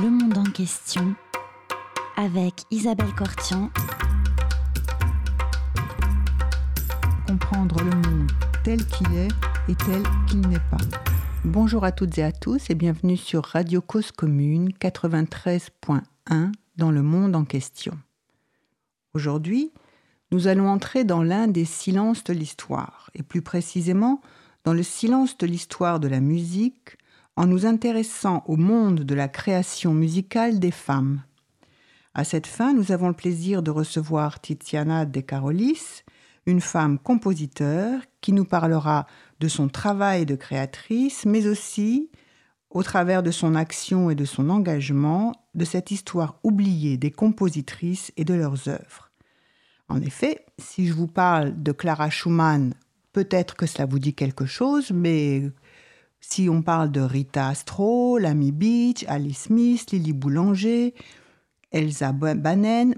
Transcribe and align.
Le 0.00 0.08
monde 0.08 0.38
en 0.38 0.44
question 0.44 1.14
avec 2.16 2.62
Isabelle 2.70 3.14
Cortian. 3.14 3.70
Comprendre 7.26 7.82
le 7.84 7.90
monde 7.90 8.30
tel 8.64 8.86
qu'il 8.86 9.14
est 9.14 9.28
et 9.68 9.74
tel 9.74 10.02
qu'il 10.26 10.40
n'est 10.48 10.58
pas. 10.70 10.78
Bonjour 11.44 11.84
à 11.84 11.92
toutes 11.92 12.16
et 12.16 12.22
à 12.22 12.32
tous 12.32 12.70
et 12.70 12.74
bienvenue 12.74 13.18
sur 13.18 13.44
Radio 13.44 13.82
Cause 13.82 14.12
Commune 14.12 14.70
93.1 14.80 16.52
dans 16.76 16.90
le 16.90 17.02
monde 17.02 17.36
en 17.36 17.44
question. 17.44 17.98
Aujourd'hui, 19.12 19.72
nous 20.30 20.46
allons 20.46 20.70
entrer 20.70 21.04
dans 21.04 21.22
l'un 21.22 21.48
des 21.48 21.66
silences 21.66 22.24
de 22.24 22.32
l'histoire, 22.32 23.10
et 23.14 23.22
plus 23.22 23.42
précisément 23.42 24.22
dans 24.64 24.72
le 24.72 24.82
silence 24.82 25.36
de 25.36 25.46
l'histoire 25.46 26.00
de 26.00 26.08
la 26.08 26.20
musique, 26.20 26.96
en 27.36 27.46
nous 27.46 27.66
intéressant 27.66 28.42
au 28.46 28.56
monde 28.56 29.00
de 29.00 29.14
la 29.14 29.28
création 29.28 29.94
musicale 29.94 30.58
des 30.58 30.70
femmes. 30.70 31.22
À 32.14 32.24
cette 32.24 32.46
fin, 32.46 32.74
nous 32.74 32.92
avons 32.92 33.08
le 33.08 33.14
plaisir 33.14 33.62
de 33.62 33.70
recevoir 33.70 34.40
Tiziana 34.40 35.06
De 35.06 35.20
Carolis, 35.20 36.04
une 36.44 36.60
femme 36.60 36.98
compositeur 36.98 38.02
qui 38.20 38.32
nous 38.32 38.44
parlera 38.44 39.06
de 39.40 39.48
son 39.48 39.68
travail 39.68 40.26
de 40.26 40.34
créatrice, 40.34 41.24
mais 41.24 41.46
aussi, 41.46 42.10
au 42.70 42.82
travers 42.82 43.22
de 43.22 43.30
son 43.30 43.54
action 43.54 44.10
et 44.10 44.14
de 44.14 44.24
son 44.24 44.50
engagement, 44.50 45.32
de 45.54 45.64
cette 45.64 45.90
histoire 45.90 46.38
oubliée 46.42 46.96
des 46.96 47.10
compositrices 47.10 48.12
et 48.16 48.24
de 48.24 48.34
leurs 48.34 48.68
œuvres. 48.68 49.10
En 49.88 50.00
effet, 50.02 50.44
si 50.58 50.86
je 50.86 50.92
vous 50.92 51.06
parle 51.06 51.62
de 51.62 51.72
Clara 51.72 52.10
Schumann, 52.10 52.74
peut-être 53.12 53.56
que 53.56 53.66
cela 53.66 53.86
vous 53.86 53.98
dit 53.98 54.14
quelque 54.14 54.46
chose, 54.46 54.90
mais 54.90 55.50
si 56.22 56.48
on 56.48 56.62
parle 56.62 56.90
de 56.90 57.00
Rita 57.00 57.48
Astro, 57.48 58.16
Lamy 58.16 58.52
Beach, 58.52 59.04
Alice 59.08 59.42
Smith, 59.44 59.90
Lily 59.90 60.12
Boulanger, 60.12 60.94
Elsa 61.72 62.12
Banen, 62.12 62.94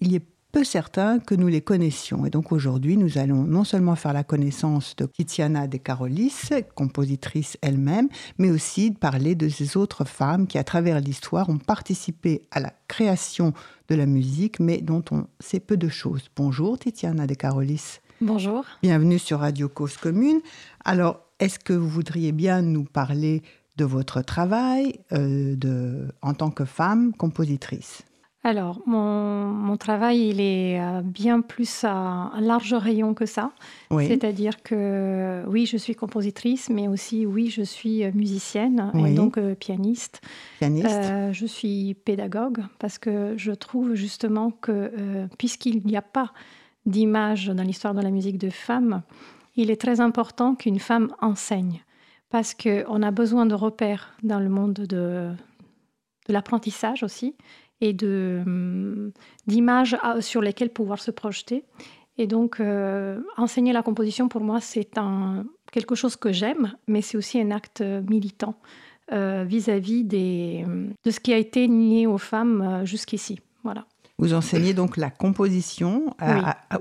il 0.00 0.14
est 0.14 0.24
peu 0.50 0.64
certain 0.64 1.20
que 1.20 1.34
nous 1.34 1.46
les 1.46 1.60
connaissions. 1.60 2.26
Et 2.26 2.30
donc 2.30 2.50
aujourd'hui, 2.50 2.96
nous 2.96 3.18
allons 3.18 3.44
non 3.44 3.62
seulement 3.62 3.94
faire 3.94 4.12
la 4.12 4.24
connaissance 4.24 4.96
de 4.96 5.06
Tiziana 5.06 5.68
De 5.68 5.76
Carolis, 5.76 6.50
compositrice 6.74 7.56
elle-même, 7.62 8.08
mais 8.38 8.50
aussi 8.50 8.90
parler 8.90 9.34
de 9.34 9.48
ces 9.48 9.76
autres 9.76 10.04
femmes 10.04 10.46
qui, 10.46 10.58
à 10.58 10.64
travers 10.64 10.98
l'histoire, 10.98 11.50
ont 11.50 11.58
participé 11.58 12.42
à 12.50 12.58
la 12.58 12.72
création 12.88 13.52
de 13.88 13.94
la 13.94 14.06
musique, 14.06 14.58
mais 14.58 14.78
dont 14.78 15.04
on 15.12 15.26
sait 15.38 15.60
peu 15.60 15.76
de 15.76 15.88
choses. 15.88 16.28
Bonjour 16.34 16.78
Tiziana 16.78 17.26
De 17.26 17.34
Carolis. 17.34 18.00
Bonjour. 18.20 18.64
Bienvenue 18.82 19.18
sur 19.18 19.40
Radio 19.40 19.68
Cause 19.68 19.96
Commune. 19.96 20.40
Alors, 20.84 21.29
est-ce 21.40 21.58
que 21.58 21.72
vous 21.72 21.88
voudriez 21.88 22.32
bien 22.32 22.62
nous 22.62 22.84
parler 22.84 23.42
de 23.76 23.84
votre 23.84 24.20
travail 24.20 25.00
euh, 25.12 25.56
de, 25.56 26.08
en 26.22 26.34
tant 26.34 26.50
que 26.50 26.64
femme 26.64 27.12
compositrice? 27.14 28.02
Alors, 28.42 28.80
mon, 28.86 29.76
travail, 29.76 30.28
il 30.28 30.40
est 30.40 30.80
euh, 30.80 31.02
bien 31.02 31.42
plus 31.42 31.84
à 31.84 31.92
un 31.92 32.40
large 32.40 32.72
rayon 32.72 33.12
que 33.12 33.26
ça. 33.26 33.52
C'est-à-dire 33.90 34.62
que 34.62 35.42
oui, 35.46 35.66
je 35.66 35.76
suis 35.76 35.94
compositrice, 35.94 36.70
mais 36.70 36.88
aussi 36.88 37.26
oui, 37.26 37.50
je 37.50 37.62
suis 37.62 38.02
euh, 38.02 38.10
musicienne 38.14 38.92
et 38.94 39.14
donc 39.14 39.38
pianiste. 39.56 40.22
Pianiste. 40.58 40.88
je 41.32 41.46
suis 41.46 41.94
pédagogue 41.94 42.62
parce 42.78 42.98
que 42.98 43.34
je 43.36 43.52
trouve 43.52 43.94
justement 43.94 44.50
que 44.50 44.90
puisqu'il 45.36 45.82
n'y 45.84 45.96
a 45.96 46.02
pas 46.02 46.32
d'image 46.86 47.48
dans 47.48 47.62
l'histoire 47.62 47.94
de 47.94 48.00
la 48.00 48.10
musique 48.10 48.38
de 48.38 48.48
femmes, 48.48 49.02
il 49.60 49.70
est 49.70 49.80
très 49.80 50.00
important 50.00 50.54
qu'une 50.54 50.78
femme 50.78 51.14
enseigne 51.20 51.84
parce 52.30 52.54
qu'on 52.54 53.02
a 53.02 53.10
besoin 53.10 53.44
de 53.46 53.54
repères 53.54 54.14
dans 54.22 54.40
le 54.40 54.48
monde 54.48 54.74
de, 54.74 55.30
l'apprentissage 56.28 57.02
aussi 57.02 57.36
et 57.80 57.96
hum, 58.02 59.12
d'images 59.46 59.96
sur 60.20 60.40
lesquelles 60.40 60.70
pouvoir 60.70 61.00
se 61.00 61.10
projeter. 61.10 61.64
Et 62.18 62.26
donc, 62.26 62.60
euh, 62.60 63.20
enseigner 63.36 63.72
la 63.72 63.82
composition, 63.82 64.28
pour 64.28 64.42
moi, 64.42 64.60
c'est 64.60 64.90
quelque 65.72 65.94
chose 65.94 66.16
que 66.16 66.32
j'aime, 66.32 66.74
mais 66.86 67.00
c'est 67.00 67.16
aussi 67.16 67.40
un 67.40 67.50
acte 67.50 67.82
militant 67.82 68.56
euh, 69.12 69.44
vis-à-vis 69.44 70.04
des, 70.04 70.64
de 71.04 71.10
ce 71.10 71.18
qui 71.18 71.32
a 71.32 71.36
été 71.36 71.66
nié 71.66 72.06
aux 72.06 72.18
femmes 72.18 72.62
euh, 72.62 72.84
jusqu'ici. 72.84 73.40
Voilà. 73.64 73.84
Vous 74.20 74.34
enseignez 74.34 74.74
donc 74.74 74.98
la 74.98 75.08
composition 75.08 76.14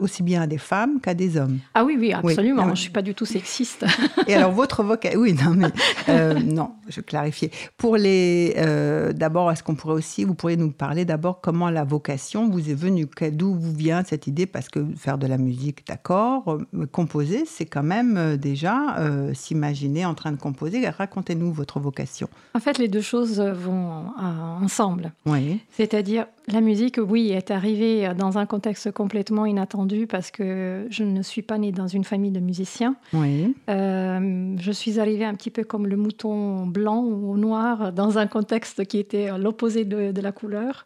aussi 0.02 0.24
bien 0.24 0.42
à 0.42 0.48
des 0.48 0.58
femmes 0.58 1.00
qu'à 1.00 1.14
des 1.14 1.38
hommes. 1.38 1.60
Ah 1.74 1.86
oui, 1.86 1.96
oui, 1.98 2.12
absolument. 2.12 2.66
Je 2.66 2.70
ne 2.72 2.76
suis 2.76 2.90
pas 2.90 3.02
du 3.02 3.16
tout 3.16 3.26
sexiste. 3.26 3.86
Et 4.28 4.36
alors, 4.36 4.52
votre 4.52 4.84
vocation... 4.84 5.20
Oui, 5.20 5.34
non, 5.34 5.56
mais... 5.56 5.68
Euh, 6.10 6.34
non, 6.34 6.72
je 6.88 7.02
clarifier. 7.02 7.52
Pour 7.78 7.96
les... 7.96 8.56
Euh, 8.58 9.14
d'abord, 9.14 9.52
est-ce 9.52 9.62
qu'on 9.62 9.76
pourrait 9.76 9.94
aussi... 9.94 10.24
Vous 10.24 10.34
pourriez 10.34 10.58
nous 10.58 10.72
parler 10.72 11.06
d'abord 11.06 11.40
comment 11.40 11.70
la 11.70 11.84
vocation 11.84 12.50
vous 12.50 12.70
est 12.70 12.74
venue? 12.74 13.08
D'où 13.32 13.54
vous 13.54 13.74
vient 13.74 14.04
cette 14.04 14.26
idée? 14.26 14.48
Parce 14.48 14.70
que 14.70 14.84
faire 14.96 15.20
de 15.20 15.28
la 15.28 15.38
musique, 15.38 15.86
d'accord. 15.88 16.58
Euh, 16.74 16.88
composer, 16.88 17.44
c'est 17.46 17.68
quand 17.68 17.84
même 17.84 18.38
déjà 18.38 18.98
s'imaginer 19.34 20.06
en 20.06 20.16
train 20.16 20.32
de 20.32 20.38
composer. 20.38 20.88
Racontez-nous 20.90 21.54
votre 21.54 21.80
vocation. 21.80 22.28
En 22.56 22.60
fait, 22.60 22.80
les 22.80 22.88
deux 22.88 23.02
choses 23.02 23.40
vont 23.40 24.06
ensemble. 24.18 25.12
Oui. 25.28 25.60
C'est-à-dire, 25.70 26.26
la 26.52 26.62
musique, 26.62 27.00
oui, 27.02 27.32
est 27.32 27.52
arrivée 27.52 28.12
dans 28.18 28.38
un 28.38 28.46
contexte 28.46 28.92
complètement 28.92 29.46
inattendu 29.46 30.08
parce 30.08 30.32
que 30.32 30.88
je 30.90 31.04
ne 31.04 31.22
suis 31.22 31.42
pas 31.42 31.58
née 31.58 31.72
dans 31.72 31.88
une 31.88 32.04
famille 32.04 32.32
de 32.32 32.40
musiciens. 32.40 32.96
Oui. 33.14 33.56
Euh, 33.70 34.56
je 34.58 34.72
suis 34.72 35.00
arrivée 35.00 35.26
un 35.26 35.36
petit 35.36 35.52
peu 35.52 35.64
comme 35.64 35.88
le 35.88 35.98
mouton 35.98 36.66
blanc 36.66 37.04
ou 37.04 37.38
noir 37.38 37.92
dans 37.94 38.18
un 38.18 38.28
contexte 38.28 38.86
qui 38.86 38.98
était 38.98 39.38
l'opposé 39.38 39.86
de, 39.86 40.22
la 40.22 40.32
couleur. 40.32 40.86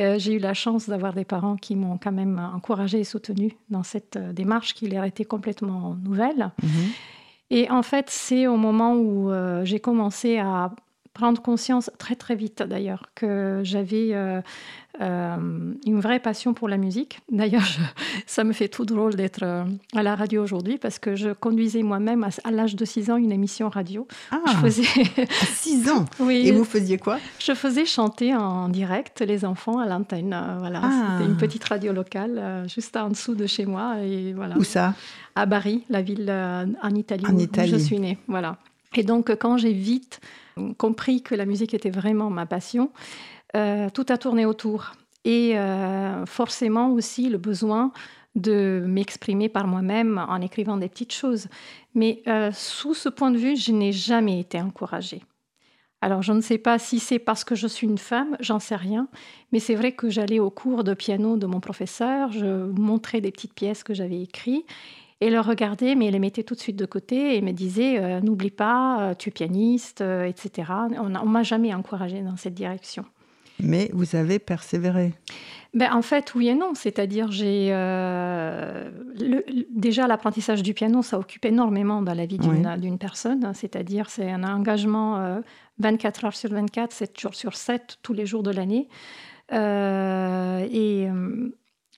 Euh, 0.00 0.18
j'ai 0.18 0.34
eu 0.34 0.38
la 0.38 0.54
chance 0.54 0.88
d'avoir 0.88 1.14
des 1.14 1.24
parents 1.24 1.56
qui 1.56 1.74
m'ont 1.74 1.98
quand 1.98 2.12
même 2.12 2.38
encouragée 2.54 3.00
et 3.00 3.04
soutenue 3.04 3.56
dans 3.70 3.82
cette 3.82 4.18
démarche 4.18 4.74
qui 4.74 4.88
leur 4.88 5.04
était 5.04 5.24
complètement 5.24 5.96
nouvelle. 6.02 6.50
Mhm. 6.62 6.68
Et 7.50 7.70
en 7.70 7.82
fait, 7.82 8.06
c'est 8.10 8.46
au 8.46 8.56
moment 8.56 8.94
où 8.94 9.30
euh, 9.30 9.64
j'ai 9.64 9.78
commencé 9.78 10.38
à 10.38 10.72
prendre 11.16 11.40
conscience 11.40 11.90
très 11.96 12.14
très 12.14 12.34
vite 12.34 12.62
d'ailleurs 12.62 13.04
que 13.14 13.62
j'avais 13.64 14.10
euh, 14.12 14.42
euh, 15.00 15.72
une 15.86 16.00
vraie 16.00 16.20
passion 16.20 16.52
pour 16.52 16.68
la 16.68 16.76
musique. 16.76 17.20
D'ailleurs, 17.32 17.66
ça 18.26 18.44
me 18.44 18.52
fait 18.52 18.68
tout 18.68 18.84
drôle 18.84 19.14
d'être 19.14 19.42
euh, 19.42 19.64
à 19.94 20.02
la 20.02 20.14
radio 20.14 20.42
aujourd'hui 20.42 20.76
parce 20.76 20.98
que 20.98 21.16
je 21.16 21.30
conduisais 21.30 21.82
moi-même 21.82 22.22
à, 22.44 22.50
l'âge 22.50 22.76
de 22.76 22.84
6 22.84 23.10
ans 23.10 23.16
une 23.16 23.32
émission 23.32 23.70
radio. 23.70 24.06
Ah, 24.30 24.42
je 24.46 24.56
faisais... 24.58 24.82
à 25.22 25.46
6 25.46 25.88
ans 25.90 26.04
Oui. 26.20 26.48
Et 26.48 26.52
vous 26.52 26.64
faisiez 26.64 26.98
quoi? 26.98 27.18
Je 27.38 27.54
faisais 27.54 27.86
chanter 27.86 28.34
en 28.34 28.68
direct 28.68 29.22
les 29.22 29.46
enfants 29.46 29.78
à 29.78 29.86
l'antenne. 29.86 30.38
Voilà, 30.58 30.80
ah. 30.84 31.16
c'était 31.16 31.30
une 31.30 31.38
petite 31.38 31.64
radio 31.64 31.94
locale 31.94 32.66
juste 32.68 32.94
en 32.94 33.08
dessous 33.08 33.34
de 33.34 33.46
chez 33.46 33.64
moi. 33.64 34.00
Et 34.02 34.34
voilà. 34.34 34.58
Où 34.58 34.64
ça? 34.64 34.92
À 35.34 35.46
Bari, 35.46 35.84
la 35.88 36.02
ville 36.02 36.30
en 36.30 36.94
Italie 36.94 37.24
en 37.26 37.38
Italie. 37.38 37.72
où 37.72 37.78
je 37.78 37.82
suis 37.82 37.98
née. 37.98 38.18
Voilà. 38.28 38.58
Et 38.98 39.02
donc, 39.02 39.34
quand 39.36 39.56
j'ai 39.56 39.72
vite 39.72 40.20
compris 40.78 41.22
que 41.22 41.34
la 41.34 41.46
musique 41.46 41.74
était 41.74 41.90
vraiment 41.90 42.30
ma 42.30 42.46
passion, 42.46 42.90
euh, 43.54 43.88
tout 43.90 44.06
a 44.08 44.18
tourné 44.18 44.46
autour. 44.46 44.92
Et 45.24 45.58
euh, 45.58 46.24
forcément 46.26 46.90
aussi 46.92 47.28
le 47.28 47.38
besoin 47.38 47.92
de 48.36 48.84
m'exprimer 48.86 49.48
par 49.48 49.66
moi-même 49.66 50.24
en 50.28 50.40
écrivant 50.40 50.76
des 50.76 50.88
petites 50.88 51.12
choses. 51.12 51.48
Mais 51.94 52.22
euh, 52.28 52.50
sous 52.52 52.94
ce 52.94 53.08
point 53.08 53.30
de 53.30 53.38
vue, 53.38 53.56
je 53.56 53.72
n'ai 53.72 53.92
jamais 53.92 54.40
été 54.40 54.60
encouragée. 54.60 55.22
Alors 56.02 56.22
je 56.22 56.32
ne 56.32 56.42
sais 56.42 56.58
pas 56.58 56.78
si 56.78 57.00
c'est 57.00 57.18
parce 57.18 57.42
que 57.42 57.54
je 57.54 57.66
suis 57.66 57.86
une 57.86 57.98
femme, 57.98 58.36
j'en 58.38 58.58
sais 58.58 58.76
rien, 58.76 59.08
mais 59.50 59.58
c'est 59.58 59.74
vrai 59.74 59.92
que 59.92 60.10
j'allais 60.10 60.38
au 60.38 60.50
cours 60.50 60.84
de 60.84 60.92
piano 60.92 61.38
de 61.38 61.46
mon 61.46 61.58
professeur, 61.58 62.30
je 62.32 62.66
montrais 62.78 63.22
des 63.22 63.32
petites 63.32 63.54
pièces 63.54 63.82
que 63.82 63.94
j'avais 63.94 64.20
écrites 64.20 64.66
et 65.20 65.30
le 65.30 65.40
regardait, 65.40 65.94
mais 65.94 66.06
il 66.06 66.12
les 66.12 66.18
mettait 66.18 66.42
tout 66.42 66.54
de 66.54 66.60
suite 66.60 66.76
de 66.76 66.84
côté 66.84 67.36
et 67.36 67.40
me 67.40 67.52
disait 67.52 67.98
euh, 67.98 68.20
N'oublie 68.20 68.50
pas, 68.50 69.00
euh, 69.00 69.14
tu 69.14 69.30
es 69.30 69.32
pianiste, 69.32 70.02
euh, 70.02 70.24
etc. 70.24 70.70
On 70.98 71.08
ne 71.08 71.30
m'a 71.30 71.42
jamais 71.42 71.72
encouragée 71.72 72.20
dans 72.20 72.36
cette 72.36 72.54
direction. 72.54 73.04
Mais 73.58 73.90
vous 73.94 74.14
avez 74.16 74.38
persévéré 74.38 75.14
ben, 75.72 75.90
En 75.94 76.02
fait, 76.02 76.34
oui 76.34 76.48
et 76.48 76.54
non. 76.54 76.74
C'est-à-dire, 76.74 77.32
j'ai 77.32 77.68
déjà 79.70 80.06
l'apprentissage 80.06 80.62
du 80.62 80.74
piano, 80.74 81.00
ça 81.00 81.18
occupe 81.18 81.46
énormément 81.46 82.02
dans 82.02 82.12
la 82.12 82.26
vie 82.26 82.38
d'une 82.38 82.98
personne. 82.98 83.50
C'est-à-dire, 83.54 84.10
c'est 84.10 84.30
un 84.30 84.44
engagement 84.44 85.40
24 85.78 86.26
heures 86.26 86.36
sur 86.36 86.50
24, 86.50 86.92
7 86.92 87.18
jours 87.18 87.34
sur 87.34 87.56
7, 87.56 87.96
tous 88.02 88.12
les 88.12 88.26
jours 88.26 88.42
de 88.42 88.50
l'année. 88.50 88.88
et 89.50 91.08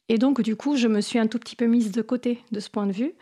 et 0.08 0.18
donc, 0.18 0.40
du 0.40 0.56
coup, 0.56 0.76
je 0.76 0.88
me 0.88 1.00
suis 1.00 1.18
un 1.18 1.26
tout 1.26 1.38
petit 1.38 1.56
peu 1.56 1.66
mise 1.66 1.92
de 1.92 2.02
côté 2.02 2.42
de 2.52 2.60
ce 2.60 2.70
point 2.70 2.86
de 2.86 2.92
vue, 2.92 3.12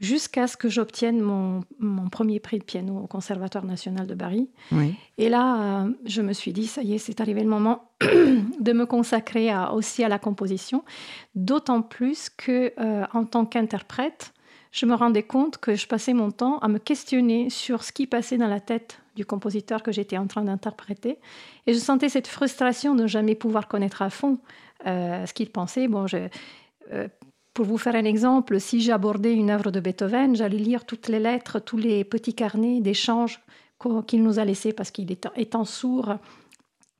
jusqu'à 0.00 0.46
ce 0.46 0.56
que 0.56 0.68
j'obtienne 0.68 1.20
mon, 1.20 1.62
premier 2.10 2.38
prix 2.38 2.58
de 2.58 2.64
piano 2.64 2.98
au 2.98 3.06
Conservatoire 3.06 3.64
national 3.64 4.06
de 4.06 4.14
Paris. 4.14 4.48
Et 5.18 5.28
là, 5.28 5.84
euh, 5.84 5.90
je 6.04 6.22
me 6.22 6.32
suis 6.32 6.52
dit, 6.52 6.66
ça 6.66 6.82
y 6.82 6.94
est, 6.94 6.98
c'est 6.98 7.20
arrivé 7.20 7.42
le 7.42 7.48
moment 7.48 7.90
de 8.00 8.72
me 8.72 8.86
consacrer 8.86 9.50
aussi 9.72 10.04
à 10.04 10.08
la 10.08 10.18
composition, 10.18 10.84
d'autant 11.34 11.82
plus 11.82 12.30
que 12.30 12.72
euh, 12.78 13.04
en 13.12 13.24
tant 13.24 13.46
qu'interprète, 13.46 14.32
je 14.72 14.84
me 14.84 14.94
rendais 14.94 15.22
compte 15.22 15.56
que 15.56 15.74
je 15.74 15.86
passais 15.86 16.12
mon 16.12 16.30
temps 16.30 16.58
à 16.58 16.68
me 16.68 16.78
questionner 16.78 17.48
sur 17.48 17.82
ce 17.82 17.92
qui 17.92 18.06
passait 18.06 18.36
dans 18.36 18.48
la 18.48 18.60
tête 18.60 19.00
du 19.14 19.24
compositeur 19.24 19.82
que 19.82 19.90
j'étais 19.90 20.18
en 20.18 20.26
train 20.26 20.44
d'interpréter. 20.44 21.18
Et 21.66 21.72
je 21.72 21.78
sentais 21.78 22.10
cette 22.10 22.26
frustration 22.26 22.94
de 22.94 23.04
ne 23.04 23.06
jamais 23.06 23.34
pouvoir 23.34 23.68
connaître 23.68 24.02
à 24.02 24.10
fond 24.10 24.38
ce 24.86 25.32
qu'il 25.32 25.50
pensait. 25.50 25.88
Bon, 25.88 26.06
je, 26.06 26.28
pour 27.56 27.64
vous 27.64 27.78
faire 27.78 27.94
un 27.94 28.04
exemple, 28.04 28.60
si 28.60 28.80
j'abordais 28.80 29.34
une 29.34 29.50
œuvre 29.50 29.70
de 29.70 29.80
Beethoven, 29.80 30.36
j'allais 30.36 30.58
lire 30.58 30.84
toutes 30.84 31.08
les 31.08 31.18
lettres, 31.18 31.58
tous 31.58 31.78
les 31.78 32.04
petits 32.04 32.34
carnets 32.34 32.80
d'échanges 32.80 33.40
qu'il 34.06 34.22
nous 34.22 34.38
a 34.38 34.44
laissés 34.44 34.72
parce 34.72 34.90
qu'il 34.90 35.10
étant 35.10 35.64
sourd, 35.64 36.16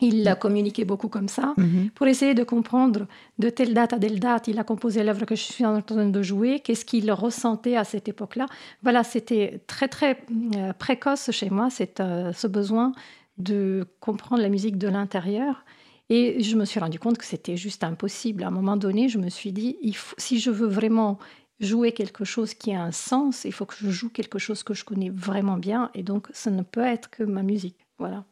il 0.00 0.26
a 0.28 0.34
communiqué 0.34 0.84
beaucoup 0.84 1.08
comme 1.08 1.28
ça, 1.28 1.54
mhm. 1.56 1.90
pour 1.94 2.06
essayer 2.06 2.34
de 2.34 2.44
comprendre 2.44 3.06
de 3.38 3.48
telle 3.48 3.72
date 3.72 3.92
à 3.94 3.98
telle 3.98 4.20
date, 4.20 4.48
il 4.48 4.58
a 4.58 4.64
composé 4.64 5.02
l'œuvre 5.02 5.24
que 5.24 5.34
je 5.34 5.42
suis 5.42 5.64
en 5.64 5.80
train 5.80 6.08
de 6.08 6.22
jouer, 6.22 6.60
qu'est-ce 6.60 6.84
qu'il 6.84 7.10
ressentait 7.12 7.76
à 7.76 7.84
cette 7.84 8.08
époque-là? 8.08 8.46
Voilà, 8.82 9.04
c'était 9.04 9.60
très 9.66 9.88
très 9.88 10.18
euh, 10.56 10.72
précoce 10.74 11.30
chez 11.30 11.50
moi, 11.50 11.68
euh, 12.00 12.32
ce 12.32 12.46
besoin 12.46 12.92
de 13.38 13.86
comprendre 14.00 14.42
la 14.42 14.48
musique 14.48 14.78
de 14.78 14.88
l'intérieur. 14.88 15.64
Et 16.08 16.42
je 16.42 16.56
me 16.56 16.64
suis 16.64 16.78
rendu 16.78 16.98
compte 16.98 17.18
que 17.18 17.24
c'était 17.24 17.56
juste 17.56 17.82
impossible. 17.82 18.44
À 18.44 18.48
un 18.48 18.52
moment 18.52 18.76
donné, 18.76 19.08
je 19.08 19.18
me 19.18 19.28
suis 19.28 19.52
dit, 19.52 19.76
il 19.82 19.96
faut, 19.96 20.14
si 20.18 20.38
je 20.38 20.50
veux 20.50 20.68
vraiment 20.68 21.18
jouer 21.58 21.92
quelque 21.92 22.24
chose 22.24 22.54
qui 22.54 22.72
a 22.72 22.82
un 22.82 22.92
sens, 22.92 23.44
il 23.44 23.52
faut 23.52 23.66
que 23.66 23.74
je 23.78 23.90
joue 23.90 24.10
quelque 24.10 24.38
chose 24.38 24.62
que 24.62 24.74
je 24.74 24.84
connais 24.84 25.10
vraiment 25.10 25.56
bien. 25.56 25.90
Et 25.94 26.02
donc, 26.02 26.28
ça 26.32 26.50
ne 26.50 26.62
peut 26.62 26.84
être 26.84 27.10
que 27.10 27.24
ma 27.24 27.42
musique. 27.42 27.76
Voilà. 27.98 28.24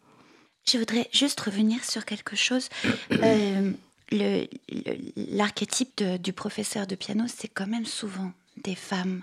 Je 0.70 0.78
voudrais 0.78 1.08
juste 1.12 1.40
revenir 1.40 1.84
sur 1.84 2.04
quelque 2.04 2.36
chose. 2.36 2.68
Euh, 4.12 4.44
L'archétype 5.16 6.04
du 6.22 6.32
professeur 6.32 6.86
de 6.86 6.94
piano, 6.94 7.24
c'est 7.26 7.48
quand 7.48 7.66
même 7.66 7.86
souvent 7.86 8.32
des 8.62 8.74
femmes 8.74 9.22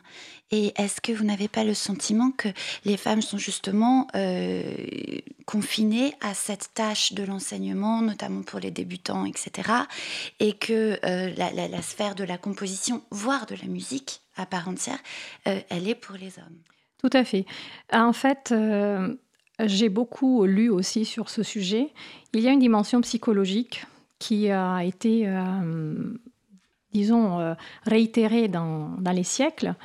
Et 0.52 0.74
est-ce 0.76 1.00
que 1.02 1.12
vous 1.12 1.24
n'avez 1.24 1.48
pas 1.48 1.64
le 1.64 1.74
sentiment 1.74 2.32
que 2.32 2.50
les 2.86 2.98
femmes 2.98 3.22
sont 3.22 3.38
justement 3.38 4.08
euh, 4.16 4.64
confinées 5.46 6.14
à 6.22 6.34
cette 6.34 6.74
tâche 6.74 7.14
de 7.14 7.24
l'enseignement, 7.24 8.02
notamment 8.02 8.42
pour 8.42 8.60
les 8.60 8.72
débutants, 8.72 9.26
etc. 9.26 9.72
Et 10.40 10.54
que 10.54 11.00
euh, 11.06 11.34
la, 11.38 11.82
sphère 11.82 12.16
de 12.16 12.24
la 12.24 12.38
composition, 12.38 13.02
voire 13.12 13.46
de 13.46 13.56
la 13.56 13.68
musique 13.68 14.22
à 14.36 14.46
part 14.46 14.68
entière, 14.68 15.00
euh, 15.48 15.60
elle 15.70 15.88
est 15.88 15.96
pour 15.96 16.16
les 16.16 16.38
hommes? 16.40 16.60
Tout 16.98 17.10
à 17.14 17.24
fait. 17.24 17.46
En 17.92 18.14
fait, 18.14 18.54
j'ai 19.60 19.90
beaucoup 19.90 20.46
lu 20.46 20.70
aussi 20.70 21.06
sur 21.06 21.30
ce 21.30 21.42
sujet. 21.42 21.90
Il 22.34 22.42
y 22.42 22.48
a 22.48 22.52
une 22.52 22.60
dimension 22.60 23.02
psychologique 23.02 23.86
qui 24.20 24.52
a 24.52 24.84
été 24.84 25.28
disons, 26.94 27.40
euh, 27.40 27.54
réitérée 27.86 28.48
dans, 28.48 28.90
dans, 29.00 29.12
les 29.12 29.24
siècles, 29.24 29.76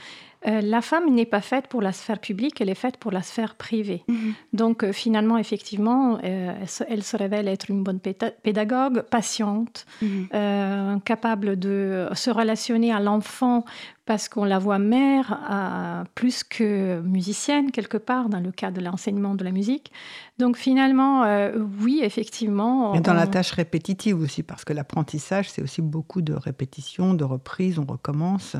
euh, 0.47 0.61
la 0.61 0.81
femme 0.81 1.13
n'est 1.13 1.27
pas 1.27 1.41
faite 1.41 1.67
pour 1.69 1.83
la 1.83 1.93
sphère 1.93 2.19
publique, 2.19 2.61
elle 2.61 2.71
est 2.71 2.75
faite 2.75 2.97
pour 2.97 3.13
la 3.13 3.23
sphère 3.23 3.55
privée. 3.55 4.05
Mhm. 4.09 4.35
Donc 4.53 4.85
euh, 4.85 4.93
finalement, 4.93 5.39
effectivement, 5.39 6.19
elle 6.21 7.03
se, 7.03 7.17
révèle 7.17 7.49
être 7.49 7.71
une 7.71 7.83
bonne 7.83 8.01
pédagogue, 8.01 9.03
patiente, 9.03 9.87
mhm. 10.03 11.01
capable 11.05 11.59
de 11.59 12.09
se 12.15 12.31
relationner 12.31 12.93
à 12.93 13.01
l'enfant 13.01 13.65
parce 14.05 14.29
qu'on 14.29 14.45
la 14.45 14.59
voit 14.59 14.79
mère 14.79 16.07
plus 16.15 16.45
que 16.45 17.01
musicienne 17.01 17.73
quelque 17.73 17.97
part 17.97 18.29
dans 18.29 18.41
le 18.41 18.53
cas 18.53 18.71
de 18.71 18.81
l'enseignement 18.81 19.35
de 19.35 19.45
la 19.45 19.51
musique. 19.51 19.91
Donc 20.39 20.57
finalement, 20.57 21.25
euh, 21.25 21.53
oui, 21.81 22.01
effectivement. 22.03 22.95
Et 22.95 23.01
dans 23.01 23.15
la 23.15 23.27
tâche 23.27 23.53
répétitive 23.53 24.21
aussi, 24.21 24.43
parce 24.43 24.65
que 24.65 24.73
l'apprentissage, 24.73 25.51
c'est 25.51 25.63
aussi 25.63 25.83
beaucoup 25.83 26.21
de 26.21 26.35
répétitions, 26.35 27.15
de 27.15 27.25
reprises, 27.25 27.79
on 27.79 27.85
recommence. 27.85 28.57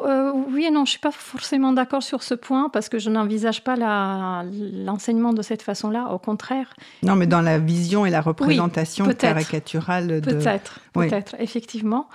Euh, 0.00 0.32
oui 0.50 0.64
et 0.64 0.70
non, 0.70 0.80
je 0.80 0.82
ne 0.82 0.86
suis 0.86 0.98
pas 0.98 1.10
forcément 1.10 1.72
d'accord 1.72 2.02
sur 2.02 2.22
ce 2.22 2.34
point 2.34 2.68
parce 2.68 2.88
que 2.88 2.98
je 2.98 3.10
n'envisage 3.10 3.64
pas 3.64 3.76
l'enseignement 3.76 5.32
de 5.32 5.42
cette 5.42 5.62
façon-là, 5.62 6.10
au 6.12 6.18
contraire. 6.18 6.74
Non, 7.02 7.16
mais 7.16 7.26
dans 7.26 7.40
la 7.40 7.58
vision 7.58 8.06
et 8.06 8.10
la 8.10 8.20
représentation 8.20 9.06
caricaturale 9.12 10.20
de... 10.20 10.20
Peut-être, 10.20 10.80
peut-être, 10.92 11.34
effectivement. 11.38 12.08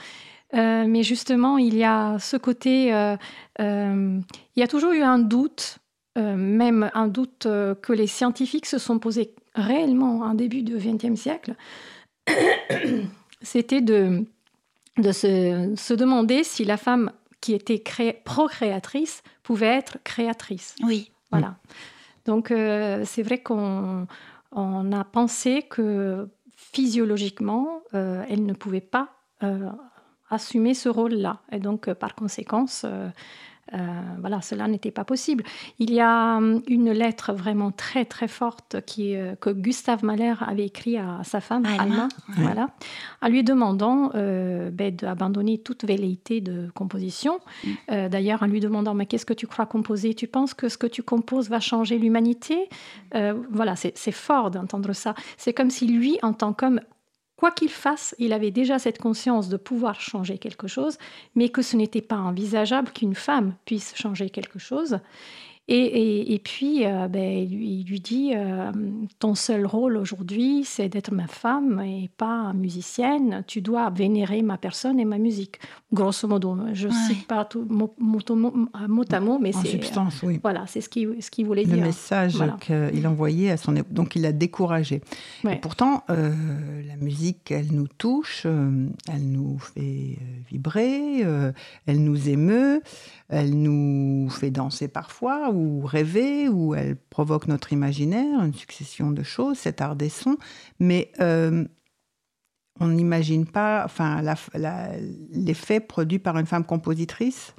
Euh, 0.54 0.86
mais 0.88 1.04
justement, 1.04 1.58
il 1.58 1.76
y 1.76 1.84
a 1.84 2.20
ce 2.20 2.38
côté, 2.38 2.94
euh, 2.94 3.16
euh, 3.60 4.20
il 4.56 4.60
y 4.60 4.64
a 4.64 4.68
toujours 4.68 4.92
eu 4.92 5.02
un 5.02 5.20
doute, 5.20 5.80
même 6.16 6.92
un 6.94 7.08
doute 7.08 7.48
que 7.82 7.92
les 7.92 8.06
scientifiques 8.06 8.68
se 8.68 8.78
sont 8.78 9.00
posés 9.00 9.34
réellement 9.56 10.20
en 10.20 10.36
début 10.36 10.62
du 10.62 10.78
XXe 10.78 11.20
siècle. 11.20 11.56
C'était 13.42 13.82
de, 13.82 14.24
de 15.00 15.12
se, 15.12 15.74
se, 15.76 15.94
demander 15.96 16.44
si 16.44 16.66
la 16.66 16.78
femme 16.78 17.12
qui 17.44 17.54
était 17.54 17.84
procréatrice 18.24 19.22
pouvait 19.44 19.68
être 19.68 19.98
créatrice. 20.06 20.76
Oui. 20.82 21.12
Voilà. 21.30 21.58
Donc 22.26 22.48
c'est 22.50 23.24
vrai 23.24 23.40
qu'on 23.42 24.08
on 24.52 24.92
a 24.94 25.04
pensé 25.04 25.64
que 25.64 26.30
physiologiquement, 26.56 27.82
elle 27.92 28.46
ne 28.46 28.54
pouvait 28.54 28.80
pas 28.82 29.10
assumer 30.34 30.74
ce 30.74 30.90
rôle-là. 30.90 31.40
Et 31.52 31.60
donc, 31.60 31.88
euh, 31.88 31.96
par 31.96 32.16
conséquence, 32.16 32.86
euh, 33.72 33.78
euh, 33.84 34.02
voilà, 34.20 34.42
cela 34.42 34.68
n'était 34.68 34.92
pas 34.92 35.04
possible. 35.04 35.44
Il 35.80 35.92
y 35.92 36.00
a 36.00 36.38
hum, 36.38 36.62
une 36.68 36.92
lettre 36.92 37.34
vraiment 37.34 37.72
très 37.72 38.06
très 38.06 38.28
forte 38.28 38.78
qui, 38.86 39.16
que 39.40 39.50
Gustave 39.50 40.04
Mahler 40.04 40.34
avait 40.42 40.66
écrit 40.66 40.98
à 40.98 41.22
sa 41.24 41.42
femme 41.42 41.66
Alma, 41.66 42.08
voilà, 42.38 42.68
en 43.22 43.28
lui 43.28 43.44
demandant 43.44 44.12
ben, 44.14 44.96
d'abandonner 44.96 45.58
toute 45.58 45.86
velléité 45.86 46.42
de 46.42 46.70
composition. 46.74 47.40
Mm. 47.64 48.08
D'ailleurs, 48.10 48.44
en 48.44 48.48
lui 48.48 48.60
demandant 48.60 48.94
mais 48.94 49.06
qu'est-ce 49.06 49.26
que 49.26 49.34
tu 49.34 49.48
crois 49.48 49.66
composer? 49.66 50.14
Tu 50.14 50.28
penses 50.28 50.54
que 50.54 50.70
ce 50.70 50.78
que 50.78 50.88
tu 50.88 51.04
composes 51.04 51.50
va 51.50 51.60
changer 51.60 51.98
l'humanité? 51.98 52.70
Voilà, 53.52 53.76
c'est 53.76 54.12
fort 54.12 54.52
d'entendre 54.52 54.94
ça. 54.94 55.16
C'est 55.38 55.54
comme 55.54 55.70
si 55.70 55.88
lui, 55.88 56.20
en 56.22 56.34
tant 56.34 56.54
qu'homme, 56.54 56.80
quoi 57.36 57.52
qu'il 57.52 57.70
fasse, 57.70 58.16
il 58.20 58.34
avait 58.34 58.52
déjà 58.52 58.80
cette 58.80 59.00
conscience 59.00 59.50
de 59.50 59.58
pouvoir 59.58 60.00
changer 60.00 60.38
quelque 60.38 60.68
chose, 60.68 60.98
mais 61.36 61.50
que 61.50 61.62
ce 61.62 61.76
n'était 61.76 62.02
pas 62.02 62.18
envisageable 62.18 62.92
qu'une 62.92 63.16
femme 63.16 63.56
puisse 63.66 63.96
changer 63.96 64.30
quelque 64.30 64.60
chose. 64.60 65.00
Et, 65.70 66.42
puis, 66.44 66.86
euh, 66.86 67.08
ben, 67.08 67.22
il 67.22 67.86
lui 67.88 68.02
dit 68.02 68.34
euh, 68.36 68.72
Ton 69.20 69.34
seul 69.34 69.66
rôle 69.66 69.96
aujourd'hui, 69.96 70.66
c'est 70.66 70.90
d'être 70.90 71.14
ma 71.14 71.28
femme 71.28 71.80
et 71.80 72.10
pas 72.18 72.52
musicienne. 72.52 73.46
Tu 73.48 73.62
dois 73.62 73.90
vénérer 73.90 74.42
ma 74.42 74.58
personne 74.58 75.00
et 75.00 75.06
ma 75.06 75.18
musique. 75.18 75.60
Grosso 75.94 76.28
modo, 76.28 76.58
je 76.74 76.90
ne 76.90 76.94
cite 76.94 77.28
pas 77.28 77.46
tout 77.46 77.66
mot, 77.70 77.94
à 79.10 79.20
mot, 79.22 79.40
mais 79.40 79.54
c'est. 79.54 79.68
substance, 79.70 80.22
oui. 80.24 80.40
Voilà, 80.44 80.66
c'est 80.68 80.82
ce 80.82 80.90
qu'il 80.90 81.16
ce 81.22 81.46
voulait 81.46 81.64
Le 81.64 81.70
dire. 81.70 81.78
Le 81.78 81.88
message 81.88 82.44
qu'il 82.60 83.08
envoyait 83.08 83.52
à 83.52 83.58
son. 83.58 83.74
Donc, 83.90 84.18
il 84.18 84.26
a 84.26 84.34
découragé. 84.34 85.02
Et 85.50 85.56
pourtant, 85.56 86.04
euh, 86.10 86.34
la 86.86 86.98
musique, 86.98 87.52
elle 87.52 87.72
nous 87.72 87.88
touche, 87.88 88.46
elle 88.46 89.32
nous 89.32 89.60
fait 89.60 90.18
vibrer, 90.50 91.22
elle 91.86 92.04
nous 92.04 92.28
émeut, 92.28 92.82
elle 93.30 93.58
nous 93.62 94.30
fait 94.30 94.52
danser 94.52 94.90
parfois 94.90 95.53
ou 95.54 95.86
rêver, 95.86 96.50
ou 96.50 96.76
elle 96.76 96.96
provoque 96.96 97.48
notre 97.48 97.74
imaginaire, 97.74 98.44
une 98.44 98.54
succession 98.54 99.12
de 99.12 99.24
choses, 99.24 99.58
cet 99.58 99.82
art 99.82 99.96
des 99.96 100.10
sons, 100.10 100.38
mais 100.80 101.12
euh, 101.20 101.66
on 102.80 102.88
n'imagine 102.88 103.46
pas 103.46 103.84
enfin, 103.86 104.22
l'effet 105.32 105.80
produit 105.80 106.20
par 106.20 106.38
une 106.38 106.46
femme 106.46 106.66
compositrice. 106.66 107.56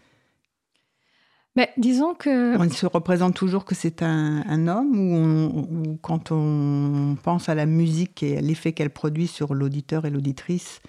Mais 1.57 1.73
disons 1.77 2.15
que... 2.15 2.59
On 2.59 2.69
se 2.69 2.87
représente 2.87 3.35
toujours 3.35 3.65
que 3.65 3.77
c'est 3.77 4.03
un, 4.03 4.67
homme 4.67 4.99
ou, 4.99 5.93
ou, 5.93 5.97
quand 6.03 6.33
on 6.33 7.17
pense 7.23 7.49
à 7.49 7.55
la 7.55 7.65
musique 7.65 8.25
et 8.25 8.39
à 8.39 8.41
l'effet 8.41 8.73
qu'elle 8.73 8.91
produit 8.91 9.29
sur 9.29 9.55
l'auditeur 9.55 10.05
et 10.05 10.11
l'auditrice, 10.11 10.81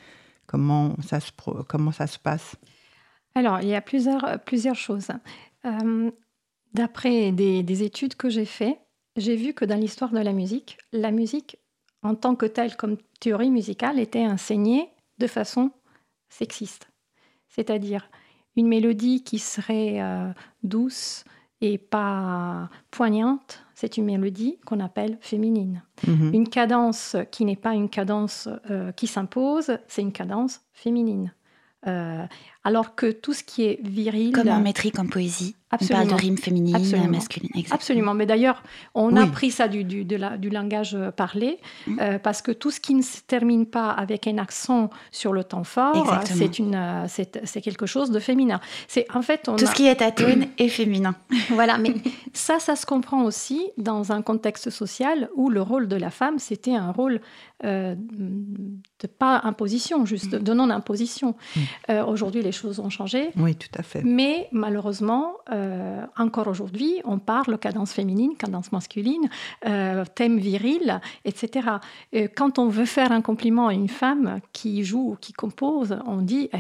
comment 0.48 0.96
ça 1.06 1.20
se, 1.20 1.32
comment 1.68 1.92
ça 1.92 2.08
se 2.08 2.18
passe? 2.18 2.56
Alors, 3.36 3.60
il 3.62 3.68
y 3.68 3.76
a 3.76 3.82
plusieurs, 3.82 4.40
plusieurs 4.44 4.76
choses. 4.76 5.10
Euh, 5.66 6.12
D'après 6.76 7.32
des, 7.32 7.84
études 7.84 8.16
que 8.16 8.28
j'ai 8.28 8.44
faites, 8.44 8.78
j'ai 9.16 9.38
vu 9.38 9.54
que 9.54 9.64
dans 9.64 9.80
l'histoire 9.80 10.12
de 10.12 10.20
la 10.20 10.34
musique, 10.34 10.78
la 10.92 11.12
musique 11.12 11.58
en 12.04 12.16
tant 12.16 12.36
que 12.36 12.46
telle, 12.46 12.76
comme 12.76 12.98
théorie 13.22 13.50
musicale, 13.50 13.98
était 13.98 14.28
enseignée 14.28 14.90
de 15.18 15.26
façon 15.26 15.72
sexiste. 16.28 16.90
C'est-à-dire 17.48 18.10
une 18.58 18.68
mélodie 18.68 19.24
qui 19.24 19.40
serait 19.40 20.02
euh, 20.02 20.34
douce 20.64 21.24
et 21.62 21.78
pas 21.78 22.70
poignante, 22.92 23.64
c'est 23.74 23.96
une 23.96 24.04
mélodie 24.06 24.60
qu'on 24.66 24.82
appelle 24.82 25.18
féminine. 25.22 25.82
Mhm. 26.06 26.34
Une 26.34 26.50
cadence 26.50 27.16
qui 27.32 27.46
n'est 27.46 27.56
pas 27.56 27.74
une 27.74 27.90
cadence 27.90 28.50
euh, 28.70 28.92
qui 28.92 29.08
s'impose, 29.08 29.78
c'est 29.88 30.02
une 30.02 30.12
cadence 30.12 30.60
féminine. 30.74 31.34
Euh, 31.88 32.26
Alors 32.66 32.96
que 32.96 33.12
tout 33.12 33.34
ce 33.34 33.44
qui 33.44 33.64
est 33.64 33.80
viril. 33.84 34.34
Comme 34.34 34.50
en 34.50 34.60
métrique, 34.60 35.00
en 35.00 35.06
poésie. 35.06 35.56
Absolument. 35.72 36.04
On 36.04 36.08
parle 36.08 36.20
de 36.20 36.26
rime 36.26 36.38
féminine, 36.38 36.76
Absolument. 36.76 37.10
masculine. 37.10 37.50
Exactement. 37.50 37.76
Absolument. 37.76 38.14
Mais 38.14 38.26
d'ailleurs, 38.26 38.64
on 38.94 39.16
a 39.16 39.26
pris 39.28 39.52
ça 39.52 39.68
du, 39.68 39.84
du, 39.84 40.06
de 40.06 40.16
la, 40.16 40.38
du 40.38 40.50
langage 40.50 40.96
euh, 40.96 41.12
parlé, 41.12 41.58
mm. 41.88 42.00
euh, 42.00 42.20
parce 42.20 42.42
que 42.42 42.52
tout 42.52 42.72
ce 42.72 42.80
qui 42.80 42.94
ne 42.94 43.02
se 43.02 43.22
termine 43.22 43.66
pas 43.66 43.90
avec 43.90 44.28
un 44.28 44.38
accent 44.38 44.90
sur 45.12 45.34
le 45.34 45.44
temps 45.44 45.64
fort, 45.64 46.22
c'est 46.26 46.60
une, 46.60 46.76
euh, 46.76 47.08
c'est 47.08 47.62
quelque 47.62 47.86
chose 47.86 48.12
de 48.12 48.20
féminin. 48.20 48.60
C'est 48.88 49.06
en 49.14 49.22
fait 49.22 49.50
on 49.50 49.56
tout 49.56 49.66
ce 49.66 49.74
qui 49.74 49.88
est 49.88 50.02
atone 50.02 50.46
est 50.58 50.70
féminin. 50.70 51.16
voilà. 51.50 51.78
Mais 51.78 51.94
ça, 52.34 52.60
ça 52.60 52.76
se 52.76 52.86
comprend 52.86 53.24
aussi 53.24 53.62
dans 53.78 54.12
un 54.12 54.22
contexte 54.22 54.70
social 54.70 55.30
où 55.36 55.50
le 55.50 55.62
rôle 55.62 55.88
de 55.88 55.96
la 55.96 56.12
femme, 56.12 56.40
c'était 56.40 56.76
un 56.76 56.92
rôle 56.92 57.20
euh, 57.64 57.96
de 57.98 59.08
pas 59.08 59.40
imposition, 59.46 60.06
juste 60.06 60.34
mm. 60.34 60.40
de 60.40 60.54
non-imposition. 60.54 61.36
Mm. 61.56 61.60
Euh, 61.90 62.06
aujourd'hui, 62.06 62.42
les 62.42 62.52
choses 62.56 62.80
ont 62.80 62.90
changé. 62.90 63.30
Oui, 63.38 63.56
tout 63.56 63.70
à 63.78 63.84
fait. 63.84 64.02
Mais 64.04 64.48
malheureusement, 64.52 65.34
euh, 65.52 66.04
encore 66.18 66.48
aujourd'hui, 66.48 67.02
on 67.04 67.20
parle 67.20 67.58
cadence 67.58 67.94
féminine, 67.94 68.36
cadence 68.38 68.72
masculine, 68.72 69.30
thème 70.16 70.40
viril, 70.40 71.00
etc. 71.26 71.68
quand 72.36 72.60
on 72.60 72.70
veut 72.70 72.86
faire 72.86 73.12
un 73.12 73.22
compliment 73.22 73.68
à 73.68 73.74
une 73.74 73.90
femme 73.90 74.40
qui 74.54 74.84
joue 74.84 75.12
ou 75.12 75.18
qui 75.20 75.34
compose, 75.34 75.98
on 76.06 76.18
dit, 76.18 76.50
eh, 76.54 76.58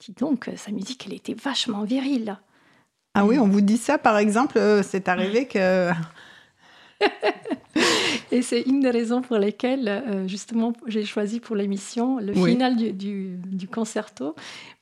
dis 0.00 0.12
donc, 0.12 0.50
sa 0.56 0.72
musique, 0.72 1.04
elle 1.06 1.14
était 1.14 1.34
vachement 1.34 1.84
virile. 1.84 2.38
Ah 3.14 3.24
oui, 3.24 3.38
on 3.38 3.48
vous 3.48 3.62
dit 3.62 3.78
ça, 3.78 3.98
par 3.98 4.18
exemple, 4.18 4.60
c'est 4.82 5.08
arrivé 5.08 5.46
que 5.46 5.90
et 8.32 8.42
c'est 8.42 8.62
une 8.62 8.80
des 8.80 8.90
raisons 8.90 9.22
pour 9.22 9.36
lesquelles, 9.36 9.88
euh, 9.88 10.28
justement, 10.28 10.72
j'ai 10.86 11.04
choisi 11.04 11.40
pour 11.40 11.56
l'émission 11.56 12.18
le 12.18 12.32
final 12.32 12.76
du, 12.76 13.36
du, 13.36 13.68
concerto, 13.68 14.34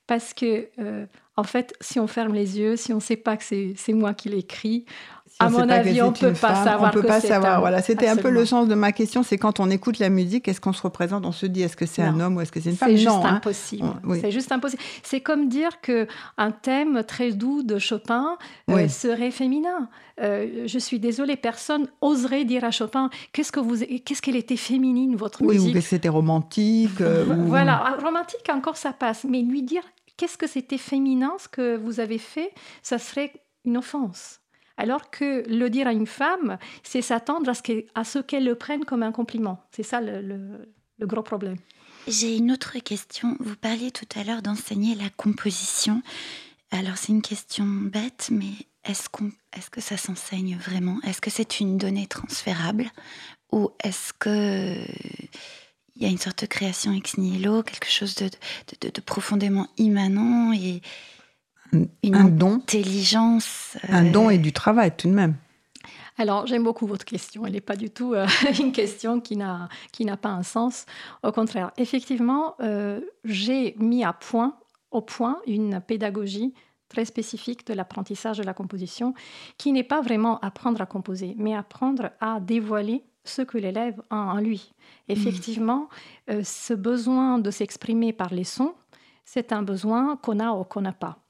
parce 0.07 0.35
que, 0.35 0.69
euh, 0.79 1.07
en 1.37 1.45
fait, 1.45 1.75
si 1.81 1.99
on 1.99 2.07
ferme 2.07 2.35
les 2.35 2.59
yeux, 2.59 2.77
si 2.77 2.93
on 2.93 2.97
ne 2.97 3.01
sait 3.01 3.17
pas 3.17 3.37
que 3.37 3.45
c'est 3.45 3.93
moi 3.93 4.15
qui 4.15 4.29
l'écris, 4.29 4.85
à 5.41 5.50
mon 5.50 5.69
avis, 5.69 6.00
on 6.03 6.11
ne 6.11 6.17
peut 6.17 6.33
pas 6.33 6.64
savoir. 6.64 6.91
On 6.91 6.93
peut 6.93 7.07
pas 7.07 7.21
savoir. 7.21 7.61
Voilà, 7.61 7.83
c'était 7.83 8.09
un 8.09 8.17
peu 8.17 8.31
le 8.31 8.45
sens 8.45 8.69
de 8.69 8.75
ma 8.75 8.93
question. 8.93 9.23
C'est 9.23 9.38
quand 9.38 9.61
on 9.61 9.71
écoute 9.71 9.99
la 9.99 10.09
musique, 10.09 10.49
est-ce 10.49 10.61
qu'on 10.61 10.73
se 10.73 10.83
représente 10.83 11.26
On 11.26 11.33
se 11.33 11.47
dit, 11.47 11.62
est-ce 11.62 11.76
que 11.76 11.87
c'est 11.87 12.03
un 12.03 12.21
homme 12.21 12.37
ou 12.37 12.41
est-ce 12.41 12.53
que 12.53 12.61
c'est 12.61 12.71
une 12.71 12.76
femme? 12.76 12.91
C'est 12.91 12.97
juste, 12.99 13.11
hein. 13.11 13.35
impossible. 13.37 13.87
C'est 14.21 14.31
juste 14.31 14.53
impossible. 14.53 14.83
C'est 15.03 15.21
comme 15.21 15.49
dire 15.49 15.81
que 15.81 16.07
un 16.38 16.50
thème 16.50 17.03
très 17.05 17.33
doux 17.33 17.62
de 17.62 17.79
Chopin 17.79 18.37
euh, 18.71 18.88
serait 18.88 19.31
féminin. 19.31 19.88
Euh, 20.21 20.67
je 20.67 20.79
suis 20.79 21.00
désolée, 21.00 21.37
personne 21.37 21.88
oserait 22.00 22.45
dire 22.45 22.64
à 22.64 22.71
Chopin 22.71 23.11
qu'est-ce 23.33 23.50
que 23.50 23.61
vous, 23.61 23.79
qu'est-ce 24.05 24.23
qu'elle 24.23 24.37
était 24.37 24.57
féminine 24.57 25.17
votre 25.17 25.43
musique. 25.43 25.61
Oui, 25.61 25.71
ou 25.71 25.75
que 25.75 25.81
c'était 25.81 26.09
romantique. 26.09 27.00
Euh, 27.00 27.25
voilà, 27.47 27.83
ah, 27.85 27.97
romantique 28.03 28.49
encore 28.49 28.76
ça 28.76 28.93
passe, 28.93 29.25
mais 29.25 29.43
lui 29.43 29.62
dire 29.62 29.83
qu'est-ce 30.17 30.38
que 30.38 30.47
c'était 30.47 30.79
féminin 30.79 31.33
ce 31.38 31.49
que 31.49 31.76
vous 31.76 31.99
avez 31.99 32.19
fait, 32.19 32.53
ça 32.83 32.99
serait 32.99 33.33
une 33.64 33.76
offense. 33.76 34.41
Alors 34.76 35.11
que 35.11 35.49
le 35.49 35.71
dire 35.71 35.87
à 35.87 35.93
une 35.93 36.07
femme, 36.07 36.59
c'est 36.83 37.02
s'attendre 37.02 37.50
à 37.95 38.04
ce 38.04 38.19
qu'elle 38.19 38.45
le 38.45 38.54
prenne 38.54 38.85
comme 38.85 39.02
un 39.02 39.12
compliment. 39.12 39.62
C'est 39.71 39.83
ça 39.83 40.00
le, 40.00 40.66
gros 41.00 41.23
problème. 41.23 41.57
J'ai 42.09 42.37
une 42.37 42.52
autre 42.52 42.78
question. 42.81 43.37
Vous 43.40 43.57
parliez 43.57 43.90
tout 43.90 44.09
à 44.19 44.25
l'heure 44.25 44.43
d'enseigner 44.43 44.95
la 44.95 45.11
composition. 45.11 46.02
Alors 46.71 46.97
c'est 46.97 47.12
une 47.12 47.23
question 47.23 47.64
bête, 47.64 48.28
mais 48.31 48.50
est-ce 48.85 49.09
est 49.57 49.71
que 49.71 49.81
ça 49.81 49.97
s'enseigne 49.97 50.57
vraiment? 50.57 50.99
Est-ce 51.04 51.21
que 51.21 51.31
c'est 51.31 51.61
une 51.61 51.78
donnée 51.78 52.07
transférable? 52.07 52.90
Ou 53.52 53.71
est-ce 53.83 54.12
que 54.12 54.76
il 55.97 56.02
y 56.02 56.07
a 56.07 56.09
une 56.09 56.19
sorte 56.19 56.43
de 56.43 56.47
création 56.47 56.93
ex 56.93 57.19
nihilo, 57.19 57.62
quelque 57.62 57.88
chose 57.88 58.16
de, 58.16 58.28
de 58.81 59.00
profondément 59.00 59.69
immanent 59.76 60.52
et, 60.52 60.83
une 62.02 62.14
un 62.14 62.25
don, 62.25 62.57
intelligence. 62.57 63.76
Un 63.88 64.04
don 64.04 64.31
et 64.31 64.38
du 64.38 64.52
travail 64.52 64.93
tout 64.97 65.09
de 65.09 65.14
même. 65.14 65.35
Alors, 66.16 66.47
j'aime 66.47 66.62
beaucoup 66.62 66.87
votre 66.87 67.04
question. 67.04 67.45
Elle 67.45 67.54
n'est 67.54 67.61
pas 67.61 67.76
du 67.76 67.90
tout 67.90 68.14
euh, 68.14 68.26
une 68.61 68.73
question 68.73 69.21
qui 69.21 69.37
n'a, 69.37 69.69
qui 69.93 70.04
n'a 70.04 70.16
pas 70.16 70.31
un 70.31 70.43
sens. 70.43 70.87
Au 71.23 71.33
contraire, 71.33 71.73
effectivement, 71.76 72.54
euh, 72.61 73.00
j'ai 73.25 73.75
mis 73.78 74.04
à 74.04 74.12
point, 74.12 74.57
au 74.90 75.00
point 75.00 75.38
une 75.47 75.81
pédagogie 75.81 76.54
très 76.88 77.04
spécifique 77.04 77.66
de 77.66 77.75
l'apprentissage 77.75 78.38
de 78.38 78.45
la 78.45 78.54
composition, 78.54 79.14
qui 79.59 79.73
n'est 79.73 79.83
pas 79.83 80.00
vraiment 80.00 80.38
apprendre 80.40 80.81
à 80.81 80.87
composer, 80.87 81.35
mais 81.37 81.54
apprendre 81.54 82.11
à 82.21 82.38
dévoiler 82.38 83.02
ce 83.25 83.43
que 83.43 83.59
l'élève 83.59 84.00
a 84.11 84.16
en 84.16 84.38
lui. 84.38 84.73
Mmh. 85.09 85.12
Effectivement, 85.12 85.88
euh, 86.31 86.43
ce 86.45 86.75
besoin 86.75 87.38
de 87.38 87.50
s'exprimer 87.50 88.12
par 88.12 88.33
les 88.33 88.45
sons, 88.45 88.75
c'est 89.25 89.52
un 89.52 89.62
besoin 89.62 90.16
qu'on 90.16 90.38
a 90.38 90.52
ou 90.52 90.62
qu'on 90.62 90.83
n'a 90.83 90.93
pas. 90.93 91.24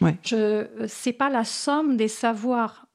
Ouais. 0.00 0.16
Ce 0.24 0.66
n'est 1.06 1.12
pas 1.12 1.30
la 1.30 1.44
somme 1.44 1.96
des 1.96 2.08
savoirs 2.08 2.86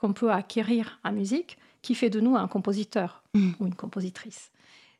qu'on 0.00 0.12
peut 0.12 0.30
acquérir 0.30 1.00
en 1.04 1.12
musique 1.12 1.58
qui 1.82 1.94
fait 1.94 2.10
de 2.10 2.20
nous 2.20 2.36
un 2.36 2.48
compositeur 2.48 3.22
mm. 3.34 3.52
ou 3.60 3.66
une 3.66 3.74
compositrice. 3.74 4.50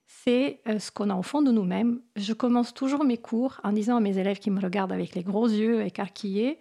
C'est 0.07 0.61
euh, 0.69 0.79
ce 0.79 0.91
qu'on 0.91 1.11
a 1.11 1.17
au 1.17 1.23
fond 1.23 1.43
de 1.43 1.51
nous-mêmes. 1.51 2.01
Je 2.15 2.33
commence 2.33 2.73
toujours 2.73 3.05
mes 3.05 3.19
cours 3.19 3.61
en 3.65 3.73
disant 3.73 3.97
à 3.97 4.01
mes 4.01 4.19
élèves 4.19 4.39
qui 4.39 4.51
me 4.51 4.61
regardent 4.61 4.93
avec 4.93 5.15
les 5.15 5.25
gros 5.25 5.49
yeux 5.49 5.83
écarquillés, 5.83 6.59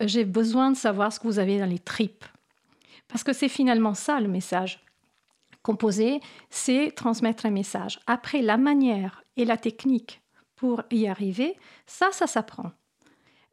euh, 0.00 0.06
j'ai 0.06 0.24
besoin 0.24 0.70
de 0.70 0.76
savoir 0.76 1.12
ce 1.12 1.18
que 1.18 1.26
vous 1.26 1.38
avez 1.38 1.58
dans 1.58 1.66
les 1.66 1.78
tripes. 1.78 2.24
Parce 3.08 3.24
que 3.24 3.32
c'est 3.32 3.48
finalement 3.48 3.94
ça 3.94 4.20
le 4.20 4.28
message. 4.28 4.84
Composer, 5.62 6.20
c'est 6.50 6.92
transmettre 6.94 7.46
un 7.46 7.50
message. 7.50 8.00
Après, 8.06 8.42
la 8.42 8.56
manière 8.56 9.22
et 9.36 9.44
la 9.44 9.56
technique 9.56 10.20
pour 10.56 10.82
y 10.90 11.06
arriver, 11.06 11.56
ça, 11.86 12.08
ça 12.12 12.26
s'apprend. 12.26 12.72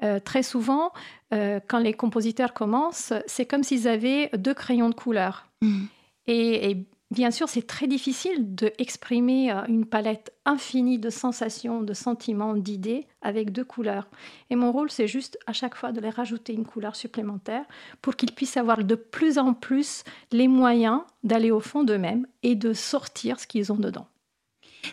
Euh, 0.02 0.20
très 0.20 0.44
souvent, 0.44 0.92
euh, 1.34 1.60
quand 1.68 1.80
les 1.80 1.94
compositeurs 1.94 2.54
commencent, 2.54 3.14
c'est 3.28 3.46
comme 3.46 3.64
s'ils 3.64 3.88
avaient 3.88 4.30
deux 4.38 4.54
crayons 4.54 4.90
de 4.90 4.96
couleur. 4.96 5.48
Mm. 5.62 5.86
Et, 6.28 6.78
bien 7.12 7.32
sûr, 7.32 7.50
c'est 7.50 7.66
très 7.66 7.88
difficile 7.88 8.56
d'exprimer 8.56 9.52
euh, 9.52 9.66
une 9.68 9.86
palette 9.86 10.32
infinie 10.46 11.00
de 11.00 11.10
sensations, 11.10 11.82
de 11.82 11.94
sentiments, 11.94 12.56
d'idées 12.56 13.08
avec 13.22 13.52
deux 13.52 13.66
couleurs. 13.66 14.08
Et 14.50 14.56
mon 14.56 14.72
rôle, 14.72 14.92
c'est 14.92 15.08
juste 15.08 15.38
à 15.48 15.54
chaque 15.54 15.76
fois 15.76 15.92
de 15.92 16.00
les 16.00 16.12
rajouter 16.12 16.54
une 16.54 16.66
couleur 16.66 16.96
supplémentaire 16.96 17.66
pour 18.02 18.16
qu'ils 18.16 18.32
puissent 18.32 18.58
avoir 18.58 18.84
de 18.84 18.96
plus 18.96 19.38
en 19.38 19.54
plus 19.54 20.04
les 20.32 20.48
moyens 20.48 21.02
d'aller 21.24 21.52
au 21.52 21.60
fond 21.60 21.84
d'eux-mêmes 21.84 22.28
et 22.44 22.56
de 22.56 22.74
sortir 22.74 23.40
ce 23.40 23.48
qu'ils 23.48 23.74
ont 23.74 23.78
dedans. 23.78 24.08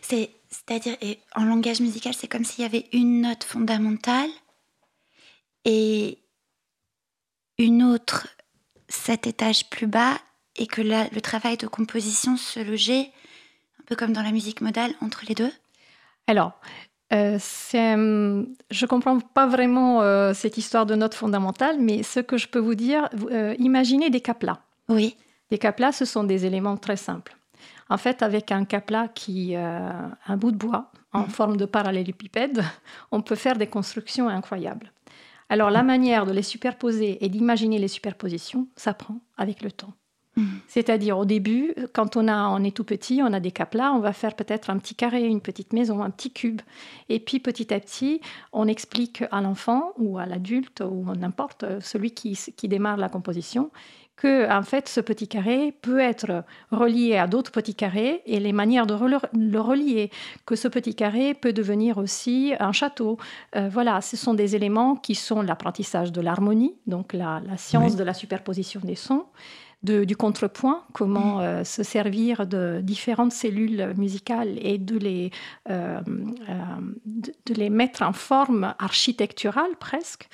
C'est-à-dire, 0.01 0.97
en 1.37 1.45
langage 1.45 1.81
musical, 1.81 2.15
c'est 2.15 2.27
comme 2.27 2.45
s'il 2.45 2.63
y 2.63 2.67
avait 2.67 2.87
une 2.93 3.21
note 3.21 3.45
fondamentale 3.45 4.31
et 5.67 6.19
une 7.59 7.83
autre 7.83 8.29
sept 8.89 9.27
étages 9.27 9.69
plus 9.69 9.89
bas 9.89 10.19
et 10.55 10.67
que 10.67 10.81
le 10.81 11.21
travail 11.21 11.59
de 11.59 11.67
composition 11.67 12.37
se 12.37 12.61
logeait 12.61 13.11
un 13.81 13.85
peu 13.87 13.97
comme 13.97 14.13
dans 14.13 14.23
la 14.23 14.33
musique 14.33 14.63
modale 14.63 14.93
entre 15.03 15.25
les 15.29 15.35
deux 15.35 15.53
Alors, 16.29 16.53
euh, 17.13 17.39
je 17.73 18.85
ne 18.85 18.87
comprends 18.87 19.19
pas 19.19 19.47
vraiment 19.47 20.03
euh, 20.03 20.33
cette 20.35 20.57
histoire 20.57 20.87
de 20.87 20.95
notes 20.95 21.15
fondamentales, 21.15 21.79
mais 21.81 22.03
ce 22.03 22.21
que 22.21 22.39
je 22.39 22.49
peux 22.49 22.59
vous 22.59 22.75
dire, 22.75 23.09
euh, 23.31 23.55
imaginez 23.59 24.09
des 24.09 24.21
caplas. 24.21 24.61
Oui. 24.89 25.17
Des 25.51 25.59
caplas, 25.59 25.93
ce 25.93 26.05
sont 26.05 26.25
des 26.25 26.47
éléments 26.47 26.77
très 26.77 26.97
simples. 26.97 27.37
En 27.89 27.99
fait, 27.99 28.23
avec 28.23 28.51
un 28.51 28.65
capla 28.65 29.09
qui, 29.09 29.55
un 29.55 30.37
bout 30.37 30.51
de 30.51 30.57
bois 30.57 30.91
en 31.13 31.23
mm. 31.23 31.31
forme 31.31 31.57
de 31.57 31.65
parallélépipède, 31.65 32.65
on 33.13 33.23
peut 33.23 33.37
faire 33.37 33.57
des 33.57 33.69
constructions 33.69 34.29
incroyables. 34.29 34.93
Alors 35.49 35.71
la 35.71 35.83
manière 35.83 36.27
de 36.27 36.33
les 36.33 36.43
superposer 36.43 37.25
et 37.25 37.29
d'imaginer 37.29 37.79
les 37.79 37.89
superpositions 37.89 38.69
s'apprend 38.77 39.21
avec 39.37 39.63
le 39.63 39.71
temps. 39.71 39.95
Mm. 40.37 40.45
C'est-à-dire 40.69 41.19
au 41.19 41.25
début, 41.25 41.75
quand 41.93 42.17
on, 42.17 42.29
a, 42.29 42.49
on 42.49 42.63
est 42.63 42.77
tout 42.77 42.85
petit, 42.85 43.21
on 43.23 43.33
a 43.33 43.41
des 43.41 43.53
caplas, 43.53 43.93
on 43.93 44.01
va 44.01 44.13
faire 44.13 44.35
peut-être 44.35 44.71
un 44.71 44.79
petit 44.79 44.95
carré, 44.95 45.25
une 45.25 45.41
petite 45.41 45.73
maison, 45.73 46.03
un 46.03 46.11
petit 46.11 46.33
cube. 46.33 46.61
Et 47.09 47.21
puis 47.21 47.41
petit 47.41 47.73
à 47.73 47.81
petit, 47.81 48.21
on 48.53 48.69
explique 48.69 49.25
à 49.31 49.41
l'enfant 49.41 49.93
ou 49.97 50.19
à 50.19 50.27
l'adulte 50.27 50.83
ou 50.83 51.05
n'importe 51.15 51.65
celui 51.81 52.11
qui, 52.13 52.39
qui 52.57 52.69
démarre 52.69 52.97
la 52.97 53.09
composition 53.09 53.71
que 54.17 54.51
en 54.51 54.63
fait 54.63 54.89
ce 54.89 55.01
petit 55.01 55.29
carré 55.29 55.73
peut 55.83 56.01
être 56.01 56.45
relié 56.71 57.17
à 57.17 57.27
d'autres 57.27 57.53
petits 57.53 57.75
carrés 57.75 58.23
et 58.27 58.41
les 58.41 58.53
manières 58.53 58.87
de 58.87 58.95
le 58.95 59.61
relier, 59.61 60.11
que 60.47 60.57
ce 60.57 60.69
petit 60.69 60.95
carré 60.95 61.35
peut 61.35 61.53
devenir 61.53 61.99
aussi 61.99 62.55
un 62.59 62.73
château. 62.73 63.19
Euh, 63.55 63.69
voilà, 63.71 64.01
ce 64.01 64.17
sont 64.17 64.35
des 64.35 64.57
éléments 64.57 64.97
qui 64.97 65.15
sont 65.15 65.43
l'apprentissage 65.43 66.13
de 66.13 66.21
l'harmonie, 66.21 66.75
donc 66.87 67.13
la, 67.13 67.43
science 67.57 67.97
de 67.97 68.05
la 68.05 68.15
superposition 68.15 68.81
des 68.83 68.95
sons, 68.95 69.27
du 69.83 70.17
contrepoint, 70.17 70.83
comment 70.93 71.41
euh, 71.41 71.63
se 71.63 71.83
servir 71.85 72.47
de 72.47 72.81
différentes 72.83 73.33
cellules 73.33 73.95
musicales 73.97 74.59
et 74.61 74.79
de 74.79 74.99
les, 74.99 75.31
euh, 75.71 76.01
de, 77.05 77.55
les 77.55 77.71
mettre 77.71 78.03
en 78.03 78.13
forme 78.13 78.75
architecturale 78.79 79.77
presque. 79.79 80.29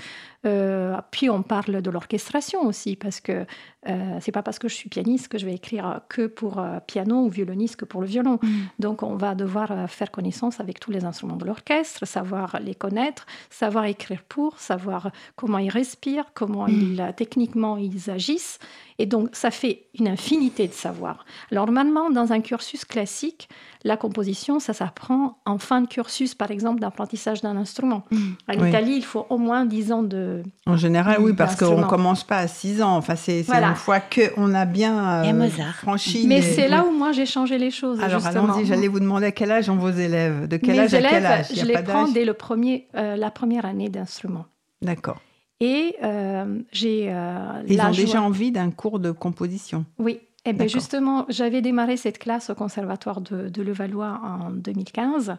Puis 1.10 1.30
on 1.30 1.42
parle 1.42 1.82
de 1.82 1.90
l'orchestration 1.90 2.66
aussi, 2.66 2.96
parce 2.96 3.20
que 3.20 3.46
euh, 3.88 4.18
c'est 4.20 4.32
pas 4.32 4.42
parce 4.42 4.58
que 4.58 4.68
je 4.68 4.74
suis 4.74 4.88
pianiste 4.88 5.28
que 5.28 5.38
je 5.38 5.44
vais 5.44 5.54
écrire 5.54 6.00
que 6.08 6.26
pour 6.26 6.64
piano 6.86 7.24
ou 7.24 7.28
violoniste 7.28 7.76
que 7.76 7.84
pour 7.84 8.00
le 8.00 8.06
violon. 8.06 8.38
Mm. 8.42 8.48
Donc 8.78 9.02
on 9.02 9.16
va 9.16 9.34
devoir 9.34 9.90
faire 9.90 10.10
connaissance 10.10 10.60
avec 10.60 10.78
tous 10.80 10.90
les 10.90 11.04
instruments 11.04 11.36
de 11.36 11.44
l'orchestre, 11.44 12.06
savoir 12.06 12.58
les 12.60 12.74
connaître, 12.74 13.26
savoir 13.50 13.84
écrire 13.86 14.22
pour, 14.28 14.58
savoir 14.58 15.10
comment 15.36 15.58
ils 15.58 15.70
respirent, 15.70 16.26
comment 16.34 16.66
mm. 16.66 16.70
ils, 16.70 17.12
techniquement 17.16 17.76
ils 17.76 18.10
agissent. 18.10 18.58
Et 18.98 19.06
donc, 19.06 19.30
ça 19.32 19.50
fait 19.50 19.86
une 19.98 20.06
infinité 20.06 20.68
de 20.68 20.72
savoir. 20.72 21.24
Alors, 21.50 21.66
normalement, 21.66 22.10
dans 22.10 22.32
un 22.32 22.40
cursus 22.40 22.84
classique, 22.84 23.48
la 23.82 23.96
composition, 23.96 24.60
ça 24.60 24.74
s'apprend 24.74 25.38
en 25.44 25.58
fin 25.58 25.80
de 25.80 25.88
cursus, 25.88 26.36
par 26.36 26.52
exemple, 26.52 26.80
d'apprentissage 26.80 27.42
d'un 27.42 27.56
instrument. 27.56 28.04
Mmh. 28.10 28.18
En 28.48 28.66
Italie, 28.66 28.94
il 28.94 29.04
faut 29.04 29.26
au 29.28 29.38
moins 29.38 29.64
10 29.66 29.92
ans 29.92 30.02
de. 30.02 30.31
En 30.66 30.76
général, 30.76 31.18
oui, 31.20 31.32
parce 31.32 31.56
qu'on 31.56 31.78
ne 31.78 31.86
commence 31.86 32.24
pas 32.24 32.38
à 32.38 32.48
6 32.48 32.82
ans. 32.82 32.96
Enfin, 32.96 33.16
c'est 33.16 33.40
une 33.40 33.74
fois 33.74 34.00
qu'on 34.00 34.54
a 34.54 34.64
bien 34.64 35.24
euh, 35.24 35.48
franchi. 35.74 36.26
Mais 36.26 36.42
c'est 36.42 36.68
là 36.68 36.84
où 36.84 36.90
moi 36.90 37.12
j'ai 37.12 37.26
changé 37.26 37.58
les 37.58 37.70
choses. 37.70 38.00
Alors, 38.00 38.26
allons-y, 38.26 38.66
j'allais 38.66 38.88
vous 38.88 39.00
demander 39.00 39.26
à 39.26 39.32
quel 39.32 39.50
âge 39.50 39.68
ont 39.68 39.76
vos 39.76 39.90
élèves? 39.90 40.48
De 40.48 40.56
quel 40.56 40.78
âge 40.78 40.94
à 40.94 41.00
quel 41.00 41.26
âge? 41.26 41.46
Je 41.54 41.64
les 41.64 41.82
prends 41.82 42.08
dès 42.08 42.24
le 42.24 42.34
premier, 42.34 42.88
euh, 42.96 43.16
la 43.16 43.30
première 43.30 43.64
année 43.64 43.88
d'instrument. 43.88 44.46
D'accord. 44.80 45.18
Et 45.62 45.94
euh, 46.02 46.60
j'ai. 46.72 47.06
Euh, 47.08 47.62
Ils 47.68 47.80
ont 47.80 47.92
déjà 47.92 48.20
envie 48.20 48.50
d'un 48.50 48.70
cours 48.70 48.98
de 48.98 49.12
composition? 49.12 49.86
Oui. 49.98 50.18
Et 50.44 50.50
eh 50.50 50.52
bien 50.54 50.66
justement, 50.66 51.24
j'avais 51.28 51.62
démarré 51.62 51.96
cette 51.96 52.18
classe 52.18 52.50
au 52.50 52.56
conservatoire 52.56 53.20
de, 53.20 53.62
Levallois 53.62 54.20
en 54.24 54.50
2015. 54.50 55.36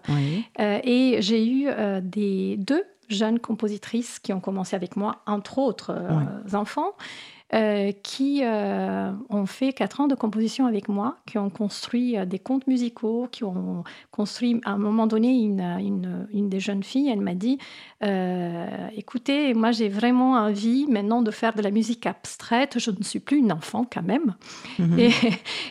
Euh, 0.61 0.79
et 0.81 1.17
j'ai 1.19 1.45
eu 1.45 1.67
des 2.01 2.55
deux 2.55 2.85
jeunes 3.09 3.39
compositrices 3.39 4.19
qui 4.19 4.33
ont 4.33 4.39
commencé 4.39 4.75
avec 4.75 4.95
moi, 4.95 5.21
entre 5.25 5.59
autres 5.59 5.93
enfants. 6.53 6.93
Euh, 7.53 7.91
qui 8.01 8.41
euh, 8.43 9.11
ont 9.29 9.45
fait 9.45 9.73
quatre 9.73 10.01
ans 10.01 10.07
de 10.07 10.15
composition 10.15 10.65
avec 10.65 10.89
moi, 10.89 11.17
qui 11.27 11.37
ont 11.37 11.51
construit 11.51 12.17
euh, 12.17 12.25
des 12.25 12.39
contes 12.39 12.65
musicaux, 12.65 13.27
qui 13.31 13.43
ont 13.43 13.83
construit, 14.09 14.59
à 14.65 14.71
un 14.71 14.79
moment 14.79 15.05
donné, 15.05 15.39
une, 15.39 15.61
une, 15.61 16.27
une 16.33 16.49
des 16.49 16.59
jeunes 16.59 16.81
filles, 16.81 17.09
elle 17.09 17.21
m'a 17.21 17.35
dit, 17.35 17.59
écoutez, 18.95 19.53
moi 19.53 19.71
j'ai 19.71 19.87
vraiment 19.87 20.33
envie 20.33 20.87
maintenant 20.87 21.21
de 21.21 21.29
faire 21.29 21.53
de 21.53 21.61
la 21.61 21.69
musique 21.69 22.07
abstraite, 22.07 22.79
je 22.79 22.89
ne 22.89 23.03
suis 23.03 23.19
plus 23.19 23.37
une 23.37 23.51
enfant 23.51 23.85
quand 23.91 24.01
même. 24.01 24.33
Mhm. 24.79 24.97
Et, 24.97 25.11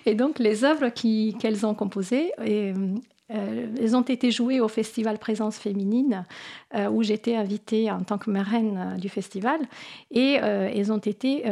et, 0.06 0.14
donc 0.14 0.38
les 0.38 0.62
œuvres 0.62 0.88
qu'elles 0.90 1.66
ont 1.66 1.74
composées, 1.74 2.30
et, 2.44 2.72
euh, 2.72 2.94
elles 3.32 3.96
ont 3.96 4.02
été 4.02 4.30
jouées 4.30 4.60
au 4.60 4.68
festival 4.68 5.18
Présence 5.18 5.56
féminine, 5.56 6.26
euh, 6.74 6.88
où 6.88 7.02
j'étais 7.02 7.36
invitée 7.36 7.90
en 7.90 8.02
tant 8.02 8.18
que 8.18 8.30
marraine 8.30 8.94
euh, 8.94 8.98
du 8.98 9.08
festival, 9.08 9.60
et 10.10 10.34
elles 10.34 10.92
ont 10.92 10.98
été 10.98 11.44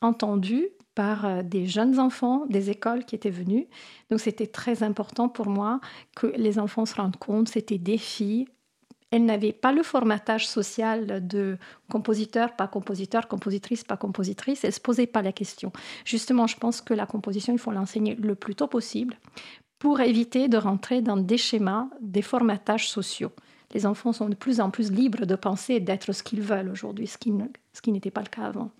entendues 0.00 0.68
par 0.94 1.42
des 1.42 1.66
jeunes 1.66 1.98
enfants 1.98 2.44
des 2.48 2.70
écoles 2.70 3.04
qui 3.04 3.14
étaient 3.14 3.30
venus. 3.30 3.66
Donc 4.10 4.20
c'était 4.20 4.46
très 4.46 4.82
important 4.82 5.28
pour 5.28 5.48
moi 5.48 5.80
que 6.16 6.26
les 6.36 6.58
enfants 6.58 6.86
se 6.86 6.94
rendent 6.94 7.16
compte, 7.16 7.48
c'était 7.48 7.78
des 7.78 7.98
filles. 7.98 8.46
Elles 9.12 9.26
n'avaient 9.26 9.52
pas 9.52 9.72
le 9.72 9.82
formatage 9.82 10.48
social 10.48 11.26
de 11.26 11.58
compositeur, 11.90 12.56
pas 12.56 12.66
compositeur, 12.66 13.28
compositrice, 13.28 13.84
pas 13.84 13.98
compositrice. 13.98 14.64
Elles 14.64 14.70
ne 14.70 14.74
se 14.74 14.80
posaient 14.80 15.06
pas 15.06 15.20
la 15.20 15.32
question. 15.32 15.70
Justement, 16.06 16.46
je 16.46 16.56
pense 16.56 16.80
que 16.80 16.94
la 16.94 17.04
composition, 17.04 17.52
il 17.52 17.58
faut 17.58 17.72
l'enseigner 17.72 18.14
le 18.14 18.34
plus 18.34 18.54
tôt 18.54 18.68
possible 18.68 19.18
pour 19.82 20.00
éviter 20.00 20.46
de 20.46 20.58
rentrer 20.58 21.02
dans 21.02 21.16
des 21.16 21.36
schémas, 21.36 21.88
des 22.00 22.22
formatages 22.22 22.88
sociaux. 22.88 23.32
Les 23.74 23.84
enfants 23.84 24.12
sont 24.12 24.28
de 24.28 24.36
plus 24.36 24.60
en 24.60 24.70
plus 24.70 24.92
libres 24.92 25.26
de 25.26 25.34
penser 25.34 25.74
et 25.74 25.80
d'être 25.80 26.12
ce 26.12 26.22
qu'ils 26.22 26.40
veulent 26.40 26.68
aujourd'hui, 26.68 27.08
ce 27.08 27.18
qui, 27.18 27.32
n'était 27.90 28.12
pas 28.12 28.20
le 28.20 28.28
cas 28.28 28.44
avant. 28.44 28.70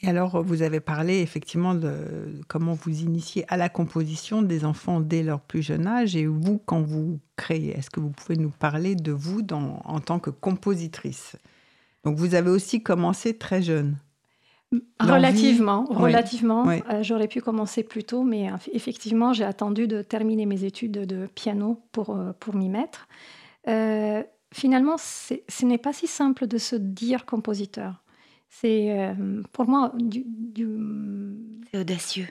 Et 0.00 0.08
alors, 0.08 0.42
vous 0.42 0.62
avez 0.62 0.80
parlé 0.80 1.18
effectivement 1.18 1.74
de 1.74 2.40
comment 2.48 2.72
vous 2.72 3.02
initiez 3.02 3.44
à 3.48 3.58
la 3.58 3.68
composition 3.68 4.40
des 4.40 4.64
enfants 4.64 5.00
dès 5.00 5.22
leur 5.22 5.42
plus 5.42 5.60
jeune 5.60 5.86
âge. 5.86 6.16
Et 6.16 6.24
vous, 6.24 6.56
quand 6.56 6.80
vous 6.80 7.20
créez, 7.36 7.76
est-ce 7.76 7.90
que 7.90 8.00
vous 8.00 8.08
pouvez 8.08 8.38
nous 8.38 8.48
parler 8.48 8.94
de 8.94 9.12
vous 9.12 9.42
en 9.52 10.00
tant 10.00 10.20
que 10.20 10.30
compositrice? 10.30 11.36
Donc, 12.02 12.16
vous 12.16 12.34
avez 12.34 12.48
aussi 12.48 12.82
commencé 12.82 13.36
très 13.36 13.60
jeune. 13.60 13.98
Relativement, 15.00 15.84
relativement. 15.84 16.68
Euh, 16.68 17.02
j'aurais 17.02 17.28
pu 17.28 17.40
commencer 17.40 17.82
plus 17.82 18.04
tôt, 18.04 18.22
mais 18.22 18.48
effectivement, 18.72 19.32
j'ai 19.32 19.44
attendu 19.44 19.88
de 19.88 20.02
terminer 20.02 20.44
mes 20.44 20.64
études 20.64 20.92
de 21.06 21.26
piano 21.34 21.80
pour, 21.92 22.10
euh, 22.10 22.32
pour 22.38 22.54
m'y 22.54 22.68
mettre. 22.68 23.08
Euh, 23.66 24.22
finalement, 24.52 24.96
ce 24.98 25.64
n'est 25.64 25.78
pas 25.78 25.92
si 25.92 26.06
simple 26.06 26.46
de 26.46 26.58
se 26.58 26.76
dire 26.76 27.24
compositeur. 27.24 28.02
C'est 28.50 29.14
pour 29.52 29.68
moi 29.68 29.92
du, 29.94 30.24
C'est 31.70 31.80
audacieux. 31.80 32.28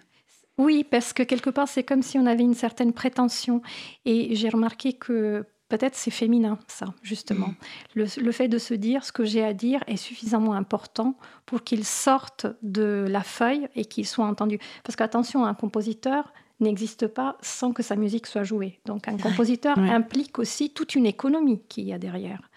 Oui, 0.58 0.84
parce 0.84 1.14
que 1.14 1.22
quelque 1.22 1.52
part, 1.52 1.68
c'est 1.68 1.84
comme 1.84 2.02
si 2.02 2.18
on 2.18 2.26
avait 2.26 2.44
une 2.44 2.56
certaine 2.56 2.92
prétention. 2.92 3.62
Et 4.06 4.36
j'ai 4.36 4.50
remarqué 4.50 4.94
que 4.94 5.46
Peut-être 5.70 5.96
c'est 5.96 6.12
féminin, 6.12 6.60
ça, 6.68 6.94
justement. 7.04 7.48
Mm. 7.96 8.04
Le, 8.18 8.32
fait 8.32 8.48
de 8.48 8.58
se 8.58 8.74
dire 8.74 9.04
ce 9.04 9.12
que 9.12 9.26
j'ai 9.26 9.44
à 9.44 9.54
dire 9.54 9.84
est 9.88 9.98
suffisamment 9.98 10.54
important 10.54 11.16
pour 11.46 11.64
qu'il 11.64 11.84
sorte 11.84 12.48
de 12.62 13.06
la 13.10 13.22
feuille 13.22 13.68
et 13.76 13.86
qu'il 13.86 14.06
soit 14.06 14.26
entendu. 14.26 14.60
Parce 14.84 14.96
qu'attention, 14.96 15.46
un 15.46 15.54
compositeur 15.54 16.34
n'existe 16.60 17.08
pas 17.08 17.38
sans 17.42 17.74
que 17.74 17.84
sa 17.84 17.96
musique 17.96 18.28
soit 18.28 18.44
jouée. 18.44 18.80
Donc 18.86 19.08
un 19.08 19.18
compositeur 19.18 19.78
implique 19.78 20.40
aussi 20.40 20.72
toute 20.72 20.96
une 20.96 21.06
économie 21.06 21.62
qu'il 21.68 21.86
y 21.86 21.94
a 21.94 22.00
derrière. 22.00 22.50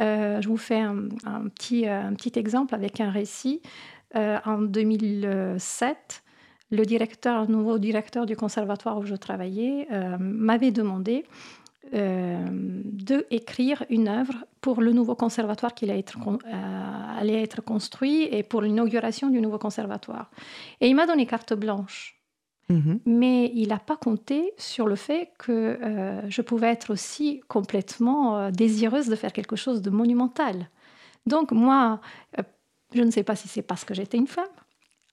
Euh, 0.00 0.40
je 0.40 0.48
vous 0.48 0.56
fais 0.56 0.80
un, 0.80 0.96
petit, 1.54 1.86
euh, 1.86 2.08
un, 2.08 2.14
petit, 2.14 2.38
exemple 2.38 2.74
avec 2.74 3.00
un 3.00 3.10
récit. 3.10 3.60
Euh, 4.16 4.38
en 4.44 4.58
2007, 4.58 6.22
le 6.70 6.84
directeur, 6.84 7.48
nouveau 7.48 7.78
directeur 7.78 8.26
du 8.26 8.36
conservatoire 8.36 8.98
où 8.98 9.04
je 9.04 9.14
travaillais 9.14 9.88
m'avait 10.18 10.70
demandé 10.70 11.24
euh, 11.92 12.46
de 12.48 13.26
écrire 13.30 13.84
une 13.90 14.06
œuvre 14.06 14.44
pour 14.60 14.80
le 14.80 14.92
nouveau 14.92 15.16
conservatoire 15.16 15.74
qui 15.74 15.86
allait 15.86 15.98
être, 15.98 16.18
euh, 16.18 17.18
allait 17.18 17.42
être 17.42 17.62
construit 17.62 18.28
et 18.30 18.44
pour 18.44 18.62
l'inauguration 18.62 19.28
du 19.28 19.40
nouveau 19.40 19.58
conservatoire. 19.58 20.30
Et 20.80 20.88
il 20.88 20.94
m'a 20.94 21.06
donné 21.06 21.26
carte 21.26 21.52
blanche. 21.52 22.16
Mhm. 22.68 23.00
Mais 23.06 23.50
il 23.56 23.68
n'a 23.68 23.80
pas 23.80 23.96
compté 23.96 24.52
sur 24.56 24.86
le 24.86 24.94
fait 24.94 25.32
que 25.38 25.50
euh, 25.82 26.30
je 26.30 26.42
pouvais 26.42 26.68
être 26.68 26.92
aussi 26.92 27.40
complètement 27.48 28.52
désireuse 28.52 29.08
de 29.08 29.16
faire 29.16 29.32
quelque 29.32 29.56
chose 29.56 29.82
de 29.82 29.90
monumental. 29.90 30.70
Donc 31.26 31.50
moi, 31.50 32.00
je 32.94 33.02
ne 33.02 33.10
sais 33.10 33.24
pas 33.24 33.34
si 33.34 33.48
c'est 33.48 33.62
parce 33.62 33.84
que 33.84 33.94
j'étais 33.94 34.18
une 34.18 34.28
femme. 34.28 34.44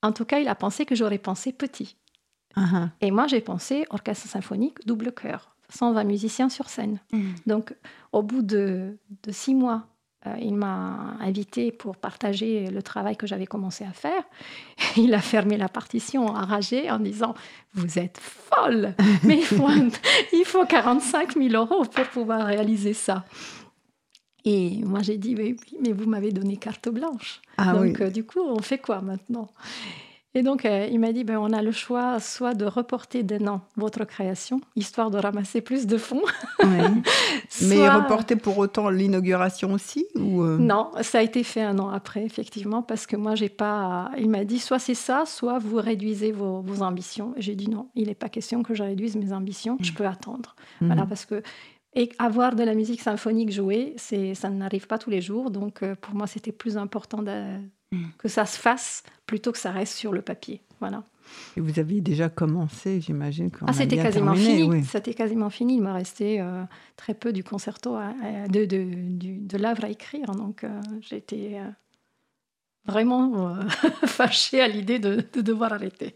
En 0.04 0.12
tout 0.12 0.26
cas, 0.26 0.38
il 0.38 0.48
a 0.48 0.56
pensé 0.56 0.86
que 0.86 0.94
j'aurais 0.94 1.18
pensé 1.18 1.52
petit. 1.52 1.98
Uh-huh. 2.56 2.90
Et 3.02 3.10
moi, 3.10 3.26
j'ai 3.26 3.42
pensé 3.42 3.86
orchestre 3.90 4.28
symphonique, 4.28 4.86
double 4.86 5.12
chœur. 5.12 5.57
120 5.70 6.04
musiciens 6.04 6.50
sur 6.50 6.70
scène. 6.70 7.00
Mm. 7.12 7.32
Donc, 7.46 7.74
au 8.12 8.24
bout 8.24 8.42
de, 8.42 8.98
six 9.30 9.54
mois, 9.54 9.88
euh, 10.26 10.34
il 10.42 10.56
m'a 10.56 11.16
invité 11.20 11.72
pour 11.72 11.98
partager 11.98 12.68
le 12.68 12.82
travail 12.82 13.16
que 13.16 13.28
j'avais 13.28 13.46
commencé 13.46 13.84
à 13.84 13.92
faire. 13.92 14.24
Il 14.98 15.14
a 15.14 15.20
fermé 15.20 15.58
la 15.58 15.70
partition 15.70 16.28
enragé 16.28 16.90
en 16.90 17.00
disant 17.00 17.36
Vous 17.74 18.00
êtes 18.00 18.20
folle, 18.20 18.96
mais 19.24 19.38
il 19.38 19.46
faut, 19.46 19.70
il 20.34 20.44
faut 20.44 20.66
45 20.66 21.36
000 21.36 21.50
euros 21.54 21.86
pour 21.86 22.06
pouvoir 22.08 22.48
réaliser 22.48 22.94
ça. 22.94 23.26
Et 24.50 24.82
moi, 24.86 25.02
j'ai 25.02 25.18
dit, 25.18 25.36
mais, 25.36 25.58
mais 25.84 25.92
vous 25.92 26.10
m'avez 26.10 26.32
donné 26.32 26.56
carte 26.56 26.88
blanche. 26.88 27.42
Ah 27.58 27.74
Donc, 27.74 28.00
euh, 28.00 28.10
du 28.10 28.24
coup, 28.24 28.40
on 28.40 28.62
fait 28.62 28.78
quoi 28.78 29.02
maintenant? 29.02 29.50
Et 30.38 30.44
donc, 30.44 30.66
euh, 30.66 30.88
il 30.92 31.00
m'a 31.00 31.14
dit, 31.14 31.24
ben, 31.24 31.40
on 31.40 31.52
a 31.52 31.64
le 31.64 31.72
choix 31.72 32.20
soit 32.20 32.54
de 32.54 32.66
reporter 32.66 33.24
d'un 33.24 33.48
an 33.48 33.62
votre 33.76 34.06
création, 34.06 34.62
histoire 34.76 35.10
de 35.10 35.18
ramasser 35.18 35.62
plus 35.62 35.88
de 35.88 35.98
fonds. 35.98 36.22
Mais 37.64 37.90
reporter 37.90 38.36
pour 38.36 38.60
autant 38.60 38.92
l'inauguration 38.92 39.74
aussi 39.74 40.06
ou 40.14 40.44
euh? 40.44 40.60
Non, 40.60 40.92
ça 41.02 41.18
a 41.18 41.22
été 41.24 41.42
fait 41.42 41.64
un 41.64 41.80
an 41.80 41.90
après, 41.90 42.24
effectivement, 42.24 42.84
parce 42.84 43.08
que 43.08 43.16
moi, 43.16 43.34
j'ai 43.34 43.50
pas... 43.50 44.12
Il 44.20 44.30
m'a 44.30 44.46
dit, 44.46 44.60
soit 44.60 44.78
c'est 44.78 44.94
ça, 44.94 45.24
soit 45.26 45.58
vous 45.58 45.78
réduisez 45.78 46.32
vos, 46.32 46.64
ambitions. 46.82 47.34
J'ai 47.38 47.56
dit, 47.56 47.68
non, 47.68 47.88
il 47.96 48.06
n'est 48.06 48.14
pas 48.14 48.30
question 48.30 48.62
que 48.62 48.76
je 48.76 48.84
réduise 48.84 49.16
mes 49.16 49.34
ambitions, 49.34 49.80
je 49.82 49.92
mm. 49.92 49.96
peux 49.96 50.06
attendre. 50.06 50.56
Voilà, 50.82 51.06
mm. 51.06 51.10
parce 51.10 51.26
que... 51.26 51.42
Et 51.96 52.12
avoir 52.20 52.56
de 52.56 52.62
la 52.62 52.76
musique 52.76 53.02
symphonique 53.02 53.52
jouée, 53.52 53.96
ça 53.98 54.50
n'arrive 54.52 54.86
pas 54.86 55.00
tous 55.00 55.10
les 55.10 55.22
jours. 55.22 55.50
Donc, 55.50 55.82
euh, 55.82 55.96
pour 56.00 56.14
moi, 56.14 56.28
c'était 56.28 56.52
plus 56.52 56.78
important 56.78 57.24
de, 57.24 57.58
Mm. 57.92 58.08
que 58.18 58.28
ça 58.28 58.46
se 58.46 58.58
fasse 58.60 59.04
plutôt 59.26 59.52
que 59.52 59.58
ça 59.58 59.72
reste 59.72 59.94
sur 59.94 60.12
le 60.12 60.22
papier. 60.22 60.62
Voilà. 60.80 61.04
Et 61.56 61.62
vous 61.62 61.80
aviez 61.80 62.02
déjà 62.02 62.30
commencé, 62.30 63.02
j'imagine. 63.02 63.50
Ah, 63.66 63.74
c'était 63.74 63.98
quasiment 63.98 64.36
fini. 64.36 64.84
C'était 64.86 65.14
quasiment 65.14 65.50
fini. 65.50 65.76
Il 65.76 65.82
m'a 65.82 65.94
resté 65.94 66.40
euh, 66.40 66.64
très 66.96 67.14
peu 67.14 67.34
du 67.34 67.44
concerto, 67.44 67.98
de, 68.50 68.66
de, 68.66 68.88
de 69.20 69.58
l'œuvre 69.58 69.86
à 69.86 69.90
écrire. 69.90 70.32
Donc 70.32 70.64
euh, 70.64 70.82
j'étais 71.02 71.60
euh, 71.60 71.70
vraiment 72.86 73.56
fâchée 74.06 74.62
à 74.62 74.68
l'idée 74.68 75.00
de, 75.00 75.24
devoir 75.42 75.74
arrêter. 75.74 76.16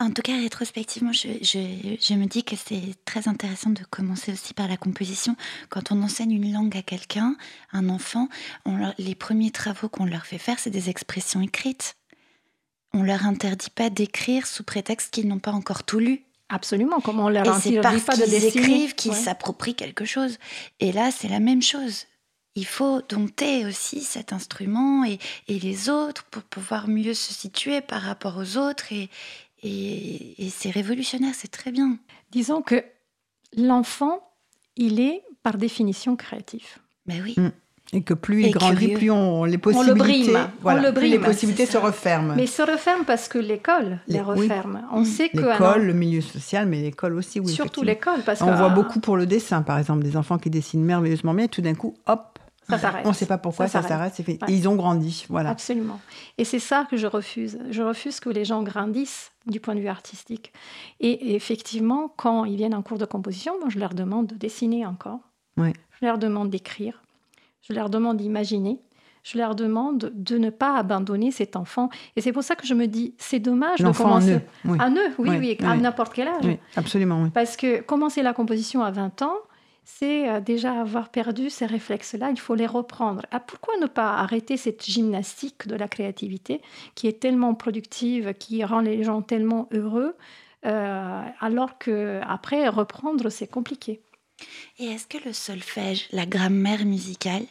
En 0.00 0.10
tout 0.10 0.22
cas, 0.22 0.36
rétrospectivement, 0.36 1.12
je, 1.12 1.28
je, 1.40 2.14
me 2.14 2.26
dis 2.26 2.42
que 2.42 2.56
c'est 2.56 2.94
très 3.04 3.28
intéressant 3.28 3.70
de 3.70 3.82
commencer 3.90 4.32
aussi 4.32 4.52
par 4.52 4.66
la 4.66 4.76
composition. 4.76 5.36
Quand 5.68 5.92
on 5.92 6.02
enseigne 6.02 6.32
une 6.32 6.52
langue 6.52 6.76
à 6.76 6.82
quelqu'un, 6.82 7.36
un 7.72 7.88
enfant, 7.88 8.28
on 8.66 8.92
les 8.98 9.14
premiers 9.14 9.52
travaux 9.52 9.88
qu'on 9.88 10.04
leur 10.04 10.26
fait 10.26 10.38
faire, 10.38 10.58
c'est 10.58 10.70
des 10.70 10.90
expressions 10.90 11.40
écrites. 11.40 11.96
On 12.92 13.02
leur 13.02 13.24
interdit 13.24 13.70
pas 13.70 13.88
d'écrire 13.88 14.46
sous 14.46 14.64
prétexte 14.64 15.14
qu'ils 15.14 15.28
n'ont 15.28 15.38
pas 15.38 15.52
encore 15.52 15.84
tout 15.84 16.00
lu. 16.00 16.22
Absolument, 16.48 17.00
comme 17.00 17.20
on 17.20 17.28
leur 17.28 17.48
interdit 17.48 17.78
pas 17.80 18.16
de 18.16 18.24
qu'ils 18.24 18.44
écrivent 18.44 18.94
qu'ils 18.94 19.14
s'approprient 19.14 19.74
quelque 19.74 20.04
chose. 20.04 20.38
Et 20.80 20.92
là, 20.92 21.10
c'est 21.10 21.28
la 21.28 21.40
même 21.40 21.62
chose. 21.62 22.04
Il 22.56 22.66
faut 22.66 23.02
dompter 23.08 23.66
aussi 23.66 24.00
cet 24.00 24.32
instrument 24.32 25.04
et, 25.04 25.18
et, 25.48 25.58
les 25.58 25.88
autres 25.88 26.22
pour 26.24 26.44
pouvoir 26.44 26.86
mieux 26.86 27.14
se 27.14 27.34
situer 27.34 27.80
par 27.80 28.02
rapport 28.02 28.36
aux 28.36 28.56
autres 28.56 28.92
et, 28.92 29.10
et, 29.64 30.50
c'est 30.50 30.70
révolutionnaire, 30.70 31.34
c'est 31.34 31.50
très 31.50 31.72
bien. 31.72 31.98
Disons 32.30 32.60
que 32.60 32.84
l'enfant, 33.56 34.20
il 34.76 35.00
est 35.00 35.22
par 35.42 35.56
définition 35.56 36.16
créatif. 36.16 36.80
Mais 37.06 37.18
ben 37.18 37.24
oui. 37.24 37.34
Mm. 37.38 37.52
Et 37.92 38.02
que 38.02 38.14
plus 38.14 38.44
il 38.44 38.50
grandit, 38.50 38.94
plus 38.94 39.10
on, 39.10 39.44
les 39.44 39.58
possibilités, 39.58 39.92
on 39.92 39.94
le 39.94 39.98
brime. 39.98 40.48
Voilà, 40.62 40.80
on 40.80 40.82
le 40.84 40.90
brime. 40.90 41.10
les 41.12 41.18
possibilités 41.18 41.66
se 41.66 41.76
referment. 41.76 42.34
Mais 42.34 42.46
se 42.46 42.62
referment 42.62 43.04
parce 43.04 43.28
que 43.28 43.38
l'école 43.38 44.00
les, 44.08 44.20
referme. 44.20 44.82
On 44.92 45.02
mm. 45.02 45.04
sait 45.04 45.28
que 45.28 45.38
l'école, 45.38 45.84
le 45.84 45.92
milieu 45.92 46.20
social, 46.20 46.66
mais 46.66 46.80
l'école 46.80 47.14
aussi. 47.14 47.40
Oui, 47.40 47.52
Surtout 47.52 47.82
l'école, 47.82 48.20
parce 48.24 48.40
on 48.42 48.54
voit 48.54 48.70
beaucoup 48.70 49.00
pour 49.00 49.16
le 49.16 49.26
dessin, 49.26 49.62
par 49.62 49.78
exemple, 49.78 50.02
des 50.02 50.16
enfants 50.16 50.38
qui 50.38 50.50
dessinent 50.50 50.84
merveilleusement 50.84 51.34
bien, 51.34 51.44
et 51.44 51.48
tout 51.48 51.62
d'un 51.62 51.74
coup, 51.74 51.94
hop, 52.06 52.38
on 52.70 53.08
ne 53.08 53.12
sait 53.12 53.26
pas 53.26 53.38
pourquoi 53.38 53.68
ça, 53.68 53.82
s'arrête. 53.82 54.20
Ils 54.48 54.68
ont 54.68 54.76
grandi, 54.76 55.26
voilà. 55.28 55.50
Absolument. 55.50 56.00
Et 56.38 56.44
c'est 56.44 56.58
ça 56.58 56.86
que 56.90 56.96
je 56.96 57.06
refuse. 57.06 57.58
Je 57.70 57.82
refuse 57.82 58.20
que 58.20 58.30
les 58.30 58.44
gens 58.44 58.62
grandissent 58.62 59.32
du 59.46 59.60
point 59.60 59.74
de 59.74 59.80
vue 59.80 59.88
artistique. 59.88 60.52
Et 61.00 61.34
effectivement, 61.34 62.12
quand 62.16 62.44
ils 62.44 62.56
viennent 62.56 62.74
en 62.74 62.82
cours 62.82 62.98
de 62.98 63.04
composition, 63.04 63.58
moi, 63.60 63.68
je 63.68 63.78
leur 63.78 63.94
demande 63.94 64.26
de 64.28 64.34
dessiner 64.34 64.86
encore. 64.86 65.20
Je 65.56 65.72
leur 66.02 66.18
demande 66.18 66.50
d'écrire. 66.50 67.02
Je 67.62 67.72
leur 67.72 67.90
demande 67.90 68.18
d'imaginer. 68.18 68.80
Je 69.22 69.38
leur 69.38 69.54
demande 69.54 70.12
de 70.14 70.36
ne 70.36 70.50
pas 70.50 70.76
abandonner 70.76 71.30
cet 71.30 71.56
enfant. 71.56 71.88
Et 72.14 72.20
c'est 72.20 72.32
pour 72.32 72.42
ça 72.42 72.56
que 72.56 72.66
je 72.66 72.74
me 72.74 72.86
dis, 72.86 73.14
c'est 73.16 73.38
dommage 73.38 73.78
de 73.78 73.90
commencer. 73.90 74.40
À 74.78 74.90
eux, 74.90 75.14
oui, 75.18 75.30
oui, 75.38 75.58
à 75.64 75.76
n'importe 75.76 76.12
quel 76.12 76.28
âge. 76.28 76.58
absolument. 76.76 77.30
Parce 77.30 77.56
que 77.56 77.80
commencer 77.80 78.22
la 78.22 78.34
composition 78.34 78.82
à 78.82 78.90
20 78.90 79.22
ans, 79.22 79.34
c'est 79.84 80.28
euh, 80.28 80.40
déjà 80.40 80.80
avoir 80.80 81.10
perdu 81.10 81.50
ces 81.50 81.66
réflexes-là, 81.66 82.30
il 82.30 82.40
faut 82.40 82.54
les 82.54 82.66
reprendre. 82.66 83.22
Ah, 83.30 83.40
pourquoi 83.40 83.76
ne 83.78 83.86
pas 83.86 84.14
arrêter 84.14 84.56
cette 84.56 84.84
gymnastique 84.84 85.68
de 85.68 85.76
la 85.76 85.88
créativité 85.88 86.62
qui 86.94 87.06
est 87.06 87.20
tellement 87.20 87.54
productive, 87.54 88.34
qui 88.34 88.64
rend 88.64 88.80
les 88.80 89.04
gens 89.04 89.22
tellement 89.22 89.68
heureux, 89.72 90.16
euh, 90.64 91.22
alors 91.40 91.78
que 91.78 92.20
après 92.26 92.66
reprendre 92.68 93.28
c'est 93.28 93.46
compliqué. 93.46 94.00
Et 94.78 94.86
est-ce 94.86 95.06
que 95.06 95.18
le 95.24 95.32
solfège, 95.32 96.08
la 96.12 96.26
grammaire 96.26 96.84
musicale, 96.84 97.44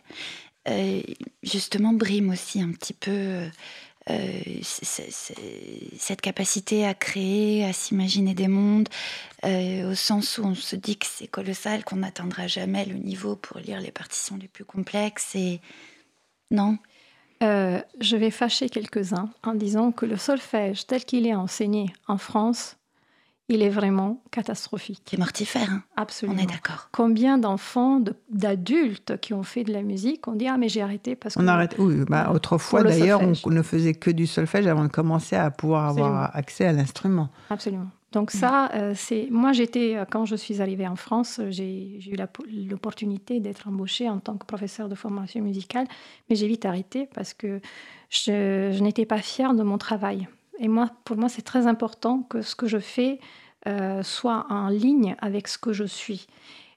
euh, 0.68 1.02
justement 1.44 1.94
brime 1.94 2.30
aussi 2.32 2.62
un 2.62 2.72
petit 2.72 2.94
peu 2.94 3.44
cette 5.98 6.20
capacité 6.20 6.86
à 6.86 6.94
créer, 6.94 7.64
à 7.64 7.72
s'imaginer 7.72 8.34
des 8.34 8.50
mondes, 8.50 8.90
euh, 9.46 9.92
au 9.92 9.96
sens 9.96 10.38
où 10.38 10.44
on 10.44 10.56
se 10.56 10.76
dit 10.76 10.98
que 10.98 11.06
c'est 11.08 11.28
colossal, 11.28 11.84
qu'on 11.84 11.98
n'atteindra 11.98 12.48
jamais 12.48 12.86
le 12.86 12.96
niveau 12.96 13.36
pour 13.36 13.60
lire 13.60 13.80
les 13.80 13.92
partitions 13.92 14.38
les 14.38 14.48
plus 14.48 14.66
complexes. 14.66 15.36
Et 15.36 15.62
non. 16.52 16.78
Euh, 17.42 17.82
je 18.00 18.16
vais 18.16 18.32
fâcher 18.32 18.70
quelques-uns 18.70 19.30
en 19.44 19.54
disant 19.54 19.92
que 19.92 20.06
le 20.06 20.18
solfège 20.18 20.88
tel 20.88 21.04
qu'il 21.04 21.28
est 21.28 21.36
enseigné 21.36 21.94
en 22.08 22.18
France 22.18 22.78
il 23.50 23.62
est 23.62 23.70
vraiment 23.70 24.24
catastrophique. 24.32 25.02
C'est 25.10 25.18
mortifère. 25.18 25.70
Hein. 25.70 25.84
Absolument. 25.98 26.38
On 26.40 26.44
est 26.44 26.50
d'accord. 26.50 26.90
Combien 26.92 27.38
d'enfants, 27.38 28.02
d'adultes 28.30 29.20
qui 29.20 29.34
ont 29.34 29.44
fait 29.44 29.64
de 29.64 29.74
la 29.74 29.82
musique 29.82 30.28
ont 30.28 30.34
dit 30.34 30.48
Ah, 30.48 30.58
mais 30.58 30.70
j'ai 30.70 30.82
arrêté 30.82 31.16
parce 31.16 31.36
que. 31.36 31.42
On 31.42 31.48
arrête. 31.48 31.76
Oui, 31.78 32.04
bah, 32.08 32.32
autrefois 32.34 32.84
d'ailleurs, 32.84 33.22
on 33.22 33.50
ne 33.50 33.62
faisait 33.62 33.94
que 33.94 34.12
du 34.12 34.28
solfège 34.28 34.68
avant 34.68 34.84
de 34.84 34.90
commencer 34.90 35.36
à 35.36 35.52
pouvoir 35.52 35.90
avoir 35.90 36.36
accès 36.36 36.66
à 36.66 36.72
l'instrument. 36.72 37.30
Absolument. 37.50 37.90
Donc 38.14 38.32
ça, 38.32 38.72
euh, 38.74 38.94
c'est 38.96 39.28
moi 39.30 39.52
j'étais 39.52 39.98
euh, 39.98 40.06
quand 40.10 40.24
je 40.26 40.36
suis 40.36 40.62
arrivée 40.62 40.88
en 40.88 40.96
France, 40.96 41.42
j'ai 41.50 42.00
eu 42.08 42.16
l'opportunité 42.70 43.40
d'être 43.42 43.68
embauchée 43.68 44.10
en 44.10 44.20
tant 44.20 44.38
que 44.38 44.46
professeur 44.46 44.88
de 44.88 44.96
formation 44.96 45.42
musicale, 45.42 45.88
mais 46.30 46.36
j'ai 46.36 46.48
vite 46.48 46.66
arrêté 46.66 47.10
parce 47.14 47.34
que 47.34 47.60
je, 48.10 48.72
je 48.72 48.84
n'étais 48.84 49.06
pas 49.06 49.18
fière 49.18 49.54
de 49.54 49.64
mon 49.64 49.78
travail. 49.78 50.28
Et 50.60 50.68
moi, 50.68 50.92
pour 51.04 51.18
moi, 51.18 51.28
c'est 51.28 51.42
très 51.42 51.68
important 51.68 52.22
que 52.22 52.42
ce 52.42 52.56
que 52.56 52.68
je 52.68 52.78
fais 52.78 53.20
euh, 53.66 54.04
soit 54.04 54.46
en 54.50 54.68
ligne 54.68 55.16
avec 55.20 55.48
ce 55.48 55.58
que 55.58 55.72
je 55.72 55.86
suis. 55.86 56.28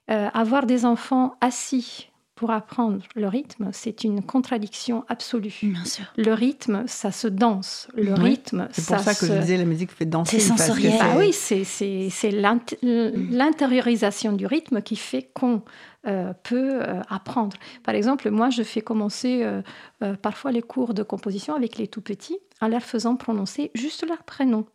Euh, 0.09 0.29
avoir 0.33 0.65
des 0.65 0.85
enfants 0.85 1.35
assis 1.41 2.09
pour 2.37 2.51
apprendre 2.51 3.01
le 3.15 3.27
rythme, 3.27 3.71
c'est 3.73 4.03
une 4.03 4.21
contradiction 4.21 5.03
absolue. 5.09 5.51
Bien 5.63 5.83
sûr. 5.85 6.05
Le 6.17 6.33
rythme, 6.33 6.83
ça 6.85 7.11
se 7.11 7.27
danse. 7.27 7.87
Le 7.95 8.13
rythme, 8.13 8.69
c'est 8.71 8.85
pour 8.85 8.99
ça, 8.99 9.15
que 9.15 9.25
je 9.25 9.39
disais 9.41 9.57
la 9.57 9.65
musique 9.65 9.91
fait 9.91 10.05
danser. 10.05 10.39
C'est 10.39 10.47
sensoriel. 10.47 10.99
Ah 11.01 11.15
oui, 11.17 11.33
c'est 11.33 11.63
mm. 11.63 13.31
l'intériorisation 13.31 14.33
du 14.33 14.45
rythme 14.45 14.83
qui 14.83 14.95
fait 14.95 15.23
qu'on 15.33 15.63
euh, 16.05 16.31
peut 16.43 16.79
euh, 16.79 17.01
apprendre. 17.09 17.57
Par 17.83 17.95
exemple, 17.95 18.29
moi, 18.29 18.51
je 18.51 18.61
fais 18.61 18.81
commencer 18.81 19.41
euh, 19.43 20.15
parfois 20.21 20.51
les 20.51 20.61
cours 20.61 20.93
de 20.93 21.01
composition 21.01 21.55
avec 21.55 21.79
les 21.79 21.87
tout 21.87 22.01
petits 22.01 22.37
en 22.61 22.67
leur 22.67 22.83
faisant 22.83 23.15
prononcer 23.15 23.71
juste 23.73 24.07
leur 24.07 24.21
prénom 24.23 24.67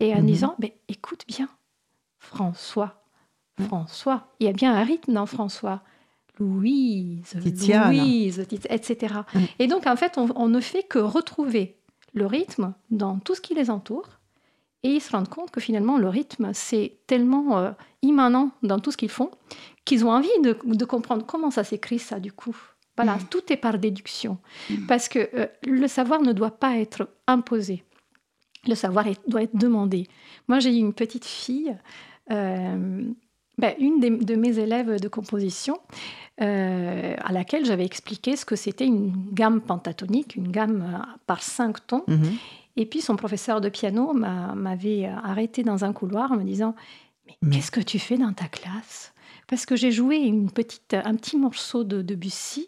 et 0.00 0.12
en 0.12 0.20
mhm. 0.20 0.26
disant 0.26 0.54
mais 0.58 0.76
écoute 0.88 1.24
bien, 1.26 1.48
François, 2.18 3.02
François, 3.58 4.28
il 4.38 4.46
y 4.46 4.50
a 4.50 4.52
bien 4.52 4.74
un 4.74 4.84
rythme 4.84 5.14
dans 5.14 5.26
François. 5.26 5.80
Louise, 6.38 7.34
Louise, 7.34 8.46
etc. 8.68 9.14
Mm. 9.34 9.38
Et 9.58 9.66
donc, 9.66 9.86
en 9.86 9.96
fait, 9.96 10.18
on, 10.18 10.48
ne 10.48 10.60
fait 10.60 10.82
que 10.82 10.98
retrouver 10.98 11.76
le 12.14 12.26
rythme 12.26 12.74
dans 12.90 13.18
tout 13.18 13.34
ce 13.34 13.40
qui 13.40 13.54
les 13.54 13.70
entoure. 13.70 14.08
Et 14.84 14.90
ils 14.90 15.00
se 15.00 15.10
rendent 15.10 15.28
compte 15.28 15.50
que 15.50 15.60
finalement, 15.60 15.98
le 15.98 16.08
rythme, 16.08 16.50
c'est 16.54 16.98
tellement 17.06 17.58
euh, 17.58 17.70
immanent 18.02 18.52
dans 18.62 18.78
tout 18.78 18.92
ce 18.92 18.96
qu'ils 18.96 19.08
font 19.08 19.30
qu'ils 19.84 20.04
ont 20.04 20.10
envie 20.10 20.28
de, 20.42 20.84
comprendre 20.84 21.24
comment 21.24 21.50
ça 21.50 21.64
s'écrit, 21.64 21.98
ça, 21.98 22.20
du 22.20 22.30
coup. 22.30 22.54
Voilà, 22.96 23.16
mm. 23.16 23.24
tout 23.30 23.52
est 23.52 23.56
par 23.56 23.78
déduction. 23.78 24.38
Mm. 24.68 24.86
Parce 24.86 25.08
que 25.08 25.30
euh, 25.34 25.46
le 25.66 25.88
savoir 25.88 26.20
ne 26.20 26.32
doit 26.32 26.50
pas 26.50 26.76
être 26.76 27.08
imposé. 27.26 27.84
Le 28.66 28.74
savoir 28.74 29.06
doit 29.26 29.42
être 29.42 29.56
demandé. 29.56 30.06
Moi, 30.46 30.58
j'ai 30.58 30.70
eu 30.70 30.80
une 30.80 30.92
petite 30.92 31.24
fille. 31.24 31.74
Euh, 32.30 33.02
ben, 33.58 33.74
une 33.78 34.00
de 34.00 34.34
mes 34.36 34.58
élèves 34.58 35.00
de 35.00 35.08
composition, 35.08 35.78
euh, 36.40 37.16
à 37.18 37.32
laquelle 37.32 37.64
j'avais 37.64 37.84
expliqué 37.84 38.36
ce 38.36 38.44
que 38.44 38.54
c'était 38.54 38.86
une 38.86 39.12
gamme 39.32 39.60
pentatonique, 39.60 40.36
une 40.36 40.52
gamme 40.52 40.82
euh, 40.82 40.98
par 41.26 41.42
cinq 41.42 41.84
tons. 41.88 42.04
Mhm. 42.06 42.36
Et 42.76 42.86
puis 42.86 43.00
son 43.00 43.16
professeur 43.16 43.60
de 43.60 43.68
piano 43.68 44.12
m'avait 44.12 45.06
arrêté 45.06 45.64
dans 45.64 45.84
un 45.84 45.92
couloir 45.92 46.30
en 46.30 46.36
me 46.36 46.44
disant 46.44 46.76
Mais, 47.42 47.56
qu'est-ce 47.56 47.72
que 47.72 47.80
tu 47.80 47.98
fais 47.98 48.16
dans 48.16 48.32
ta 48.32 48.46
classe? 48.46 49.12
Parce 49.48 49.66
que 49.66 49.74
j'ai 49.74 49.90
joué 49.90 50.18
une 50.18 50.48
petite, 50.48 50.94
un 50.94 51.16
petit 51.16 51.36
morceau 51.36 51.82
de 51.82 52.02
Debussy. 52.02 52.66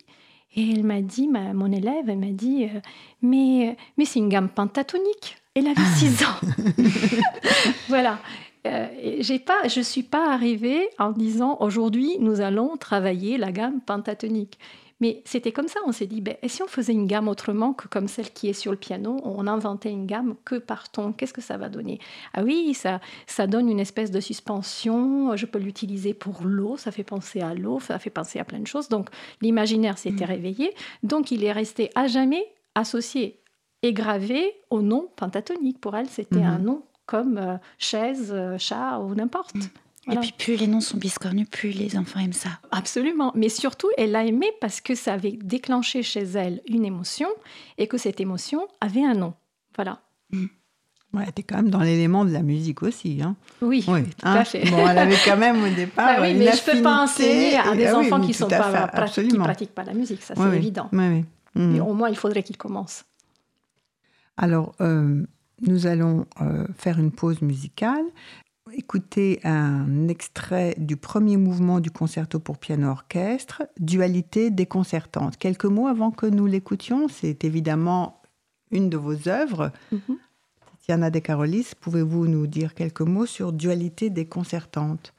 Et 0.57 0.73
elle 0.73 0.83
m'a 0.83 1.01
dit, 1.01 1.29
mon 1.29 1.71
élève, 1.71 2.09
elle 2.09 2.19
m'a 2.19 2.33
dit 2.33 2.65
euh, 2.65 2.81
Mais, 3.23 3.77
mais 3.97 4.05
c'est 4.05 4.19
une 4.19 4.29
gamme 4.29 4.49
pentatonique. 4.49 5.37
Elle 5.55 5.69
avait 5.69 5.95
6 5.97 6.25
ans. 6.25 6.41
voilà. 7.89 8.19
Euh, 8.67 8.87
j'ai 9.21 9.39
pas, 9.39 9.69
je 9.69 9.79
ne 9.79 9.85
suis 9.85 10.03
pas 10.03 10.33
arrivée 10.33 10.91
en 10.99 11.13
disant 11.13 11.57
aujourd'hui 11.61 12.19
nous 12.21 12.41
allons 12.41 12.77
travailler 12.77 13.39
la 13.39 13.53
gamme 13.53 13.81
pentatonique. 13.81 14.59
Mais 15.01 15.23
c'était 15.25 15.51
comme 15.51 15.69
ça, 15.69 15.81
on 15.87 15.93
s'est 15.93 16.07
dit, 16.07 16.21
ben, 16.21 16.37
et 16.43 16.49
si 16.49 16.63
on 16.63 16.67
faisait 16.67 16.93
une 16.93 17.07
gamme 17.07 17.27
autrement 17.29 17.73
que 17.73 17.89
comme 17.89 18.07
celle 18.07 18.31
qui 18.31 18.49
est 18.49 18.53
sur 18.53 18.71
le 18.71 18.77
piano, 18.77 19.19
on 19.25 19.47
inventait 19.47 19.91
une 19.91 20.05
gamme 20.05 20.37
que 20.45 20.57
par 20.57 20.91
ton, 20.91 21.13
qu'est-ce 21.13 21.33
que 21.33 21.41
ça 21.41 21.57
va 21.57 21.71
donner? 21.71 21.99
Ah 22.35 22.43
oui, 22.43 22.75
ça, 22.75 23.01
ça 23.27 23.47
donne 23.47 23.71
une 23.71 23.81
espèce 23.81 24.11
de 24.11 24.21
suspension, 24.21 25.35
je 25.37 25.47
peux 25.47 25.59
l'utiliser 25.59 26.13
pour 26.13 26.45
l'eau, 26.45 26.77
ça 26.77 26.93
fait 26.93 27.03
penser 27.03 27.41
à 27.41 27.55
l'eau, 27.55 27.81
ça 27.81 27.99
fait 27.99 28.11
penser 28.11 28.39
à 28.39 28.45
plein 28.45 28.61
de 28.61 28.67
choses. 28.67 28.91
Donc 28.91 29.09
l'imaginaire 29.41 29.97
s'était 29.97 30.27
mm. 30.27 30.31
réveillé, 30.31 30.75
donc 31.03 31.31
il 31.31 31.45
est 31.45 31.53
resté 31.53 31.91
à 31.95 32.07
jamais 32.07 32.45
associé 32.75 33.41
et 33.83 33.95
gravé 33.95 34.53
au 34.69 34.83
nom 34.83 35.09
pentatonique. 35.17 35.81
Pour 35.81 35.97
elle, 35.97 36.09
c'était 36.09 36.43
un 36.43 36.59
mm-hmm. 36.59 36.63
nom 36.63 36.83
comme 37.11 37.39
euh, 37.39 37.57
chaise, 37.79 38.31
euh, 38.33 38.57
chat 38.57 39.01
ou 39.01 39.17
n'importe. 39.17 39.57
Mm. 39.57 40.13
Et 40.13 40.17
puis 40.17 40.33
plus 40.39 40.57
les 40.57 40.67
noms 40.69 40.81
sont 40.81 40.97
biscornus, 40.97 41.49
plus 41.51 41.71
les 41.71 41.97
enfants 41.99 42.21
aiment 42.21 42.33
ça. 42.33 42.61
Absolument. 42.71 43.33
Mais 43.35 43.49
surtout, 43.49 43.89
elle 43.99 44.13
l'a 44.13 44.25
aimé 44.25 44.47
parce 44.61 44.81
que 44.81 44.95
ça 44.95 45.15
avait 45.15 45.33
déclenché 45.43 46.03
chez 46.03 46.23
elle 46.23 46.63
une 46.67 46.85
émotion 46.85 47.29
et 47.79 47.87
que 47.89 47.99
cette 47.99 48.21
émotion 48.21 48.67
avait 48.81 49.05
un 49.05 49.15
nom. 49.15 49.35
Voilà. 49.75 50.01
Mm. 50.31 50.47
Ouais, 51.13 51.23
elle 51.25 51.31
était 51.31 51.43
quand 51.43 51.57
même 51.57 51.71
dans 51.71 51.81
l'élément 51.81 52.25
de 52.25 52.31
la 52.31 52.43
musique 52.43 52.85
aussi. 52.85 53.21
Hein. 53.21 53.35
Oui, 53.61 53.83
tout 53.85 53.93
à 54.23 54.39
hein. 54.39 54.45
fait. 54.45 54.71
Bon, 54.71 54.87
elle 54.89 54.99
avait 54.99 55.19
quand 55.25 55.37
même 55.37 55.61
au 55.63 55.69
départ. 55.69 56.07
Bah 56.07 56.23
oui, 56.23 56.35
mais 56.35 56.53
je 56.53 56.71
ne 56.71 56.77
peux 56.77 56.83
pas 56.83 57.03
enseigner 57.03 57.57
à 57.57 57.75
des 57.75 57.87
ah 57.87 57.99
enfants 57.99 58.21
qui 58.21 58.31
ne 58.41 59.37
pratiquent 59.39 59.75
pas 59.75 59.83
la 59.83 59.95
musique, 59.95 60.23
ça 60.23 60.35
c'est 60.37 60.57
évident. 60.57 60.89
Oui, 60.93 61.25
mais 61.57 61.81
mm. 61.81 61.81
au 61.81 61.95
moins, 61.95 62.09
il 62.09 62.17
faudrait 62.17 62.45
qu'ils 62.45 62.57
commencent. 62.57 63.05
Alors, 64.37 64.73
euh, 64.81 65.27
nous 65.63 65.87
allons 65.87 66.27
euh, 66.41 66.67
faire 66.77 66.99
une 66.99 67.13
pause 67.13 67.43
musicale. 67.43 68.05
Écoutez 68.73 69.41
un 69.43 70.07
extrait 70.09 70.75
du 70.79 70.97
premier 70.97 71.37
mouvement 71.37 71.81
du 71.81 71.91
concerto 71.91 72.39
pour 72.39 72.59
piano 72.59 72.89
orchestre, 72.89 73.63
Dualité 73.79 74.51
déconcertante. 74.51 75.37
Quelques 75.39 75.65
mots 75.65 75.89
avant 75.89 76.13
que 76.13 76.27
nous 76.27 76.47
l'écoutions, 76.47 77.09
c'est 77.09 77.45
évidemment 77.45 78.23
une 78.71 78.89
de 78.89 78.97
vos 78.97 79.29
œuvres. 79.29 79.73
Mm 79.91 80.15
Tiana 80.81 81.11
De 81.11 81.19
Carolis, 81.19 81.73
pouvez-vous 81.79 82.27
nous 82.27 82.47
dire 82.47 82.75
quelques 82.75 83.03
mots 83.03 83.27
sur 83.27 83.53
Dualité 83.53 84.11
déconcertante? 84.11 85.13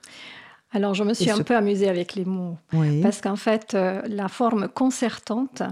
Alors, 0.74 0.94
je 0.94 1.04
me 1.04 1.14
suis 1.14 1.30
un 1.30 1.44
peu 1.44 1.56
amusée 1.56 1.90
avec 1.90 2.16
les 2.16 2.26
mots, 2.26 2.58
parce 3.02 3.22
qu'en 3.22 3.36
fait, 3.36 3.74
euh, 3.74 4.02
la 4.08 4.28
forme 4.30 4.70
concertante 4.70 5.64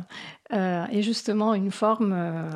euh, 0.51 0.85
est 0.88 1.03
justement 1.03 1.53
une 1.53 1.69
forme 1.69 2.12
euh, 2.12 2.49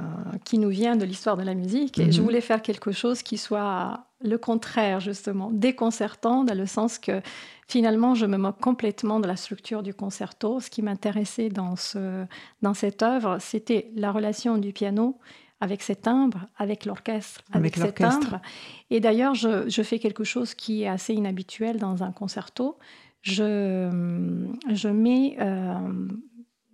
qui 0.43 0.57
nous 0.57 0.69
vient 0.69 0.95
de 0.95 1.05
l'histoire 1.05 1.37
de 1.37 1.43
la 1.43 1.53
musique, 1.53 1.99
et 1.99 2.11
je 2.11 2.19
mhm. 2.19 2.25
voulais 2.25 2.41
faire 2.41 2.61
quelque 2.61 2.91
chose 2.91 3.21
qui 3.21 3.37
soit 3.37 4.07
le 4.23 4.37
contraire, 4.37 4.99
justement, 4.99 5.51
déconcertant, 5.51 6.43
dans 6.43 6.57
le 6.57 6.65
sens 6.65 6.97
que 6.97 7.21
finalement, 7.67 8.15
je 8.15 8.25
me 8.25 8.37
moque 8.37 8.59
complètement 8.59 9.19
de 9.19 9.27
la 9.27 9.35
structure 9.35 9.83
du 9.83 9.93
concerto. 9.93 10.59
Ce 10.59 10.69
qui 10.69 10.81
m'intéressait 10.81 11.49
dans, 11.49 11.75
ce, 11.75 12.25
dans 12.61 12.73
cette 12.73 13.03
œuvre, 13.03 13.37
c'était 13.39 13.91
la 13.95 14.11
relation 14.11 14.57
du 14.57 14.73
piano 14.73 15.19
avec 15.61 15.81
ses 15.81 15.95
timbres, 15.95 16.47
avec 16.57 16.85
l'orchestre, 16.85 17.41
avec, 17.53 17.77
ses 17.77 17.93
timbres. 17.93 18.41
Et 18.89 18.99
d'ailleurs, 18.99 19.33
je, 19.33 19.83
fais 19.83 19.99
quelque 19.99 20.23
chose 20.23 20.55
qui 20.55 20.83
est 20.83 20.87
assez 20.87 21.13
inhabituel 21.13 21.77
dans 21.77 22.03
un 22.03 22.11
concerto. 22.11 22.77
Je, 23.21 24.51
je 24.73 24.89
mets 24.89 25.37
euh, 25.39 25.77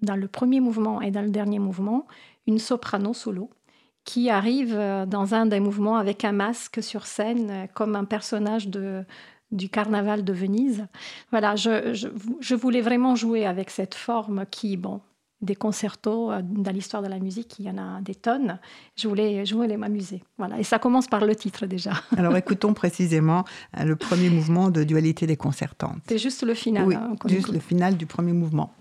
dans 0.01 0.15
le 0.15 0.27
premier 0.27 0.59
mouvement 0.59 1.01
et 1.01 1.11
dans 1.11 1.21
le 1.21 1.29
dernier 1.29 1.59
mouvement 1.59 2.05
une 2.47 2.59
soprano 2.59 3.13
solo 3.13 3.49
qui 4.05 4.29
arrive 4.29 4.73
euh, 4.75 5.05
dans 5.05 5.35
un 5.35 5.45
des 5.45 5.59
mouvements 5.59 5.97
avec 5.97 6.25
un 6.25 6.31
masque 6.31 6.81
sur 6.81 7.05
scène 7.05 7.49
euh, 7.51 7.65
comme 7.73 7.95
un 7.95 8.05
personnage 8.05 8.67
de, 8.67 9.03
du 9.51 9.69
carnaval 9.69 10.23
de 10.23 10.33
Venise. 10.33 10.87
Voilà, 11.31 11.55
je, 11.55 11.93
je, 11.93 12.07
je, 12.39 12.55
voulais 12.55 12.81
vraiment 12.81 13.15
jouer 13.15 13.45
avec 13.45 13.69
cette 13.69 13.93
forme 13.93 14.45
qui, 14.49 14.77
bon, 14.77 15.01
des 15.41 15.55
concertos 15.55 16.31
euh, 16.31 16.41
dans 16.43 16.71
l'histoire 16.71 17.03
de 17.03 17.07
la 17.07 17.19
musique, 17.19 17.59
il 17.59 17.65
y 17.65 17.69
en 17.69 17.77
a 17.77 18.01
des 18.01 18.15
tonnes. 18.15 18.59
Je 18.95 19.07
voulais, 19.07 19.45
je 19.45 19.53
voulais 19.53 19.77
m'amuser. 19.77 20.23
Voilà. 20.37 20.59
Et 20.59 20.63
ça 20.63 20.79
commence 20.79 21.07
par 21.07 21.23
le 21.25 21.35
titre 21.35 21.65
déjà. 21.65 21.93
Alors 22.17 22.35
écoutons 22.35 22.73
précisément 22.73 23.45
le 23.77 23.95
premier 23.95 24.29
mouvement 24.29 24.69
de 24.69 24.83
dualité 24.83 25.27
des 25.27 25.37
concertantes. 25.37 26.01
C'est 26.07 26.17
juste 26.17 26.43
le 26.43 26.53
final. 26.53 26.87
Oui, 26.87 26.95
hein, 26.95 27.15
juste 27.25 27.49
le 27.49 27.59
final 27.59 27.95
du 27.95 28.05
premier 28.05 28.33
mouvement. 28.33 28.73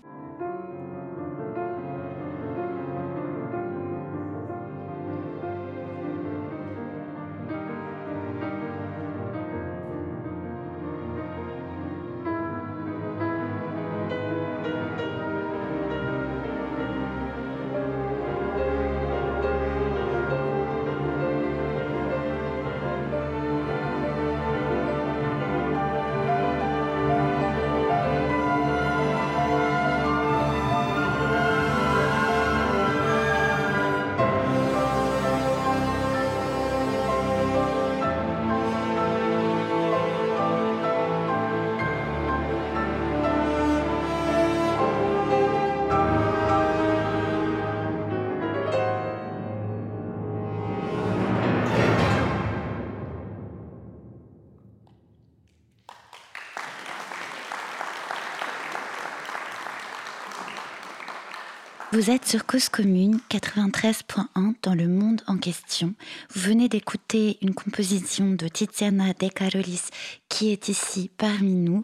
Vous 61.99 62.11
êtes 62.11 62.25
sur 62.25 62.45
Cause 62.45 62.69
Commune 62.69 63.19
93.1 63.29 64.53
dans 64.63 64.73
le 64.73 64.87
monde 64.87 65.21
en 65.27 65.35
question. 65.35 65.95
Vous 66.33 66.39
venez 66.39 66.69
d'écouter 66.69 67.37
une 67.41 67.53
composition 67.53 68.31
de 68.31 68.47
Tiziana 68.47 69.11
De 69.11 69.27
Carolis 69.27 69.89
qui 70.29 70.49
est 70.49 70.69
ici 70.69 71.11
parmi 71.17 71.55
nous. 71.55 71.83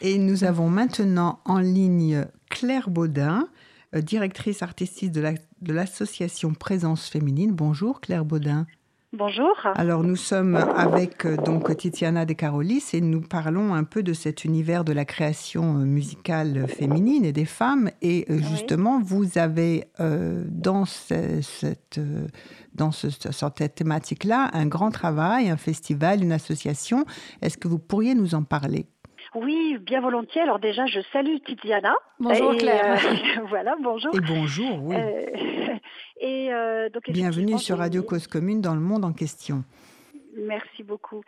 Et 0.00 0.18
nous 0.18 0.42
avons 0.42 0.68
maintenant 0.68 1.38
en 1.44 1.60
ligne 1.60 2.26
Claire 2.50 2.90
Baudin, 2.90 3.46
euh, 3.94 4.00
directrice 4.00 4.64
artistique 4.64 5.12
de 5.12 5.72
l'association 5.72 6.54
Présence 6.54 7.08
Féminine. 7.08 7.52
Bonjour 7.52 8.00
Claire 8.00 8.24
Baudin. 8.24 8.66
Bonjour. 9.14 9.52
Alors 9.74 10.04
nous 10.04 10.16
sommes 10.16 10.56
avec 10.56 11.26
euh, 11.26 11.36
donc 11.36 11.76
Tiziana 11.76 12.24
De 12.24 12.32
Carolis 12.32 12.82
et 12.94 13.02
nous 13.02 13.20
parlons 13.20 13.74
un 13.74 13.84
peu 13.84 14.02
de 14.02 14.14
cet 14.14 14.46
univers 14.46 14.84
de 14.84 14.94
la 14.94 15.04
création 15.04 15.76
euh, 15.76 15.84
musicale 15.84 16.66
féminine 16.66 17.22
et 17.26 17.32
des 17.32 17.44
femmes. 17.44 17.90
Et 18.00 18.24
euh, 18.30 18.38
justement, 18.38 19.02
vous 19.02 19.36
avez 19.36 19.84
dans, 19.98 20.86
cette, 20.86 22.00
dans 22.74 22.90
cette 22.90 23.74
thématique-là 23.74 24.48
un 24.54 24.64
grand 24.64 24.90
travail, 24.90 25.50
un 25.50 25.58
festival, 25.58 26.22
une 26.22 26.32
association. 26.32 27.04
Est-ce 27.42 27.58
que 27.58 27.68
vous 27.68 27.78
pourriez 27.78 28.14
nous 28.14 28.34
en 28.34 28.44
parler? 28.44 28.86
Oui, 29.34 29.78
bien 29.80 30.00
volontiers. 30.00 30.42
Alors 30.42 30.58
déjà, 30.58 30.86
je 30.86 31.00
salue 31.12 31.36
Tiziana. 31.46 31.94
Bonjour 32.18 32.56
Claire. 32.56 33.00
voilà, 33.48 33.76
bonjour. 33.80 34.14
Et 34.14 34.20
bonjour, 34.20 34.82
oui. 34.82 34.96
Et 36.20 36.52
euh, 36.52 36.88
donc, 36.90 37.10
Bienvenue 37.10 37.58
sur 37.58 37.78
Radio 37.78 38.02
Cause 38.02 38.26
Commune 38.26 38.60
dans 38.60 38.74
le 38.74 38.80
monde 38.80 39.04
en 39.04 39.12
question. 39.12 39.64
Merci 40.36 40.82
beaucoup. 40.82 41.22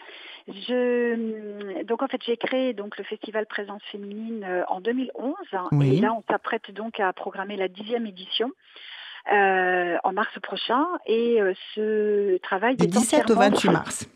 Je, 0.47 1.83
donc 1.85 2.03
en 2.03 2.07
fait, 2.07 2.21
j'ai 2.25 2.37
créé 2.37 2.75
donc 2.75 2.97
le 2.97 3.05
festival 3.05 3.47
Présence 3.47 3.83
féminine 3.91 4.45
euh, 4.45 4.63
en 4.69 4.81
2011 4.81 5.35
et 5.83 6.01
là 6.01 6.15
on 6.15 6.23
s'apprête 6.31 6.71
donc 6.73 7.01
à 7.01 7.13
programmer 7.13 7.57
la 7.57 7.69
dixième 7.69 8.07
édition. 8.07 8.51
Euh, 9.33 9.97
en 10.05 10.13
mars 10.13 10.39
prochain 10.43 10.85
et 11.07 11.39
ce 11.75 12.37
travail 12.43 12.77
du 12.77 12.87
17 12.87 13.31
au 13.31 13.37
28 13.37 13.71
mars. 13.71 14.07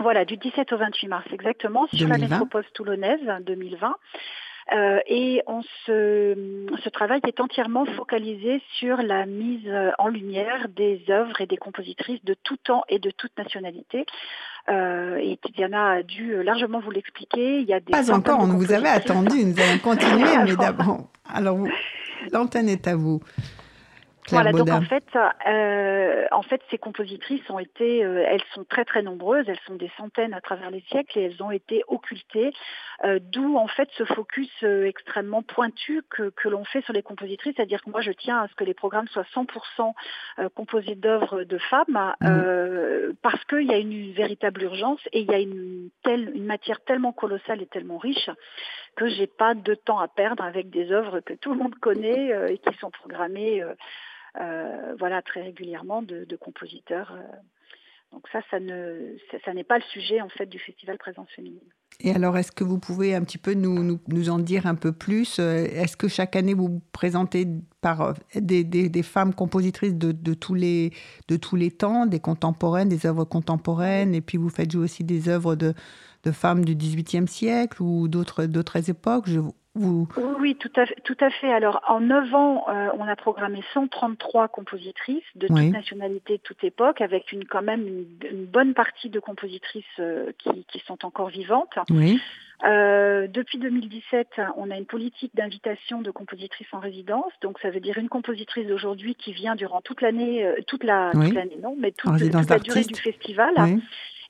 Voilà, 0.00 0.24
du 0.24 0.36
17 0.36 0.72
au 0.72 0.78
28 0.78 1.08
mars 1.08 1.26
exactement 1.32 1.86
sur 1.92 2.08
la 2.08 2.18
métropole 2.18 2.64
toulonnaise 2.74 3.20
2020. 3.40 3.94
Euh, 4.70 4.98
et 5.06 5.42
on 5.46 5.62
se, 5.62 6.66
ce 6.84 6.88
travail 6.90 7.20
est 7.26 7.40
entièrement 7.40 7.86
focalisé 7.86 8.60
sur 8.78 8.98
la 8.98 9.24
mise 9.24 9.68
en 9.98 10.08
lumière 10.08 10.68
des 10.68 11.02
œuvres 11.08 11.40
et 11.40 11.46
des 11.46 11.56
compositrices 11.56 12.22
de 12.24 12.34
tout 12.34 12.58
temps 12.58 12.84
et 12.88 12.98
de 12.98 13.10
toute 13.10 13.36
nationalité. 13.38 14.04
Euh, 14.68 15.16
et 15.16 15.38
Tiziana 15.38 15.92
a 15.92 16.02
dû 16.02 16.42
largement 16.42 16.80
vous 16.80 16.90
l'expliquer. 16.90 17.60
Il 17.60 17.66
y 17.66 17.72
a 17.72 17.80
des 17.80 17.90
Pas 17.90 18.12
encore, 18.12 18.40
on 18.40 18.46
vous 18.46 18.72
avait 18.72 18.88
attendu, 18.88 19.44
nous 19.44 19.58
allons 19.58 19.78
continuer, 19.78 20.36
mais 20.44 20.56
d'abord. 20.56 21.08
Alors, 21.32 21.58
l'antenne 22.32 22.68
est 22.68 22.86
à 22.86 22.94
vous 22.94 23.20
voilà, 24.30 24.52
donc 24.52 24.70
en 24.70 24.82
fait, 24.82 25.04
euh, 25.46 26.26
en 26.30 26.42
fait, 26.42 26.60
ces 26.70 26.78
compositrices 26.78 27.48
ont 27.50 27.58
été, 27.58 28.04
euh, 28.04 28.24
elles 28.26 28.42
sont 28.54 28.64
très 28.64 28.84
très 28.84 29.02
nombreuses, 29.02 29.44
elles 29.48 29.60
sont 29.66 29.74
des 29.74 29.90
centaines 29.96 30.34
à 30.34 30.40
travers 30.40 30.70
les 30.70 30.82
siècles 30.90 31.18
et 31.18 31.22
elles 31.22 31.42
ont 31.42 31.50
été 31.50 31.82
occultées, 31.88 32.52
euh, 33.04 33.18
d'où 33.20 33.56
en 33.56 33.68
fait 33.68 33.88
ce 33.96 34.04
focus 34.04 34.50
extrêmement 34.62 35.42
pointu 35.42 36.02
que, 36.10 36.30
que 36.30 36.48
l'on 36.48 36.64
fait 36.64 36.82
sur 36.82 36.92
les 36.92 37.02
compositrices, 37.02 37.54
c'est-à-dire 37.56 37.82
que 37.82 37.90
moi 37.90 38.00
je 38.00 38.12
tiens 38.12 38.40
à 38.42 38.48
ce 38.48 38.54
que 38.54 38.64
les 38.64 38.74
programmes 38.74 39.08
soient 39.08 39.26
100% 39.34 39.92
composés 40.54 40.94
d'œuvres 40.94 41.44
de 41.44 41.58
femmes, 41.58 42.14
mmh. 42.20 43.14
parce 43.22 43.44
qu'il 43.44 43.66
y 43.66 43.72
a 43.72 43.78
une, 43.78 44.12
véritable 44.12 44.62
urgence 44.62 45.00
et 45.12 45.20
il 45.20 45.30
y 45.30 45.34
a 45.34 45.38
une 45.38 45.90
telle, 46.02 46.32
une 46.34 46.44
matière 46.44 46.80
tellement 46.80 47.12
colossale 47.12 47.62
et 47.62 47.66
tellement 47.66 47.98
riche 47.98 48.30
que 48.96 49.08
j'ai 49.08 49.26
pas 49.26 49.54
de 49.54 49.74
temps 49.74 49.98
à 49.98 50.08
perdre 50.08 50.42
avec 50.42 50.70
des 50.70 50.90
œuvres 50.92 51.20
que 51.20 51.34
tout 51.34 51.52
le 51.52 51.58
monde 51.58 51.74
connaît 51.76 52.30
et 52.50 52.58
qui 52.58 52.76
sont 52.78 52.90
programmées 52.90 53.62
euh, 53.62 53.74
voilà, 54.98 55.22
très 55.22 55.42
régulièrement 55.42 56.02
de, 56.02 56.36
compositeurs. 56.36 57.12
Euh. 57.12 57.36
Donc 58.12 58.26
ça, 58.32 58.40
ça 58.50 58.58
ne, 58.58 59.16
ça, 59.44 59.52
n'est 59.52 59.64
pas 59.64 59.76
le 59.76 59.84
sujet 59.92 60.22
en 60.22 60.30
fait 60.30 60.46
du 60.46 60.58
festival 60.58 60.96
Présence 60.96 61.28
féminine. 61.36 61.60
Et 62.00 62.12
alors, 62.12 62.38
est-ce 62.38 62.52
que 62.52 62.64
vous 62.64 62.78
pouvez 62.78 63.14
un 63.14 63.22
petit 63.22 63.38
peu 63.38 63.54
nous, 63.54 64.28
en 64.30 64.38
dire 64.38 64.66
un 64.66 64.76
peu 64.76 64.92
plus 64.92 65.38
euh, 65.40 65.66
Est-ce 65.66 65.96
que 65.96 66.06
chaque 66.08 66.36
année 66.36 66.54
vous 66.54 66.80
présentez 66.92 67.46
par 67.80 68.14
des, 68.34 68.62
des, 68.64 69.02
femmes 69.02 69.34
compositrices 69.34 69.94
de, 69.94 70.34
tous 70.34 70.54
les, 70.54 70.92
de 71.26 71.36
tous 71.36 71.56
les 71.56 71.70
temps, 71.70 72.06
des 72.06 72.20
contemporaines, 72.20 72.88
des 72.88 73.04
œuvres 73.04 73.24
contemporaines, 73.24 74.14
et 74.14 74.20
puis 74.20 74.38
vous 74.38 74.48
faites 74.48 74.70
jouer 74.70 74.84
aussi 74.84 75.02
des 75.04 75.28
œuvres 75.28 75.56
de, 75.56 75.74
femmes 76.30 76.64
du 76.64 76.76
XVIIIe 76.76 77.26
siècle 77.26 77.82
ou 77.82 78.06
d'autres, 78.06 78.44
d'autres 78.44 78.88
époques? 78.90 79.28
Vous... 79.78 80.08
Oui, 80.38 80.56
tout 80.56 80.70
à, 80.76 80.86
tout 81.04 81.16
à 81.20 81.30
fait. 81.30 81.52
Alors, 81.52 81.80
en 81.88 82.00
9 82.00 82.34
ans, 82.34 82.66
on 82.98 83.06
a 83.06 83.16
programmé 83.16 83.62
133 83.74 84.48
compositrices 84.48 85.24
de 85.34 85.46
toute 85.46 85.56
nationalité, 85.56 86.38
de 86.38 86.42
toute 86.42 86.62
époque, 86.64 87.00
avec 87.00 87.32
une, 87.32 87.44
quand 87.44 87.62
même 87.62 87.86
une, 88.30 88.46
bonne 88.46 88.74
partie 88.74 89.08
de 89.08 89.20
compositrices 89.20 89.84
qui, 90.38 90.64
qui, 90.64 90.78
sont 90.86 91.04
encore 91.04 91.28
vivantes. 91.28 91.78
Oui. 91.90 92.20
Euh, 92.64 93.28
depuis 93.28 93.58
2017, 93.58 94.40
on 94.56 94.70
a 94.70 94.76
une 94.76 94.86
politique 94.86 95.34
d'invitation 95.34 96.02
de 96.02 96.10
compositrices 96.10 96.72
en 96.72 96.80
résidence. 96.80 97.32
Donc, 97.40 97.58
ça 97.60 97.70
veut 97.70 97.80
dire 97.80 97.98
une 97.98 98.08
compositrice 98.08 98.66
d'aujourd'hui 98.66 99.14
qui 99.14 99.32
vient 99.32 99.54
durant 99.54 99.80
toute 99.80 100.00
l'année, 100.00 100.44
euh, 100.44 100.56
toute 100.66 100.82
la, 100.82 101.10
toute 101.12 101.34
l'année, 101.34 101.58
non, 101.62 101.76
mais 101.78 101.92
toute, 101.92 102.20
la 102.20 102.58
durée 102.58 102.84
du 102.84 103.00
festival. 103.00 103.54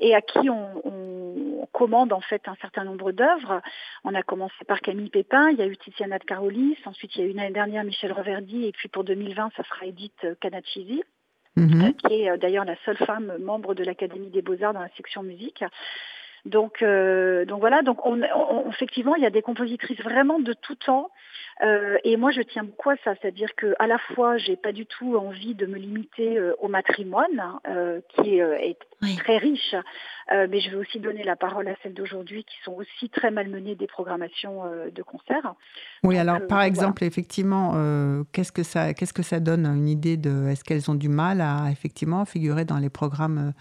Et 0.00 0.14
à 0.14 0.20
qui 0.20 0.48
on, 0.48 0.86
on, 0.86 1.68
commande 1.72 2.12
en 2.12 2.20
fait 2.20 2.48
un 2.48 2.54
certain 2.60 2.84
nombre 2.84 3.12
d'œuvres. 3.12 3.60
On 4.04 4.14
a 4.14 4.22
commencé 4.22 4.64
par 4.66 4.80
Camille 4.80 5.10
Pépin, 5.10 5.50
il 5.50 5.58
y 5.58 5.62
a 5.62 5.66
eu 5.66 5.76
Tiziana 5.76 6.18
de 6.18 6.24
Carolis, 6.24 6.76
ensuite 6.86 7.14
il 7.14 7.20
y 7.20 7.24
a 7.24 7.26
eu 7.28 7.32
l'année 7.32 7.52
dernière 7.52 7.84
Michel 7.84 8.12
Reverdy, 8.12 8.64
et 8.64 8.72
puis 8.72 8.88
pour 8.88 9.04
2020, 9.04 9.50
ça 9.56 9.62
sera 9.64 9.86
Edith 9.86 10.26
Canacisi. 10.40 11.02
Mhm. 11.56 11.94
qui 11.94 12.22
est 12.22 12.38
d'ailleurs 12.38 12.64
la 12.64 12.76
seule 12.84 12.96
femme 12.98 13.36
membre 13.40 13.74
de 13.74 13.82
l'Académie 13.82 14.30
des 14.30 14.42
Beaux-Arts 14.42 14.74
dans 14.74 14.80
la 14.80 14.90
section 14.96 15.24
musique. 15.24 15.64
Donc, 16.48 16.82
euh, 16.82 17.44
donc 17.44 17.60
voilà, 17.60 17.82
donc 17.82 18.04
on, 18.06 18.20
effectivement, 18.70 19.14
il 19.16 19.22
y 19.22 19.26
a 19.26 19.30
des 19.30 19.42
compositrices 19.42 20.00
vraiment 20.00 20.38
de 20.38 20.54
tout 20.54 20.76
temps. 20.76 21.10
Euh, 21.62 21.98
et 22.04 22.16
moi, 22.16 22.30
je 22.30 22.40
tiens 22.40 22.62
beaucoup 22.62 22.88
à 22.88 22.96
ça, 23.04 23.14
c'est-à-dire 23.20 23.54
que 23.56 23.74
à 23.78 23.86
la 23.86 23.98
fois, 23.98 24.38
j'ai 24.38 24.56
pas 24.56 24.72
du 24.72 24.86
tout 24.86 25.16
envie 25.16 25.54
de 25.54 25.66
me 25.66 25.76
limiter 25.76 26.38
euh, 26.38 26.54
au 26.60 26.68
matrimoine, 26.68 27.58
qui 28.08 28.38
est, 28.38 28.78
très 29.18 29.36
riche, 29.36 29.74
mais 30.30 30.60
je 30.60 30.70
veux 30.70 30.78
aussi 30.78 30.98
donner 30.98 31.22
la 31.22 31.36
parole 31.36 31.68
à 31.68 31.74
celles 31.82 31.94
d'aujourd'hui 31.94 32.44
qui 32.44 32.56
sont 32.64 32.72
aussi 32.72 33.10
très 33.10 33.30
malmenées 33.30 33.74
des 33.74 33.86
programmations 33.86 34.62
de 34.92 35.02
concerts. 35.02 35.54
Oui, 36.02 36.18
alors 36.18 36.38
par 36.48 36.62
exemple, 36.62 37.04
effectivement, 37.04 37.74
qu'est-ce 38.32 38.52
que 38.52 38.62
ça, 38.62 38.94
qu'est-ce 38.94 39.12
que 39.12 39.22
ça 39.22 39.38
donne 39.38 39.66
une 39.66 39.88
idée 39.88 40.16
de, 40.16 40.48
est-ce 40.48 40.64
qu'elles 40.64 40.90
ont 40.90 40.96
du 40.96 41.08
mal 41.08 41.40
à 41.40 41.70
effectivement 41.70 42.24
figurer 42.24 42.64
dans 42.64 42.78
les 42.78 42.90
programmes 42.90 43.52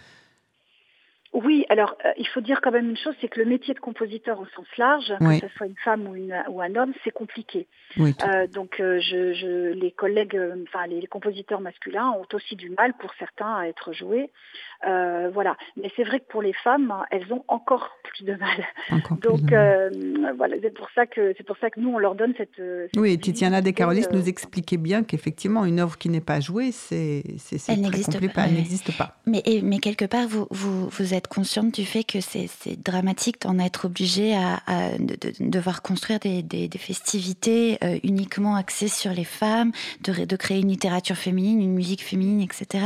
oui, 1.34 1.66
alors 1.70 1.98
euh, 2.06 2.12
il 2.18 2.28
faut 2.28 2.42
dire 2.42 2.62
quand 2.62 2.72
même 2.72 2.90
une 2.90 2.98
chose, 2.98 3.14
c'est 3.20 3.28
que 3.28 3.40
le 3.40 3.46
métier 3.46 3.74
de 3.74 3.80
compositeur 3.80 4.40
au 4.40 4.46
sens 4.56 4.66
large, 4.78 5.14
que 5.20 5.40
ce 5.40 5.48
soit 5.56 5.68
une 5.68 5.76
femme 5.84 6.08
ou, 6.08 6.16
une, 6.16 6.36
ou 6.50 6.62
un 6.62 6.76
homme, 6.76 6.94
c'est 7.04 7.12
compliqué. 7.12 7.68
euh, 8.00 8.48
donc 8.48 8.80
euh, 8.80 9.00
je, 9.00 9.34
je, 9.34 9.74
les 9.74 9.92
collègues, 9.92 10.36
euh, 10.36 10.64
enfin 10.68 10.88
les, 10.88 11.06
compositeurs 11.08 11.62
masculins 11.62 12.12
ont 12.12 12.26
aussi 12.34 12.56
du 12.56 12.70
mal 12.70 12.94
pour 13.00 13.12
certains 13.20 13.56
à 13.56 13.68
être 13.68 13.94
joués. 13.94 14.30
voilà, 14.84 15.58
mais 15.76 15.92
c'est 15.96 16.04
vrai 16.04 16.20
que 16.20 16.28
pour 16.28 16.42
les 16.42 16.54
femmes, 16.54 16.94
elles 17.12 17.32
ont 17.32 17.44
encore 17.48 17.92
plus 18.04 18.26
de 18.26 18.36
mal. 18.36 18.66
donc 19.22 19.42
voilà, 20.38 20.56
c'est 20.62 20.74
pour 20.74 20.90
ça 20.96 21.06
que 21.06 21.34
c'est 21.38 21.46
pour 21.46 21.58
ça 21.58 21.70
que 21.70 21.80
nous 21.80 21.90
on 21.90 21.98
leur 21.98 22.16
donne 22.16 22.34
cette. 22.38 22.62
oui, 22.96 23.18
Titiana 23.20 23.62
De 23.62 23.72
Carolis 23.72 24.06
nous 24.12 24.28
expliquait 24.30 24.78
bien 24.78 25.04
qu'effectivement 25.04 25.66
une 25.66 25.80
œuvre 25.80 25.98
qui 25.98 26.10
n'est 26.10 26.22
pas 26.22 26.40
jouée, 26.40 26.72
c'est 26.72 27.24
c'est 27.38 27.58
très 27.58 28.02
compliqué, 28.02 28.30
elle 28.38 28.54
n'existe 28.54 28.98
pas. 28.98 29.18
Mais 29.26 29.44
mais 29.64 29.80
quelque 29.80 30.06
part 30.06 30.28
vous 30.28 30.48
vous 30.52 30.90
vous 30.90 31.14
êtes 31.18 31.28
consciente 31.28 31.74
du 31.74 31.86
fait 31.86 32.04
que 32.04 32.22
c'est 32.22 32.48
dramatique 32.82 33.42
d'en 33.42 33.60
être 33.60 33.86
obligé 33.86 34.36
à, 34.36 34.62
de, 35.00 35.18
devoir 35.40 35.82
construire 35.82 36.20
des, 36.20 36.70
festivités 36.78 37.78
euh, 37.84 37.98
uniquement 38.04 38.56
axées 38.56 38.88
sur 38.88 39.12
les 39.12 39.24
femmes, 39.24 39.72
de, 40.02 40.26
de 40.26 40.36
créer 40.36 40.60
une 40.60 40.70
littérature 40.70 41.16
féminine, 41.18 41.62
une 41.62 41.74
musique 41.74 42.04
féminine, 42.04 42.42
etc. 42.42 42.86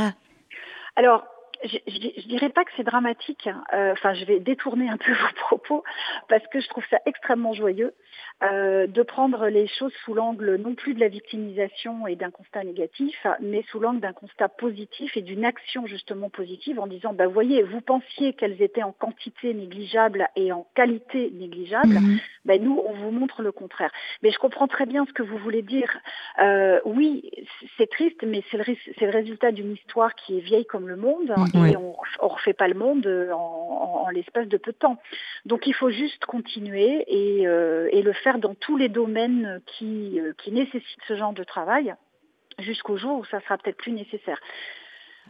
Alors, 0.96 1.24
je, 1.64 1.78
je, 1.86 2.28
dirais 2.28 2.50
pas 2.50 2.64
que 2.64 2.70
c'est 2.76 2.84
dramatique. 2.84 3.46
Hein. 3.46 3.62
Euh, 3.72 3.92
enfin, 3.92 4.14
je 4.14 4.24
vais 4.24 4.40
détourner 4.40 4.88
un 4.88 4.96
peu 4.96 5.12
vos 5.12 5.34
propos 5.36 5.84
parce 6.28 6.46
que 6.48 6.60
je 6.60 6.68
trouve 6.68 6.84
ça 6.90 6.98
extrêmement 7.06 7.52
joyeux 7.52 7.94
euh, 8.42 8.86
de 8.86 9.02
prendre 9.02 9.46
les 9.46 9.68
choses 9.68 9.92
sous 10.04 10.14
l'angle 10.14 10.56
non 10.56 10.74
plus 10.74 10.94
de 10.94 11.00
la 11.00 11.08
victimisation 11.08 12.06
et 12.06 12.16
d'un 12.16 12.30
constat 12.30 12.64
négatif, 12.64 13.26
mais 13.40 13.64
sous 13.70 13.78
l'angle 13.78 14.00
d'un 14.00 14.12
constat 14.12 14.48
positif 14.48 15.16
et 15.16 15.22
d'une 15.22 15.44
action 15.44 15.86
justement 15.86 16.28
positive 16.28 16.80
en 16.80 16.86
disant, 16.88 17.12
bah 17.12 17.28
voyez, 17.28 17.62
vous 17.62 17.80
pensiez 17.80 18.32
qu'elles 18.32 18.60
étaient 18.60 18.82
en 18.82 18.92
quantité 18.92 19.54
négligeable 19.54 20.28
et 20.34 20.50
en 20.50 20.66
qualité 20.74 21.30
négligeable, 21.30 21.94
mhm. 21.94 22.18
bah, 22.44 22.58
nous 22.58 22.82
on 22.84 22.92
vous 22.94 23.10
montre 23.12 23.42
le 23.42 23.52
contraire. 23.52 23.92
Mais 24.22 24.32
je 24.32 24.38
comprends 24.38 24.66
très 24.66 24.86
bien 24.86 25.06
ce 25.06 25.12
que 25.12 25.22
vous 25.22 25.38
voulez 25.38 25.62
dire. 25.62 25.96
Euh, 26.40 26.80
oui, 26.84 27.30
c'est 27.78 27.90
triste, 27.90 28.24
mais 28.24 28.42
c'est 28.50 28.56
le, 28.56 28.64
le, 29.00 29.10
résultat 29.10 29.52
d'une 29.52 29.72
histoire 29.72 30.14
qui 30.14 30.38
est 30.38 30.40
vieille 30.40 30.66
comme 30.66 30.88
le 30.88 30.96
monde 30.96 31.32
et 31.54 31.76
on, 31.76 31.96
on 32.20 32.28
refait 32.28 32.52
pas 32.52 32.68
le 32.68 32.74
monde 32.74 33.06
en, 33.32 34.04
en, 34.06 34.08
l'espace 34.10 34.48
de 34.48 34.56
peu 34.56 34.72
de 34.72 34.76
temps. 34.76 34.98
Donc 35.44 35.66
il 35.66 35.74
faut 35.74 35.90
juste 35.90 36.24
continuer 36.24 37.04
et, 37.08 37.46
euh, 37.46 37.88
et, 37.92 38.02
le 38.02 38.12
faire 38.12 38.38
dans 38.38 38.54
tous 38.54 38.76
les 38.76 38.88
domaines 38.88 39.60
qui, 39.66 40.20
euh, 40.20 40.32
qui 40.42 40.52
nécessitent 40.52 41.04
ce 41.06 41.16
genre 41.16 41.32
de 41.32 41.44
travail 41.44 41.94
jusqu'au 42.58 42.96
jour 42.96 43.18
où 43.18 43.24
ça 43.24 43.40
sera 43.40 43.58
peut-être 43.58 43.78
plus 43.78 43.92
nécessaire. 43.92 44.38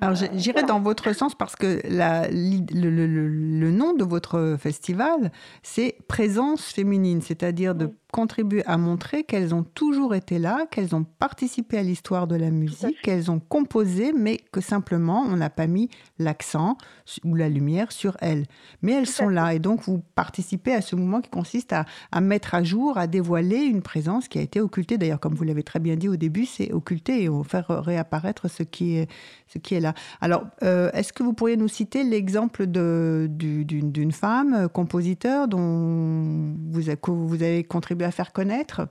Alors 0.00 0.16
j'irai 0.16 0.62
dans 0.62 0.80
votre 0.80 1.14
sens 1.14 1.35
parce 1.35 1.54
que 1.54 1.80
la, 1.85 2.26
le, 2.28 2.90
le, 2.90 3.06
le, 3.06 3.70
nom 3.70 3.92
de 3.92 4.04
votre 4.04 4.56
festival, 4.58 5.30
c'est 5.62 5.96
présence 6.08 6.72
féminine, 6.72 7.20
c'est-à-dire 7.20 7.74
de 7.74 7.90
contribuer 8.12 8.62
à 8.66 8.77
montrer 8.77 9.25
qu'elles 9.25 9.55
ont 9.55 9.64
toujours 9.64 10.14
été 10.14 10.38
là, 10.38 10.66
qu'elles 10.70 10.94
ont 10.94 11.03
participé 11.03 11.79
à 11.79 11.83
l'histoire 11.83 12.27
de 12.27 12.37
la 12.37 12.51
musique, 12.51 13.01
qu'elles 13.03 13.31
ont 13.31 13.40
composé, 13.40 14.12
mais 14.12 14.38
que 14.53 14.61
simplement 14.61 15.22
on 15.22 15.37
n'a 15.37 15.48
pas 15.48 15.66
mis 15.66 15.88
l'accent 16.18 16.77
ou 17.25 17.35
la 17.35 17.48
lumière 17.48 17.90
sur 17.90 18.16
elles. 18.20 18.44
Mais 18.83 18.92
elles 18.92 19.07
sont 19.07 19.31
là 19.31 19.55
et 19.55 19.59
donc 19.59 19.81
vous 19.85 20.03
participez 20.14 20.75
à 20.75 20.83
ce 20.83 20.94
mouvement 20.94 21.22
qui 21.22 21.31
consiste 21.31 21.72
à, 21.72 21.87
à, 22.12 22.20
mettre 22.20 22.55
à 22.55 22.62
jour, 22.62 22.98
à 22.98 23.07
dévoiler 23.07 23.61
une 23.61 23.81
présence 23.81 24.29
qui 24.29 24.38
a 24.38 24.42
été 24.42 24.61
occultée. 24.61 24.98
D'ailleurs, 24.98 25.20
comme 25.20 25.35
vous 25.35 25.44
l'avez 25.44 25.62
très 25.62 25.81
bien 25.81 25.96
dit 25.96 26.11
au 26.11 26.16
début, 26.16 26.44
c'est 26.44 26.70
occulter 26.70 27.25
et 27.25 27.31
faire 27.44 27.66
réapparaître 27.68 28.51
ce 28.51 28.62
qui 28.62 28.98
est, 28.98 29.11
ce 29.48 29.57
qui 29.57 29.75
est 29.75 29.81
là. 29.81 29.94
Alors, 30.20 30.44
euh, 30.62 30.90
est-ce 30.92 31.14
que 31.14 31.22
vous 31.22 31.33
pourriez 31.33 31.57
nous 31.57 31.68
citer 31.68 32.05
l'exemple 32.05 32.66
d'une 32.66 34.12
femme 34.12 34.68
compositeur 34.68 35.48
dont 35.48 36.55
vous, 36.70 36.83
vous 37.27 37.42
avez 37.42 37.64
contribué 37.64 38.01
à 38.04 38.10
faire 38.10 38.32
connaître 38.32 38.88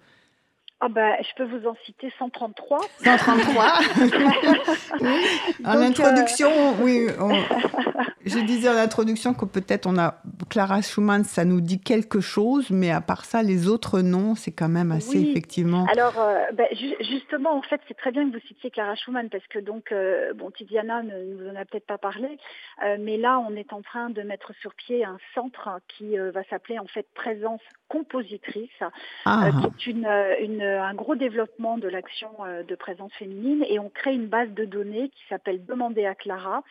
ah 0.84 0.89
ben, 0.89 1.15
je 1.21 1.36
peux 1.36 1.43
vous 1.43 1.67
en 1.67 1.76
citer 1.86 2.12
133. 2.17 2.80
133 3.04 3.80
oui. 5.02 5.10
En 5.63 5.80
introduction, 5.80 6.50
oui. 6.82 7.06
Je 8.26 8.39
disais 8.39 8.69
en 8.69 8.76
introduction 8.76 9.34
que 9.34 9.45
peut-être 9.45 9.88
on 9.88 9.97
a 9.97 10.21
Clara 10.50 10.82
Schumann, 10.82 11.24
ça 11.24 11.43
nous 11.43 11.60
dit 11.60 11.80
quelque 11.80 12.19
chose, 12.19 12.69
mais 12.69 12.91
à 12.91 13.02
part 13.02 13.26
ça, 13.26 13.41
les 13.41 13.67
autres 13.67 14.02
noms, 14.02 14.36
c'est 14.36 14.52
quand 14.52 14.69
même 14.69 14.91
assez 14.91 15.19
effectivement. 15.19 15.86
Alors, 15.91 16.19
euh, 16.19 16.39
ben, 16.54 16.67
justement, 17.02 17.58
en 17.58 17.62
fait, 17.62 17.82
c'est 17.88 17.97
très 17.97 18.12
bien 18.12 18.30
que 18.30 18.38
vous 18.38 18.47
citiez 18.47 18.69
Clara 18.69 18.95
Schumann 18.95 19.30
parce 19.30 19.45
que 19.47 19.60
donc, 19.60 19.91
euh, 19.91 20.34
bon, 20.34 20.52
Tidiana 20.52 21.02
ne 21.02 21.34
nous 21.34 21.50
en 21.50 21.56
a 21.56 21.65
peut-être 21.65 21.88
pas 21.88 21.97
parlé, 21.97 22.38
euh, 22.84 22.97
mais 23.00 23.17
là, 23.17 23.39
on 23.39 23.56
est 23.56 23.74
en 23.74 23.82
train 23.82 24.10
de 24.10 24.21
mettre 24.21 24.54
sur 24.62 24.74
pied 24.76 25.04
un 25.04 25.17
centre 25.34 25.69
qui 25.88 26.17
va 26.17 26.43
s'appeler 26.50 26.80
en 26.80 26.88
fait 26.88 27.08
Présence 27.13 27.62
compositrice, 27.91 28.69
ah. 29.25 29.49
qui 29.51 29.65
est 29.65 29.91
une, 29.91 30.08
une 30.39 30.62
un 30.62 30.93
gros 30.93 31.15
développement 31.15 31.77
de 31.77 31.89
l'action 31.89 32.30
euh, 32.45 32.63
de 32.63 32.75
présence 32.75 33.12
féminine 33.13 33.65
et 33.67 33.80
on 33.80 33.89
crée 33.89 34.13
une 34.13 34.27
base 34.27 34.49
de 34.51 34.63
données 34.63 35.10
qui 35.10 35.23
s'appelle 35.27 35.65
Demander 35.65 36.06
à 36.06 36.15
Clara, 36.15 36.63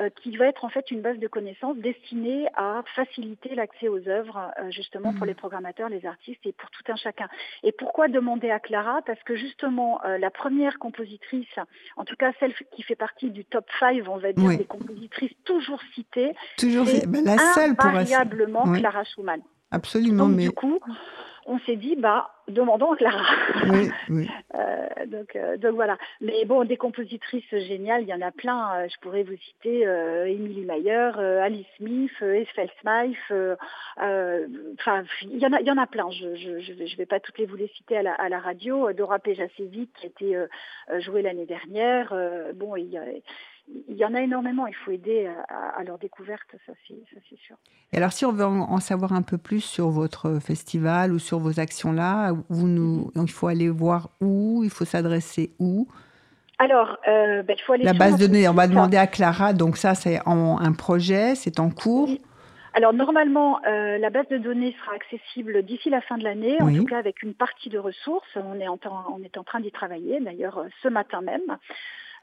euh, 0.00 0.10
qui 0.10 0.36
va 0.36 0.46
être 0.46 0.64
en 0.64 0.68
fait 0.68 0.90
une 0.90 1.02
base 1.02 1.18
de 1.18 1.28
connaissances 1.28 1.76
destinée 1.76 2.48
à 2.56 2.82
faciliter 2.96 3.54
l'accès 3.54 3.86
aux 3.86 4.08
œuvres 4.08 4.50
euh, 4.58 4.72
justement 4.72 5.12
pour 5.12 5.22
mmh. 5.22 5.28
les 5.28 5.34
programmateurs, 5.34 5.88
les 5.88 6.04
artistes 6.04 6.44
et 6.44 6.52
pour 6.52 6.68
tout 6.70 6.82
un 6.90 6.96
chacun. 6.96 7.28
Et 7.62 7.70
pourquoi 7.70 8.08
demander 8.08 8.50
à 8.50 8.58
Clara? 8.58 9.02
Parce 9.06 9.22
que 9.22 9.36
justement 9.36 10.00
la 10.18 10.30
première 10.30 10.78
compositrice, 10.80 11.56
en 11.96 12.04
tout 12.04 12.16
cas 12.16 12.32
celle 12.40 12.54
qui 12.74 12.82
fait 12.82 12.96
partie 12.96 13.30
du 13.30 13.44
top 13.44 13.66
5, 13.78 14.02
on 14.08 14.16
va 14.16 14.32
dire, 14.32 14.58
des 14.58 14.64
compositrices 14.64 15.36
toujours 15.44 15.80
citées, 15.94 16.34
toujours 16.58 16.86
c'est 16.88 17.06
ben, 17.06 17.24
la 17.24 17.38
seule 17.54 17.76
invariablement 17.78 18.64
Clara 18.72 19.04
Schumann. 19.04 19.42
Absolument, 19.76 20.26
Donc, 20.26 20.36
mais 20.36 20.44
du 20.44 20.52
coup, 20.52 20.80
on 21.46 21.58
s'est 21.60 21.76
dit, 21.76 21.94
bah, 21.96 22.30
demandons 22.48 22.92
à 22.92 22.96
Clara. 22.96 23.22
Oui, 23.68 23.90
oui. 24.08 24.28
euh, 24.54 25.06
donc, 25.06 25.36
euh, 25.36 25.56
donc 25.56 25.74
voilà. 25.74 25.96
Mais 26.20 26.44
bon, 26.44 26.64
des 26.64 26.76
compositrices 26.76 27.48
géniales, 27.50 28.02
il 28.02 28.08
y 28.08 28.14
en 28.14 28.20
a 28.20 28.32
plein. 28.32 28.74
Euh, 28.74 28.88
je 28.88 28.98
pourrais 29.00 29.22
vous 29.22 29.36
citer 29.36 29.86
euh, 29.86 30.26
Emily 30.26 30.64
Mayer, 30.64 31.12
euh, 31.18 31.42
Alice 31.42 31.66
Smith, 31.76 32.10
Esfel 32.20 32.68
Smythe. 32.80 33.58
Enfin, 33.98 35.04
il 35.22 35.38
y 35.38 35.46
en 35.46 35.52
a, 35.52 35.60
il 35.60 35.66
y 35.66 35.70
en 35.70 35.78
a 35.78 35.86
plein. 35.86 36.10
Je, 36.10 36.34
je, 36.34 36.86
je 36.86 36.96
vais 36.96 37.06
pas 37.06 37.20
toutes 37.20 37.38
les 37.38 37.46
vous 37.46 37.56
les 37.56 37.68
citer 37.68 37.96
à 37.98 38.02
la, 38.02 38.14
à 38.14 38.28
la 38.28 38.40
radio. 38.40 38.92
Dora 38.92 39.20
Pejacevic 39.20 39.92
qui 39.94 40.06
a 40.06 40.08
été 40.08 40.36
jouée 41.00 41.22
l'année 41.22 41.46
dernière. 41.46 42.12
bon, 42.54 42.74
il 42.76 42.88
y 42.90 42.98
a 42.98 43.04
il 43.88 43.96
y 43.96 44.04
en 44.04 44.14
a 44.14 44.20
énormément. 44.20 44.66
Il 44.66 44.74
faut 44.74 44.90
aider 44.90 45.28
à, 45.48 45.82
leur 45.84 45.98
découverte, 45.98 46.46
ça 46.66 46.72
c'est 46.88 47.38
sûr. 47.38 47.56
Et 47.92 47.96
alors, 47.96 48.12
si 48.12 48.24
on 48.24 48.32
veut 48.32 48.44
en, 48.44 48.80
savoir 48.80 49.12
un 49.12 49.22
peu 49.22 49.38
plus 49.38 49.60
sur 49.60 49.88
votre 49.88 50.38
festival 50.40 51.12
ou 51.12 51.18
sur 51.18 51.38
vos 51.38 51.60
actions 51.60 51.92
là, 51.92 52.32
vous 52.48 52.68
nous, 52.68 53.10
il 53.16 53.30
faut 53.30 53.48
aller 53.48 53.68
voir 53.68 54.10
où, 54.20 54.62
il 54.64 54.70
faut 54.70 54.84
s'adresser 54.84 55.50
où? 55.58 55.88
Alors, 56.58 56.96
euh, 57.06 57.42
ben, 57.42 57.54
il 57.58 57.62
faut 57.62 57.74
aller 57.74 57.84
la 57.84 57.92
base 57.92 58.16
de 58.16 58.26
données. 58.26 58.48
On 58.48 58.54
va 58.54 58.66
demander 58.66 58.96
à 58.96 59.06
Clara. 59.06 59.52
Donc 59.52 59.76
ça, 59.76 59.94
c'est 59.94 60.20
un 60.26 60.72
projet, 60.72 61.34
c'est 61.34 61.60
en 61.60 61.70
cours. 61.70 62.08
alors 62.74 62.92
normalement, 62.92 63.60
euh, 63.66 63.98
la 63.98 64.10
base 64.10 64.28
de 64.28 64.38
données 64.38 64.74
sera 64.80 64.94
accessible 64.94 65.62
d'ici 65.64 65.90
la 65.90 66.00
fin 66.00 66.16
de 66.16 66.24
l'année, 66.24 66.60
en 66.60 66.72
tout 66.72 66.84
cas 66.84 66.98
avec 66.98 67.22
une 67.22 67.34
partie 67.34 67.68
de 67.68 67.78
ressources. 67.78 68.36
On 68.36 68.58
est 68.58 68.68
en, 68.68 68.78
on 69.10 69.22
est 69.22 69.36
en 69.36 69.44
train 69.44 69.60
d'y 69.60 69.70
travailler, 69.70 70.20
d'ailleurs 70.20 70.58
euh, 70.58 70.68
ce 70.82 70.88
matin 70.88 71.20
même. 71.20 71.58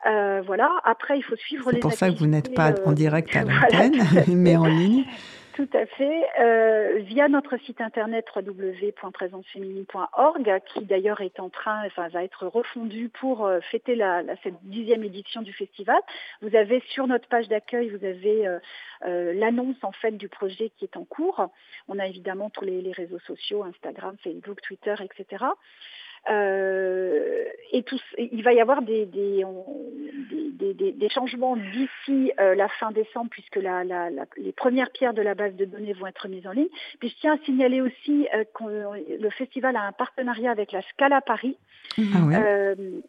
Euh, 0.06 0.42
voilà. 0.46 0.70
Après, 0.84 1.17
il 1.17 1.23
faut 1.23 1.36
suivre 1.36 1.71
les. 1.71 1.77
C'est 1.77 1.82
pour 1.82 1.94
ça 1.94 2.10
que 2.10 2.17
vous 2.17 2.27
n'êtes 2.27 2.54
pas 2.54 2.73
en 2.86 2.92
direct 2.92 3.36
à 3.36 3.44
l'antenne, 3.44 4.04
mais 4.27 4.56
en 4.56 4.65
ligne. 4.65 5.06
Tout 5.54 5.69
à 5.73 5.86
fait. 5.86 6.23
Euh, 6.40 7.00
via 7.02 7.27
notre 7.27 7.58
site 7.58 7.80
internet 7.80 8.25
www.présenceféminine.org, 8.36 10.62
qui 10.65 10.84
d'ailleurs 10.84 11.21
est 11.21 11.40
en 11.40 11.50
train, 11.50 11.86
enfin 11.86 12.08
va 12.08 12.23
être 12.23 12.48
refondu 12.48 13.10
pour 13.10 13.46
euh, 13.46 13.60
fêter 13.71 13.94
la, 13.94 14.23
cette 14.42 14.56
dixième 14.63 15.04
édition 15.04 15.44
du 15.44 15.54
festival. 15.54 16.00
Vous 16.42 16.56
avez 16.56 16.82
sur 16.90 17.06
notre 17.06 17.27
page 17.27 17.48
d'accueil, 17.50 17.90
vous 17.90 18.04
avez 18.04 18.48
euh, 18.48 18.58
l'annonce 19.34 19.77
en 19.84 19.92
fait 19.92 20.13
du 20.13 20.27
projet 20.27 20.71
qui 20.77 20.86
est 20.86 20.98
en 20.98 21.06
cours. 21.06 21.48
On 21.88 22.00
a 22.00 22.08
évidemment 22.08 22.50
tous 22.50 22.65
les, 22.65 22.82
les 22.82 22.92
réseaux 22.92 23.19
sociaux, 23.19 23.63
Instagram, 23.63 24.15
Facebook, 24.23 24.60
Twitter, 24.62 24.96
etc. 25.02 25.46
Euh, 26.30 27.44
et 27.71 27.84
tout, 27.84 28.00
il 28.17 28.44
va 28.44 28.54
y 28.54 28.62
avoir 28.62 28.82
des, 28.82 29.06
des, 29.06 29.44
des, 30.74 31.10
changements 31.10 31.58
d'ici 31.58 32.32
euh, 32.40 32.56
la 32.56 32.69
fin 32.69 32.92
décembre, 32.92 33.30
puisque 33.30 33.58
la, 33.58 33.84
la, 33.84 34.10
les 34.38 34.52
premières 34.52 34.92
pierres 34.92 35.13
de 35.13 35.21
la 35.21 35.36
base 35.36 35.56
de 35.56 35.65
données 35.65 35.94
vont 35.94 36.08
être 36.08 36.28
mises 36.28 36.48
en 36.48 36.52
ligne. 36.52 36.69
Puis 37.00 37.10
je 37.10 37.15
tiens 37.19 37.34
à 37.34 37.46
signaler 37.46 37.82
aussi 37.82 38.28
euh, 38.34 38.44
que 38.54 39.21
le 39.21 39.30
festival 39.32 39.76
a 39.76 39.82
un 39.82 39.92
partenariat 39.92 40.52
avec 40.52 40.71
la 40.71 40.82
Scala 40.84 41.21
Paris. 41.21 41.58
Ah 41.98 42.26
ouais. 42.26 43.04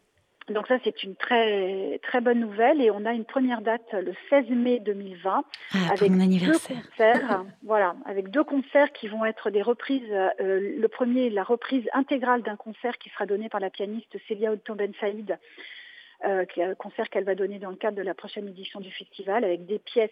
Donc 0.51 0.67
ça, 0.67 0.77
c'est 0.85 1.03
une 1.03 1.17
très 1.17 1.99
très 2.03 2.21
bonne 2.21 2.41
nouvelle 2.41 2.83
et 2.83 2.91
on 2.91 3.07
a 3.07 3.13
une 3.13 3.25
première 3.25 3.63
date 3.63 3.93
le 3.93 4.13
16 4.29 4.51
mai 4.51 4.79
2020 4.81 5.43
ah, 5.73 5.79
avec 5.91 6.13
deux 6.13 6.53
concerts. 6.53 7.45
voilà, 7.63 7.97
avec 8.05 8.29
deux 8.31 8.45
concerts 8.45 8.93
qui 8.93 9.09
vont 9.09 9.25
être 9.25 9.49
des 9.49 9.63
reprises. 9.63 10.03
Euh, 10.13 10.77
le 10.79 10.89
premier, 10.89 11.31
la 11.31 11.45
reprise 11.45 11.89
intégrale 11.95 12.43
d'un 12.43 12.57
concert 12.57 12.99
qui 12.99 13.09
sera 13.09 13.25
donné 13.25 13.49
par 13.49 13.61
la 13.61 13.71
pianiste 13.71 14.17
Célia 14.29 14.53
Otto-Ben 14.53 14.93
Saïd, 15.01 15.39
euh, 16.27 16.45
qui 16.45 16.61
est 16.61 16.65
un 16.65 16.75
concert 16.75 17.09
qu'elle 17.09 17.25
va 17.25 17.35
donner 17.35 17.59
dans 17.59 17.71
le 17.71 17.77
cadre 17.77 17.97
de 17.97 18.03
la 18.03 18.15
prochaine 18.15 18.47
édition 18.47 18.81
du 18.81 18.91
festival 18.91 19.45
avec 19.45 19.65
des 19.65 19.79
pièces 19.79 20.11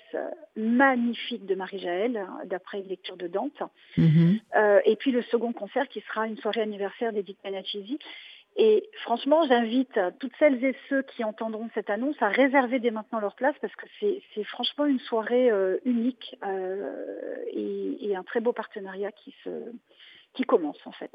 magnifiques 0.57 1.45
de 1.45 1.55
Marie-Jaël, 1.55 2.27
d'après 2.47 2.81
une 2.81 2.89
lecture 2.89 3.19
de 3.19 3.27
Dante. 3.27 3.63
Mm-hmm. 3.99 4.41
Euh, 4.57 4.81
et 4.87 4.97
puis 4.97 5.11
le 5.11 5.21
second 5.23 5.53
concert 5.53 5.89
qui 5.89 6.01
sera 6.09 6.27
une 6.27 6.39
soirée 6.39 6.63
anniversaire 6.63 7.13
d'Edith 7.13 7.39
Panachisi 7.43 7.99
et 8.57 8.91
franchement, 9.03 9.47
j'invite 9.49 9.99
toutes 10.19 10.33
celles 10.39 10.63
et 10.63 10.77
ceux 10.89 11.03
qui 11.03 11.25
entendront 11.25 11.71
cette 11.75 11.89
annonce 11.89 12.17
à 12.21 12.29
réserver 12.29 12.81
dès 12.81 12.91
maintenant 12.91 13.19
leur 13.19 13.35
place 13.35 13.55
parce 13.63 13.75
que 13.77 13.87
c'est 13.99 14.45
franchement 14.45 14.85
une 14.85 14.99
soirée 14.99 15.51
euh, 15.51 15.79
unique 15.85 16.37
euh, 16.45 16.95
et, 17.53 18.15
un 18.15 18.23
très 18.25 18.41
beau 18.41 18.53
partenariat 18.53 19.11
qui, 19.11 19.35
se, 19.43 19.49
qui 20.35 20.43
commence 20.43 20.77
en 20.85 20.93
fait. 20.93 21.11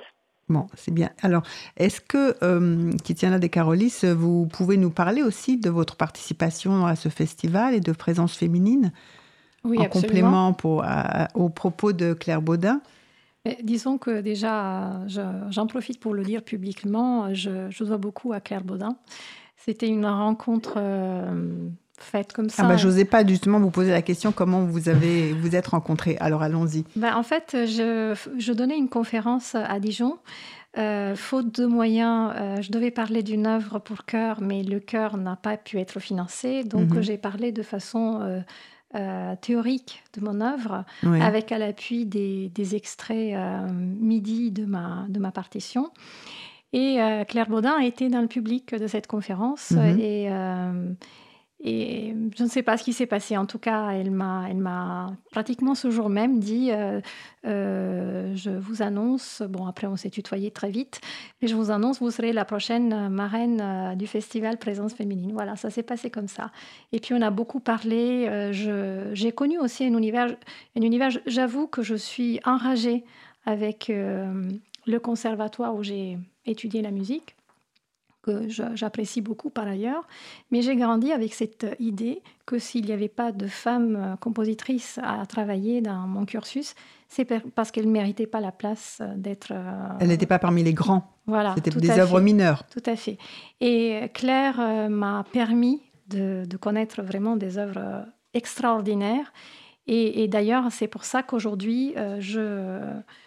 Bon, 0.50 0.66
c'est 0.74 0.92
bien. 0.92 1.12
Alors, 1.22 1.44
est-ce 1.76 2.02
que, 2.02 2.36
euh, 2.44 2.92
Kitiana 3.04 3.38
De 3.38 3.46
Carolis, 3.46 4.04
vous 4.04 4.48
pouvez 4.48 4.78
nous 4.78 4.90
parler 4.90 5.22
aussi 5.22 5.60
de 5.60 5.70
votre 5.70 5.96
participation 5.96 6.88
à 6.88 6.96
ce 6.96 7.10
festival 7.10 7.76
et 7.76 7.82
de 7.82 7.92
présence 7.92 8.36
féminine 8.36 8.92
Oui, 9.64 9.78
en 9.78 9.84
absolument. 9.84 10.08
complément 10.08 10.54
pour, 10.54 10.86
aux 11.36 11.50
propos 11.50 11.94
de 11.94 12.14
Claire 12.14 12.42
Baudin? 12.42 12.82
Disons 13.64 13.98
que 13.98 14.22
déjà, 14.22 15.02
j'en 15.50 15.68
profite 15.68 16.00
pour 16.00 16.14
le 16.14 16.24
dire 16.24 16.44
publiquement, 16.44 17.34
je, 17.34 17.84
dois 17.84 17.98
beaucoup 17.98 18.34
à 18.34 18.40
Claire 18.40 18.64
Baudin. 18.64 18.98
C'était 19.58 19.88
une 19.88 20.06
rencontre 20.06 20.76
euh, 20.78 21.70
faite 22.00 22.32
comme 22.32 22.50
ça. 22.50 22.64
Ah 22.64 22.70
bah, 22.70 22.78
j'osais 22.78 23.06
pas 23.06 23.26
justement 23.26 23.60
vous 23.60 23.72
poser 23.72 23.92
la 23.92 24.02
question 24.02 24.32
comment 24.32 24.64
vous 24.64 24.88
avez 24.88 25.34
vous 25.34 25.56
êtes 25.56 25.68
rencontrés. 25.68 26.16
Alors 26.20 26.42
allons-y. 26.42 26.86
Bah, 26.96 27.18
en 27.18 27.24
fait, 27.24 27.52
je, 27.66 28.54
donnais 28.54 28.78
une 28.78 28.90
conférence 28.90 29.56
à 29.56 29.80
Dijon. 29.80 30.18
Euh, 30.78 31.16
faute 31.16 31.60
de 31.60 31.66
moyens, 31.66 32.32
euh, 32.36 32.62
je 32.62 32.72
devais 32.72 32.92
parler 32.92 33.24
d'une 33.24 33.48
œuvre 33.48 33.80
pour 33.80 34.06
chœur, 34.06 34.42
mais 34.42 34.62
le 34.62 34.80
chœur 34.80 35.18
n'a 35.18 35.36
pas 35.36 35.58
pu 35.58 35.80
être 35.80 36.00
financé. 36.00 36.64
Donc 36.64 36.92
mhm. 36.92 37.02
j'ai 37.02 37.18
parlé 37.18 37.52
de 37.52 37.64
façon 37.64 38.44
euh, 38.96 39.36
théorique 39.42 40.02
de 40.18 40.24
mon 40.24 40.40
œuvre, 40.40 40.86
avec 41.04 41.52
à 41.52 41.58
l'appui 41.58 42.06
des, 42.06 42.76
extraits 42.76 43.34
euh, 43.34 43.68
midi 43.70 44.50
de 44.52 44.66
ma, 44.66 45.06
de 45.10 45.20
ma 45.20 45.32
partition. 45.32 45.92
Et 46.72 47.02
euh, 47.02 47.26
Claire 47.26 47.50
Baudin 47.50 47.76
a 47.80 47.84
été 47.84 48.08
dans 48.08 48.22
le 48.22 48.28
public 48.28 48.74
de 48.74 48.88
cette 48.88 49.08
conférence 49.08 49.72
mhm. 49.72 50.00
et 50.00 50.30
et 51.60 52.14
je 52.38 52.44
ne 52.44 52.48
sais 52.48 52.62
pas 52.62 52.78
ce 52.78 52.84
qui 52.84 52.94
s'est 52.94 53.08
passé. 53.08 53.36
En 53.36 53.48
tout 53.48 53.58
cas, 53.58 53.90
elle 53.90 54.12
m'a, 54.12 55.08
pratiquement 55.32 55.74
ce 55.74 55.90
jour 55.90 56.08
même 56.08 56.40
dit 56.40 56.72
euh, 56.72 57.02
euh, 57.46 58.36
Je 58.36 58.52
vous 58.52 58.84
annonce, 58.84 59.42
bon, 59.42 59.66
après 59.66 59.88
on 59.88 59.96
s'est 59.96 60.12
tutoyé 60.12 60.52
très 60.52 60.70
vite, 60.70 61.02
mais 61.42 61.48
je 61.48 61.56
vous 61.56 61.72
annonce, 61.72 62.00
vous 62.00 62.12
serez 62.12 62.32
la 62.32 62.46
prochaine 62.46 63.10
marraine 63.10 63.60
euh, 63.62 63.96
du 63.96 64.06
festival 64.06 64.58
Présence 64.58 64.94
Féminine. 64.94 65.32
Voilà, 65.34 65.56
ça 65.56 65.72
s'est 65.72 65.84
passé 65.84 66.12
comme 66.12 66.28
ça. 66.28 66.52
Et 66.92 67.00
puis 67.00 67.16
on 67.16 67.22
a 67.22 67.32
beaucoup 67.32 67.60
parlé. 67.60 68.52
j'ai 69.14 69.32
connu 69.32 69.58
aussi 69.58 69.84
un 69.84 69.98
univers, 69.98 70.36
un 70.78 70.82
univers 70.82 71.10
j'avoue 71.26 71.66
que 71.68 71.82
je 71.82 71.96
suis 71.96 72.40
enragée 72.46 73.04
avec 73.46 73.88
le 73.90 75.00
conservatoire 75.00 75.76
où 75.76 75.84
j'ai 75.84 76.18
étudié 76.46 76.82
la 76.82 76.92
musique 76.92 77.36
que 78.28 78.48
j'apprécie 78.76 79.22
beaucoup 79.22 79.50
par 79.50 79.68
ailleurs, 79.68 80.08
mais 80.52 80.62
j'ai 80.62 80.76
grandi 80.76 81.12
avec 81.12 81.34
cette 81.34 81.66
idée 81.80 82.22
que 82.46 82.60
s'il 82.60 82.86
n'y 82.86 82.92
avait 82.92 83.08
pas 83.08 83.32
de 83.32 83.48
femmes 83.48 83.96
euh, 83.96 84.16
compositrices 84.18 85.00
à 85.02 85.26
travailler 85.26 85.82
dans 85.82 86.08
mon 86.08 86.26
cursus, 86.26 86.76
c'est 87.08 87.26
parce 87.56 87.72
qu'elles 87.72 87.88
ne 87.88 87.92
méritaient 87.92 88.28
pas 88.28 88.42
la 88.42 88.52
place 88.52 89.00
euh, 89.02 89.14
d'être... 89.16 89.52
Euh, 89.52 89.98
elles 90.00 90.10
n'étaient 90.10 90.26
pas 90.26 90.40
parmi 90.40 90.64
les 90.64 90.74
grands. 90.74 91.10
Voilà. 91.26 91.56
C'était 91.56 91.72
des 91.72 92.00
œuvres 92.00 92.20
mineures. 92.20 92.64
Tout 92.68 92.84
à 92.86 92.96
fait. 92.96 93.18
Et 93.62 94.10
Claire 94.14 94.90
m'a 94.90 95.26
permis 95.32 95.82
de, 96.08 96.46
connaître 96.60 97.02
vraiment 97.02 97.36
des 97.36 97.58
œuvres 97.58 98.06
extraordinaires. 98.34 99.34
Et, 99.88 100.24
et 100.24 100.28
d'ailleurs, 100.30 100.72
c'est 100.72 100.88
pour 100.88 101.04
ça 101.04 101.24
qu'aujourd'hui, 101.24 101.96
je, 102.20 102.80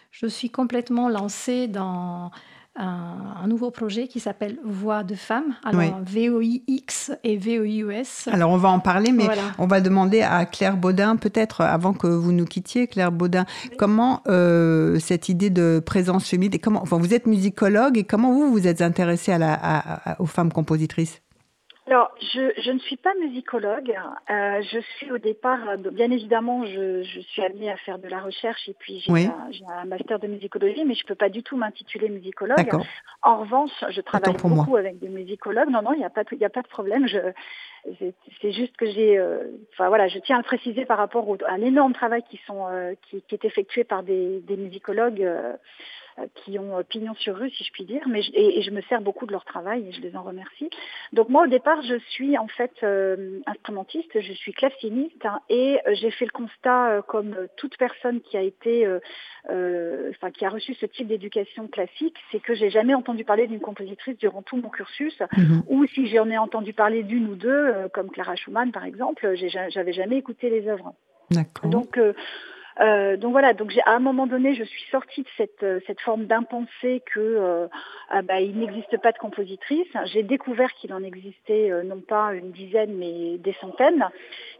je 0.09 0.25
suis 0.25 0.49
complètement 0.49 1.09
lancée 1.09 1.67
dans 1.67 2.31
un, 2.75 3.47
nouveau 3.47 3.71
projet 3.71 4.07
qui 4.07 4.19
s'appelle 4.19 4.57
Voix 4.63 5.03
de 5.03 5.15
femmes. 5.15 5.55
Alors, 5.63 6.01
VOIX 6.05 7.11
et 7.23 7.37
VOIUS. 7.37 8.29
Alors, 8.31 8.51
on 8.51 8.57
va 8.57 8.69
en 8.69 8.79
parler, 8.79 9.11
mais 9.11 9.27
on 9.57 9.67
va 9.67 9.81
demander 9.81 10.21
à 10.21 10.45
Claire 10.45 10.77
Baudin, 10.77 11.15
peut-être 11.17 11.61
avant 11.61 11.93
que 11.93 12.07
vous 12.07 12.31
nous 12.31 12.45
quittiez, 12.45 12.87
Claire 12.87 13.11
Baudin, 13.11 13.45
comment 13.77 14.21
euh, 14.27 14.99
cette 14.99 15.29
idée 15.29 15.49
de 15.49 15.81
présence 15.85 16.27
féminine, 16.27 16.55
et 16.55 16.59
comment, 16.59 16.81
enfin, 16.81 16.97
vous 16.97 17.13
êtes 17.13 17.27
musicologue, 17.27 17.97
et 17.97 18.03
comment 18.03 18.31
vous 18.31 18.51
vous 18.51 18.67
êtes 18.67 18.81
intéressée 18.81 19.31
à 19.33 19.37
la, 19.37 20.15
aux 20.19 20.25
femmes 20.25 20.51
compositrices? 20.51 21.21
Alors, 21.87 22.11
je, 22.21 22.71
ne 22.71 22.79
suis 22.79 22.95
pas 22.95 23.13
musicologue. 23.15 23.97
Euh, 24.29 24.61
je 24.61 24.79
suis 24.97 25.11
au 25.11 25.17
départ, 25.17 25.77
bien 25.91 26.11
évidemment, 26.11 26.63
je, 26.65 27.01
suis 27.03 27.41
amenée 27.41 27.71
à 27.71 27.77
faire 27.77 27.97
de 27.97 28.07
la 28.07 28.19
recherche 28.19 28.69
et 28.69 28.75
puis 28.77 28.99
j'ai 28.99 29.27
un, 29.67 29.85
master 29.85 30.19
de 30.19 30.27
musicologie, 30.27 30.85
mais 30.85 30.93
je 30.93 31.03
ne 31.03 31.07
peux 31.07 31.15
pas 31.15 31.29
du 31.29 31.41
tout 31.41 31.57
m'intituler 31.57 32.09
musicologue. 32.09 32.69
En 33.23 33.39
revanche, 33.39 33.71
je 33.89 34.01
travaille 34.01 34.35
beaucoup 34.35 34.77
avec 34.77 34.99
des 34.99 35.09
musicologues. 35.09 35.69
Non, 35.69 35.81
non, 35.81 35.93
il 35.93 35.99
n'y 35.99 36.05
a, 36.05 36.11
pas 36.11 36.23
de, 36.23 36.45
a 36.45 36.49
pas 36.49 36.61
de 36.61 36.67
problème. 36.67 37.07
c'est 38.41 38.51
juste 38.51 38.77
que 38.77 38.85
j'ai, 38.85 39.17
euh, 39.17 39.43
enfin 39.73 39.87
voilà, 39.87 40.07
je 40.07 40.19
tiens 40.19 40.35
à 40.35 40.39
le 40.39 40.45
préciser 40.45 40.85
par 40.85 40.99
rapport 40.99 41.27
à 41.47 41.53
un 41.53 41.61
énorme 41.61 41.93
travail 41.93 42.21
qui, 42.29 42.39
sont, 42.45 42.67
euh, 42.67 42.93
qui, 43.09 43.23
est 43.31 43.45
effectué 43.45 43.83
par 43.83 44.03
des, 44.03 44.43
musicologues 44.49 45.23
euh, 45.23 45.53
qui 46.35 46.59
ont 46.59 46.77
euh, 46.77 46.83
pignon 46.83 47.13
sur 47.15 47.37
rue, 47.37 47.49
si 47.51 47.63
je 47.63 47.71
puis 47.71 47.85
dire, 47.85 48.01
mais 48.07 48.21
et, 48.33 48.61
je 48.61 48.71
me 48.71 48.81
sers 48.83 49.01
beaucoup 49.01 49.25
de 49.25 49.31
leur 49.31 49.45
travail 49.45 49.87
et 49.87 49.91
je 49.91 50.01
les 50.01 50.15
en 50.15 50.23
remercie. 50.23 50.69
Donc 51.13 51.29
moi, 51.29 51.43
au 51.43 51.47
départ, 51.47 51.81
je 51.81 51.95
suis 52.09 52.37
en 52.37 52.47
fait 52.47 52.71
euh, 52.83 53.39
instrumentiste, 53.45 54.19
je 54.19 54.33
suis 54.33 54.53
claveciniste 54.53 55.25
hein, 55.25 55.39
et 55.49 55.79
j'ai 55.93 56.11
fait 56.11 56.25
le 56.25 56.31
constat, 56.31 57.01
comme 57.07 57.35
toute 57.57 57.77
personne 57.77 58.21
qui 58.21 58.37
a 58.37 58.41
été, 58.41 58.87
enfin 59.47 60.31
qui 60.31 60.45
a 60.45 60.49
reçu 60.49 60.73
ce 60.75 60.85
type 60.85 61.07
d'éducation 61.07 61.67
classique, 61.67 62.15
c'est 62.31 62.39
que 62.39 62.53
j'ai 62.53 62.69
jamais 62.69 62.93
entendu 62.93 63.23
parler 63.23 63.47
d'une 63.47 63.59
compositrice 63.59 64.17
durant 64.17 64.41
tout 64.41 64.57
mon 64.57 64.69
cursus, 64.69 65.17
mhm. 65.37 65.63
ou 65.67 65.85
si 65.87 66.07
j'en 66.07 66.29
ai 66.29 66.37
entendu 66.37 66.73
parler 66.73 67.03
d'une 67.03 67.27
ou 67.27 67.35
deux, 67.35 67.73
comme 67.93 68.09
Clara 68.09 68.35
Schumann 68.35 68.71
par 68.71 68.85
exemple, 68.85 69.33
j'avais 69.35 69.93
jamais 69.93 70.17
écouté 70.17 70.49
les 70.49 70.67
œuvres. 70.67 70.93
Donc 71.63 71.97
euh, 72.81 73.15
donc 73.15 73.31
voilà, 73.31 73.53
donc 73.53 73.71
à 73.85 73.91
un 73.91 73.99
moment 73.99 74.25
donné, 74.25 74.55
je 74.55 74.63
suis 74.63 74.83
sortie 74.89 75.21
de 75.21 75.27
cette, 75.37 75.63
euh, 75.63 75.79
cette 75.85 75.99
forme 76.01 76.25
d'impensée 76.25 77.03
que 77.13 77.19
euh, 77.19 77.67
ah 78.09 78.21
bah, 78.23 78.39
il 78.41 78.57
n'existe 78.57 78.97
pas 79.01 79.11
de 79.11 79.17
compositrice. 79.17 79.87
J'ai 80.05 80.23
découvert 80.23 80.71
qu'il 80.73 80.93
en 80.93 81.03
existait 81.03 81.71
non 81.83 82.01
pas 82.01 82.33
une 82.33 82.51
dizaine, 82.51 82.95
mais 82.97 83.37
des 83.37 83.53
centaines. 83.61 84.05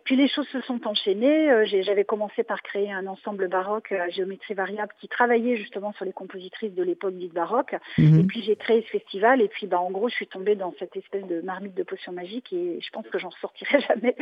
Puis 0.04 0.16
les 0.16 0.28
choses 0.28 0.48
se 0.50 0.62
sont 0.62 0.88
enchaînées. 0.88 1.66
J'avais 1.84 2.04
commencé 2.04 2.44
par 2.44 2.62
créer 2.62 2.92
un 2.92 3.08
ensemble 3.08 3.48
baroque 3.48 3.92
à 3.92 4.10
géométrie 4.10 4.54
variable 4.54 4.92
qui 5.00 5.08
travaillait 5.08 5.58
justement 5.58 5.94
sur 5.94 6.06
les 6.06 6.14
compositrices 6.14 6.74
de 6.74 6.84
l'époque 6.84 7.16
dite 7.16 7.34
baroque. 7.34 7.76
Mhm. 7.98 8.20
Et 8.20 8.24
puis 8.24 8.42
j'ai 8.44 8.56
créé 8.56 8.84
ce 8.84 8.98
festival. 8.98 9.42
Et 9.42 9.48
puis 9.48 9.68
bah, 9.68 9.80
en 9.80 9.92
gros, 9.92 10.10
je 10.10 10.16
suis 10.16 10.28
tombée 10.28 10.56
dans 10.56 10.74
cette 10.80 10.96
espèce 10.96 11.26
de 11.26 11.42
marmite 11.42 11.76
de 11.76 11.84
potion 11.84 12.12
magique 12.12 12.54
et 12.54 12.80
je 12.82 12.90
pense 12.92 13.08
que 13.08 13.20
j'en 13.20 13.32
sortirai 13.32 13.82
jamais. 13.88 14.16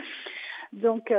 Donc 0.74 1.12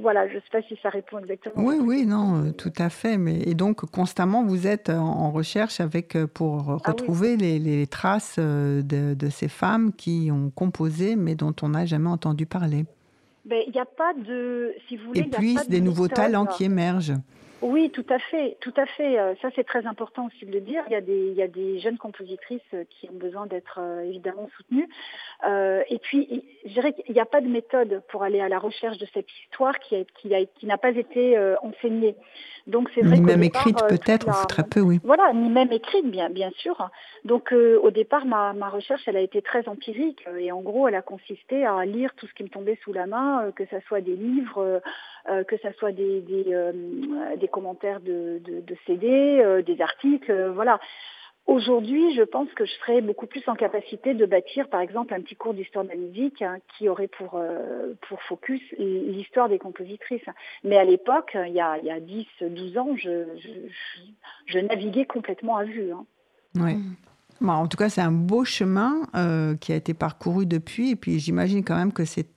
voilà, 0.00 0.28
je 0.28 0.34
ne 0.34 0.40
sais 0.40 0.50
pas 0.50 0.62
si 0.62 0.76
ça 0.82 0.90
répond 0.90 1.18
exactement. 1.18 1.64
Oui, 1.64 1.76
oui, 1.80 2.01
oui, 2.02 2.08
non, 2.08 2.52
tout 2.52 2.72
à 2.78 2.88
fait. 2.88 3.18
Mais, 3.18 3.40
et 3.46 3.54
donc, 3.54 3.84
constamment, 3.90 4.44
vous 4.44 4.66
êtes 4.66 4.90
en 4.90 5.30
recherche 5.30 5.80
avec, 5.80 6.16
pour 6.34 6.80
ah 6.84 6.90
retrouver 6.90 7.36
les, 7.36 7.86
traces 7.86 8.38
de, 8.38 8.82
de, 9.14 9.28
ces 9.30 9.48
femmes 9.48 9.92
qui 9.92 10.30
ont 10.32 10.50
composé, 10.50 11.16
mais 11.16 11.34
dont 11.34 11.54
on 11.62 11.70
n'a 11.70 11.86
jamais 11.86 12.08
entendu 12.08 12.46
parler. 12.46 12.84
Ben, 13.44 13.60
il 13.66 13.72
n'y 13.72 13.80
a 13.80 13.84
pas 13.84 14.12
de, 14.14 14.72
si 14.88 14.96
vous 14.96 15.08
voulez, 15.08 15.20
et 15.20 15.24
puis 15.24 15.56
des 15.68 15.80
nouveaux 15.80 16.08
talents 16.08 16.46
qui 16.46 16.64
émergent. 16.64 17.14
Oui, 17.62 17.90
tout 17.90 18.04
à 18.08 18.18
fait, 18.18 18.56
tout 18.60 18.74
à 18.76 18.86
fait. 18.86 19.18
Euh, 19.18 19.34
ça, 19.40 19.48
c'est 19.54 19.62
très 19.62 19.86
important 19.86 20.26
aussi 20.26 20.44
de 20.44 20.52
le 20.52 20.60
dire. 20.60 20.82
Il 20.88 20.92
y 20.92 20.96
a 20.96 21.00
des, 21.00 21.28
il 21.28 21.34
y 21.34 21.42
a 21.42 21.48
des 21.48 21.78
jeunes 21.78 21.96
compositrices 21.96 22.60
euh, 22.74 22.82
qui 22.90 23.08
ont 23.08 23.16
besoin 23.16 23.46
d'être 23.46 23.78
euh, 23.80 24.02
évidemment 24.02 24.48
soutenues. 24.56 24.88
et 25.88 25.98
puis, 26.02 26.44
je 26.66 26.72
dirais 26.72 26.92
qu'il 26.92 27.14
n'y 27.14 27.20
a 27.20 27.24
pas 27.24 27.40
de 27.40 27.46
méthode 27.46 28.02
pour 28.08 28.24
aller 28.24 28.40
à 28.40 28.48
la 28.48 28.58
recherche 28.58 28.98
de 28.98 29.06
cette 29.14 29.28
histoire 29.44 29.78
qui, 29.78 29.94
a, 29.94 30.04
qui, 30.20 30.34
a, 30.34 30.44
qui 30.44 30.66
n'a 30.66 30.76
pas 30.76 30.90
été 30.90 31.38
enseignée. 31.62 32.16
Donc 32.66 32.90
c'est 32.94 33.02
vrai 33.02 33.16
ni 33.16 33.22
même 33.22 33.42
écrite 33.42 33.76
peut-être, 33.88 34.28
ou 34.28 34.46
très 34.46 34.62
peu, 34.62 34.80
oui. 34.80 35.00
Voilà, 35.02 35.32
ni 35.32 35.48
même 35.48 35.72
écrite, 35.72 36.08
bien, 36.08 36.30
bien 36.30 36.50
sûr. 36.56 36.90
Donc 37.24 37.52
au 37.52 37.90
départ, 37.90 38.24
ma, 38.24 38.52
ma, 38.52 38.68
recherche, 38.68 39.02
elle 39.06 39.16
a 39.16 39.20
été 39.20 39.42
très 39.42 39.68
empirique 39.68 40.24
et 40.38 40.52
en 40.52 40.60
gros, 40.60 40.86
elle 40.86 40.94
a 40.94 41.02
consisté 41.02 41.66
à 41.66 41.84
lire 41.84 42.14
tout 42.16 42.26
ce 42.26 42.34
qui 42.34 42.44
me 42.44 42.48
tombait 42.48 42.78
sous 42.84 42.92
la 42.92 43.06
main, 43.06 43.50
que 43.56 43.64
ce 43.66 43.80
soit 43.88 44.00
des 44.00 44.14
livres, 44.14 44.80
que 45.26 45.56
ce 45.56 45.72
soit 45.78 45.92
des, 45.92 46.20
des, 46.20 46.44
des 47.36 47.48
commentaires 47.52 48.00
de, 48.00 48.42
de, 48.44 48.76
CD, 48.86 49.40
euh, 49.40 49.62
des 49.62 49.80
articles, 49.80 50.30
euh, 50.30 50.50
voilà. 50.50 50.80
Aujourd'hui, 51.46 52.14
je 52.14 52.22
pense 52.22 52.48
que 52.54 52.64
je 52.64 52.70
serais 52.72 53.00
beaucoup 53.00 53.26
plus 53.26 53.42
en 53.48 53.54
capacité 53.54 54.14
de 54.14 54.26
bâtir, 54.26 54.68
par 54.68 54.80
exemple, 54.80 55.12
un 55.12 55.20
petit 55.20 55.34
cours 55.34 55.54
d'histoire 55.54 55.84
de 55.84 55.90
la 55.90 55.96
musique 55.96 56.40
hein, 56.40 56.58
qui 56.68 56.88
aurait 56.88 57.08
pour, 57.08 57.34
euh, 57.34 57.94
pour 58.08 58.22
focus 58.22 58.60
l'histoire 58.78 59.48
des 59.48 59.58
compositrices. 59.58 60.22
Mais 60.62 60.76
à 60.76 60.84
l'époque, 60.84 61.32
il, 61.34 61.52
y 61.52 61.60
a, 61.60 61.78
il 61.78 61.84
y 61.84 61.90
a 61.90 61.98
10, 61.98 62.26
12 62.42 62.78
ans, 62.78 62.96
je, 62.96 63.24
je, 64.46 64.58
naviguais 64.60 65.04
complètement 65.04 65.56
à 65.56 65.64
vue. 65.64 65.92
Hein. 65.92 66.04
Oui. 66.54 66.76
Bon, 67.40 67.52
en 67.52 67.66
tout 67.66 67.76
cas, 67.76 67.88
c'est 67.88 68.00
un 68.00 68.12
beau 68.12 68.44
chemin 68.44 69.02
qui 69.60 69.72
a 69.72 69.76
été 69.76 69.94
parcouru 69.94 70.46
depuis. 70.46 70.90
Et 70.90 70.96
puis, 70.96 71.18
j'imagine 71.18 71.64
quand 71.64 71.76
même 71.76 71.92
que 71.92 72.04
c'est 72.04 72.28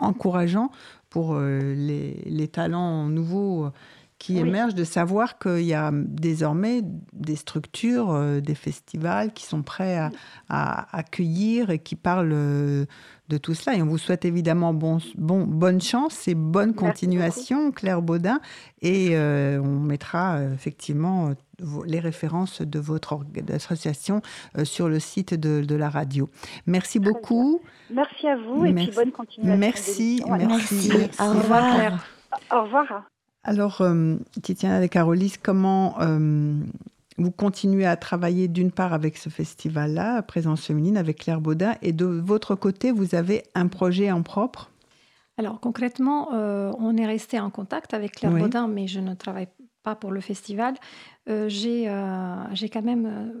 encourageant 0.00 0.70
pour 1.10 1.38
les, 1.38 2.14
les, 2.24 2.48
talents 2.48 3.04
nouveaux 3.08 3.70
qui 4.18 4.38
émerge 4.38 4.74
de 4.74 4.84
savoir 4.84 5.38
qu'il 5.38 5.64
y 5.64 5.74
a 5.74 5.90
désormais 5.92 6.82
des 7.12 7.36
structures, 7.36 8.10
euh, 8.10 8.40
des 8.40 8.54
festivals 8.54 9.32
qui 9.32 9.44
sont 9.44 9.62
prêts 9.62 9.98
à, 10.48 10.96
accueillir 10.96 11.70
et 11.70 11.78
qui 11.78 11.96
parlent 11.96 12.32
euh, 12.32 12.86
de 13.28 13.38
tout 13.38 13.54
cela. 13.54 13.76
Et 13.76 13.82
on 13.82 13.86
vous 13.86 13.98
souhaite 13.98 14.24
évidemment 14.24 14.72
bon, 14.72 14.98
bon, 15.16 15.44
bonne 15.44 15.80
chance 15.80 16.28
et 16.28 16.34
bonne 16.34 16.74
continuation, 16.74 17.72
Claire 17.72 18.02
Baudin. 18.02 18.40
Et 18.82 19.10
euh, 19.12 19.60
on 19.60 19.80
mettra 19.80 20.42
effectivement 20.54 21.32
les 21.86 22.00
références 22.00 22.62
de 22.62 22.78
votre 22.78 23.20
association 23.52 24.22
sur 24.64 24.88
le 24.88 25.00
site 25.00 25.34
de, 25.34 25.74
la 25.74 25.88
radio. 25.88 26.30
Merci 26.66 26.98
beaucoup. 26.98 27.60
Merci 27.90 28.26
à 28.26 28.36
vous 28.36 28.64
et 28.64 28.72
puis 28.72 28.90
bonne 28.94 29.12
continuation. 29.12 29.58
Merci, 29.58 30.22
merci. 30.26 30.92
Au 31.20 31.30
revoir. 31.30 31.74
Claire. 31.74 32.06
Au 32.50 32.62
revoir. 32.62 33.04
Alors, 33.44 33.82
euh, 33.82 34.16
Titiana 34.42 34.80
de 34.80 34.86
Carolis, 34.86 35.34
comment 35.40 36.00
euh, 36.00 36.54
vous 37.18 37.30
continuez 37.30 37.84
à 37.84 37.96
travailler 37.96 38.48
d'une 38.48 38.72
part 38.72 38.94
avec 38.94 39.18
ce 39.18 39.28
festival-là, 39.28 40.22
Présence 40.22 40.64
féminine, 40.64 40.96
avec 40.96 41.18
Claire 41.18 41.42
Baudin, 41.42 41.74
et 41.82 41.92
de 41.92 42.06
votre 42.06 42.54
côté, 42.54 42.90
vous 42.90 43.14
avez 43.14 43.42
un 43.54 43.68
projet 43.68 44.10
en 44.10 44.22
propre? 44.22 44.70
Alors, 45.36 45.60
concrètement, 45.60 46.32
euh, 46.32 46.72
on 46.78 46.96
est 46.96 47.06
resté 47.06 47.38
en 47.38 47.50
contact 47.50 47.92
avec 47.92 48.12
Claire 48.12 48.32
Baudin, 48.32 48.66
mais 48.66 48.86
je 48.86 49.00
ne 49.00 49.14
travaille 49.14 49.48
pas 49.82 49.94
pour 49.94 50.10
le 50.10 50.20
festival. 50.20 50.74
J'ai 51.26 51.86
quand 51.86 52.82
même 52.82 53.32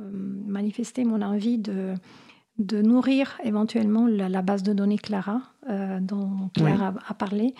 manifesté 0.46 1.04
mon 1.04 1.22
envie 1.22 1.58
de 1.58 1.94
de 2.58 2.80
nourrir 2.80 3.36
éventuellement 3.42 4.06
la, 4.06 4.40
base 4.40 4.62
de 4.62 4.72
données 4.72 4.98
Clara, 4.98 5.40
dont 6.00 6.50
Claire 6.54 6.94
a, 7.04 7.14
parlé, 7.14 7.52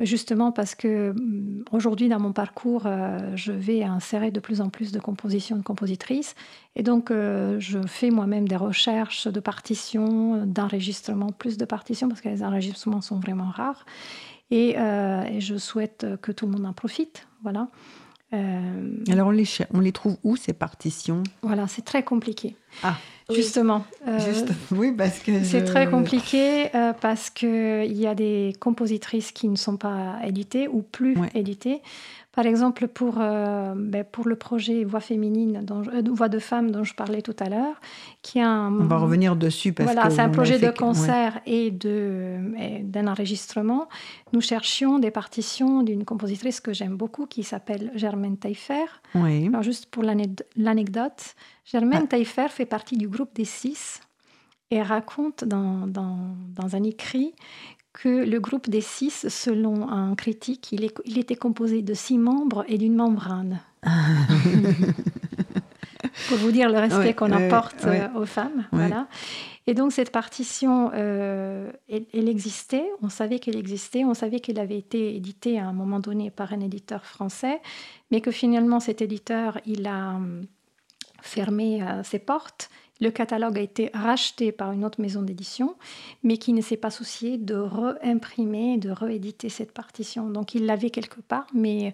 Justement 0.00 0.50
parce 0.50 0.74
que 0.74 1.12
mm, 1.12 1.64
aujourd'hui 1.70 2.08
dans 2.08 2.18
mon 2.18 2.32
parcours, 2.32 2.82
euh, 2.86 3.36
je 3.36 3.52
vais 3.52 3.84
insérer 3.84 4.32
de 4.32 4.40
plus 4.40 4.60
en 4.60 4.68
plus 4.68 4.90
de 4.90 4.98
compositions 4.98 5.56
de 5.56 5.62
compositrices 5.62 6.34
et 6.74 6.82
donc 6.82 7.12
euh, 7.12 7.60
je 7.60 7.78
fais 7.86 8.10
moi-même 8.10 8.48
des 8.48 8.56
recherches 8.56 9.28
de 9.28 9.38
partitions, 9.38 10.46
d'enregistrements, 10.46 11.30
plus 11.30 11.58
de 11.58 11.64
partitions 11.64 12.08
parce 12.08 12.20
que 12.20 12.28
les 12.28 12.42
enregistrements 12.42 13.02
sont 13.02 13.20
vraiment 13.20 13.48
rares 13.48 13.86
et, 14.50 14.74
euh, 14.78 15.22
et 15.24 15.40
je 15.40 15.56
souhaite 15.56 16.06
que 16.20 16.32
tout 16.32 16.46
le 16.46 16.52
monde 16.52 16.66
en 16.66 16.72
profite. 16.72 17.28
Voilà. 17.42 17.68
Alors 18.32 19.28
on 19.28 19.30
les, 19.30 19.46
on 19.72 19.78
les 19.78 19.92
trouve 19.92 20.16
où 20.24 20.34
ces 20.34 20.54
partitions? 20.54 21.22
Voilà, 21.42 21.68
c'est 21.68 21.84
très 21.84 22.02
compliqué. 22.02 22.56
Ah. 22.82 22.96
Justement. 23.32 23.84
Euh, 24.06 24.18
oui, 24.70 24.92
parce 24.92 25.18
que. 25.20 25.44
C'est 25.44 25.64
très 25.64 25.88
compliqué 25.88 26.74
euh, 26.74 26.92
parce 26.92 27.30
qu'il 27.30 27.92
y 27.92 28.06
a 28.06 28.14
des 28.14 28.54
compositrices 28.60 29.32
qui 29.32 29.48
ne 29.48 29.56
sont 29.56 29.76
pas 29.76 30.18
éditées 30.24 30.68
ou 30.68 30.82
plus 30.82 31.16
éditées. 31.34 31.80
Par 32.34 32.46
exemple, 32.46 32.88
pour, 32.88 33.18
euh, 33.20 33.74
ben, 33.76 34.02
pour 34.02 34.26
le 34.26 34.34
projet 34.34 34.82
Voix 34.82 35.00
féminine, 35.00 35.60
dont 35.62 35.82
Voix 36.12 36.28
de 36.28 36.40
femme 36.40 36.72
dont 36.72 36.82
je 36.82 36.94
parlais 36.94 37.22
tout 37.22 37.36
à 37.38 37.48
l'heure, 37.48 37.80
qui 38.22 38.40
a 38.40 38.48
un, 38.48 38.72
On 38.80 38.86
va 38.86 38.98
revenir 38.98 39.36
dessus 39.36 39.72
parce 39.72 39.92
voilà, 39.92 40.10
c'est 40.10 40.20
un 40.20 40.30
projet 40.30 40.58
de 40.58 40.70
concert 40.70 41.40
et, 41.46 41.70
d'un 41.70 43.06
enregistrement. 43.06 43.88
Nous 44.32 44.40
cherchions 44.40 44.98
des 44.98 45.12
partitions 45.12 45.82
d'une 45.82 46.04
compositrice 46.04 46.60
que 46.60 46.72
j'aime 46.72 46.96
beaucoup 46.96 47.26
qui 47.26 47.44
s'appelle 47.44 47.92
Germaine 47.94 48.36
Taillefer. 48.36 48.86
Oui. 49.14 49.46
Alors, 49.46 49.62
juste 49.62 49.86
pour 49.86 50.02
l'anecdote, 50.02 51.34
Germaine 51.64 52.02
ah. 52.04 52.08
Taillefer 52.08 52.48
fait 52.48 52.66
partie 52.66 52.96
du 52.96 53.08
groupe 53.08 53.32
des 53.34 53.44
six 53.44 54.00
et 54.72 54.82
raconte 54.82 55.44
dans, 55.44 55.86
dans, 55.86 56.34
dans 56.48 56.74
un 56.74 56.82
écrit 56.82 57.34
que 57.94 58.08
le 58.08 58.40
groupe 58.40 58.68
des 58.68 58.82
six, 58.82 59.28
selon 59.28 59.88
un 59.88 60.14
critique, 60.16 60.72
il, 60.72 60.90
il 61.06 61.18
était 61.18 61.36
composé 61.36 61.80
de 61.80 61.94
six 61.94 62.18
membres 62.18 62.64
et 62.68 62.76
d'une 62.76 62.96
membrane. 62.96 63.60
Pour 66.28 66.38
vous 66.38 66.52
dire 66.52 66.68
le 66.68 66.78
respect 66.78 67.14
qu'on 67.14 67.32
apporte 67.32 67.86
euh, 67.86 68.08
aux 68.14 68.26
femmes. 68.26 68.66
Voilà. 68.72 69.08
Et 69.66 69.74
donc 69.74 69.92
cette 69.92 70.10
partition, 70.10 70.90
euh, 70.94 71.72
elle, 71.88 72.28
existait, 72.28 72.84
on 73.02 73.08
savait 73.08 73.38
qu'elle 73.38 73.56
existait, 73.56 74.04
on 74.04 74.14
savait 74.14 74.40
qu'elle 74.40 74.58
avait 74.58 74.78
été 74.78 75.16
éditée 75.16 75.58
à 75.58 75.66
un 75.66 75.72
moment 75.72 76.00
donné 76.00 76.30
par 76.30 76.52
un 76.52 76.60
éditeur 76.60 77.04
français, 77.04 77.60
mais 78.10 78.20
que 78.20 78.30
finalement 78.30 78.80
cet 78.80 79.00
éditeur, 79.02 79.58
il 79.66 79.86
a 79.86 80.10
hum, 80.10 80.46
fermé 81.22 81.82
euh, 81.82 82.02
ses 82.02 82.18
portes 82.18 82.68
le 83.00 83.10
catalogue 83.10 83.58
a 83.58 83.62
été 83.62 83.90
racheté 83.92 84.52
par 84.52 84.72
une 84.72 84.84
autre 84.84 85.00
maison 85.00 85.22
d'édition, 85.22 85.74
mais 86.22 86.36
qui 86.36 86.52
ne 86.52 86.60
s'est 86.60 86.76
pas 86.76 86.90
soucié 86.90 87.38
de 87.38 87.54
réimprimer, 87.54 88.78
de 88.78 88.90
rééditer 88.90 89.48
cette 89.48 89.72
partition. 89.72 90.30
Donc 90.30 90.54
il 90.54 90.66
l'avait 90.66 90.90
quelque 90.90 91.20
part, 91.20 91.46
mais 91.52 91.92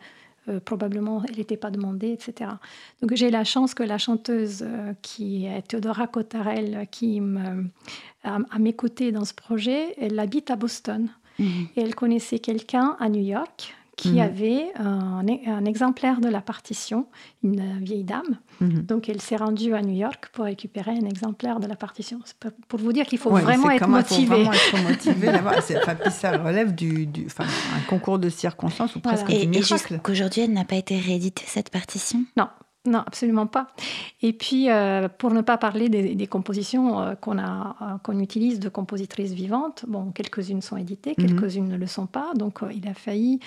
euh, 0.48 0.60
probablement 0.60 1.22
elle 1.28 1.36
n'était 1.36 1.56
pas 1.56 1.70
demandée, 1.70 2.12
etc. 2.12 2.50
Donc 3.00 3.14
j'ai 3.14 3.30
la 3.30 3.44
chance 3.44 3.74
que 3.74 3.82
la 3.82 3.98
chanteuse 3.98 4.62
euh, 4.62 4.92
qui 5.00 5.46
est 5.46 5.62
Theodora 5.62 6.06
Cottarel, 6.06 6.86
qui 6.90 7.20
à, 8.22 8.58
mes 8.58 8.72
côtés 8.74 9.12
dans 9.12 9.24
ce 9.24 9.34
projet, 9.34 9.94
elle 9.98 10.18
habite 10.18 10.50
à 10.50 10.56
Boston. 10.56 11.08
Mmh. 11.38 11.44
Et 11.76 11.80
elle 11.80 11.94
connaissait 11.94 12.38
quelqu'un 12.38 12.96
à 13.00 13.08
New 13.08 13.22
York 13.22 13.74
qui 14.00 14.12
mhm. 14.12 14.20
avait 14.20 14.72
un, 14.76 15.64
exemplaire 15.66 16.20
de 16.20 16.28
la 16.28 16.40
partition, 16.40 17.06
une 17.42 17.78
vieille 17.80 18.04
dame. 18.04 18.38
Mhm. 18.60 18.82
Donc 18.86 19.10
elle 19.10 19.20
s'est 19.20 19.36
rendue 19.36 19.74
à 19.74 19.82
New 19.82 19.94
York 19.94 20.30
pour 20.32 20.46
récupérer 20.46 20.92
un 20.92 21.06
exemplaire 21.06 21.60
de 21.60 21.66
la 21.66 21.76
partition. 21.76 22.18
Pour 22.68 22.80
vous 22.80 22.94
dire 22.94 23.04
qu'il 23.04 23.18
faut, 23.18 23.30
vraiment 23.30 23.70
être 23.70 23.86
motivé. 23.86 24.22
Il 24.22 24.26
faut 24.26 24.76
vraiment 24.78 25.52
être 25.52 25.62
motivé. 25.62 26.10
ça 26.10 26.38
relève 26.38 26.74
du, 26.74 27.06
du 27.06 27.26
un 27.38 27.80
concours 27.88 28.18
de 28.18 28.30
circonstances 28.30 28.96
ou 28.96 29.00
presque 29.00 29.26
du 29.26 29.46
miracle. 29.46 29.94
Et 29.94 29.98
qu'aujourd'hui, 29.98 30.42
elle 30.42 30.52
n'a 30.52 30.64
pas 30.64 30.76
été 30.76 30.98
rééditée, 30.98 31.44
cette 31.46 31.68
partition? 31.68 32.24
Non, 32.38 32.48
non, 32.86 33.00
absolument 33.06 33.46
pas. 33.46 33.68
Et 34.22 34.32
puis, 34.32 34.70
euh, 34.70 35.08
pour 35.08 35.32
ne 35.32 35.42
pas 35.42 35.58
parler 35.58 35.90
des, 35.90 36.26
compositions 36.26 37.00
euh, 37.00 37.14
qu'on 37.14 37.38
a, 37.38 37.76
euh, 37.82 37.98
qu'on 38.02 38.18
utilise 38.18 38.58
de 38.58 38.70
compositrices 38.70 39.32
vivantes, 39.32 39.84
bon, 39.86 40.12
quelques-unes 40.12 40.62
sont 40.62 40.78
éditées, 40.78 41.14
mhm. 41.18 41.26
quelques-unes 41.26 41.68
ne 41.68 41.76
le 41.76 41.86
sont 41.86 42.06
pas. 42.06 42.32
Donc, 42.34 42.60
il 42.74 42.88
a 42.88 42.94
failli, 42.94 43.40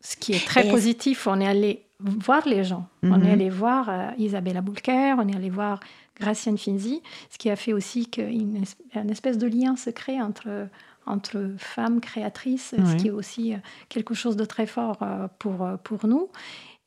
ce 0.00 0.16
qui 0.16 0.32
est 0.32 0.44
très 0.44 0.68
positif, 0.68 1.26
on 1.26 1.38
est 1.40 1.46
allé 1.46 1.82
voir 2.00 2.48
les 2.48 2.64
gens. 2.64 2.88
On 3.02 3.20
est 3.20 3.26
mhm. 3.26 3.30
allé 3.30 3.50
voir 3.50 3.90
Isabella 4.18 4.62
Boulker, 4.62 5.16
on 5.18 5.28
est 5.28 5.36
allé 5.36 5.50
voir 5.50 5.80
Graciane 6.18 6.56
Finzi, 6.56 7.02
ce 7.28 7.36
qui 7.36 7.50
a 7.50 7.56
fait 7.56 7.74
aussi 7.74 8.08
qu'une 8.08 8.64
espèce 9.10 9.36
de 9.36 9.46
lien 9.46 9.76
se 9.76 9.90
crée 9.90 10.20
entre 10.20 10.68
entre 11.06 11.52
femmes 11.58 12.00
créatrices, 12.00 12.74
ce 12.74 12.96
qui 12.96 13.08
est 13.08 13.10
aussi 13.10 13.52
quelque 13.90 14.14
chose 14.14 14.36
de 14.36 14.46
très 14.46 14.64
fort 14.64 14.96
pour, 15.38 15.68
pour 15.82 16.06
nous. 16.06 16.30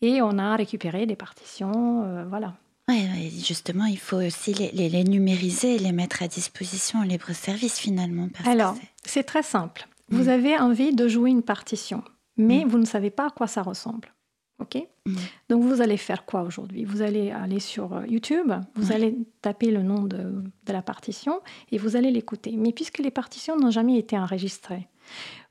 Et 0.01 0.21
on 0.21 0.37
a 0.37 0.55
récupéré 0.55 1.05
des 1.05 1.15
partitions, 1.15 2.03
euh, 2.03 2.25
voilà. 2.29 2.55
Oui, 2.89 3.29
justement, 3.45 3.85
il 3.85 3.97
faut 3.97 4.17
aussi 4.17 4.53
les, 4.53 4.71
les, 4.71 5.03
numériser 5.03 5.75
et 5.75 5.79
les 5.79 5.91
mettre 5.91 6.23
à 6.23 6.27
disposition 6.27 6.99
en 6.99 7.03
libre 7.03 7.33
service 7.33 7.79
finalement. 7.79 8.29
Alors, 8.45 8.75
c'est 9.03 9.23
très 9.23 9.43
simple. 9.43 9.87
Vous 10.09 10.25
mm. 10.25 10.29
avez 10.29 10.57
envie 10.57 10.95
de 10.95 11.07
jouer 11.07 11.29
une 11.29 11.43
partition, 11.43 12.03
mais 12.37 12.63
mm. 12.63 12.67
vous 12.69 12.77
ne 12.77 12.85
savez 12.85 13.09
pas 13.09 13.27
à 13.27 13.29
quoi 13.29 13.47
ça 13.47 13.61
ressemble. 13.61 14.13
Ok? 14.59 14.77
Mm. 15.05 15.15
Donc 15.49 15.63
vous 15.63 15.81
allez 15.81 15.97
faire 15.97 16.25
quoi 16.25 16.43
aujourd'hui? 16.43 16.85
Vous 16.85 17.01
allez 17.01 17.31
aller 17.31 17.59
sur 17.59 17.93
euh, 17.93 18.07
YouTube, 18.07 18.53
vous 18.75 18.91
allez 18.91 19.17
taper 19.41 19.69
le 19.69 19.83
nom 19.83 20.03
de, 20.03 20.43
la 20.67 20.81
partition 20.81 21.41
et 21.71 21.77
vous 21.77 21.95
allez 21.95 22.11
l'écouter. 22.11 22.55
Mais 22.57 22.71
puisque 22.71 22.99
les 22.99 23.11
partitions 23.11 23.57
n'ont 23.57 23.71
jamais 23.71 23.97
été 23.97 24.17
enregistrées, 24.17 24.87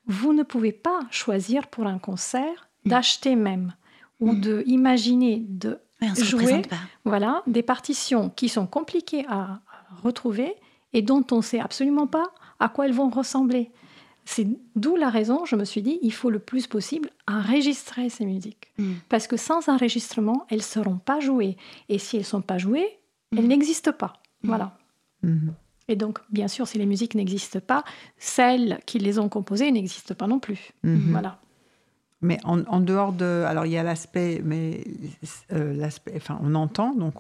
vous 0.07 0.33
ne 0.33 0.43
pouvez 0.43 0.73
pas 0.73 1.01
choisir 1.11 1.67
pour 1.69 1.87
un 1.87 1.99
concert 1.99 2.69
d'acheter 2.85 3.37
même 3.37 3.75
ou 4.21 4.33
mm. 4.33 4.41
de 4.41 4.63
imaginer 4.67 5.45
de 5.49 5.79
jouer 6.17 6.63
voilà, 7.05 7.43
des 7.47 7.63
partitions 7.63 8.31
qui 8.31 8.49
sont 8.49 8.67
compliquées 8.67 9.25
à 9.29 9.61
retrouver 10.03 10.55
et 10.93 11.03
dont 11.03 11.25
on 11.31 11.37
ne 11.37 11.43
sait 11.43 11.61
absolument 11.61 12.07
pas 12.07 12.27
à 12.59 12.69
quoi 12.69 12.87
elles 12.87 12.93
vont 12.93 13.11
ressembler. 13.11 13.71
C'est 14.25 14.49
d'où 14.75 14.97
la 14.97 15.09
raison, 15.09 15.45
je 15.45 15.55
me 15.55 15.65
suis 15.65 15.83
dit, 15.83 15.99
il 16.03 16.13
faut 16.13 16.31
le 16.31 16.41
plus 16.41 16.67
possible 16.67 17.11
enregistrer 17.29 18.09
ces 18.09 18.25
musiques. 18.25 18.73
Mm. 18.77 18.95
Parce 19.09 19.29
que 19.29 19.37
sans 19.37 19.69
enregistrement, 19.69 20.47
elles 20.51 20.59
ne 20.59 20.63
seront 20.63 20.99
pas 20.99 21.21
jouées. 21.21 21.57
Et 21.89 21.99
si 21.99 22.17
elles 22.17 22.23
ne 22.23 22.27
sont 22.27 22.43
pas 22.43 22.59
jouées, 22.59 22.99
elles 23.37 23.45
mm. 23.45 23.49
n'existent 23.49 23.93
pas. 23.93 24.15
Voilà. 24.43 24.77
Mm-hmm. 25.25 25.53
Et 25.89 25.95
donc, 25.95 26.19
bien 26.31 26.49
sûr, 26.49 26.67
si 26.67 26.77
les 26.79 26.87
musiques 26.87 27.15
n'existent 27.15 27.61
pas, 27.61 27.85
celles 28.19 28.81
qui 28.85 28.99
les 28.99 29.21
ont 29.21 29.29
composées 29.29 29.71
n'existent 29.71 30.17
pas 30.17 30.27
non 30.27 30.41
plus. 30.41 30.73
Mm-hmm. 30.85 31.11
Voilà. 31.13 31.39
Mais 32.23 32.39
en, 32.45 32.81
dehors 32.81 33.13
de, 33.13 33.45
alors 33.47 33.67
il 33.67 33.73
y 33.73 33.77
a 33.77 33.83
l'aspect, 33.83 34.41
mais 34.43 34.83
euh, 35.53 35.75
l'aspect, 35.75 36.15
enfin 36.17 36.39
on 36.43 36.55
entend 36.55 36.95
donc 36.95 37.15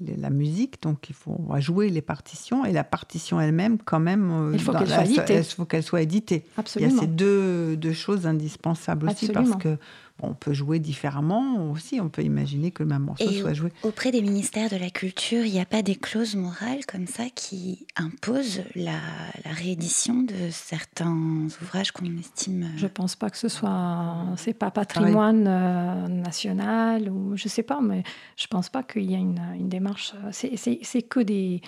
la 0.00 0.30
musique, 0.30 0.80
donc 0.82 1.10
il 1.10 1.16
faut 1.16 1.36
jouer 1.58 1.90
les 1.90 2.00
partitions 2.00 2.64
et 2.64 2.72
la 2.72 2.84
partition 2.84 3.40
elle-même 3.40 3.78
quand 3.84 3.98
même. 3.98 4.30
Euh, 4.30 4.50
il 4.54 4.60
faut 4.60 4.72
qu'elle 4.72 4.88
soit 4.88 5.04
éditée. 5.04 5.38
Il 5.38 5.44
faut 5.44 5.64
qu'elle 5.64 5.82
soit 5.82 6.02
éditée. 6.02 6.44
Absolument. 6.56 6.92
Il 6.92 6.94
y 6.94 6.98
a 6.98 7.00
ces 7.00 7.06
deux, 7.08 7.76
deux 7.76 7.92
choses 7.92 8.24
indispensables 8.28 9.08
aussi 9.08 9.28
parce 9.28 9.56
que 9.56 9.78
on 10.22 10.32
peut 10.32 10.54
jouer 10.54 10.78
différemment 10.78 11.70
aussi. 11.70 12.00
On 12.00 12.08
peut 12.08 12.22
imaginer 12.22 12.70
que 12.70 12.82
le 12.82 12.88
même 12.88 13.02
morceau 13.02 13.30
soit 13.30 13.52
joué. 13.52 13.70
Auprès 13.82 14.10
des 14.10 14.22
ministères 14.22 14.70
de 14.70 14.76
la 14.76 14.90
Culture, 14.90 15.44
il 15.44 15.52
n'y 15.52 15.60
a 15.60 15.66
pas 15.66 15.82
des 15.82 15.94
clauses 15.94 16.36
morales 16.36 16.86
comme 16.86 17.06
ça 17.06 17.24
qui 17.34 17.86
imposent 17.96 18.62
la, 18.74 18.98
réédition 19.44 20.22
de 20.22 20.50
certains 20.50 21.46
ouvrages 21.62 21.92
qu'on 21.92 22.04
estime. 22.18 22.64
Euh, 22.64 22.76
je 22.76 22.84
ne 22.84 22.90
pense 22.90 23.16
pas 23.16 23.30
que 23.30 23.38
ce 23.38 23.48
soit. 23.48 24.16
C'est 24.36 24.54
pas 24.54 24.70
patrimoine 24.70 25.46
euh, 25.46 26.08
national 26.08 27.10
ou 27.10 27.36
je 27.36 27.48
sais 27.48 27.62
pas, 27.62 27.80
mais 27.80 28.02
je 28.36 28.46
pense 28.46 28.68
pas 28.68 28.82
qu'il 28.82 29.10
y 29.10 29.14
ait 29.14 29.18
une, 29.18 29.42
une 29.58 29.68
démarche. 29.68 30.14
C'est 30.32 31.02
que 31.02 31.20
des. 31.20 31.60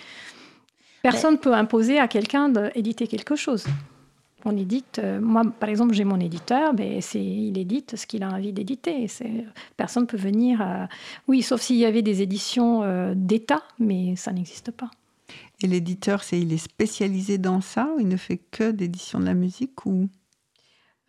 Personne 1.01 1.33
ne 1.33 1.37
peut 1.37 1.53
imposer 1.53 1.97
à 1.99 2.07
quelqu'un 2.07 2.49
d'éditer 2.49 3.07
quelque 3.07 3.35
chose 3.35 3.65
on 4.45 4.55
édite. 4.57 4.99
Euh, 4.99 5.19
moi, 5.19 5.43
par 5.59 5.69
exemple, 5.69 5.93
j'ai 5.93 6.03
mon 6.03 6.19
éditeur, 6.19 6.73
mais 6.73 7.01
c'est, 7.01 7.23
il 7.23 7.57
édite 7.57 7.95
ce 7.95 8.05
qu'il 8.05 8.23
a 8.23 8.29
envie 8.29 8.53
d'éditer. 8.53 9.07
C'est, 9.07 9.45
personne 9.77 10.03
ne 10.03 10.07
peut 10.07 10.17
venir. 10.17 10.87
Oui, 11.27 11.41
sauf 11.41 11.61
s'il 11.61 11.77
y 11.77 11.85
avait 11.85 12.01
des 12.01 12.21
éditions 12.21 12.83
euh, 12.83 13.13
d'État, 13.15 13.63
mais 13.79 14.15
ça 14.15 14.31
n'existe 14.31 14.71
pas. 14.71 14.89
Et 15.61 15.67
l'éditeur, 15.67 16.23
c'est, 16.23 16.39
il 16.39 16.53
est 16.53 16.57
spécialisé 16.57 17.37
dans 17.37 17.61
ça 17.61 17.89
ou 17.95 17.99
il 17.99 18.07
ne 18.07 18.17
fait 18.17 18.37
que 18.37 18.71
d'édition 18.71 19.19
de 19.19 19.25
la 19.25 19.33
musique 19.33 19.85
ou? 19.85 20.07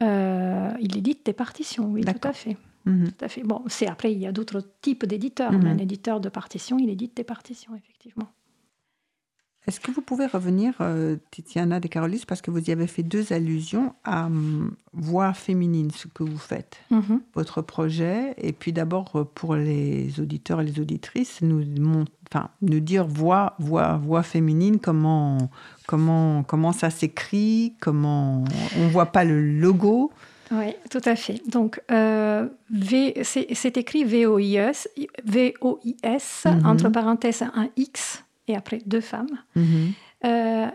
Euh, 0.02 0.72
Il 0.80 0.96
édite 0.96 1.24
des 1.26 1.32
partitions, 1.32 1.86
oui, 1.90 2.02
tout 2.02 2.28
à 2.28 2.32
fait. 2.32 2.56
Mhm. 2.84 3.12
Tout 3.12 3.24
à 3.24 3.28
fait. 3.28 3.42
Bon, 3.42 3.62
c'est 3.68 3.86
après, 3.86 4.12
il 4.12 4.18
y 4.18 4.26
a 4.26 4.32
d'autres 4.32 4.62
types 4.80 5.04
d'éditeurs. 5.04 5.52
Mhm. 5.52 5.66
Un 5.66 5.78
éditeur 5.78 6.20
de 6.20 6.28
partitions, 6.28 6.78
il 6.78 6.88
édite 6.88 7.16
des 7.16 7.24
partitions, 7.24 7.74
effectivement. 7.76 8.28
Est-ce 9.68 9.78
que 9.78 9.90
vous 9.90 10.00
pouvez 10.00 10.26
revenir, 10.26 10.74
euh, 10.80 11.16
Titiana 11.30 11.80
de 11.80 11.88
Carolis, 11.88 12.24
parce 12.26 12.40
que 12.40 12.50
vous 12.50 12.70
y 12.70 12.72
avez 12.72 12.86
fait 12.86 13.02
deux 13.02 13.32
allusions 13.32 13.94
à 14.04 14.26
hum, 14.26 14.74
voix 14.94 15.34
féminine, 15.34 15.90
ce 15.90 16.08
que 16.08 16.22
vous 16.22 16.38
faites, 16.38 16.78
mhm. 16.90 17.20
votre 17.34 17.60
projet, 17.60 18.34
et 18.38 18.52
puis 18.52 18.72
d'abord 18.72 19.12
euh, 19.16 19.24
pour 19.24 19.56
les 19.56 20.18
auditeurs 20.18 20.62
et 20.62 20.64
les 20.64 20.80
auditrices, 20.80 21.42
nous, 21.42 21.64
dire 22.62 23.06
voix, 23.06 23.54
voix, 23.58 23.98
voix 23.98 24.22
féminine, 24.22 24.78
comment, 24.80 25.50
comment, 25.86 26.42
comment 26.42 26.72
ça 26.72 26.88
s'écrit, 26.88 27.74
comment 27.80 28.44
on 28.78 28.86
ne 28.86 28.90
voit 28.90 29.12
pas 29.12 29.24
le 29.24 29.42
logo. 29.42 30.10
Oui, 30.52 30.74
tout 30.90 31.02
à 31.04 31.14
fait. 31.14 31.42
Donc, 31.48 31.80
euh, 31.92 32.48
c'est 33.22 33.76
écrit 33.76 34.04
V-O-I-S, 34.04 34.88
V-O-I-S, 35.24 36.46
mhm. 36.46 36.66
entre 36.66 36.88
parenthèses 36.88 37.42
un 37.42 37.68
X 37.76 38.24
et 38.50 38.56
après 38.56 38.78
deux 38.84 39.00
femmes. 39.00 39.38
Mhm. 39.54 39.92
Euh, 40.24 40.66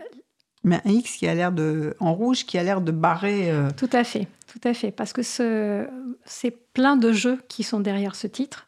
mais 0.64 0.80
un 0.84 0.90
X 0.90 1.16
qui 1.16 1.28
a 1.28 1.34
l'air 1.34 1.52
de, 1.52 1.94
en 2.00 2.12
rouge, 2.12 2.44
qui 2.44 2.58
a 2.58 2.62
l'air 2.62 2.80
de 2.80 2.90
barrer. 2.90 3.50
Euh, 3.50 3.70
tout 3.76 3.90
à 3.92 4.02
fait, 4.02 4.26
tout 4.52 4.60
à 4.64 4.74
fait, 4.74 4.90
parce 4.90 5.12
que 5.12 5.22
c'est 5.22 6.50
plein 6.72 6.96
de 6.96 7.12
jeux 7.12 7.40
qui 7.48 7.62
sont 7.62 7.80
derrière 7.80 8.14
ce 8.14 8.26
titre. 8.26 8.66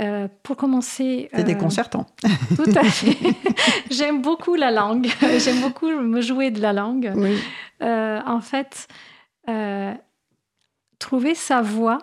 Euh, 0.00 0.26
pour 0.42 0.56
commencer. 0.56 1.28
C'est 1.32 1.44
déconcertant. 1.44 2.06
Tout 2.56 2.72
à 2.74 2.82
fait. 2.82 3.16
J'aime 3.90 4.20
beaucoup 4.20 4.56
la 4.56 4.72
langue. 4.72 5.06
J'aime 5.38 5.60
beaucoup 5.60 5.86
me 5.86 6.20
jouer 6.20 6.50
de 6.50 6.60
la 6.60 6.72
langue. 6.72 7.12
Oui. 7.14 7.38
en 7.80 8.40
fait, 8.40 8.88
trouver 10.98 11.34
sa 11.36 11.62
voix, 11.62 11.98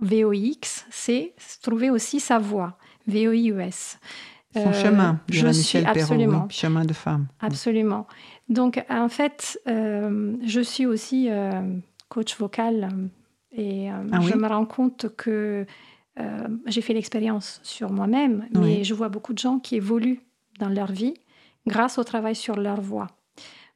VOX, 0.00 0.86
c'est 0.90 1.34
trouver 1.62 1.90
aussi 1.90 2.18
sa 2.18 2.38
voix, 2.38 2.76
VOIUS. 3.06 3.98
Son 4.54 4.72
chemin, 4.72 5.20
je 5.28 5.46
Michel 5.48 5.86
absolument, 5.86 6.46
chemin 6.48 6.84
de 6.84 6.92
femme. 6.92 7.26
Absolument. 7.40 8.06
Donc, 8.48 8.84
en 8.88 9.08
fait, 9.08 9.60
euh, 9.66 10.36
je 10.44 10.60
suis 10.60 10.86
aussi 10.86 11.28
euh, 11.28 11.50
coach 12.08 12.36
vocal 12.38 12.88
et 13.50 13.90
euh, 13.90 13.94
ah 14.12 14.20
je 14.20 14.36
me 14.36 14.46
rends 14.46 14.66
compte 14.66 15.14
que 15.16 15.66
j'ai 16.66 16.80
fait 16.80 16.92
l'expérience 16.92 17.60
sur 17.64 17.90
moi-même, 17.90 18.46
mais 18.52 18.84
je 18.84 18.94
vois 18.94 19.08
beaucoup 19.08 19.32
de 19.32 19.38
gens 19.38 19.58
qui 19.58 19.74
évoluent 19.74 20.20
dans 20.60 20.68
leur 20.68 20.92
vie 20.92 21.14
grâce 21.66 21.98
au 21.98 22.04
travail 22.04 22.36
sur 22.36 22.54
leur 22.54 22.80
voix. 22.80 23.08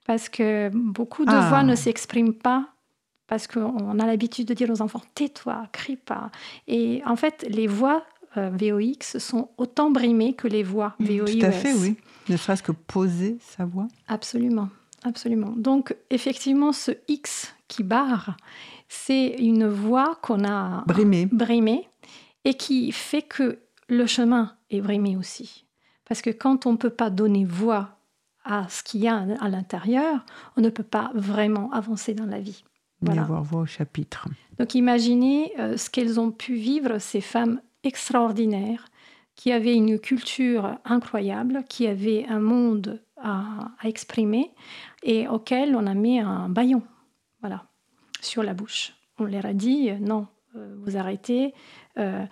Parce 0.06 0.28
que 0.28 0.70
beaucoup 0.72 1.24
de 1.24 1.32
ah. 1.32 1.48
voix 1.48 1.62
ne 1.64 1.74
s'expriment 1.74 2.32
pas 2.32 2.68
parce 3.26 3.46
qu'on 3.46 3.98
a 3.98 4.06
l'habitude 4.06 4.48
de 4.48 4.54
dire 4.54 4.70
aux 4.70 4.80
enfants 4.82 5.02
tais-toi, 5.14 5.66
crie 5.72 5.96
pas. 5.96 6.30
Et 6.66 7.02
en 7.04 7.16
fait, 7.16 7.44
les 7.50 7.66
voix 7.66 8.04
euh, 8.36 8.50
VOX 8.50 9.18
sont 9.18 9.50
autant 9.56 9.90
brimées 9.90 10.34
que 10.34 10.48
les 10.48 10.62
voix 10.62 10.94
VOIS. 11.00 11.24
Tout 11.24 11.46
à 11.46 11.50
fait, 11.52 11.74
oui. 11.74 11.96
Ne 12.28 12.36
serait-ce 12.36 12.62
que 12.62 12.72
poser 12.72 13.38
sa 13.40 13.64
voix. 13.64 13.88
Absolument, 14.06 14.68
absolument. 15.02 15.54
Donc, 15.56 15.96
effectivement, 16.10 16.72
ce 16.72 16.92
X 17.08 17.54
qui 17.68 17.82
barre, 17.82 18.36
c'est 18.88 19.36
une 19.38 19.66
voix 19.66 20.18
qu'on 20.22 20.44
a 20.44 20.84
brimée. 20.86 21.26
brimée 21.26 21.88
et 22.44 22.54
qui 22.54 22.92
fait 22.92 23.22
que 23.22 23.58
le 23.88 24.06
chemin 24.06 24.54
est 24.70 24.80
brimé 24.80 25.16
aussi. 25.16 25.64
Parce 26.06 26.22
que 26.22 26.30
quand 26.30 26.66
on 26.66 26.72
ne 26.72 26.76
peut 26.76 26.90
pas 26.90 27.10
donner 27.10 27.44
voix 27.44 27.98
à 28.44 28.66
ce 28.68 28.82
qu'il 28.82 29.00
y 29.00 29.08
a 29.08 29.26
à 29.40 29.48
l'intérieur, 29.48 30.24
on 30.56 30.62
ne 30.62 30.70
peut 30.70 30.82
pas 30.82 31.10
vraiment 31.14 31.70
avancer 31.72 32.14
dans 32.14 32.26
la 32.26 32.40
vie. 32.40 32.64
Voilà. 33.00 33.22
avoir 33.22 33.44
voix 33.44 33.60
au 33.60 33.66
chapitre. 33.66 34.26
Donc 34.58 34.74
imaginez 34.74 35.52
euh, 35.60 35.76
ce 35.76 35.88
qu'elles 35.88 36.18
ont 36.18 36.32
pu 36.32 36.54
vivre, 36.54 36.98
ces 36.98 37.20
femmes 37.20 37.60
extraordinaire, 37.84 38.88
qui 39.38 39.52
avait 39.52 39.74
une 39.74 40.00
culture 40.00 40.78
incroyable, 40.84 41.62
qui 41.68 41.86
avait 41.86 42.26
un 42.28 42.40
monde 42.40 43.00
à, 43.22 43.70
exprimer 43.84 44.50
et 45.02 45.28
auquel 45.28 45.76
on 45.76 45.86
a 45.86 45.94
mis 45.94 46.18
un 46.18 46.48
baillon, 46.48 46.82
voilà, 47.40 47.64
sur 48.20 48.42
la 48.42 48.54
bouche. 48.54 48.94
On 49.18 49.24
leur 49.24 49.46
a 49.46 49.52
dit 49.52 49.90
euh, 49.90 49.98
non, 50.00 50.26
euh, 50.56 50.74
vous 50.84 50.96
arrêtez. 50.96 51.54
Euh, 51.98 52.24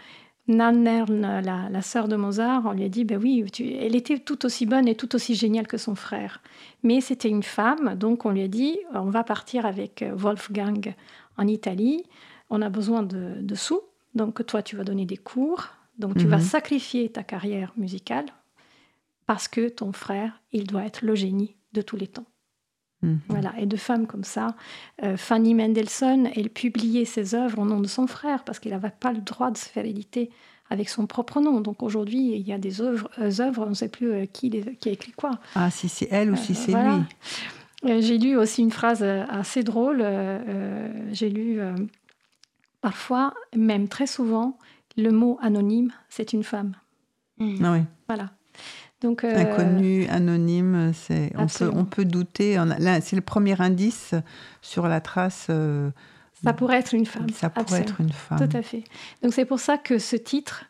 Nannern, 0.48 1.40
la, 1.40 1.82
sœur 1.82 2.06
de 2.06 2.14
Mozart, 2.14 2.62
on 2.66 2.72
lui 2.72 2.84
a 2.84 2.88
dit 2.88 3.04
ben 3.04 3.20
oui, 3.20 3.44
elle 3.80 3.96
était 3.96 4.20
tout 4.20 4.46
aussi 4.46 4.64
bonne 4.64 4.86
et 4.86 4.94
tout 4.94 5.16
aussi 5.16 5.34
géniale 5.34 5.66
que 5.66 5.76
son 5.76 5.96
frère. 5.96 6.40
Mais 6.84 7.00
c'était 7.00 7.28
une 7.28 7.42
femme, 7.42 7.96
donc 7.96 8.24
on 8.24 8.30
lui 8.30 8.42
a 8.42 8.48
dit 8.48 8.78
on 8.94 9.10
va 9.10 9.24
partir 9.24 9.66
avec 9.66 10.04
Wolfgang 10.14 10.94
en 11.36 11.48
Italie, 11.48 12.04
on 12.48 12.62
a 12.62 12.68
besoin 12.68 13.02
de, 13.02 13.40
de 13.40 13.54
sous, 13.56 13.80
donc 14.16 14.44
toi, 14.46 14.62
tu 14.62 14.76
vas 14.76 14.84
donner 14.84 15.04
des 15.04 15.18
cours, 15.18 15.68
donc 15.98 16.16
tu 16.16 16.26
vas 16.26 16.38
mhm. 16.38 16.42
sacrifier 16.42 17.08
ta 17.10 17.22
carrière 17.22 17.72
musicale 17.76 18.24
parce 19.26 19.46
que 19.46 19.68
ton 19.68 19.92
frère, 19.92 20.40
il 20.52 20.66
doit 20.66 20.84
être 20.84 21.04
le 21.04 21.14
génie 21.14 21.54
de 21.74 21.82
tous 21.82 21.96
les 21.96 22.06
temps. 22.06 22.24
Mhm. 23.02 23.20
Voilà, 23.28 23.52
et 23.58 23.66
de 23.66 23.76
femmes 23.76 24.06
comme 24.06 24.24
ça, 24.24 24.56
euh, 25.02 25.18
Fanny 25.18 25.54
Mendelssohn, 25.54 26.30
elle 26.34 26.48
publiait 26.48 27.04
ses 27.04 27.34
œuvres 27.34 27.58
au 27.58 27.66
nom 27.66 27.78
de 27.80 27.86
son 27.86 28.06
frère 28.06 28.42
parce 28.42 28.58
qu'elle 28.58 28.72
n'avait 28.72 28.90
pas 28.90 29.12
le 29.12 29.20
droit 29.20 29.50
de 29.50 29.58
se 29.58 29.66
faire 29.66 29.84
éditer 29.84 30.30
avec 30.70 30.88
son 30.88 31.06
propre 31.06 31.40
nom. 31.40 31.60
Donc 31.60 31.82
aujourd'hui, 31.82 32.32
il 32.32 32.48
y 32.48 32.54
a 32.54 32.58
des 32.58 32.80
œuvres, 32.80 33.10
euh, 33.18 33.40
œuvres 33.40 33.64
on 33.66 33.70
ne 33.70 33.74
sait 33.74 33.90
plus 33.90 34.12
euh, 34.12 34.24
qui, 34.24 34.48
qui, 34.80 34.88
a 34.88 34.92
écrit 34.92 35.12
quoi. 35.12 35.32
Ah, 35.54 35.70
si 35.70 35.90
c'est 35.90 36.08
elle 36.10 36.30
ou 36.30 36.36
si 36.36 36.54
c'est 36.54 36.72
lui. 36.72 38.00
J'ai 38.00 38.16
lu 38.16 38.36
aussi 38.38 38.62
une 38.62 38.72
phrase 38.72 39.02
assez 39.02 39.62
drôle. 39.62 40.04
J'ai 41.12 41.28
lu 41.28 41.60
Parfois, 42.80 43.34
même 43.54 43.88
très 43.88 44.06
souvent, 44.06 44.58
le 44.96 45.10
mot 45.10 45.38
anonyme, 45.42 45.92
c'est 46.08 46.32
une 46.32 46.44
femme. 46.44 46.74
Hmm. 47.38 47.64
Ah 47.64 47.72
oui. 47.72 47.80
Voilà. 48.08 48.30
Donc, 49.02 49.24
euh, 49.24 49.36
Inconnu, 49.36 50.06
anonyme, 50.06 50.92
on 51.36 51.46
peut, 51.46 51.70
on 51.72 51.84
peut 51.84 52.04
douter. 52.04 52.58
C'est 53.02 53.16
le 53.16 53.22
premier 53.22 53.60
indice 53.60 54.14
sur 54.62 54.88
la 54.88 55.00
trace 55.00 55.48
euh, 55.50 55.90
Ça 56.42 56.54
pourrait 56.54 56.78
être 56.78 56.94
une 56.94 57.04
femme. 57.04 57.28
Ça 57.30 57.50
pourrait 57.50 57.80
être 57.80 58.00
une 58.00 58.12
femme. 58.12 58.38
Tout 58.38 58.56
à 58.56 58.62
fait. 58.62 58.84
Donc 59.22 59.34
c'est 59.34 59.44
pour 59.44 59.60
ça 59.60 59.76
que 59.76 59.98
ce 59.98 60.16
titre, 60.16 60.64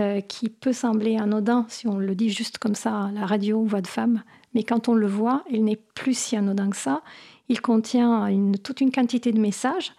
euh, 0.00 0.20
qui 0.20 0.48
peut 0.48 0.72
sembler 0.72 1.18
anodin 1.18 1.66
si 1.68 1.86
on 1.86 1.98
le 1.98 2.16
dit 2.16 2.30
juste 2.30 2.58
comme 2.58 2.74
ça 2.74 3.04
à 3.04 3.12
la 3.12 3.26
radio, 3.26 3.62
voix 3.64 3.80
de 3.80 3.86
femme, 3.86 4.24
mais 4.52 4.64
quand 4.64 4.88
on 4.88 4.94
le 4.94 5.06
voit, 5.06 5.44
il 5.48 5.64
n'est 5.64 5.80
plus 5.94 6.18
si 6.18 6.36
anodin 6.36 6.70
que 6.70 6.76
ça. 6.76 7.02
Il 7.48 7.60
contient 7.60 8.26
une, 8.26 8.58
toute 8.58 8.80
une 8.80 8.90
quantité 8.90 9.30
de 9.30 9.40
messages 9.40 9.92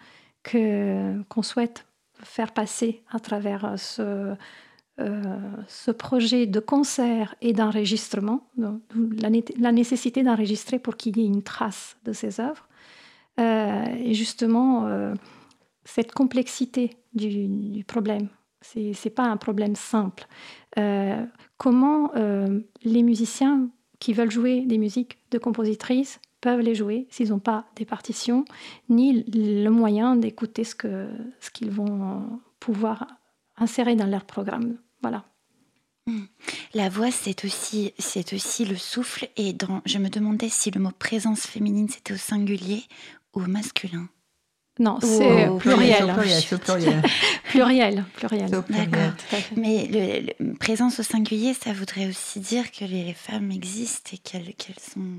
qu'on 0.50 1.42
souhaite 1.42 1.86
faire 2.22 2.52
passer 2.52 3.02
à 3.10 3.20
travers 3.20 3.78
ce, 3.78 4.34
euh, 4.98 5.20
ce 5.68 5.90
projet 5.90 6.46
de 6.46 6.58
concert 6.58 7.34
et 7.42 7.52
d'enregistrement, 7.52 8.48
la, 8.56 9.72
nécessité 9.72 10.22
d'enregistrer 10.22 10.78
pour 10.78 10.96
qu'il 10.96 11.18
y 11.18 11.22
ait 11.22 11.26
une 11.26 11.42
trace 11.42 11.98
de 12.04 12.14
ces 12.14 12.40
œuvres. 12.40 12.66
Euh, 13.38 13.84
et 13.98 14.14
justement, 14.14 14.86
euh, 14.86 15.12
cette 15.84 16.12
complexité 16.12 16.96
du, 17.12 17.46
du 17.46 17.84
problème, 17.84 18.28
ce 18.62 18.78
n'est 18.78 19.14
pas 19.14 19.24
un 19.24 19.36
problème 19.36 19.76
simple. 19.76 20.26
comment 21.58 22.10
les 22.82 23.02
musiciens 23.02 23.68
qui 23.98 24.14
veulent 24.14 24.30
jouer 24.30 24.62
des 24.62 24.78
musiques 24.78 25.18
de 25.30 25.38
compositrices 25.38 26.20
peuvent 26.46 26.60
les 26.60 26.76
jouer 26.76 27.08
s'ils 27.10 27.30
n'ont 27.30 27.40
pas 27.40 27.64
des 27.74 27.84
partitions, 27.84 28.44
ni 28.88 29.24
le 29.34 29.68
moyen 29.68 30.14
d'écouter 30.14 30.62
ce 30.62 30.76
qu'ils 30.76 31.08
ce 31.40 31.50
qu'ils 31.50 31.72
vont 31.72 32.40
pouvoir 32.60 33.08
insérer 33.56 33.96
dans 33.96 34.06
leur 34.06 34.24
programme. 34.24 34.76
Voilà. 35.02 35.24
Hmm. 36.06 36.26
La 36.72 36.88
voix, 36.88 37.10
c'est 37.10 37.44
aussi, 37.44 37.92
c'est 37.98 38.32
aussi 38.32 38.64
le 38.64 38.76
souffle. 38.76 39.28
Et 39.36 39.54
dans, 39.54 39.82
je 39.86 39.98
me 39.98 40.08
demandais 40.08 40.48
si 40.48 40.70
le 40.70 40.80
mot 40.80 40.92
présence 40.96 41.48
féminine, 41.48 41.88
c'était 41.88 42.14
au 42.14 42.16
singulier 42.16 42.84
ou 43.34 43.40
au 43.40 43.46
masculin. 43.48 44.08
Non, 44.78 44.98
c'est 45.00 45.48
pluriel. 45.58 46.14
Pluriel, 46.14 46.44
pluriel. 46.60 47.02
pluriel, 47.48 48.04
D'accord. 48.50 49.12
Mais 49.56 49.88
le, 50.38 50.54
présence 50.54 51.00
au 51.00 51.02
singulier, 51.02 51.54
ça 51.54 51.72
voudrait 51.72 52.06
aussi 52.06 52.38
dire 52.38 52.70
que 52.70 52.84
les 52.84 53.14
femmes 53.14 53.50
existent 53.50 54.10
et 54.12 54.18
qu'elles 54.18 54.54
sont. 54.78 55.18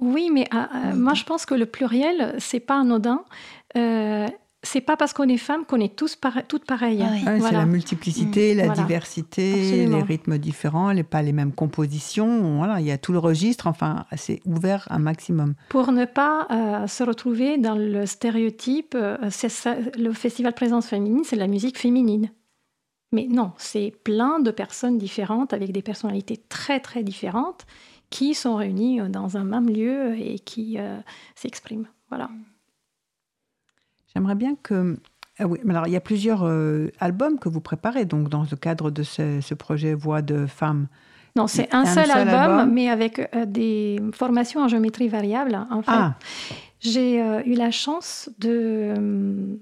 Oui, 0.00 0.30
mais 0.32 0.46
euh, 0.54 0.58
euh, 0.58 0.94
moi 0.94 1.14
je 1.14 1.24
pense 1.24 1.46
que 1.46 1.54
le 1.54 1.66
pluriel, 1.66 2.34
c'est 2.38 2.60
pas 2.60 2.80
anodin. 2.80 3.24
Euh, 3.76 4.28
c'est 4.62 4.80
pas 4.80 4.96
parce 4.96 5.12
qu'on 5.12 5.28
est 5.28 5.36
femme 5.36 5.64
qu'on 5.64 5.80
est 5.80 5.94
tous 5.94 6.18
toutes 6.48 6.64
pareilles. 6.64 7.04
Ah 7.26 7.38
c'est 7.40 7.52
la 7.52 7.64
multiplicité, 7.64 8.54
mm. 8.54 8.58
la 8.58 8.68
diversité, 8.70 9.86
les 9.86 10.02
rythmes 10.02 10.38
différents, 10.38 10.90
les, 10.90 11.04
pas 11.04 11.22
les 11.22 11.32
mêmes 11.32 11.52
compositions. 11.52 12.56
Voilà, 12.56 12.80
il 12.80 12.86
y 12.86 12.90
a 12.90 12.98
tout 12.98 13.12
le 13.12 13.18
registre. 13.18 13.68
Enfin, 13.68 14.04
c'est 14.16 14.40
ouvert 14.46 14.86
un 14.90 14.98
maximum. 14.98 15.54
Pour 15.68 15.92
ne 15.92 16.04
pas 16.04 16.48
euh, 16.50 16.86
se 16.86 17.04
retrouver 17.04 17.56
dans 17.58 17.76
le 17.76 18.04
stéréotype, 18.04 18.94
euh, 18.96 19.16
le 19.96 20.12
festival 20.12 20.52
Présence 20.54 20.88
féminine, 20.88 21.22
c'est 21.24 21.36
la 21.36 21.46
musique 21.46 21.78
féminine. 21.78 22.30
Mais 23.12 23.26
non, 23.30 23.52
c'est 23.58 23.94
plein 24.02 24.40
de 24.40 24.50
personnes 24.50 24.98
différentes 24.98 25.52
avec 25.52 25.72
des 25.72 25.82
personnalités 25.82 26.36
très 26.48 26.80
très 26.80 27.02
différentes 27.02 27.64
qui 28.10 28.34
sont 28.34 28.56
réunies 28.56 29.00
dans 29.08 29.36
un 29.36 29.44
même 29.44 29.68
lieu 29.68 30.16
et 30.16 30.38
qui 30.38 30.78
euh, 30.78 30.98
s'expriment. 31.34 31.88
Voilà. 32.08 32.30
J'aimerais 34.14 34.34
bien 34.34 34.56
que. 34.56 34.96
Ah 35.38 35.46
oui, 35.46 35.60
alors 35.68 35.86
il 35.86 35.92
y 35.92 35.96
a 35.96 36.00
plusieurs 36.00 36.42
euh, 36.44 36.88
albums 36.98 37.38
que 37.38 37.48
vous 37.48 37.60
préparez 37.60 38.04
donc 38.04 38.28
dans 38.28 38.44
le 38.50 38.56
cadre 38.56 38.90
de 38.90 39.04
ce, 39.04 39.54
projet 39.54 39.94
Voix 39.94 40.22
de 40.22 40.46
femmes. 40.46 40.88
Non, 41.36 41.46
c'est 41.46 41.72
un, 41.72 41.84
seul, 41.84 42.10
album, 42.10 42.72
mais 42.72 42.88
avec 42.88 43.20
euh, 43.20 43.46
des 43.46 44.00
formations 44.12 44.60
en 44.60 44.66
géométrie 44.66 45.06
variable. 45.06 45.56
En 45.70 45.82
fait, 45.82 45.92
ah. 45.92 46.14
j'ai 46.80 47.22
euh, 47.22 47.42
eu 47.44 47.52
la 47.52 47.70
chance 47.70 48.28
de 48.38 49.56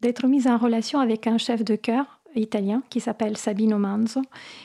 d'être 0.00 0.26
mise 0.26 0.48
en 0.48 0.56
relation 0.56 0.98
avec 0.98 1.26
un 1.28 1.38
chef 1.38 1.62
de 1.62 1.76
chœur 1.76 2.19
italien 2.34 2.82
qui 2.90 3.00
s'appelle 3.00 3.36
Sabino 3.36 3.78
Manzo, 3.78 4.22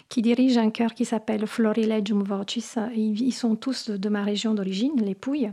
qui 0.09 0.21
dirige 0.21 0.57
un 0.57 0.69
chœur 0.69 0.93
qui 0.93 1.05
s'appelle 1.05 1.47
Florilegium 1.47 2.23
Vocis. 2.23 2.75
Ils, 2.95 3.31
sont 3.31 3.55
tous 3.55 3.89
de 3.89 4.09
ma 4.09 4.23
région 4.23 4.53
d'origine, 4.53 4.93
les 4.97 5.15
Pouilles. 5.15 5.51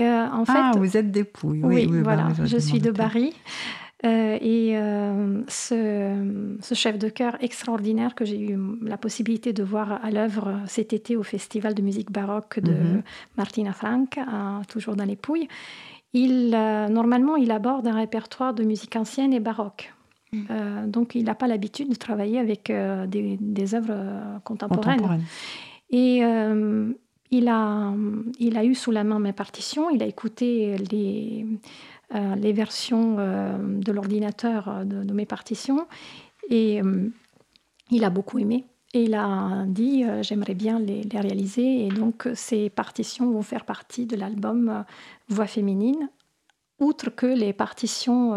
Euh, 0.00 0.26
en 0.26 0.44
ah, 0.48 0.72
vous 0.76 0.96
êtes 0.96 1.10
des 1.10 1.24
Pouilles. 1.24 1.62
Oui, 1.62 1.86
voilà. 2.02 2.28
je 2.44 2.56
suis 2.56 2.80
de 2.80 2.90
Bari. 2.90 3.34
Euh, 4.06 4.38
et 4.40 4.78
euh, 4.78 5.42
ce, 5.46 6.56
ce, 6.62 6.74
chef 6.74 6.98
de 6.98 7.10
chœur 7.10 7.36
extraordinaire 7.40 8.14
que 8.14 8.24
j'ai 8.24 8.40
eu 8.40 8.58
la 8.80 8.96
possibilité 8.96 9.52
de 9.52 9.62
voir 9.62 10.02
à 10.02 10.10
l'œuvre 10.10 10.58
cet 10.66 10.94
été 10.94 11.16
au 11.16 11.22
Festival 11.22 11.74
de 11.74 11.82
musique 11.82 12.10
baroque 12.10 12.60
de 12.60 12.72
mhm. 12.72 13.02
Martina 13.36 13.74
Frank, 13.74 14.18
toujours 14.68 14.96
dans 14.96 15.04
les 15.04 15.16
Pouilles, 15.16 15.48
il, 16.14 16.50
normalement, 16.50 17.36
il 17.36 17.50
aborde 17.50 17.86
un 17.86 17.94
répertoire 17.94 18.54
de 18.54 18.64
musique 18.64 18.96
ancienne 18.96 19.34
et 19.34 19.40
baroque. 19.40 19.92
Mhm. 20.32 20.90
donc, 20.90 21.14
il 21.14 21.24
n'a 21.24 21.34
pas 21.34 21.48
l'habitude 21.48 21.88
de 21.88 21.94
travailler 21.96 22.38
avec 22.38 22.70
des, 23.08 23.36
des, 23.40 23.74
œuvres 23.74 24.40
contemporaines. 24.44 25.00
contemporaines. 25.00 25.24
Et 25.90 26.22
il 27.30 27.48
a, 27.48 27.94
il 28.38 28.56
a 28.56 28.64
eu 28.64 28.74
sous 28.74 28.90
la 28.90 29.04
main 29.04 29.18
mes 29.18 29.32
partitions, 29.32 29.90
il 29.90 30.02
a 30.02 30.06
écouté 30.06 30.76
les, 30.90 31.46
euh, 32.14 32.34
les 32.34 32.52
versions 32.52 33.16
euh, 33.18 33.56
de 33.58 33.92
l'ordinateur 33.92 34.84
de, 34.84 35.12
mes 35.12 35.26
partitions 35.26 35.86
et 36.48 36.82
euh, 36.82 37.08
il 37.90 38.04
a 38.04 38.10
beaucoup 38.10 38.38
aimé. 38.38 38.66
Et 38.92 39.04
il 39.04 39.14
a 39.14 39.64
dit 39.68 40.04
j'aimerais 40.22 40.54
bien 40.54 40.80
les, 40.80 41.04
les, 41.04 41.20
réaliser 41.20 41.86
et 41.86 41.88
donc 41.88 42.28
ces 42.34 42.68
partitions 42.68 43.30
vont 43.30 43.42
faire 43.42 43.64
partie 43.64 44.04
de 44.04 44.16
l'album 44.16 44.84
Voix 45.28 45.46
féminine, 45.46 46.10
outre 46.80 47.10
que 47.10 47.26
les 47.26 47.52
partitions 47.52 48.34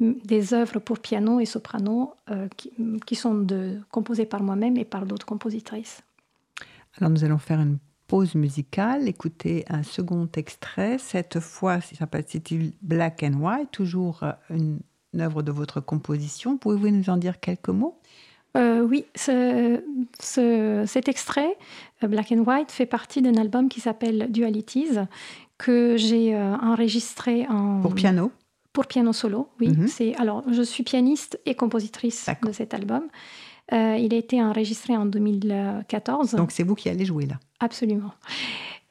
des 0.00 0.54
œuvres 0.54 0.80
pour 0.80 0.98
piano 0.98 1.40
et 1.40 1.44
soprano 1.44 2.14
qui, 2.56 2.72
qui, 3.06 3.14
sont 3.14 3.34
de, 3.34 3.78
composées 3.90 4.26
par 4.26 4.42
moi-même 4.42 4.76
et 4.76 4.84
par 4.84 5.06
d'autres 5.06 5.26
compositrices. 5.26 6.02
Alors 6.98 7.10
nous 7.10 7.24
allons 7.24 7.38
faire 7.38 7.60
une 7.60 7.78
pause 8.10 8.34
musicale, 8.34 9.06
écoutez 9.06 9.64
un 9.68 9.84
second 9.84 10.28
extrait. 10.34 10.98
Cette 10.98 11.38
fois, 11.38 11.80
ça 11.80 12.08
s'intitule 12.10 12.72
Black 12.82 13.22
and 13.22 13.34
White, 13.34 13.70
toujours 13.70 14.24
euh, 14.24 14.32
une, 14.50 14.80
œuvre 15.20 15.42
de 15.42 15.52
votre 15.52 15.80
composition. 15.80 16.56
Pouvez-vous 16.56 16.90
nous 16.90 17.08
en 17.08 17.16
dire 17.16 17.38
quelques 17.38 17.68
mots? 17.68 18.00
Euh, 18.56 18.82
oui, 18.82 19.06
ce, 19.14 19.80
cet 20.86 21.08
extrait, 21.08 21.56
euh, 22.02 22.08
Black 22.08 22.32
and 22.32 22.44
White, 22.44 22.72
fait 22.72 22.86
partie 22.86 23.22
d'un 23.22 23.36
album 23.36 23.68
qui 23.68 23.80
s'appelle 23.80 24.26
Dualities, 24.28 24.98
que 25.56 25.96
j'ai 25.96 26.36
enregistré 26.36 27.46
en... 27.48 27.80
Pour 27.80 27.94
piano 27.94 28.32
Pour 28.72 28.86
piano 28.86 29.12
solo, 29.12 29.48
oui. 29.60 29.68
Mhm. 29.68 29.88
C'est 29.88 30.14
Alors, 30.16 30.44
je 30.50 30.62
suis 30.62 30.84
pianiste 30.84 31.40
et 31.44 31.54
compositrice 31.54 32.28
de 32.44 32.52
cet 32.52 32.72
album. 32.74 33.02
Euh, 33.72 33.96
il 33.98 34.12
a 34.14 34.16
été 34.16 34.42
enregistré 34.42 34.96
en 34.96 35.06
2014. 35.06 36.34
Donc 36.34 36.50
c'est 36.50 36.64
vous 36.64 36.74
qui 36.74 36.88
allez 36.88 37.04
jouer 37.04 37.26
là 37.26 37.36
Absolument. 37.60 38.12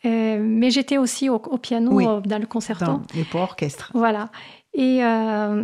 Euh, 0.06 0.40
mais 0.42 0.72
j'étais 0.72 0.98
aussi 0.98 1.30
au, 1.30 1.40
piano 1.40 2.00
euh, 2.00 2.22
dans 2.22 2.40
le 2.40 2.46
concerto. 2.46 3.02
et 3.18 3.24
pour 3.26 3.42
orchestre. 3.42 3.92
Voilà. 3.94 4.30
Et 4.74 5.02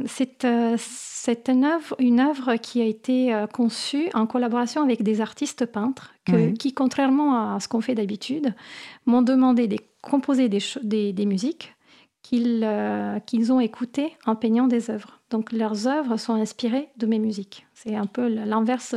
c'est, 0.08 0.48
c'est 0.78 1.48
une, 1.48 1.64
œuvre, 1.64 1.96
une 2.00 2.20
œuvre 2.20 2.56
qui 2.56 2.82
a 2.82 2.86
été 2.86 3.46
conçue 3.54 4.10
en 4.14 4.26
collaboration 4.26 4.82
avec 4.82 5.04
des 5.04 5.22
artistes 5.22 5.66
peintres 5.66 6.14
qui, 6.60 6.74
contrairement 6.74 7.56
à 7.56 7.60
ce 7.60 7.68
qu'on 7.68 7.82
fait 7.82 7.96
d'habitude, 7.96 8.54
m'ont 9.06 9.22
demandé 9.22 9.68
de 9.68 9.78
composer 10.02 10.50
des, 10.50 10.60
des, 10.84 11.14
des 11.14 11.26
musiques 11.26 11.75
qu'ils, 12.26 12.68
qu'ils 13.28 13.54
ont 13.54 13.60
écoutées 13.60 14.16
en 14.26 14.36
peignant 14.36 14.68
des 14.68 14.90
œuvres. 14.90 15.20
Donc 15.30 15.52
leurs 15.52 15.88
œuvres 15.88 16.18
sont 16.18 16.34
inspirées 16.34 16.90
de 16.98 17.06
mes 17.06 17.20
musiques. 17.20 17.68
C'est 17.74 17.96
un 17.96 18.08
peu 18.08 18.28
l'inverse. 18.28 18.96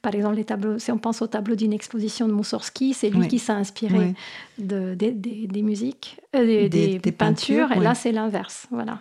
Par 0.00 0.14
exemple, 0.14 0.36
les 0.36 0.44
tableaux, 0.44 0.78
si 0.78 0.90
on 0.90 0.96
pense 0.96 1.20
au 1.20 1.26
tableau 1.26 1.54
d'une 1.54 1.72
exposition 1.74 2.26
de 2.28 2.32
Moussorski, 2.32 2.94
c'est 2.94 3.10
lui 3.10 3.28
qui 3.28 3.38
s'est 3.38 3.52
inspiré 3.52 4.14
de, 4.58 4.94
des 4.94 5.62
musiques, 5.62 6.18
euh, 6.34 6.68
des, 6.68 6.98
peintures, 7.12 7.72
et 7.72 7.80
là 7.80 7.94
c'est 7.94 8.12
l'inverse. 8.12 8.66
Voilà. 8.70 9.00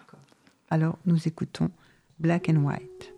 Alors 0.70 0.98
nous 1.06 1.28
écoutons 1.28 1.70
Black 2.20 2.50
and 2.50 2.64
White. 2.64 3.11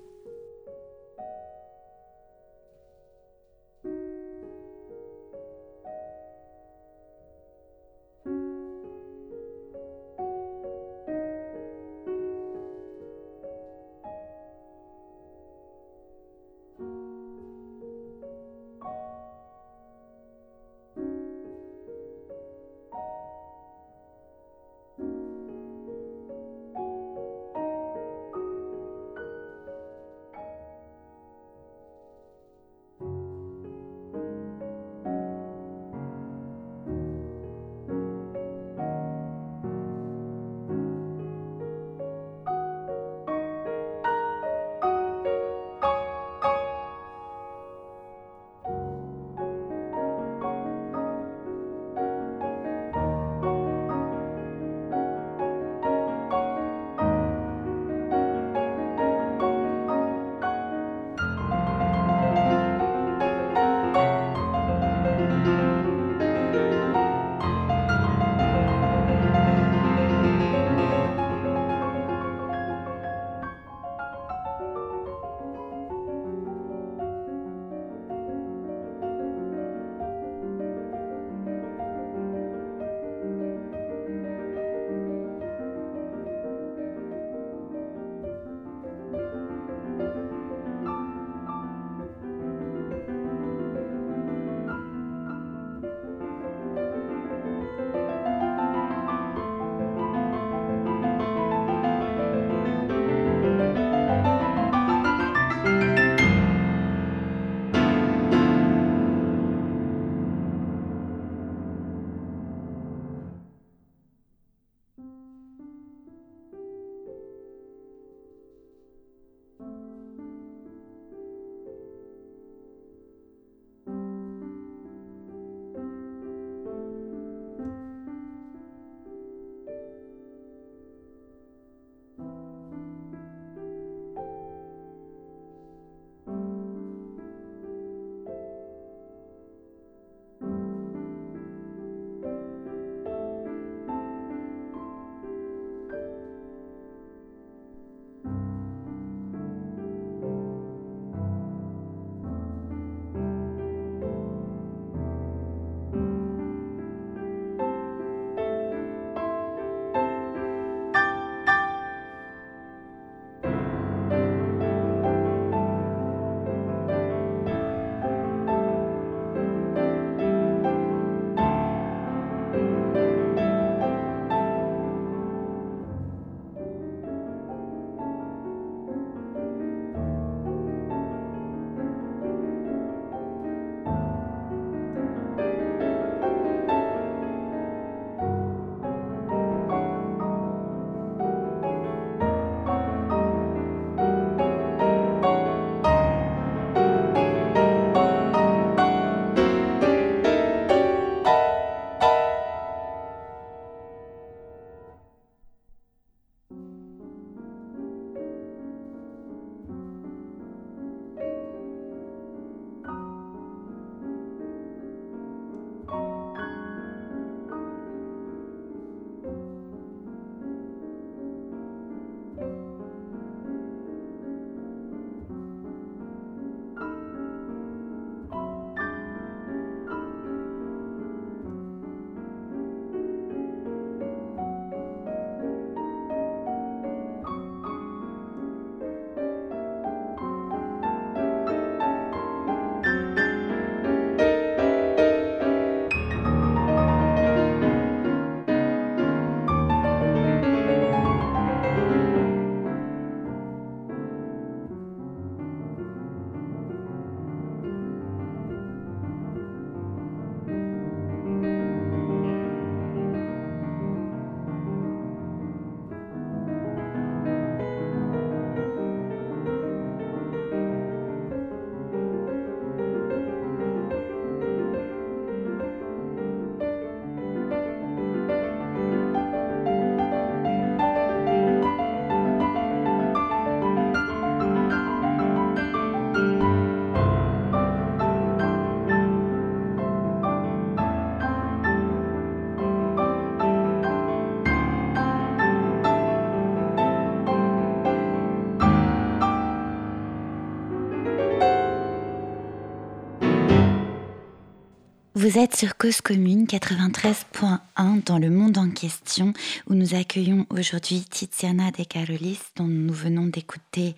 Vous 305.23 305.39
êtes 305.39 305.55
sur 305.55 305.77
Cause 305.77 306.01
Commune 306.01 306.43
93.1 306.43 308.03
dans 308.05 308.19
le 308.19 308.29
monde 308.29 308.57
en 308.57 308.69
question 308.69 309.31
où 309.69 309.73
nous 309.73 309.95
accueillons 309.95 310.45
aujourd'hui 310.49 311.05
Tiziana 311.09 311.71
De 311.71 311.85
Carolis 311.85 312.41
dont 312.57 312.67
nous 312.67 312.93
venons 312.93 313.27
d'écouter 313.27 313.95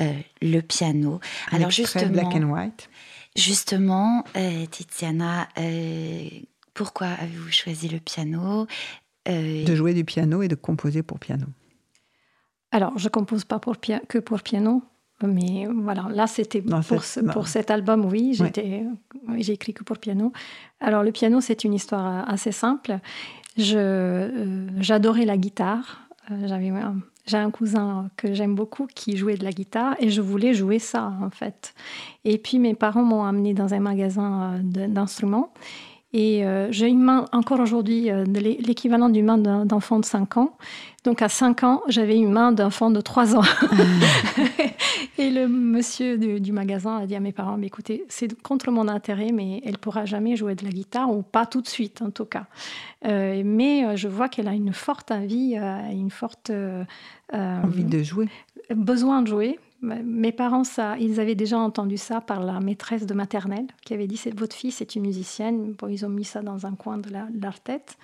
euh, 0.00 0.12
le 0.42 0.60
piano. 0.62 1.20
Alors 1.52 1.70
justement, 1.70 2.10
black 2.10 2.34
and 2.34 2.50
white. 2.50 2.90
Justement, 3.36 4.24
euh, 4.36 4.66
Tiziana, 4.66 5.48
euh, 5.58 6.28
pourquoi 6.74 7.06
avez-vous 7.06 7.52
choisi 7.52 7.88
le 7.88 8.00
piano 8.00 8.66
De 9.26 9.76
jouer 9.76 9.94
du 9.94 10.04
piano 10.04 10.42
et 10.42 10.48
de 10.48 10.56
composer 10.56 11.04
pour 11.04 11.20
piano. 11.20 11.46
Alors, 12.72 12.98
je 12.98 13.08
compose 13.08 13.44
pas 13.44 13.60
pour 13.60 13.76
que 13.78 14.18
pour 14.18 14.42
piano. 14.42 14.82
Mais 15.22 15.66
voilà, 15.72 16.08
là, 16.10 16.26
c'était 16.26 16.62
pour, 16.62 17.02
pour 17.32 17.48
cet 17.48 17.70
album, 17.70 18.04
oui, 18.06 18.38
j'ai 19.38 19.52
écrit 19.52 19.72
que 19.72 19.84
pour 19.84 19.98
piano. 19.98 20.32
Alors, 20.80 21.02
le 21.02 21.12
piano, 21.12 21.40
c'est 21.40 21.64
une 21.64 21.74
histoire 21.74 22.28
assez 22.28 22.52
simple. 22.52 22.98
Euh, 23.58 24.68
j'adorais 24.78 25.24
la 25.24 25.36
guitare. 25.36 26.08
Euh, 26.30 26.46
j'avais 26.46 26.72
j'ai 27.26 27.38
un 27.38 27.50
cousin 27.50 28.10
que 28.16 28.34
j'aime 28.34 28.54
beaucoup 28.54 28.86
qui 28.94 29.16
jouait 29.16 29.36
de 29.36 29.44
la 29.44 29.50
guitare 29.50 29.96
et 29.98 30.10
je 30.10 30.20
voulais 30.20 30.52
jouer 30.52 30.78
ça 30.78 31.12
en 31.22 31.30
fait. 31.30 31.74
Et 32.24 32.36
puis 32.36 32.58
mes 32.58 32.74
parents 32.74 33.02
m'ont 33.02 33.24
amené 33.24 33.54
dans 33.54 33.72
un 33.72 33.80
magasin 33.80 34.54
euh, 34.54 34.86
d'instruments 34.88 35.50
et 36.14 36.44
euh, 36.44 36.68
j'ai 36.70 36.86
une 36.86 37.02
main, 37.02 37.24
encore 37.32 37.58
aujourd'hui, 37.58 38.08
euh, 38.08 38.24
l'équivalent 38.24 39.08
d'une 39.08 39.26
main 39.26 39.36
d'enfant 39.64 39.98
de 39.98 40.04
5 40.04 40.36
ans. 40.36 40.56
Donc 41.02 41.22
à 41.22 41.28
5 41.28 41.64
ans, 41.64 41.82
j'avais 41.88 42.16
une 42.16 42.30
main 42.30 42.52
d'enfant 42.52 42.92
de 42.92 43.00
3 43.00 43.34
ans. 43.34 43.42
et 45.18 45.30
le 45.30 45.48
monsieur 45.48 46.18
du, 46.18 46.52
magasin 46.52 46.98
a 46.98 47.06
dit 47.06 47.14
à 47.14 47.20
mes 47.20 47.32
parents, 47.32 47.56
mais 47.56 47.66
écoutez, 47.66 48.04
c'est 48.08 48.40
contre 48.42 48.70
mon 48.70 48.88
intérêt, 48.88 49.32
mais 49.32 49.60
elle 49.64 49.78
pourra 49.78 50.04
jamais 50.04 50.36
jouer 50.36 50.54
de 50.54 50.64
la 50.64 50.70
guitare, 50.70 51.10
ou 51.10 51.22
pas 51.22 51.46
tout 51.46 51.60
de 51.60 51.68
suite 51.68 52.02
en 52.02 52.10
tout 52.10 52.24
cas. 52.24 52.46
Euh, 53.04 53.42
mais 53.44 53.96
je 53.96 54.08
vois 54.08 54.28
qu'elle 54.28 54.48
a 54.48 54.54
une 54.54 54.72
forte 54.72 55.10
envie, 55.10 55.56
une 55.56 56.10
forte... 56.10 56.50
envie 57.32 57.84
de 57.84 58.02
jouer. 58.02 58.28
Besoin 58.70 59.22
de 59.22 59.28
jouer. 59.28 59.58
Mes 59.84 60.32
parents, 60.32 60.64
ça, 60.64 60.96
ils 60.98 61.20
avaient 61.20 61.34
déjà 61.34 61.58
entendu 61.58 61.98
ça 61.98 62.22
par 62.22 62.42
la 62.42 62.58
maîtresse 62.60 63.04
de 63.04 63.12
maternelle 63.12 63.66
qui 63.84 63.92
avait 63.92 64.06
dit 64.06 64.16
c'est 64.16 64.36
votre 64.36 64.56
fille, 64.56 64.70
c'est 64.70 64.94
une 64.94 65.02
musicienne. 65.02 65.74
Bon, 65.78 65.88
ils 65.88 66.06
ont 66.06 66.08
mis 66.08 66.24
ça 66.24 66.40
dans 66.40 66.64
un 66.64 66.74
coin 66.74 66.96
de, 66.96 67.10
leur 67.40 67.60
tête. 67.60 67.98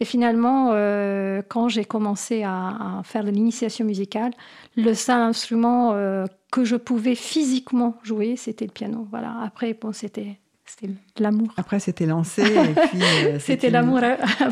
Et 0.00 0.04
finalement, 0.06 0.70
euh, 0.72 1.42
quand 1.46 1.68
j'ai 1.68 1.84
commencé 1.84 2.42
à, 2.42 3.02
faire 3.04 3.22
de 3.22 3.30
l'initiation 3.30 3.84
musicale, 3.84 4.32
le 4.76 4.94
seul 4.94 5.20
instrument 5.20 5.92
euh, 5.92 6.24
que 6.50 6.64
je 6.64 6.76
pouvais 6.76 7.14
physiquement 7.14 7.96
jouer, 8.02 8.36
c'était 8.36 8.64
le 8.64 8.72
piano. 8.72 9.06
Voilà. 9.10 9.36
Après, 9.42 9.74
bon, 9.74 9.92
c'était 9.92 10.38
c'était 10.70 10.94
l'amour. 11.18 11.52
Après, 11.56 11.80
c'était 11.80 12.06
lancé. 12.06 12.42
Euh, 12.94 13.38
c'était 13.38 13.70
l'amour 13.70 14.00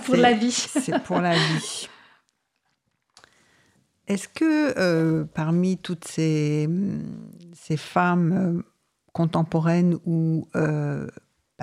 pour 0.04 0.16
la 0.16 0.32
vie. 0.32 0.50
C'est 0.50 1.02
pour 1.02 1.20
la 1.20 1.34
vie. 1.34 1.88
Est-ce 4.06 4.28
que 4.28 4.78
euh, 4.78 5.24
parmi 5.24 5.76
toutes 5.76 6.04
ces, 6.06 6.68
ces 7.52 7.76
femmes 7.76 8.32
euh, 8.32 8.62
contemporaines 9.12 9.98
ou 10.06 10.48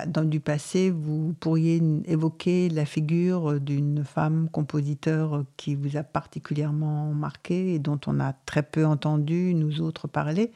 dans 0.06 0.24
du 0.24 0.40
passé, 0.40 0.90
vous 0.90 1.34
pourriez 1.40 1.82
évoquer 2.06 2.68
la 2.68 2.84
figure 2.84 3.60
d'une 3.60 4.04
femme 4.04 4.48
compositeur 4.50 5.44
qui 5.56 5.74
vous 5.74 5.96
a 5.96 6.02
particulièrement 6.02 7.12
marqué 7.14 7.74
et 7.74 7.78
dont 7.78 7.98
on 8.06 8.20
a 8.20 8.32
très 8.32 8.62
peu 8.62 8.84
entendu 8.84 9.54
nous 9.54 9.80
autres 9.80 10.08
parler? 10.08 10.52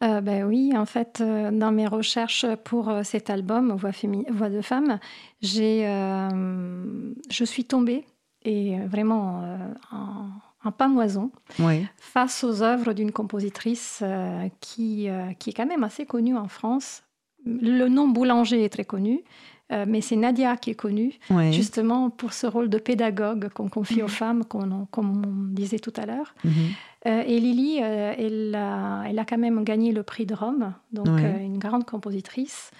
Ben 0.00 0.44
oui, 0.44 0.72
en 0.74 0.86
fait, 0.86 1.22
dans 1.22 1.72
mes 1.72 1.86
recherches 1.86 2.46
pour 2.64 2.90
cet 3.04 3.28
album 3.28 3.72
Voix, 3.76 3.90
Voix 4.30 4.48
de 4.48 4.62
femme, 4.62 4.98
j'ai, 5.42 5.82
je 7.30 7.44
suis 7.44 7.66
tombée 7.66 8.06
et 8.42 8.78
vraiment 8.86 9.42
en 9.92 10.30
en 10.64 10.72
pamoison 10.72 11.30
face 11.96 12.44
aux 12.44 12.62
œuvres 12.62 12.92
d'une 12.92 13.12
compositrice 13.12 14.00
euh, 14.02 14.48
qui, 14.60 15.08
euh, 15.08 15.32
qui 15.34 15.50
est 15.50 15.52
quand 15.52 15.66
même 15.66 15.84
assez 15.84 16.04
connue 16.04 16.36
en 16.36 16.48
France. 16.48 17.02
Le 17.46 17.88
nom 17.88 18.08
Boulanger 18.08 18.64
est 18.64 18.68
très 18.68 18.84
connu, 18.84 19.22
euh, 19.72 19.84
mais 19.88 20.00
c'est 20.00 20.16
Nadia 20.16 20.56
qui 20.56 20.70
est 20.70 20.74
connue, 20.74 21.18
justement 21.50 22.10
pour 22.10 22.32
ce 22.32 22.46
rôle 22.46 22.68
de 22.68 22.78
pédagogue 22.78 23.48
qu'on 23.50 23.68
confie 23.68 24.02
aux 24.02 24.06
mhm. 24.06 24.10
femmes, 24.10 24.44
comme 24.44 25.22
on 25.24 25.54
disait 25.54 25.78
tout 25.78 25.92
à 25.96 26.06
l'heure. 26.06 26.34
Mhm. 26.44 26.52
et 27.06 27.40
Lily, 27.40 27.78
elle, 27.78 28.54
a, 28.54 29.04
elle, 29.06 29.18
a, 29.18 29.24
quand 29.24 29.38
même 29.38 29.64
gagné 29.64 29.92
le 29.92 30.02
prix 30.02 30.26
de 30.26 30.34
Rome, 30.34 30.74
donc 30.92 31.08
une 31.08 31.58
grande 31.58 31.84
compositrice, 31.84 32.70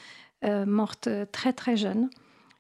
morte 0.67 1.09
très 1.33 1.53
très 1.53 1.77
jeune. 1.77 2.11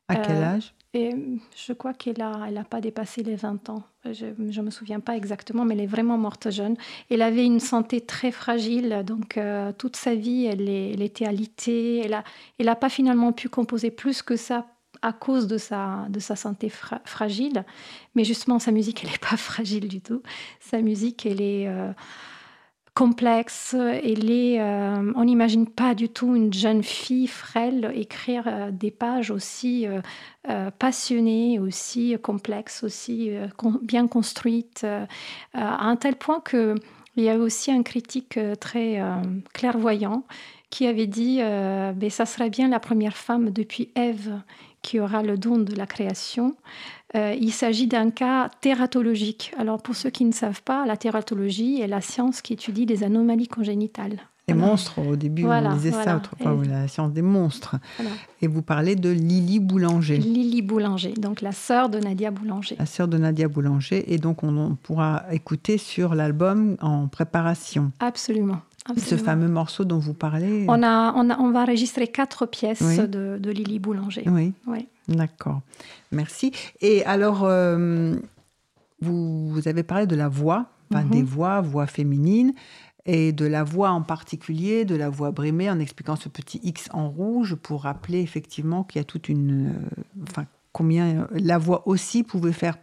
À 0.08 0.16
quel 0.16 0.42
âge? 0.42 0.74
Et 0.92 1.14
je 1.56 1.72
crois 1.72 1.94
qu'elle 1.94 2.18
n'a 2.18 2.46
elle 2.48 2.58
a 2.58 2.64
pas 2.64 2.80
dépassé 2.80 3.22
les 3.22 3.36
20 3.36 3.70
ans. 3.70 3.84
Je 4.04 4.26
ne 4.26 4.62
me 4.62 4.70
souviens 4.70 4.98
pas 4.98 5.16
exactement, 5.16 5.64
mais 5.64 5.74
elle 5.74 5.82
est 5.82 5.86
vraiment 5.86 6.18
morte 6.18 6.50
jeune. 6.50 6.76
Elle 7.10 7.22
avait 7.22 7.44
une 7.44 7.60
santé 7.60 8.00
très 8.00 8.32
fragile, 8.32 9.04
donc 9.06 9.36
euh, 9.36 9.72
toute 9.76 9.94
sa 9.94 10.14
vie, 10.16 10.46
elle, 10.46 10.68
était 11.00 11.26
alitée. 11.26 12.00
Elle 12.04 12.10
n'a 12.10 12.24
elle 12.58 12.74
pas 12.80 12.88
finalement 12.88 13.32
pu 13.32 13.48
composer 13.48 13.90
plus 13.92 14.22
que 14.22 14.36
ça 14.36 14.66
à 15.02 15.12
cause 15.12 15.46
de 15.46 15.58
sa, 15.58 16.06
de 16.08 16.18
sa 16.18 16.34
santé 16.34 16.68
fragile. 16.68 17.64
Mais 18.16 18.24
justement, 18.24 18.58
sa 18.58 18.72
musique, 18.72 19.04
elle 19.04 19.10
n'est 19.10 19.18
pas 19.18 19.36
fragile 19.36 19.86
du 19.86 20.00
tout. 20.00 20.22
Sa 20.58 20.80
musique, 20.80 21.24
elle 21.24 21.40
est... 21.40 21.68
Euh, 21.68 21.92
complexe. 22.94 23.74
est, 23.74 24.60
euh, 24.60 25.12
on 25.14 25.24
n'imagine 25.24 25.66
pas 25.66 25.94
du 25.94 26.08
tout 26.08 26.34
une 26.34 26.52
jeune 26.52 26.82
fille 26.82 27.26
frêle 27.26 27.92
écrire 27.94 28.44
euh, 28.46 28.70
des 28.70 28.90
pages 28.90 29.30
aussi 29.30 29.86
euh, 29.86 30.70
passionnées, 30.78 31.58
aussi 31.58 32.16
complexes, 32.22 32.82
aussi 32.82 33.32
bien 33.82 34.06
construites, 34.06 34.84
à 35.54 35.86
un 35.86 35.96
tel 35.96 36.16
point 36.16 36.40
que 36.40 36.74
il 37.16 37.24
y 37.24 37.28
a 37.28 37.36
aussi 37.36 37.70
un 37.70 37.82
critique 37.82 38.38
très 38.60 39.02
clairvoyant 39.52 40.24
qui 40.70 40.86
avait 40.86 41.06
dit 41.06 41.38
ben, 41.38 42.08
ça 42.08 42.24
serait 42.24 42.48
bien 42.48 42.68
la 42.68 42.80
première 42.80 43.16
femme 43.16 43.50
depuis 43.50 43.90
Ève 43.96 44.40
qui 44.82 44.98
aura 44.98 45.22
le 45.22 45.36
don 45.36 45.58
de 45.58 45.74
la 45.74 45.86
création. 45.86 46.56
Euh, 47.16 47.34
il 47.40 47.52
s'agit 47.52 47.86
d'un 47.86 48.10
cas 48.10 48.50
tératologique. 48.60 49.52
Alors 49.58 49.82
pour 49.82 49.96
ceux 49.96 50.10
qui 50.10 50.24
ne 50.24 50.32
savent 50.32 50.62
pas, 50.62 50.86
la 50.86 50.96
tératologie 50.96 51.80
est 51.80 51.88
la 51.88 52.00
science 52.00 52.40
qui 52.40 52.52
étudie 52.52 52.86
les 52.86 53.02
anomalies 53.02 53.48
congénitales. 53.48 54.18
Les 54.48 54.54
monstres, 54.54 54.98
au 54.98 55.16
début, 55.16 55.44
on 55.44 55.74
disait 55.74 55.92
ça 55.92 56.16
autrefois, 56.16 56.56
la 56.68 56.88
science 56.88 57.12
des 57.12 57.22
monstres. 57.22 57.76
Et 58.42 58.48
vous 58.48 58.62
parlez 58.62 58.96
de 58.96 59.10
Lily 59.10 59.60
Boulanger. 59.60 60.16
Lily 60.16 60.62
Boulanger, 60.62 61.12
donc 61.12 61.40
la 61.40 61.52
sœur 61.52 61.88
de 61.88 61.98
Nadia 61.98 62.30
Boulanger. 62.30 62.74
La 62.78 62.86
sœur 62.86 63.06
de 63.06 63.16
Nadia 63.16 63.46
Boulanger, 63.48 64.12
et 64.12 64.18
donc 64.18 64.42
on, 64.42 64.76
pourra 64.82 65.24
écouter 65.30 65.78
sur 65.78 66.14
l'album 66.14 66.76
en 66.80 67.06
préparation. 67.06 67.92
Absolument. 68.00 68.58
Ce 68.96 69.16
fameux 69.16 69.48
morceau 69.48 69.84
dont 69.84 69.98
vous 69.98 70.14
parlez. 70.14 70.64
On, 70.68 70.82
a, 70.82 71.12
on, 71.14 71.30
a, 71.30 71.38
on 71.38 71.50
va 71.50 71.62
enregistrer 71.62 72.08
quatre 72.08 72.46
pièces 72.46 72.82
de, 72.82 73.38
de, 73.38 73.50
Lily 73.50 73.78
Boulanger. 73.78 74.24
Oui. 74.26 74.52
oui. 74.66 74.88
D'accord. 75.08 75.60
Merci. 76.12 76.52
Et 76.80 77.04
alors, 77.04 77.44
euh, 77.44 78.16
vous, 79.00 79.50
vous, 79.50 79.68
avez 79.68 79.82
parlé 79.82 80.06
de 80.06 80.16
la 80.16 80.28
voix, 80.28 80.66
enfin, 80.90 81.04
des 81.04 81.22
mhm. 81.22 81.26
voix, 81.26 81.60
voix 81.60 81.86
féminines, 81.86 82.52
et 83.06 83.32
de 83.32 83.46
la 83.46 83.64
voix 83.64 83.90
en 83.90 84.02
particulier, 84.02 84.84
de 84.84 84.96
la 84.96 85.08
voix 85.08 85.30
brimée, 85.30 85.70
en 85.70 85.78
expliquant 85.78 86.16
ce 86.16 86.28
petit 86.28 86.60
X 86.62 86.88
en 86.92 87.08
rouge 87.08 87.54
pour 87.56 87.82
rappeler 87.82 88.20
effectivement 88.20 88.84
qu'il 88.84 88.98
y 88.98 89.02
a 89.02 89.04
toute 89.04 89.28
une. 89.28 89.68
Euh, 89.68 90.02
enfin, 90.28 90.46
combien 90.72 91.28
la 91.32 91.58
voix 91.58 91.86
aussi 91.86 92.22
pouvait 92.22 92.52
faire 92.52 92.76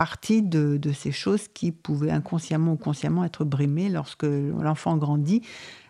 partie 0.00 0.40
de, 0.40 0.78
de, 0.78 0.92
ces 0.92 1.12
choses 1.12 1.46
qui 1.48 1.72
pouvaient 1.72 2.10
inconsciemment 2.10 2.72
ou 2.72 2.76
consciemment 2.76 3.22
être 3.22 3.44
brimées 3.44 3.90
lorsque 3.90 4.22
l'enfant 4.24 4.96
grandit. 4.96 5.42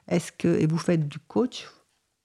Est-ce 0.08 0.32
que 0.32 0.48
et 0.48 0.66
vous 0.66 0.78
faites 0.78 1.06
du 1.06 1.20
coach 1.20 1.68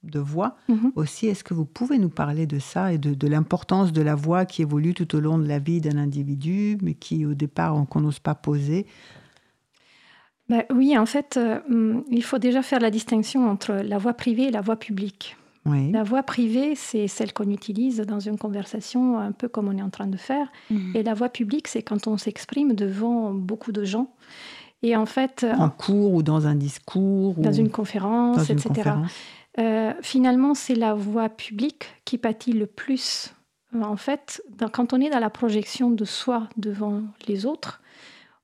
de 0.02 0.20
voix 0.20 0.56
mhm. 0.68 0.92
aussi. 0.96 1.28
Est-ce 1.28 1.44
que 1.44 1.54
vous 1.54 1.66
pouvez 1.66 2.00
nous 2.00 2.10
parler 2.10 2.48
de 2.48 2.58
ça 2.58 2.92
et 2.92 2.98
de, 2.98 3.28
l'importance 3.28 3.92
de 3.92 4.02
la 4.02 4.16
voix 4.16 4.46
qui 4.46 4.64
évolue 4.64 4.96
tout 4.96 5.16
au 5.16 5.20
long 5.20 5.38
de 5.38 5.48
la 5.48 5.60
vie 5.60 5.80
d'un 5.80 5.98
individu, 5.98 6.78
mais 6.82 6.96
qui 6.96 7.24
au 7.24 7.36
départ 7.36 7.86
qu'on 7.88 8.02
n'ose 8.02 8.20
pas 8.20 8.36
poser? 8.36 8.88
Ben 10.50 10.64
Oui, 10.72 10.98
en 10.98 11.06
fait, 11.06 11.38
euh, 11.38 11.60
hum, 11.70 12.04
il 12.10 12.24
faut 12.24 12.40
déjà 12.40 12.64
faire 12.64 12.80
la 12.80 12.92
distinction 12.92 13.48
entre 13.48 13.74
la 13.74 14.00
voix 14.00 14.14
privée 14.14 14.46
et 14.46 14.52
la 14.52 14.62
voix 14.62 14.78
publique. 14.78 15.38
La 15.66 16.04
voix 16.04 16.22
privée, 16.22 16.76
c'est 16.76 17.08
celle 17.08 17.34
qu'on 17.34 17.50
utilise 17.50 17.98
dans 18.02 18.20
une 18.20 18.38
conversation, 18.38 19.18
un 19.18 19.32
peu 19.32 19.48
comme 19.48 19.68
on 19.68 19.78
est 19.78 19.82
en 19.82 19.90
train 19.90 20.08
de 20.08 20.18
faire. 20.18 20.48
Mhm. 20.70 20.92
Et 20.96 21.04
la 21.04 21.16
voix 21.16 21.30
publique, 21.30 21.68
c'est 21.68 21.82
quand 21.82 22.08
on 22.08 22.18
s'exprime 22.18 22.74
devant 22.74 23.34
beaucoup 23.34 23.72
de 23.72 23.84
gens. 23.84 24.12
Et 24.84 24.96
en 24.96 25.08
fait, 25.08 25.46
en 25.58 25.70
cours 25.70 26.14
ou 26.14 26.22
dans 26.22 26.46
un 26.46 26.54
discours, 26.54 27.34
dans 27.36 27.52
une 27.52 27.72
conférence, 27.72 28.50
etc. 28.52 28.92
Euh, 29.58 29.94
finalement, 30.02 30.54
c'est 30.54 30.76
la 30.76 30.94
voix 30.94 31.30
publique 31.30 31.86
qui 32.04 32.18
pâtit 32.18 32.54
le 32.54 32.68
plus. 32.68 33.34
En 33.74 33.98
fait, 33.98 34.44
quand 34.72 34.94
on 34.94 35.02
est 35.02 35.10
dans 35.10 35.20
la 35.20 35.30
projection 35.30 35.90
de 35.90 36.06
soi 36.06 36.48
devant 36.58 37.02
les 37.28 37.46
autres, 37.46 37.82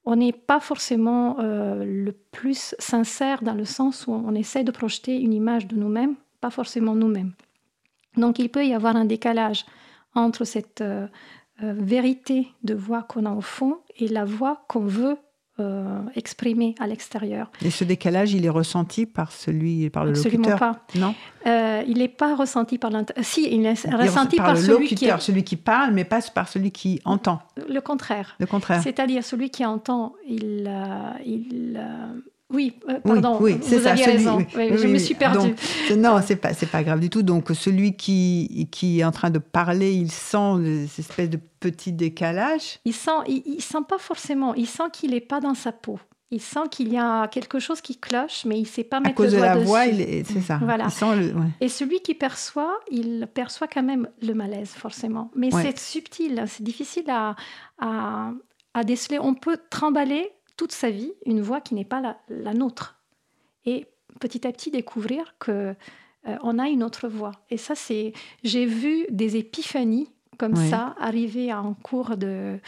on 0.03 0.15
n'est 0.15 0.33
pas 0.33 0.59
forcément 0.59 1.37
euh, 1.39 1.85
le 1.85 2.11
plus 2.11 2.75
sincère 2.79 3.43
dans 3.43 3.53
le 3.53 3.65
sens 3.65 4.07
où 4.07 4.11
on 4.11 4.33
essaie 4.33 4.63
de 4.63 4.71
projeter 4.71 5.19
une 5.19 5.33
image 5.33 5.67
de 5.67 5.75
nous-mêmes, 5.75 6.15
pas 6.41 6.49
forcément 6.49 6.95
nous-mêmes. 6.95 7.33
Donc 8.17 8.39
il 8.39 8.49
peut 8.49 8.65
y 8.65 8.73
avoir 8.73 8.95
un 8.95 9.05
décalage 9.05 9.65
entre 10.15 10.43
cette 10.43 10.81
euh, 10.81 11.07
euh, 11.63 11.73
vérité 11.77 12.47
de 12.63 12.73
voix 12.73 13.03
qu'on 13.03 13.25
a 13.25 13.31
au 13.31 13.41
fond 13.41 13.77
et 13.97 14.07
la 14.07 14.25
voix 14.25 14.63
qu'on 14.67 14.85
veut 14.85 15.17
euh, 15.59 16.01
exprimer 16.15 16.75
à 16.79 16.87
l'extérieur. 16.87 17.51
Et 17.63 17.69
ce 17.69 17.83
décalage, 17.83 18.33
il 18.33 18.45
est 18.45 18.49
ressenti 18.49 19.05
par 19.05 19.31
celui, 19.31 19.89
par 19.89 20.05
le 20.05 20.11
Absolument 20.11 20.49
locuteur 20.49 20.59
pas. 20.59 20.85
Non. 20.95 21.13
il 21.87 21.99
n'est 21.99 22.07
pas 22.07 22.35
ressenti 22.35 22.77
par 22.77 22.89
l'interlocuteur. 22.89 23.31
Si, 23.31 23.47
il 23.53 23.65
est 23.65 23.95
ressenti 23.95 24.37
par, 24.37 24.55
le 24.55 24.59
celui 24.59 24.89
locuteur, 24.89 25.19
qui 25.19 25.25
celui 25.25 25.43
qui 25.43 25.55
parle, 25.57 25.93
mais 25.93 26.03
pas 26.03 26.19
par 26.33 26.49
celui 26.49 26.71
qui 26.71 26.99
entend. 27.05 27.41
Le 27.69 27.79
contraire. 27.79 28.35
Le 28.39 28.47
contraire. 28.47 28.81
C'est-à-dire 28.81 29.23
celui 29.23 29.49
qui 29.51 29.65
entend, 29.65 30.15
il, 30.27 30.71
il 31.25 31.79
oui, 32.53 32.73
euh, 32.89 32.99
pardon, 32.99 33.37
oui, 33.39 33.57
c'est 33.61 33.79
ça, 33.79 33.93
raison. 33.93 34.39
je 34.53 34.87
me 34.87 34.97
suis 34.97 35.15
perdue. 35.15 35.53
non, 35.97 36.19
c'est 36.25 36.35
pas, 36.35 36.53
c'est 36.53 36.69
pas 36.69 36.83
grave 36.83 36.99
du 36.99 37.09
tout. 37.09 37.23
Donc 37.23 37.49
celui 37.53 37.95
qui, 37.95 38.67
qui 38.71 38.99
est 38.99 39.03
en 39.03 39.11
train 39.11 39.29
de 39.29 39.39
parler, 39.39 39.93
il 39.93 40.11
sent 40.11 40.87
cette 40.87 41.05
espèce 41.05 41.29
de 41.29 41.39
petit 41.59 41.91
décalage. 41.91 42.79
Il 42.85 42.93
sent, 42.93 43.11
il, 43.27 43.61
sent 43.61 43.83
pas 43.87 43.97
forcément. 43.97 44.53
Il 44.55 44.67
sent 44.67 44.83
qu'il 44.91 45.11
n'est 45.11 45.21
pas 45.21 45.39
dans 45.39 45.53
sa 45.53 45.71
peau. 45.71 45.99
Il 46.33 46.41
sent 46.41 46.61
qu'il 46.71 46.91
y 46.91 46.97
a 46.97 47.27
quelque 47.27 47.59
chose 47.59 47.81
qui 47.81 47.97
cloche, 47.97 48.45
mais 48.45 48.57
il 48.57 48.61
ne 48.61 48.67
sait 48.67 48.85
pas 48.85 49.01
mettre 49.01 49.21
le 49.21 49.29
doigt 49.29 49.39
dessus. 49.39 49.45
À 49.45 49.53
cause 49.53 49.63
de 49.63 49.65
la 49.65 49.65
voix, 49.65 50.23
c'est 50.25 50.41
ça. 50.41 50.59
Voilà. 50.63 50.87
Et 51.59 51.67
celui 51.67 51.99
qui 51.99 52.13
perçoit, 52.15 52.79
il 52.89 53.27
perçoit 53.33 53.67
quand 53.67 53.83
même 53.83 54.07
le 54.21 54.33
malaise, 54.33 54.69
forcément. 54.69 55.29
Mais 55.35 55.51
c'est 55.51 55.77
subtil, 55.77 56.43
c'est 56.47 56.63
difficile 56.63 57.09
à, 57.09 57.35
à, 57.79 58.31
à 58.73 58.83
déceler. 58.83 59.19
On 59.19 59.33
peut 59.33 59.57
trimballer 59.69 60.31
toute 60.57 60.71
sa 60.71 60.89
vie 60.89 61.13
une 61.25 61.41
voix 61.41 61.61
qui 61.61 61.75
n'est 61.75 61.85
pas 61.85 62.17
la, 62.29 62.53
nôtre. 62.53 63.01
Et 63.65 63.87
petit 64.19 64.47
à 64.47 64.51
petit 64.51 64.71
découvrir 64.71 65.35
que 65.39 65.75
euh, 66.27 66.37
on 66.43 66.59
a 66.59 66.67
une 66.67 66.83
autre 66.83 67.07
voix. 67.07 67.31
Et 67.49 67.57
ça, 67.57 67.75
c'est, 67.75 68.13
j'ai 68.43 68.65
vu 68.65 69.05
des 69.09 69.37
épiphanies 69.37 70.09
comme 70.37 70.55
ça 70.55 70.95
arriver 70.99 71.53
en 71.53 71.75
cours 71.75 72.17
de, 72.17 72.59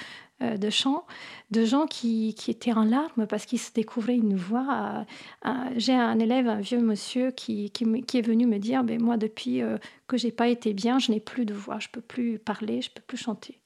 euh, 0.44 0.58
de 0.58 0.70
chant, 0.70 1.08
de 1.50 1.66
gens 1.66 1.88
qui, 1.88 2.36
qui, 2.36 2.52
étaient 2.52 2.74
en 2.74 2.84
larmes 2.84 3.26
parce 3.26 3.48
qu'ils 3.48 3.60
se 3.60 3.72
découvraient 3.74 4.18
une 4.18 4.36
voix. 4.36 5.06
Euh, 5.46 5.50
j'ai 5.78 5.96
un 5.96 6.20
élève, 6.20 6.48
un 6.48 6.60
vieux 6.60 6.82
monsieur, 6.82 7.32
qui, 7.32 7.72
qui, 7.72 8.18
est 8.18 8.22
venu 8.22 8.46
me 8.46 8.60
dire, 8.60 8.84
ben, 8.84 9.02
moi, 9.02 9.18
depuis 9.18 9.62
que 10.06 10.18
j'ai 10.18 10.32
pas 10.32 10.50
été 10.50 10.74
bien, 10.74 11.00
je 11.00 11.12
n'ai 11.12 11.20
plus 11.20 11.46
de 11.46 11.56
voix, 11.56 11.80
je 11.80 11.88
peux 11.90 12.02
plus 12.02 12.38
parler, 12.38 12.84
je 12.84 12.92
peux 12.92 13.02
plus 13.02 13.18
chanter 13.18 13.62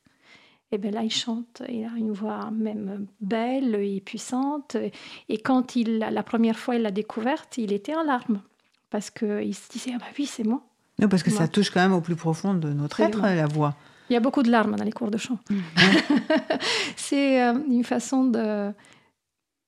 et 0.71 0.77
bien 0.77 0.91
là, 0.91 1.03
il 1.03 1.11
chante, 1.11 1.61
il 1.69 1.85
a 1.85 1.97
une 1.97 2.11
voix 2.11 2.51
même 2.51 3.07
belle 3.21 3.75
et 3.75 4.01
puissante. 4.01 4.75
Et 5.29 5.37
quand 5.37 5.75
il, 5.75 5.99
la 5.99 6.23
première 6.23 6.59
fois 6.59 6.75
il 6.75 6.81
l'a 6.81 6.91
découverte, 6.91 7.57
il 7.57 7.71
était 7.71 7.95
en 7.95 8.03
larmes, 8.03 8.41
parce 8.89 9.09
qu'il 9.09 9.55
se 9.55 9.71
disait, 9.71 9.91
ah 9.95 9.99
bah 9.99 10.07
oui, 10.17 10.25
c'est 10.25 10.43
moi. 10.43 10.61
Non, 10.99 11.07
parce 11.07 11.23
que 11.23 11.29
ça 11.29 11.47
touche 11.47 11.69
quand 11.69 11.79
même 11.79 11.93
au 11.93 12.01
plus 12.01 12.15
profond 12.15 12.53
de 12.53 12.69
notre 12.73 12.99
être, 13.01 13.21
la 13.21 13.45
voix. 13.45 13.75
Il 14.09 14.13
y 14.13 14.15
a 14.15 14.19
beaucoup 14.19 14.41
de 14.41 14.49
larmes 14.49 14.75
dans 14.75 14.83
les 14.83 14.91
cours 14.91 15.11
de 15.11 15.17
chant. 15.17 15.37
Mmh. 15.49 15.57
c'est 16.95 17.43
euh, 17.43 17.53
une 17.69 17.83
façon 17.83 18.25
de... 18.25 18.71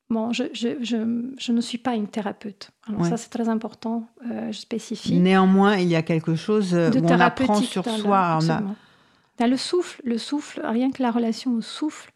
Bon, 0.09 0.33
je, 0.33 0.45
je, 0.53 0.69
je, 0.81 1.51
ne 1.51 1.61
suis 1.61 1.77
pas 1.77 1.93
une 1.93 2.07
thérapeute. 2.07 2.71
Alors 2.87 3.05
ça, 3.05 3.15
c'est 3.15 3.29
très 3.29 3.47
important, 3.47 4.07
euh, 4.25 4.51
je 4.51 4.57
spécifie. 4.57 5.19
Néanmoins, 5.19 5.77
il 5.77 5.87
y 5.87 5.95
a 5.95 6.01
quelque 6.01 6.35
chose 6.35 6.73
euh, 6.73 6.89
où 6.89 7.05
on 7.05 7.19
apprend 7.19 7.61
sur 7.61 7.85
soi. 7.85 8.39
On 8.41 8.49
a 8.49 8.63
le 9.47 9.57
souffle, 9.57 10.01
le 10.03 10.17
souffle, 10.17 10.61
rien 10.63 10.91
que 10.91 11.01
la 11.01 11.11
relation 11.11 11.53
au 11.53 11.61
souffle. 11.61 12.11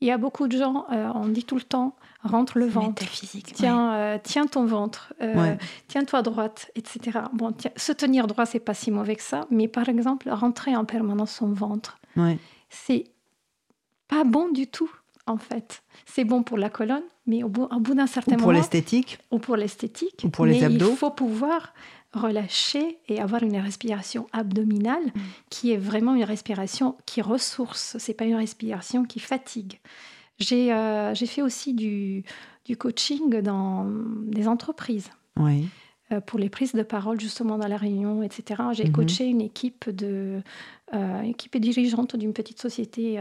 Il 0.00 0.08
y 0.08 0.10
a 0.10 0.18
beaucoup 0.18 0.48
de 0.48 0.56
gens, 0.56 0.86
euh, 0.90 1.10
on 1.14 1.28
dit 1.28 1.44
tout 1.44 1.54
le 1.54 1.62
temps, 1.62 1.94
rentre 2.24 2.58
le 2.58 2.66
ventre. 2.66 3.04
Tiens, 3.54 3.94
euh, 3.94 4.18
tiens 4.20 4.46
ton 4.46 4.64
ventre, 4.64 5.14
euh, 5.22 5.54
tiens-toi 5.86 6.22
droite, 6.22 6.72
etc. 6.74 7.20
Bon, 7.32 7.54
se 7.76 7.92
tenir 7.92 8.26
droit, 8.26 8.44
c'est 8.44 8.58
pas 8.58 8.74
si 8.74 8.90
mauvais 8.90 9.14
que 9.14 9.22
ça, 9.22 9.46
mais 9.50 9.68
par 9.68 9.88
exemple, 9.88 10.28
rentrer 10.28 10.74
en 10.74 10.84
permanence 10.84 11.32
son 11.32 11.52
ventre, 11.52 11.98
c'est 12.68 13.04
pas 14.08 14.24
bon 14.24 14.48
du 14.48 14.66
tout, 14.66 14.90
en 15.26 15.36
fait. 15.36 15.82
C'est 16.04 16.24
bon 16.24 16.42
pour 16.42 16.58
la 16.58 16.68
colonne, 16.68 17.04
mais 17.26 17.44
au 17.44 17.48
bout, 17.48 17.68
d'un 17.94 18.08
certain 18.08 18.32
moment. 18.32 18.42
Pour 18.42 18.52
l'esthétique. 18.52 19.18
Ou 19.30 19.38
pour 19.38 19.56
l'esthétique. 19.56 20.22
Ou 20.24 20.30
pour 20.30 20.46
les 20.46 20.64
abdos. 20.64 20.90
Il 20.90 20.96
faut 20.96 21.10
pouvoir 21.10 21.72
relâcher 22.12 22.98
et 23.08 23.20
avoir 23.20 23.42
une 23.42 23.56
respiration 23.56 24.26
abdominale 24.32 25.04
mm. 25.04 25.20
qui 25.50 25.72
est 25.72 25.76
vraiment 25.76 26.14
une 26.14 26.24
respiration 26.24 26.96
qui 27.06 27.22
ressource. 27.22 27.96
C'est 27.98 28.14
pas 28.14 28.24
une 28.24 28.34
respiration 28.34 29.04
qui 29.04 29.20
fatigue. 29.20 29.80
J'ai 30.38 30.72
euh, 30.72 31.14
fait 31.14 31.42
aussi 31.42 31.74
du, 31.74 32.24
du, 32.64 32.76
coaching 32.76 33.40
dans 33.40 33.86
des 34.26 34.48
entreprises. 34.48 35.10
Oui. 35.36 35.68
Euh, 36.10 36.20
pour 36.20 36.38
les 36.38 36.50
prises 36.50 36.72
de 36.74 36.82
parole 36.82 37.20
justement 37.20 37.56
dans 37.58 37.68
la 37.68 37.76
réunion, 37.76 38.22
etc. 38.22 38.62
J'ai 38.72 38.84
mm-hmm. 38.84 38.92
coaché 38.92 39.24
une 39.26 39.40
équipe 39.40 39.88
de 39.88 40.42
euh, 40.94 41.22
équipe 41.22 41.56
dirigeante 41.56 42.16
d'une 42.16 42.32
petite 42.32 42.60
société 42.60 43.18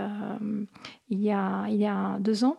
il, 1.10 1.22
y 1.22 1.32
a, 1.32 1.66
il 1.70 1.76
y 1.76 1.86
a 1.86 2.18
deux 2.20 2.44
ans. 2.44 2.58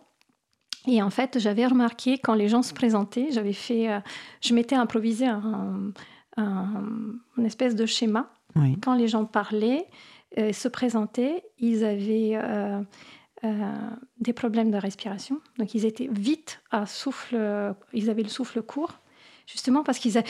Et 0.87 1.01
en 1.01 1.09
fait, 1.09 1.39
j'avais 1.39 1.65
remarqué 1.65 2.17
quand 2.17 2.33
les 2.33 2.49
gens 2.49 2.61
se 2.61 2.73
présentaient, 2.73 3.27
j'avais 3.31 3.53
fait, 3.53 3.87
je 4.41 4.53
m'étais 4.53 4.75
improvisé 4.75 5.25
un, 5.25 5.93
un, 6.37 6.83
une 7.37 7.45
espèce 7.45 7.75
de 7.75 7.85
schéma. 7.85 8.29
Quand 8.81 8.93
les 8.93 9.07
gens 9.07 9.25
parlaient, 9.25 9.87
euh, 10.39 10.51
se 10.51 10.67
présentaient, 10.67 11.43
ils 11.59 11.85
avaient 11.85 12.31
euh, 12.33 12.81
euh, 13.43 13.71
des 14.19 14.33
problèmes 14.33 14.71
de 14.71 14.77
respiration. 14.77 15.39
Donc 15.59 15.75
ils 15.75 15.85
étaient 15.85 16.09
vite 16.11 16.61
à 16.71 16.87
souffle, 16.87 17.37
ils 17.93 18.09
avaient 18.09 18.23
le 18.23 18.29
souffle 18.29 18.63
court, 18.63 18.93
justement 19.45 19.83
parce 19.83 19.99
qu'ils 19.99 20.23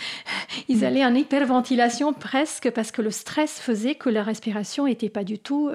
ils 0.68 0.84
allaient 0.84 1.04
en 1.04 1.14
hyperventilation 1.14 2.12
presque 2.12 2.70
parce 2.70 2.92
que 2.92 3.02
le 3.02 3.10
stress 3.10 3.60
faisait 3.60 3.96
que 3.96 4.08
la 4.08 4.22
respiration 4.22 4.86
n'était 4.86 5.10
pas 5.10 5.24
du 5.24 5.40
tout 5.40 5.68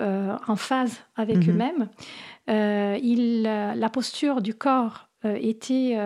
en 0.47 0.55
phase 0.55 1.01
avec 1.17 1.39
mm-hmm. 1.39 1.89
eux-mêmes. 2.47 3.73
La 3.77 3.89
posture 3.89 4.41
du 4.41 4.53
corps 4.53 5.09
était 5.23 5.97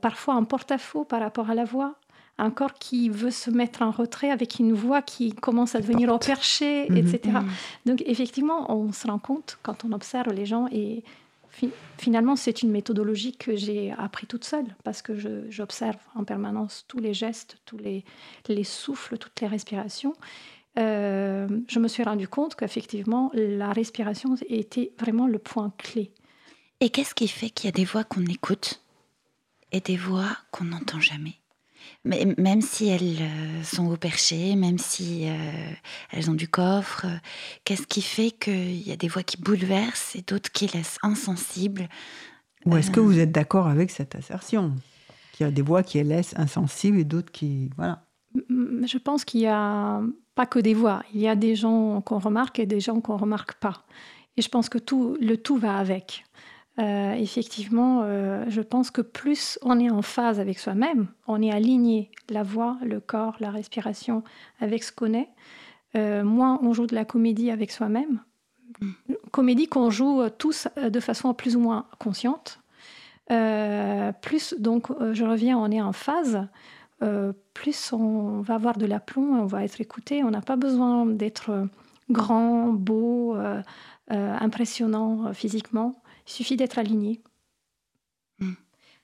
parfois 0.00 0.34
en 0.34 0.44
porte-à-faux 0.44 1.04
par 1.04 1.20
rapport 1.20 1.50
à 1.50 1.56
la 1.56 1.64
voix 1.64 1.96
un 2.38 2.50
corps 2.50 2.74
qui 2.74 3.08
veut 3.08 3.30
se 3.30 3.50
mettre 3.50 3.82
en 3.82 3.90
retrait 3.90 4.30
avec 4.30 4.58
une 4.58 4.72
voix 4.72 5.02
qui 5.02 5.32
commence 5.32 5.74
à 5.74 5.80
devenir 5.80 6.12
au 6.12 6.18
perché, 6.18 6.88
mhm. 6.88 6.96
etc. 6.96 7.20
Mhm. 7.24 7.50
Donc 7.86 8.02
effectivement, 8.06 8.74
on 8.74 8.92
se 8.92 9.06
rend 9.06 9.18
compte 9.18 9.58
quand 9.62 9.84
on 9.84 9.92
observe 9.92 10.32
les 10.32 10.46
gens 10.46 10.68
et 10.72 11.04
finalement 11.98 12.34
c'est 12.34 12.62
une 12.62 12.70
méthodologie 12.70 13.36
que 13.36 13.56
j'ai 13.56 13.92
appris 13.92 14.26
toute 14.26 14.44
seule 14.44 14.74
parce 14.84 15.02
que 15.02 15.12
j'observe 15.50 15.98
en 16.14 16.24
permanence 16.24 16.84
tous 16.88 16.98
les 16.98 17.12
gestes, 17.12 17.58
tous 17.66 17.76
les, 17.76 18.04
les 18.48 18.64
souffles, 18.64 19.18
toutes 19.18 19.38
les 19.40 19.48
respirations. 19.48 20.14
Euh, 20.78 21.46
je 21.68 21.78
me 21.78 21.88
suis 21.88 22.02
rendu 22.02 22.26
compte 22.26 22.54
qu'effectivement 22.54 23.30
la 23.34 23.72
respiration 23.72 24.34
était 24.48 24.92
vraiment 24.98 25.26
le 25.26 25.38
point 25.38 25.72
clé. 25.76 26.10
Et 26.80 26.88
qu'est-ce 26.88 27.14
qui 27.14 27.28
fait 27.28 27.50
qu'il 27.50 27.66
y 27.66 27.68
a 27.68 27.72
des 27.72 27.84
voix 27.84 28.04
qu'on 28.04 28.24
écoute 28.24 28.82
et 29.70 29.80
des 29.80 29.96
voix 29.96 30.38
qu'on 30.50 30.64
n'entend 30.64 31.00
jamais? 31.00 31.41
Mais 32.04 32.34
même 32.38 32.60
si 32.60 32.88
elles 32.88 33.18
euh, 33.20 33.62
sont 33.62 33.90
au 33.90 33.96
perché, 33.96 34.56
même 34.56 34.78
si 34.78 35.28
euh, 35.28 35.72
elles 36.10 36.30
ont 36.30 36.34
du 36.34 36.48
coffre, 36.48 37.06
euh, 37.06 37.16
qu'est-ce 37.64 37.86
qui 37.86 38.02
fait 38.02 38.30
qu'il 38.30 38.86
y 38.86 38.92
a 38.92 38.96
des 38.96 39.08
voix 39.08 39.22
qui 39.22 39.36
bouleversent 39.40 40.16
et 40.16 40.22
d'autres 40.22 40.50
qui 40.50 40.66
laissent 40.66 40.98
insensibles 41.02 41.88
Ou 42.66 42.76
est-ce 42.76 42.90
que 42.90 43.00
vous 43.00 43.18
êtes 43.18 43.32
d'accord 43.32 43.68
avec 43.68 43.90
cette 43.90 44.14
assertion? 44.14 44.74
Qu'il 45.32 45.46
y 45.46 45.48
a 45.48 45.52
des 45.52 45.62
voix 45.62 45.82
qui 45.82 46.02
laissent 46.02 46.34
insensibles 46.36 46.98
et 46.98 47.04
d'autres 47.04 47.32
qui... 47.32 47.70
Voilà. 47.76 48.04
Je 48.34 48.98
pense 48.98 49.24
qu'il 49.24 49.40
n'y 49.40 49.46
a 49.46 50.00
pas 50.34 50.46
que 50.46 50.58
des 50.58 50.74
voix. 50.74 51.02
Il 51.14 51.20
y 51.20 51.28
a 51.28 51.36
des 51.36 51.54
gens 51.54 52.00
qu'on 52.00 52.18
remarque 52.18 52.58
et 52.58 52.66
des 52.66 52.80
gens 52.80 53.00
qu'on 53.00 53.14
ne 53.14 53.20
remarque 53.20 53.54
pas. 53.54 53.84
Et 54.36 54.42
je 54.42 54.48
pense 54.48 54.68
que 54.68 54.78
tout, 54.78 55.16
le 55.20 55.36
tout 55.36 55.56
va 55.56 55.76
avec. 55.76 56.24
Euh, 56.78 57.12
effectivement, 57.12 58.00
euh, 58.04 58.44
je 58.48 58.62
pense 58.62 58.90
que 58.90 59.02
plus 59.02 59.58
on 59.60 59.78
est 59.78 59.90
en 59.90 60.00
phase 60.00 60.40
avec 60.40 60.58
soi-même, 60.58 61.08
on 61.26 61.42
est 61.42 61.52
aligné, 61.52 62.10
la 62.30 62.42
voix, 62.42 62.78
le 62.82 62.98
corps, 62.98 63.36
la 63.40 63.50
respiration 63.50 64.24
avec 64.58 64.82
ce 64.82 64.90
qu'on 64.90 65.12
est, 65.12 65.28
euh, 65.96 66.24
moins 66.24 66.58
on 66.62 66.72
joue 66.72 66.86
de 66.86 66.94
la 66.94 67.04
comédie 67.04 67.50
avec 67.50 67.70
soi-même. 67.70 68.20
Comédie 69.32 69.66
qu'on 69.66 69.90
joue 69.90 70.22
tous 70.38 70.66
de 70.76 71.00
façon 71.00 71.34
plus 71.34 71.56
ou 71.56 71.60
moins 71.60 71.86
consciente. 71.98 72.58
plus, 73.28 74.54
donc, 74.58 74.88
je 75.12 75.24
reviens, 75.24 75.56
on 75.58 75.70
est 75.70 75.80
en 75.80 75.92
phase. 75.92 76.48
plus 77.54 77.92
on 77.92 78.40
va 78.40 78.54
avoir 78.54 78.76
de 78.78 78.86
l'aplomb, 78.86 79.40
on 79.40 79.46
va 79.46 79.62
être 79.64 79.80
écouté. 79.80 80.24
On 80.24 80.30
n'a 80.30 80.40
pas 80.40 80.56
besoin 80.56 81.06
d'être 81.06 81.68
grand, 82.10 82.72
beau, 82.72 83.36
impressionnant 84.08 85.32
physiquement 85.32 86.01
il 86.26 86.32
suffit 86.32 86.56
d'être 86.56 86.78
aligné. 86.78 87.20
Hmm. 88.38 88.54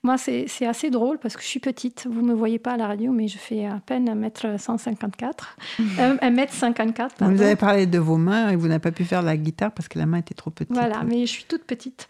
Moi, 0.04 0.16
c'est 0.16 0.46
assez 0.64 0.90
drôle 0.90 1.18
parce 1.18 1.36
que 1.36 1.42
je 1.42 1.48
suis 1.48 1.58
petite. 1.58 2.06
Vous 2.08 2.22
ne 2.22 2.28
me 2.28 2.34
voyez 2.34 2.60
pas 2.60 2.72
à 2.72 2.76
la 2.76 2.86
radio, 2.86 3.10
mais 3.10 3.26
je 3.26 3.36
fais 3.36 3.66
à 3.66 3.80
peine 3.84 4.08
1m154. 4.08 5.32
1m54. 5.80 7.10
Vous 7.20 7.42
avez 7.42 7.56
parlé 7.56 7.86
de 7.86 7.98
vos 7.98 8.16
mains 8.16 8.50
et 8.50 8.56
vous 8.56 8.68
n'avez 8.68 8.78
pas 8.78 8.92
pu 8.92 9.04
faire 9.04 9.22
la 9.22 9.36
guitare 9.36 9.72
parce 9.72 9.88
que 9.88 9.98
la 9.98 10.06
main 10.06 10.18
était 10.18 10.34
trop 10.34 10.50
petite. 10.50 10.72
Voilà, 10.72 11.02
mais 11.02 11.26
je 11.26 11.32
suis 11.32 11.44
toute 11.44 11.64
petite. 11.64 12.06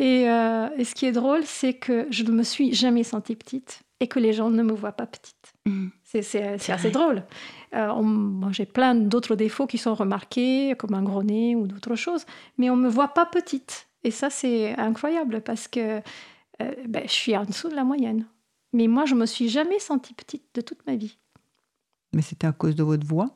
Et, 0.00 0.28
euh, 0.28 0.68
et 0.76 0.84
ce 0.84 0.94
qui 0.96 1.06
est 1.06 1.12
drôle, 1.12 1.42
c'est 1.44 1.74
que 1.74 2.08
je 2.10 2.24
ne 2.24 2.32
me 2.32 2.42
suis 2.42 2.74
jamais 2.74 3.04
sentie 3.04 3.36
petite 3.36 3.82
et 4.00 4.08
que 4.08 4.18
les 4.18 4.32
gens 4.32 4.50
ne 4.50 4.62
me 4.62 4.72
voient 4.72 4.92
pas 4.92 5.06
petite. 5.06 5.54
Hmm. 5.64 5.88
C'est 6.04 6.70
assez 6.70 6.90
drôle. 6.90 7.22
Euh, 7.74 8.02
j'ai 8.50 8.64
plein 8.64 8.94
d'autres 8.94 9.36
défauts 9.36 9.66
qui 9.66 9.78
sont 9.78 9.94
remarqués, 9.94 10.74
comme 10.78 10.94
un 10.94 11.02
gros 11.02 11.22
nez 11.22 11.54
ou 11.54 11.66
d'autres 11.66 11.96
choses, 11.96 12.24
mais 12.56 12.70
on 12.70 12.76
ne 12.76 12.82
me 12.82 12.88
voit 12.88 13.08
pas 13.08 13.26
petite. 13.26 13.87
Et 14.04 14.10
ça, 14.10 14.30
c'est 14.30 14.76
incroyable 14.78 15.40
parce 15.40 15.68
que 15.68 16.00
euh, 16.60 16.74
ben, 16.86 17.02
je 17.04 17.12
suis 17.12 17.36
en 17.36 17.44
dessous 17.44 17.68
de 17.68 17.74
la 17.74 17.84
moyenne. 17.84 18.26
Mais 18.72 18.86
moi, 18.86 19.04
je 19.06 19.14
me 19.14 19.26
suis 19.26 19.48
jamais 19.48 19.78
sentie 19.78 20.14
petite 20.14 20.44
de 20.54 20.60
toute 20.60 20.86
ma 20.86 20.96
vie. 20.96 21.16
Mais 22.12 22.22
c'était 22.22 22.46
à 22.46 22.52
cause 22.52 22.74
de 22.74 22.82
votre 22.82 23.06
voix? 23.06 23.30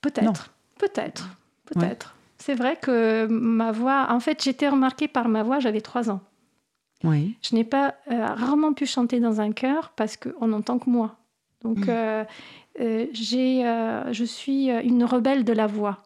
Peut-être, 0.00 0.52
peut-être, 0.78 1.28
peut-être. 1.66 2.14
C'est 2.38 2.54
vrai 2.54 2.76
que 2.76 3.26
ma 3.26 3.70
voix, 3.70 4.06
en 4.10 4.20
fait, 4.20 4.42
j'étais 4.42 4.68
remarquée 4.68 5.08
par 5.08 5.28
ma 5.28 5.42
voix, 5.42 5.58
j'avais 5.58 5.82
trois 5.82 6.10
ans. 6.10 6.20
Oui. 7.04 7.36
Je 7.42 7.54
n'ai 7.54 7.64
pas 7.64 7.94
euh, 8.10 8.26
rarement 8.26 8.72
pu 8.72 8.86
chanter 8.86 9.20
dans 9.20 9.40
un 9.40 9.52
chœur 9.52 9.92
parce 9.96 10.16
qu'on 10.16 10.48
n'entend 10.48 10.78
que 10.78 10.88
moi. 10.88 11.16
Donc, 11.62 11.78
mm. 11.78 11.88
euh, 11.88 12.24
euh, 12.80 13.06
j'ai, 13.12 13.62
je 14.10 14.24
suis 14.24 14.68
une 14.70 15.04
rebelle 15.04 15.44
de 15.44 15.52
la 15.52 15.66
voix. 15.66 16.02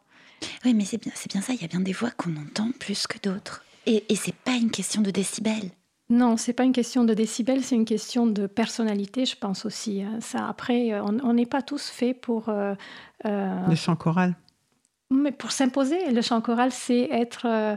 Oui, 0.64 0.74
mais 0.74 0.84
c'est 0.84 1.00
bien, 1.00 1.12
c'est 1.14 1.30
bien 1.30 1.40
ça. 1.40 1.52
Il 1.52 1.60
y 1.60 1.64
a 1.64 1.68
bien 1.68 1.80
des 1.80 1.92
voix 1.92 2.10
qu'on 2.10 2.36
entend 2.36 2.70
plus 2.78 3.06
que 3.06 3.18
d'autres. 3.18 3.64
Et, 3.86 4.04
et 4.08 4.16
c'est 4.16 4.34
pas 4.34 4.54
une 4.54 4.70
question 4.70 5.02
de 5.02 5.10
décibels. 5.10 5.70
Non, 6.10 6.36
c'est 6.36 6.52
pas 6.52 6.64
une 6.64 6.72
question 6.72 7.04
de 7.04 7.14
décibels, 7.14 7.64
c'est 7.64 7.76
une 7.76 7.86
question 7.86 8.26
de 8.26 8.46
personnalité, 8.46 9.24
je 9.24 9.36
pense 9.36 9.64
aussi. 9.64 10.02
Hein. 10.02 10.18
Ça, 10.20 10.46
après, 10.48 11.00
on 11.00 11.32
n'est 11.32 11.46
pas 11.46 11.62
tous 11.62 11.88
faits 11.88 12.20
pour. 12.20 12.52
Le 13.24 13.74
chant 13.74 13.96
choral. 13.96 14.36
Mais 15.14 15.32
pour 15.32 15.52
s'imposer, 15.52 16.10
le 16.10 16.22
chant 16.22 16.40
choral, 16.40 16.72
c'est 16.72 17.08
être 17.10 17.46
euh, 17.46 17.76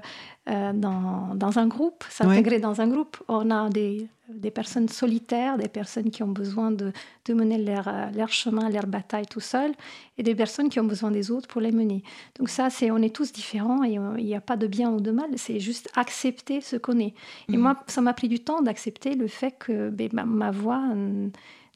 euh, 0.50 0.74
dans, 0.74 1.36
dans, 1.36 1.60
un 1.60 1.68
groupe, 1.68 2.04
s'intégrer 2.10 2.60
dans 2.60 2.82
un 2.82 2.88
groupe. 2.88 3.18
On 3.28 3.52
a 3.52 3.70
des, 3.70 4.08
des, 4.30 4.50
personnes 4.50 4.90
solitaires, 4.90 5.58
des 5.58 5.68
personnes 5.68 6.10
qui 6.10 6.24
ont 6.24 6.30
besoin 6.30 6.72
de, 6.72 6.92
de 7.26 7.34
mener 7.34 7.60
leur, 7.60 7.88
euh, 7.88 8.08
leur, 8.16 8.30
chemin, 8.30 8.70
leur 8.70 8.88
bataille 8.88 9.28
tout 9.28 9.40
seul, 9.40 9.72
et 10.18 10.24
des 10.24 10.34
personnes 10.34 10.70
qui 10.70 10.80
ont 10.80 10.86
besoin 10.86 11.12
des 11.12 11.30
autres 11.30 11.48
pour 11.48 11.62
les 11.62 11.72
mener. 11.72 12.02
Donc 12.40 12.50
ça, 12.50 12.70
c'est 12.72 12.90
on 12.90 12.98
est 12.98 13.16
tous 13.16 13.32
différents 13.32 13.84
et 13.84 14.00
il 14.18 14.26
n'y 14.26 14.36
a 14.36 14.42
pas 14.42 14.58
de 14.58 14.68
bien 14.68 14.90
ou 14.90 15.00
de 15.00 15.12
mal, 15.12 15.30
c'est 15.36 15.60
juste 15.60 15.90
accepter 15.96 16.62
ce 16.62 16.76
qu'on 16.76 17.00
est. 17.00 17.14
Et 17.50 17.58
mhm. 17.58 17.60
moi, 17.60 17.84
ça 17.88 18.02
m'a 18.02 18.14
pris 18.14 18.30
du 18.30 18.40
temps 18.40 18.62
d'accepter 18.62 19.16
le 19.16 19.28
fait 19.28 19.52
que 19.60 19.90
ben, 19.90 20.10
ma, 20.14 20.26
ma, 20.26 20.52
voix 20.52 20.82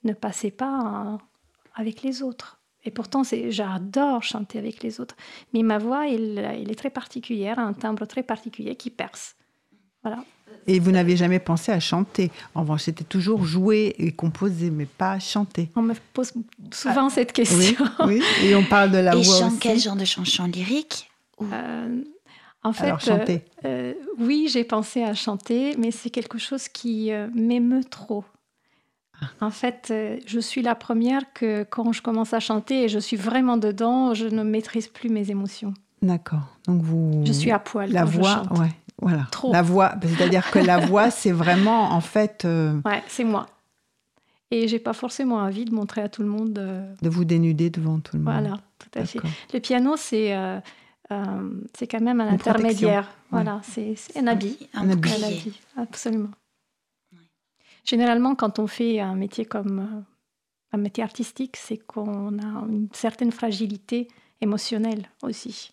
ne 0.03 0.13
passait 0.13 0.51
pas 0.51 1.19
avec 1.75 2.01
les 2.01 2.23
autres. 2.23 2.60
Et 2.84 2.91
pourtant, 2.91 3.22
j'adore 3.49 4.24
chanter 4.24 4.58
avec 4.58 4.82
les 4.82 4.99
autres. 4.99 5.16
Mais 5.53 5.62
ma 5.62 5.78
voix, 5.78 6.08
elle, 6.08 6.40
est 6.70 6.76
très 6.76 6.90
particulière, 6.90 7.60
un 7.60 7.74
timbre 7.74 8.06
très 8.06 8.24
particulier 8.24 8.76
qui 8.76 8.90
perce. 8.90 9.36
Voilà. 10.03 10.24
Et 10.68 10.80
vous 10.80 10.91
n'avez 10.91 11.16
jamais 11.16 11.40
pensé 11.40 11.72
à 11.72 11.80
chanter 11.80 12.32
En 12.56 12.62
revanche, 12.62 12.84
c'était 12.84 13.03
toujours 13.03 13.45
jouer 13.45 13.95
et 13.98 14.12
composer, 14.12 14.70
mais 14.70 14.86
pas 14.86 15.20
chanter. 15.20 15.70
On 15.76 15.82
me 15.82 15.94
pose 16.14 16.34
souvent 16.72 17.08
ah, 17.08 17.10
cette 17.10 17.34
question. 17.34 17.86
Oui, 18.06 18.22
et 18.44 18.56
on 18.56 18.64
parle 18.64 18.91
de 18.91 18.98
la 18.98 19.16
et 19.16 19.22
voix 19.22 19.45
aussi. 19.45 19.60
quel 19.60 19.80
genre 19.80 19.95
de 19.95 20.06
chanson 20.06 20.45
lyrique 20.45 21.10
euh, 21.41 22.03
En 22.64 22.74
fait, 22.74 22.88
Alors, 22.88 22.99
chanter. 22.99 23.44
Euh, 23.66 23.94
oui, 24.20 24.49
j'ai 24.52 24.64
pensé 24.64 25.03
à 25.03 25.14
chanter, 25.14 25.76
mais 25.78 25.91
c'est 25.91 26.10
quelque 26.10 26.38
chose 26.38 26.68
qui 26.68 27.12
euh, 27.12 27.28
m'émeut 27.34 27.84
trop. 27.84 28.24
En 29.39 29.52
fait, 29.52 29.89
euh, 29.91 30.18
je 30.26 30.39
suis 30.39 30.61
la 30.61 30.76
première 30.76 31.34
que 31.34 31.64
quand 31.64 31.91
je 31.91 32.02
commence 32.02 32.34
à 32.34 32.39
chanter 32.39 32.84
et 32.84 32.89
je 32.89 32.99
suis 32.99 33.18
vraiment 33.18 33.57
dedans, 33.57 34.14
je 34.14 34.27
ne 34.27 34.43
maîtrise 34.43 34.88
plus 34.88 35.10
mes 35.10 35.30
émotions. 35.30 35.73
D'accord. 36.02 36.57
Donc 36.68 36.81
vous. 36.81 37.23
Je 37.26 37.31
suis 37.31 37.52
à 37.52 37.60
poil. 37.60 37.91
La 37.91 38.06
voix, 38.06 38.43
ouais, 38.60 38.72
voilà. 39.02 39.27
Trop. 39.31 39.52
La 39.52 39.61
voix, 39.61 39.93
c'est-à-dire 40.02 40.49
que 40.49 40.60
la 40.60 40.80
voix, 40.80 41.11
c'est 41.11 41.31
vraiment 41.31 41.91
en 41.91 42.02
fait. 42.02 42.45
Euh, 42.45 42.80
ouais, 42.85 43.03
c'est 43.07 43.23
moi. 43.23 43.48
Et 44.49 44.68
j'ai 44.68 44.80
pas 44.80 44.93
forcément 44.93 45.35
envie 45.35 45.65
de 45.65 45.73
montrer 45.73 46.02
à 46.02 46.10
tout 46.10 46.23
le 46.23 46.27
monde. 46.27 46.57
Euh, 46.60 46.93
de 47.02 47.10
vous 47.10 47.23
dénuder 47.23 47.69
devant 47.69 47.99
tout 47.99 48.18
le 48.18 48.23
monde. 48.23 48.34
Voilà, 48.34 48.57
tout 48.80 48.99
à 48.99 49.06
fait. 49.06 49.19
Le 49.53 49.60
piano, 49.60 49.95
c'est 49.98 50.35
c'est 51.77 51.88
quand 51.88 52.02
même 52.02 52.22
un 52.22 52.30
intermédiaire. 52.30 53.10
Voilà, 53.30 53.61
c'est 53.64 53.95
un 54.18 54.27
habit. 54.27 54.57
Un, 54.73 54.89
un 54.89 54.91
habit, 54.91 55.60
absolument. 55.77 56.30
Généralement, 57.84 58.36
quand 58.36 58.60
on 58.60 58.68
fait 58.68 58.99
un 58.99 59.16
métier 59.16 59.45
comme 59.45 59.80
euh, 59.80 60.02
un 60.74 60.78
métier 60.78 61.03
artistique, 61.03 61.58
c'est 61.58 61.78
qu'on 61.78 62.38
a 62.40 62.66
une 62.70 62.90
certaine 62.94 63.32
fragilité 63.32 64.08
émotionnelle 64.40 65.10
aussi, 65.24 65.72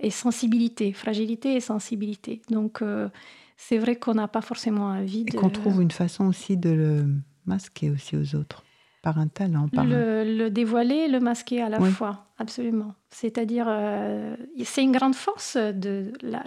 et 0.00 0.10
sensibilité, 0.10 0.92
fragilité 0.92 1.54
et 1.54 1.60
sensibilité. 1.60 2.42
Donc, 2.50 2.82
euh, 2.82 3.08
c'est 3.56 3.78
vrai 3.78 3.96
qu'on 3.96 4.14
n'a 4.14 4.28
pas 4.28 4.40
forcément 4.40 4.86
envie 4.86 5.24
de... 5.24 5.34
Et 5.34 5.38
qu'on 5.38 5.50
trouve 5.50 5.82
une 5.82 5.90
façon 5.90 6.26
aussi 6.26 6.56
de 6.56 6.70
le 6.70 7.06
masquer 7.46 7.90
aussi 7.90 8.16
aux 8.16 8.36
autres, 8.36 8.64
par 9.02 9.18
un 9.18 9.26
talent. 9.26 9.68
Par 9.68 9.84
le, 9.84 10.48
dévoiler, 10.48 11.08
le 11.08 11.18
masquer 11.20 11.62
à 11.62 11.68
la 11.68 11.80
fois, 11.80 12.26
absolument. 12.38 12.94
C'est-à-dire, 13.10 13.66
euh, 13.68 14.36
c'est 14.64 14.82
une 14.82 14.92
grande 14.92 15.14
force 15.14 15.56
de 15.56 16.12
la, 16.22 16.44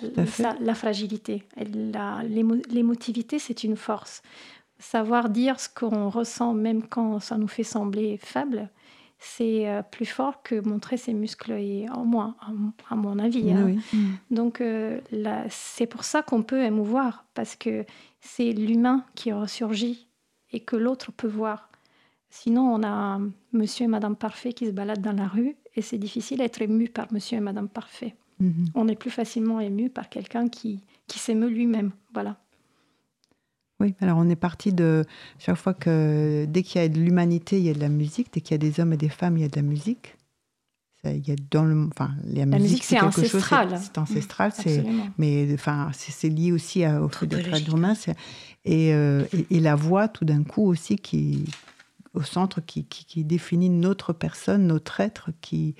la 0.59 0.75
fragilité. 0.75 1.43
L'émotivité, 1.57 3.39
c'est 3.39 3.63
une 3.63 3.75
force 3.75 4.21
savoir 4.81 5.29
dire 5.29 5.59
ce 5.59 5.69
qu'on 5.69 6.09
ressent 6.09 6.53
même 6.53 6.83
quand 6.83 7.19
ça 7.19 7.37
nous 7.37 7.47
fait 7.47 7.63
sembler 7.63 8.17
faible, 8.17 8.69
c'est 9.19 9.69
euh, 9.69 9.83
plus 9.83 10.07
fort 10.07 10.41
que 10.41 10.59
montrer 10.67 10.97
ses 10.97 11.13
muscles, 11.13 11.51
et 11.51 11.85
en 11.89 12.03
moins, 12.03 12.35
à 12.89 12.95
mon 12.95 13.19
avis. 13.19 13.51
Hein. 13.51 13.75
Mm. 13.93 13.97
Donc 14.31 14.59
euh, 14.61 14.99
c'est 15.49 15.85
pour 15.85 16.03
ça 16.03 16.23
qu'on 16.23 16.41
peut 16.41 16.63
émouvoir, 16.63 17.25
parce 17.35 17.55
que 17.55 17.85
c'est 18.19 18.51
l'humain 18.51 19.05
qui 19.15 19.31
ressurgit 19.31 20.07
et 20.51 20.59
que 20.59 20.75
l'autre 20.75 21.11
peut 21.11 21.27
voir. 21.27 21.69
Sinon, 22.29 22.73
on 22.73 22.83
a 22.83 23.19
Monsieur 23.53 23.85
et 23.85 23.87
Madame 23.87 24.15
Parfait 24.15 24.53
qui 24.53 24.65
se 24.65 24.71
baladent 24.71 25.01
dans 25.01 25.11
la 25.13 25.27
rue 25.27 25.55
et 25.75 25.81
c'est 25.81 25.97
difficile 25.97 26.39
d'être 26.39 26.61
ému 26.61 26.89
par 26.89 27.11
Monsieur 27.13 27.37
et 27.37 27.41
Madame 27.41 27.69
Parfait. 27.69 28.15
Mm-hmm. 28.41 28.71
On 28.73 28.87
est 28.87 28.95
plus 28.95 29.11
facilement 29.11 29.59
ému 29.59 29.89
par 29.89 30.09
quelqu'un 30.09 30.47
qui, 30.47 30.81
qui 31.07 31.19
s'émeut 31.19 31.49
lui-même. 31.49 31.91
Voilà. 32.13 32.37
Oui, 33.81 33.95
alors 33.99 34.17
on 34.17 34.29
est 34.29 34.35
parti 34.35 34.71
de 34.73 35.05
chaque 35.39 35.55
fois 35.55 35.73
que 35.73 36.45
dès 36.47 36.63
qu'il 36.63 36.81
y 36.81 36.83
a 36.83 36.87
de 36.87 36.99
l'humanité, 36.99 37.57
il 37.57 37.63
y 37.63 37.69
a 37.69 37.73
de 37.73 37.79
la 37.79 37.89
musique. 37.89 38.31
Dès 38.33 38.41
qu'il 38.41 38.51
y 38.51 38.55
a 38.55 38.57
des 38.59 38.79
hommes 38.79 38.93
et 38.93 38.97
des 38.97 39.09
femmes, 39.09 39.37
il 39.37 39.41
y 39.41 39.45
a 39.45 39.49
de 39.49 39.55
la 39.55 39.63
musique. 39.63 40.15
il 41.03 41.27
y 41.27 41.31
a 41.31 41.35
dans 41.49 41.63
le, 41.63 41.87
enfin, 41.87 42.11
la, 42.23 42.45
musique, 42.45 42.83
c'est 42.83 43.01
ancestral. 43.01 43.79
C'est 43.81 43.97
ancestral, 43.97 44.51
c'est, 44.55 44.83
mais 45.17 45.49
enfin, 45.53 45.89
c'est 45.93 46.29
lié 46.29 46.51
aussi 46.51 46.85
au 46.85 47.09
fait 47.09 47.25
d'être 47.25 47.73
humain. 47.73 47.93
Et, 48.63 48.93
euh, 48.93 49.25
et, 49.33 49.57
et, 49.57 49.59
la 49.59 49.73
voix, 49.73 50.07
tout 50.07 50.23
d'un 50.23 50.43
coup 50.43 50.67
aussi, 50.67 50.97
qui 50.97 51.45
au 52.13 52.21
centre, 52.21 52.61
qui, 52.61 52.85
qui, 52.85 53.05
qui, 53.05 53.23
définit 53.23 53.69
notre 53.69 54.13
personne, 54.13 54.67
notre 54.67 54.99
être, 54.99 55.29
qui, 55.41 55.75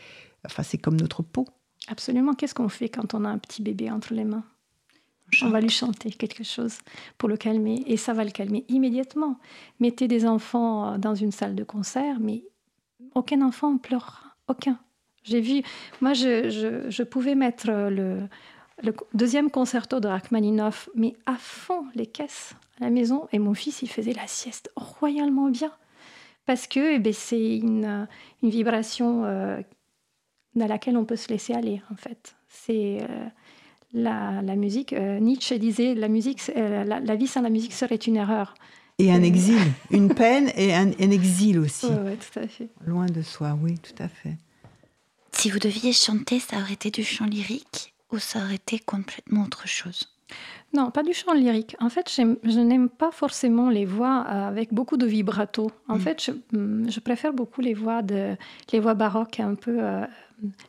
enfin, 0.46 0.64
c'est 0.64 0.78
comme 0.78 1.00
notre 1.00 1.24
peau. 1.24 1.48
Absolument. 1.88 2.34
Qu'est-ce 2.34 2.56
qu'on 2.56 2.70
fait 2.70 2.90
quand 2.90 3.14
on 3.14 3.26
a 3.26 3.30
un 3.30 3.38
petit 3.38 3.62
bébé 3.62 3.92
entre 3.92 4.14
les 4.14 4.24
mains? 4.24 4.44
On 5.42 5.50
va 5.50 5.62
lui 5.62 5.70
chanter 5.70 6.12
quelque 6.12 6.44
chose 6.44 6.80
pour 7.18 7.30
le 7.30 7.38
calmer 7.38 7.84
et 7.88 7.98
ça 7.98 8.14
va 8.14 8.24
le 8.24 8.32
calmer 8.32 8.66
immédiatement. 8.68 9.40
Mettez 9.80 10.08
des 10.08 10.26
enfants 10.26 10.98
dans 10.98 11.16
une 11.16 11.32
salle 11.32 11.56
de 11.56 11.64
concert, 11.64 12.20
mais 12.20 12.44
aucun 13.16 13.42
enfant 13.42 13.78
pleure, 13.78 14.36
aucun. 14.48 14.80
J'ai 15.24 15.42
vu, 15.42 15.62
moi 16.02 16.14
je, 16.14 17.04
pouvais 17.04 17.36
mettre 17.36 17.70
le, 17.70 18.28
deuxième 19.14 19.52
concerto 19.52 20.00
de 20.00 20.08
Rachmaninoff, 20.08 20.90
mais 20.96 21.16
à 21.26 21.36
fond 21.36 21.86
les 21.96 22.08
caisses 22.08 22.56
à 22.80 22.86
la 22.86 22.90
maison 22.90 23.28
et 23.32 23.40
mon 23.40 23.54
fils 23.54 23.84
il 23.84 23.90
faisait 23.90 24.14
la 24.14 24.26
sieste 24.26 24.72
royalement 24.76 25.50
bien 25.50 25.72
parce 26.46 26.66
que 26.66 26.96
eh 26.96 27.00
ben, 27.00 27.14
c'est 27.14 27.58
une, 27.58 28.08
vibration 28.42 29.24
euh, 29.26 29.62
dans 30.56 30.68
laquelle 30.68 30.98
on 30.98 31.06
peut 31.06 31.16
se 31.16 31.30
laisser 31.30 31.54
aller 31.54 31.82
en 31.92 31.96
fait. 31.96 32.36
C'est 32.48 33.00
euh, 33.02 33.26
la, 33.94 34.56
musique, 34.56 34.94
euh, 34.94 35.20
Nietzsche 35.20 35.58
disait 35.60 35.94
la, 35.96 36.08
musique, 36.08 36.42
euh, 36.56 36.84
la, 36.84 37.16
vie 37.16 37.28
sans 37.28 37.42
la 37.42 37.50
musique 37.50 37.74
serait 37.74 37.96
une 37.96 38.18
erreur. 38.18 38.54
Et 39.00 39.12
un 39.12 39.24
exil, 39.24 39.60
une 39.92 40.14
peine 40.14 40.52
et 40.56 40.74
un, 40.74 40.92
exil 40.92 41.60
aussi. 41.60 41.88
Oui, 41.88 42.14
tout 42.18 42.40
à 42.40 42.48
fait. 42.48 42.70
Loin 42.86 43.08
de 43.08 43.22
soi, 43.22 43.58
oui, 43.62 43.78
tout 43.80 44.02
à 44.02 44.08
fait. 44.08 44.38
Si 45.32 45.50
vous 45.50 45.60
deviez 45.60 45.94
chanter, 45.94 46.40
ça 46.40 46.58
aurait 46.58 46.74
été 46.74 46.92
du 46.92 47.04
chant 47.04 47.26
lyrique 47.26 47.94
ou 48.12 48.20
ça 48.20 48.44
aurait 48.44 48.56
été 48.56 48.80
complètement 48.80 49.44
autre 49.44 49.68
chose? 49.68 50.11
Non, 50.74 50.90
pas 50.90 51.04
du 51.04 51.14
chant 51.14 51.34
lyrique. 51.34 51.76
En 51.80 51.90
fait, 51.90 52.10
je 52.10 52.60
n'aime 52.60 52.90
pas 52.90 53.12
forcément 53.12 53.70
les 53.70 53.86
voix 53.86 54.26
euh, 54.28 54.48
avec 54.48 54.74
beaucoup 54.74 54.98
de 54.98 55.06
vibrato. 55.06 55.70
En 55.88 55.98
mm. 55.98 56.00
fait, 56.00 56.32
mm, 56.54 56.90
je, 56.90 57.00
préfère 57.02 57.34
beaucoup 57.34 57.62
les 57.62 57.74
voix, 57.74 58.02
de, 58.02 58.36
les 58.72 58.80
voix 58.80 58.94
baroques 58.94 59.40
un 59.40 59.56
peu 59.56 59.80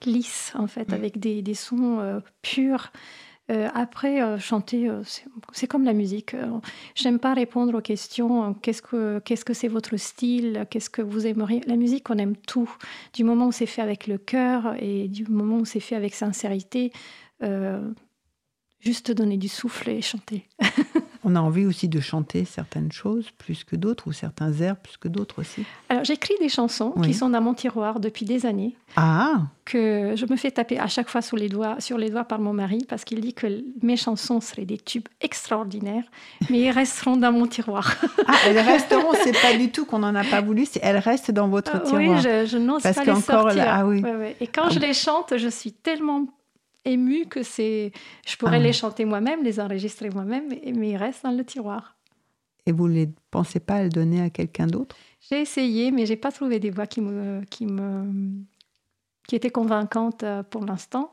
lisse, 0.05 0.53
en 0.59 0.67
fait, 0.67 0.91
mm. 0.91 0.95
avec 0.95 1.19
des, 1.19 1.43
des 1.43 1.55
sons 1.55 2.01
euh, 2.01 2.21
purs. 2.43 2.93
Euh, 3.51 3.69
après, 3.75 4.23
euh, 4.23 4.39
chanter, 4.39 4.89
c'est 5.53 5.67
comme 5.67 5.85
la 5.85 5.93
musique. 5.93 6.35
J'aime 6.95 7.19
pas 7.19 7.35
répondre 7.35 7.77
aux 7.77 7.81
questions. 7.81 8.55
Qu'est-ce 8.55 8.83
que 8.83 9.21
qu'est-ce 9.21 9.45
que 9.45 9.55
c'est 9.55 9.69
votre 9.69 9.97
style 9.97 10.67
Qu'est-ce 10.71 10.91
que 10.91 11.03
vous 11.03 11.27
aimeriez 11.27 11.61
La 11.67 11.77
musique, 11.77 12.09
on 12.11 12.19
aime 12.19 12.37
tout. 12.37 12.71
Du 13.13 13.25
moment 13.25 13.47
où 13.47 13.53
c'est 13.53 13.67
fait 13.67 13.83
avec 13.83 14.07
le 14.07 14.19
cœur 14.19 14.75
et 14.81 15.09
du 15.09 15.27
moment 15.27 15.59
où 15.59 15.65
c'est 15.65 15.81
fait 15.81 15.97
avec 15.97 16.15
sincérité, 16.15 16.93
juste 18.83 19.13
donner 19.13 19.37
du 19.37 19.49
souffle 19.49 19.89
et 19.89 20.03
chanter. 20.03 20.47
On 21.25 21.37
a 21.37 21.41
envie 21.41 21.67
aussi 21.67 21.89
de 21.89 22.01
chanter 22.01 22.45
certaines 22.45 22.91
choses 22.91 23.31
plus 23.39 23.63
que 23.63 23.77
d'autres, 23.77 24.09
ou 24.09 24.13
certains 24.13 24.53
airs 24.55 24.77
plus 24.77 24.97
que 24.97 25.07
d'autres 25.07 25.41
aussi. 25.41 25.65
Alors 25.89 26.03
j'écris 26.03 26.35
des 26.41 26.49
chansons 26.49 26.91
qui 27.05 27.15
sont 27.15 27.31
dans 27.31 27.41
mon 27.41 27.55
tiroir 27.55 28.01
depuis 28.01 28.25
des 28.25 28.45
années. 28.45 28.75
Ah 28.97 29.43
Que 29.65 30.15
je 30.17 30.27
me 30.27 30.35
fais 30.35 30.51
taper 30.51 30.81
à 30.81 30.89
chaque 30.89 31.09
fois 31.09 31.23
sur 31.23 31.37
les 31.37 31.49
doigts, 31.49 31.77
sur 31.79 31.97
les 31.97 32.11
doigts 32.11 32.25
par 32.25 32.41
mon 32.41 32.53
mari 32.53 32.85
parce 32.89 33.05
qu'il 33.05 33.21
dit 33.21 33.35
que 33.35 33.47
mes 33.83 33.97
chansons 33.97 34.41
seraient 34.41 34.65
des 34.65 34.79
tubes 34.79 35.07
extraordinaires, 35.21 36.05
mais 36.51 36.63
ils 36.63 36.71
resteront 36.71 37.17
dans 37.17 37.31
mon 37.31 37.47
tiroir. 37.47 37.95
ah, 38.27 38.35
elles 38.49 38.59
resteront, 38.59 39.13
c'est 39.23 39.41
pas 39.41 39.57
du 39.57 39.71
tout 39.71 39.85
qu'on 39.85 40.01
n'en 40.01 40.17
a 40.17 40.25
pas 40.25 40.41
voulu, 40.41 40.67
elles 40.83 40.99
restent 40.99 41.31
dans 41.31 41.47
votre 41.47 41.85
tiroir. 41.85 42.01
Oui, 42.01 42.21
je, 42.21 42.47
je 42.47 42.59
n'ose 42.59 42.83
pas 42.83 42.91
les 42.91 43.21
sortir. 43.21 43.65
ah, 43.69 43.87
oui. 43.87 44.03
Et 44.41 44.49
quand 44.49 44.71
je 44.71 44.81
les 44.81 44.93
chante, 44.93 45.35
je 45.37 45.49
suis 45.49 45.73
tellement 45.73 46.27
émue 46.85 47.27
que 47.27 47.43
c'est, 47.43 47.93
je 48.27 48.37
pourrais 48.37 48.57
ah. 48.57 48.61
les 48.61 48.73
chanter 48.73 49.05
moi-même, 49.05 49.43
les 49.43 49.61
enregistrer 49.61 50.11
moi-même, 50.11 50.49
mais 50.49 50.91
ils 50.91 50.97
restent 50.97 51.25
dans 51.25 51.31
le 51.31 51.45
tiroir. 51.45 51.97
Et 52.67 52.73
vous 52.73 52.89
ne 52.89 53.07
pensez 53.31 53.61
pas 53.61 53.77
à 53.77 53.83
le 53.83 53.89
donner 53.89 54.23
à 54.23 54.31
quelqu'un 54.31 54.67
d'autre? 54.67 54.97
J'ai 55.29 55.41
essayé, 55.41 55.91
mais 55.91 56.07
j'ai 56.07 56.17
pas 56.17 56.31
trouvé 56.31 56.59
des 56.59 56.71
voix 56.71 56.87
qui 56.87 57.01
me, 57.01 57.43
qui 57.51 57.67
me, 57.67 58.07
qui 59.27 59.37
étaient 59.37 59.51
convaincantes 59.51 60.23
euh, 60.23 60.43
pour 60.43 60.65
l'instant. 60.65 61.11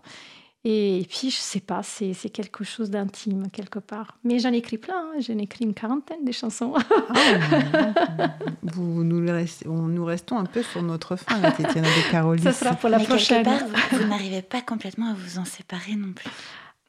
Et 0.66 1.08
puis, 1.10 1.30
je 1.30 1.38
sais 1.38 1.62
pas, 1.62 1.84
c'est 1.84 2.14
quelque 2.34 2.66
chose 2.66 2.90
d'intime 2.90 3.50
quelque 3.50 3.80
part. 3.80 4.18
Mais 4.26 4.40
j'en 4.40 4.52
écris 4.52 4.78
plein, 4.78 4.98
hein. 4.98 5.20
j'en 5.20 5.38
écris 5.38 5.64
une 5.64 5.74
quarantaine 5.74 6.26
des 6.26 6.34
chansons. 6.34 6.74
Ah, 6.76 8.36
vous, 8.64 9.06
nous, 9.06 9.22
nous 9.22 10.06
restons 10.06 10.38
un 10.38 10.46
peu 10.46 10.62
sur 10.62 10.84
notre 10.84 11.16
fin, 11.16 11.40
là, 11.40 11.52
Tétiana 11.52 11.88
de 11.88 12.12
Caroline. 12.12 12.44
Ça 12.44 12.52
sera 12.52 12.76
pour 12.76 12.90
la 12.90 13.00
prochaine. 13.00 13.46
Part, 13.46 13.62
vous, 13.94 14.06
n'arrivez 14.08 14.42
pas 14.42 14.62
complètement 14.62 15.12
à 15.12 15.14
vous 15.14 15.40
en 15.40 15.46
séparer 15.46 15.96
non 15.96 16.12
plus. 16.12 16.30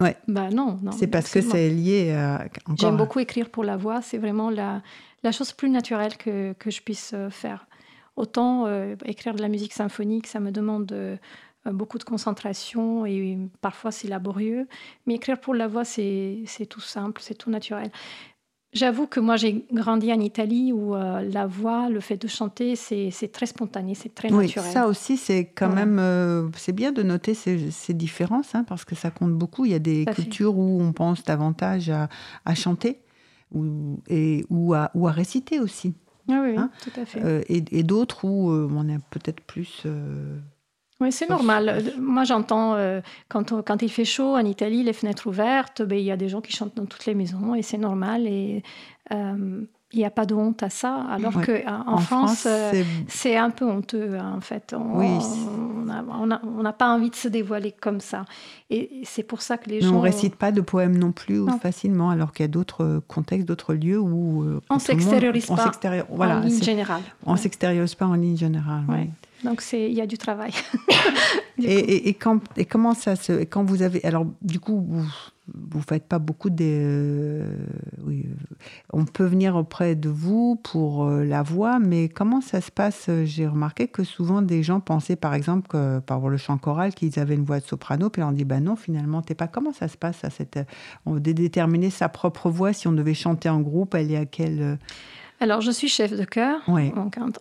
Ouais. 0.01 0.17
Bah 0.27 0.51
non, 0.51 0.81
non. 0.83 0.91
C'est 0.93 1.07
parce 1.07 1.31
que 1.31 1.41
c'est 1.41 1.69
lié 1.71 2.13
à. 2.13 2.47
J'aime 2.77 2.97
beaucoup 2.97 3.21
écrire 3.21 3.51
pour 3.51 3.63
la 3.63 3.77
voix, 3.77 4.03
c'est 4.03 4.19
vraiment 4.19 4.51
la, 4.51 4.83
la 5.23 5.31
chose 5.31 5.53
plus 5.53 5.71
naturelle 5.71 6.17
que, 6.17 6.55
que 6.55 6.71
je 6.71 6.81
puisse 6.81 7.13
euh, 7.15 7.31
faire. 7.31 7.67
Autant 8.17 8.67
euh, 8.67 8.97
écrire 9.05 9.35
de 9.35 9.43
la 9.43 9.49
musique 9.49 9.75
symphonique, 9.75 10.27
ça 10.27 10.41
me 10.41 10.51
demande. 10.51 10.91
Euh, 10.93 11.17
beaucoup 11.67 11.99
de 11.99 12.05
concentration 12.05 13.05
et 13.07 13.39
parfois 13.61 13.91
c'est 13.91 14.09
laborieux. 14.09 14.67
Mais 15.07 15.15
écrire 15.15 15.41
pour 15.41 15.55
la 15.55 15.69
voix, 15.69 15.85
c'est 15.85 16.45
tout 16.69 16.81
simple, 16.81 17.21
c'est 17.23 17.35
tout 17.35 17.51
naturel. 17.51 17.91
J'avoue 18.73 19.09
que 19.09 19.19
moi 19.19 19.35
j'ai 19.35 19.67
grandi 19.73 20.13
en 20.13 20.21
Italie 20.21 20.73
où 20.73 20.95
euh, 20.95 21.23
la 21.23 21.45
voix, 21.49 21.89
le 21.89 21.99
fait 21.99 22.17
de 22.17 22.29
chanter, 22.29 22.77
c'est 22.77 23.33
très 23.33 23.47
spontané, 23.47 23.97
c'est 23.97 24.15
très 24.15 24.31
oui, 24.33 24.47
naturel. 24.47 24.71
Ça 24.71 24.87
aussi, 24.87 25.17
c'est 25.17 25.47
quand 25.47 25.71
même, 25.71 25.99
euh, 25.99 26.49
c'est 26.57 26.73
bien 26.73 26.93
de 26.93 27.03
noter 27.03 27.35
ces, 27.35 27.73
ces 27.73 27.95
différences 27.95 28.55
hein, 28.55 28.63
parce 28.63 28.85
que 28.85 28.95
ça 28.95 29.11
compte 29.11 29.33
beaucoup. 29.33 29.65
Il 29.65 29.73
y 29.73 29.75
a 29.75 29.81
des 29.81 30.05
cultures 30.15 30.57
où 30.57 30.81
on 30.81 30.93
pense 30.93 31.25
davantage 31.25 31.91
à, 31.91 32.09
à 32.45 32.55
chanter 32.55 33.01
ou, 33.53 33.99
et, 34.09 34.45
ou, 34.51 34.73
à, 34.75 34.93
ou 34.95 35.09
à 35.09 35.11
réciter 35.11 35.59
aussi. 35.59 35.95
Ah 36.31 36.41
oui, 36.45 36.57
hein. 36.57 36.71
tout 36.81 37.01
à 37.01 37.05
fait. 37.05 37.45
et, 37.53 37.65
et 37.73 37.83
d'autres 37.83 38.25
où 38.25 38.53
on 38.53 38.89
est 38.89 39.01
peut-être 39.11 39.41
plus 39.41 39.85
oui, 41.01 41.13
c'est 41.13 41.29
normal. 41.29 41.83
Moi, 41.99 42.25
j'entends 42.25 42.75
euh, 42.75 43.01
quand, 43.29 43.63
quand 43.65 43.83
il 43.83 43.91
fait 43.91 44.05
chaud 44.05 44.37
en 44.37 44.45
Italie, 44.45 44.83
les 44.83 44.93
fenêtres 44.93 45.27
ouvertes, 45.29 45.83
ben, 45.83 45.99
il 45.99 46.05
y 46.05 46.11
a 46.11 46.17
des 46.17 46.29
gens 46.29 46.43
qui 46.43 46.53
chantent 46.53 46.77
dans 46.77 46.85
toutes 46.85 47.07
les 47.07 47.15
maisons 47.15 47.55
et 47.55 47.63
c'est 47.63 47.79
normal. 47.79 48.27
Et 48.27 48.63
euh, 49.13 49.63
il 49.93 49.99
n'y 49.99 50.05
a 50.05 50.11
pas 50.11 50.27
de 50.27 50.35
honte 50.35 50.63
à 50.63 50.69
ça. 50.69 51.07
Alors 51.11 51.33
qu'en 51.33 51.95
en, 51.95 51.99
France, 51.99 52.45
euh, 52.47 52.85
c'est 53.09 53.37
un 53.37 53.49
peu 53.49 53.65
honteux, 53.65 54.19
hein, 54.19 54.35
en 54.37 54.41
fait. 54.43 54.75
On, 54.77 54.99
oui. 54.99 55.09
On 55.89 56.63
n'a 56.63 56.73
pas 56.73 56.95
envie 56.95 57.11
de 57.11 57.17
se 57.17 57.29
dévoiler 57.29 57.73
comme 57.73 58.01
ça. 58.01 58.27
Et 58.69 59.01
c'est 59.05 59.23
pour 59.23 59.41
ça 59.41 59.57
que 59.57 59.71
les 59.71 59.81
gens. 59.81 59.95
On 59.95 59.99
ne 59.99 60.03
récite 60.03 60.37
pas 60.37 60.53
de 60.53 60.61
poèmes 60.61 60.99
non 60.99 61.13
plus 61.13 61.41
facilement, 61.63 62.11
alors 62.11 62.33
qu'il 62.33 62.45
y 62.45 62.49
a 62.49 62.49
d'autres 62.49 63.03
contextes, 63.09 63.49
d'autres 63.49 63.73
lieux 63.73 63.99
où. 63.99 64.61
on 64.69 64.75
ne 64.75 64.81
s'extériorise 64.81 65.47
pas 65.47 65.73
voilà, 66.11 66.37
en 66.37 66.41
ligne 66.41 66.63
générale. 66.63 67.03
On 67.25 67.33
ne 67.33 67.39
s'extériorise 67.39 67.95
pas 67.95 68.07
en 68.07 68.15
ligne 68.15 68.37
générale, 68.37 68.85
oui. 68.89 69.09
Donc 69.45 69.63
il 69.73 69.93
y 69.93 70.01
a 70.01 70.07
du 70.07 70.19
travail. 70.19 70.53
et, 71.63 72.09
et, 72.09 72.15
quand, 72.15 72.41
et 72.59 72.65
comment 72.65 72.95
ça 72.95 73.17
se... 73.17 73.45
Quand 73.45 73.65
vous 73.65 73.83
avez... 73.83 74.05
Alors 74.05 74.27
du 74.43 74.61
coup, 74.61 74.85
vous 74.87 75.07
vous 75.55 75.83
faites 75.83 76.07
pas 76.07 76.19
beaucoup 76.19 76.51
de... 76.51 76.65
Euh, 76.65 77.57
oui, 78.05 78.27
euh, 78.27 78.55
on 78.93 79.05
peut 79.05 79.25
venir 79.25 79.57
auprès 79.57 79.95
de 79.95 80.09
vous 80.09 80.57
pour 80.63 81.05
euh, 81.05 81.25
la 81.25 81.43
voix, 81.43 81.79
mais 81.79 82.09
comment 82.09 82.41
ça 82.41 82.61
se 82.61 82.71
passe? 82.71 83.11
J'ai 83.25 83.47
remarqué 83.47 83.89
que 83.89 84.05
souvent 84.05 84.43
des 84.43 84.63
gens 84.63 84.81
pensaient 84.81 85.17
par 85.17 85.35
exemple 85.35 85.69
que, 85.69 85.99
par 86.01 86.29
le 86.29 86.37
chant 86.37 86.59
choral 86.59 86.95
qu'ils 86.95 87.19
avaient 87.19 87.35
une 87.35 87.45
voix 87.45 87.61
de 87.61 87.65
soprano, 87.65 88.11
puis 88.11 88.23
on 88.23 88.33
dit 88.33 88.45
bah 88.45 88.61
non 88.61 88.77
finalement 88.77 89.23
t'es 89.23 89.35
pas. 89.35 89.49
Comment 89.49 89.73
ça 89.73 89.89
se 89.89 89.97
passe 89.97 90.25
à 90.25 90.31
cette... 90.31 90.59
On 91.07 91.15
veut 91.15 91.21
déterminer 91.21 91.91
sa 91.91 92.09
propre 92.09 92.51
voix 92.51 92.73
si 92.73 92.89
on 92.89 92.93
devait 92.93 93.15
chanter 93.15 93.49
en 93.49 93.61
groupe, 93.61 93.95
elle 93.95 94.13
est 94.13 94.17
à 94.17 94.27
quelle... 94.27 94.79
Alors, 95.41 95.63
je 95.63 95.71
suis 95.71 95.89
chef 95.89 96.15
de 96.15 96.25
chœur, 96.25 96.61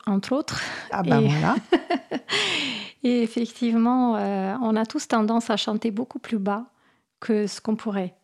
entre 0.08 0.34
autres. 0.34 0.62
Ah 0.90 1.04
ben 1.04 1.20
voilà. 1.20 1.56
et 3.04 3.22
effectivement, 3.22 4.16
euh, 4.16 4.56
on 4.62 4.78
a 4.78 4.86
tous 4.86 5.08
tendance 5.08 5.50
à 5.50 5.58
chanter 5.58 5.92
beaucoup 5.92 6.20
plus 6.20 6.40
bas 6.40 6.66
que 7.20 7.46
ce 7.46 7.60
qu'on 7.60 7.76
pourrait. 7.76 8.16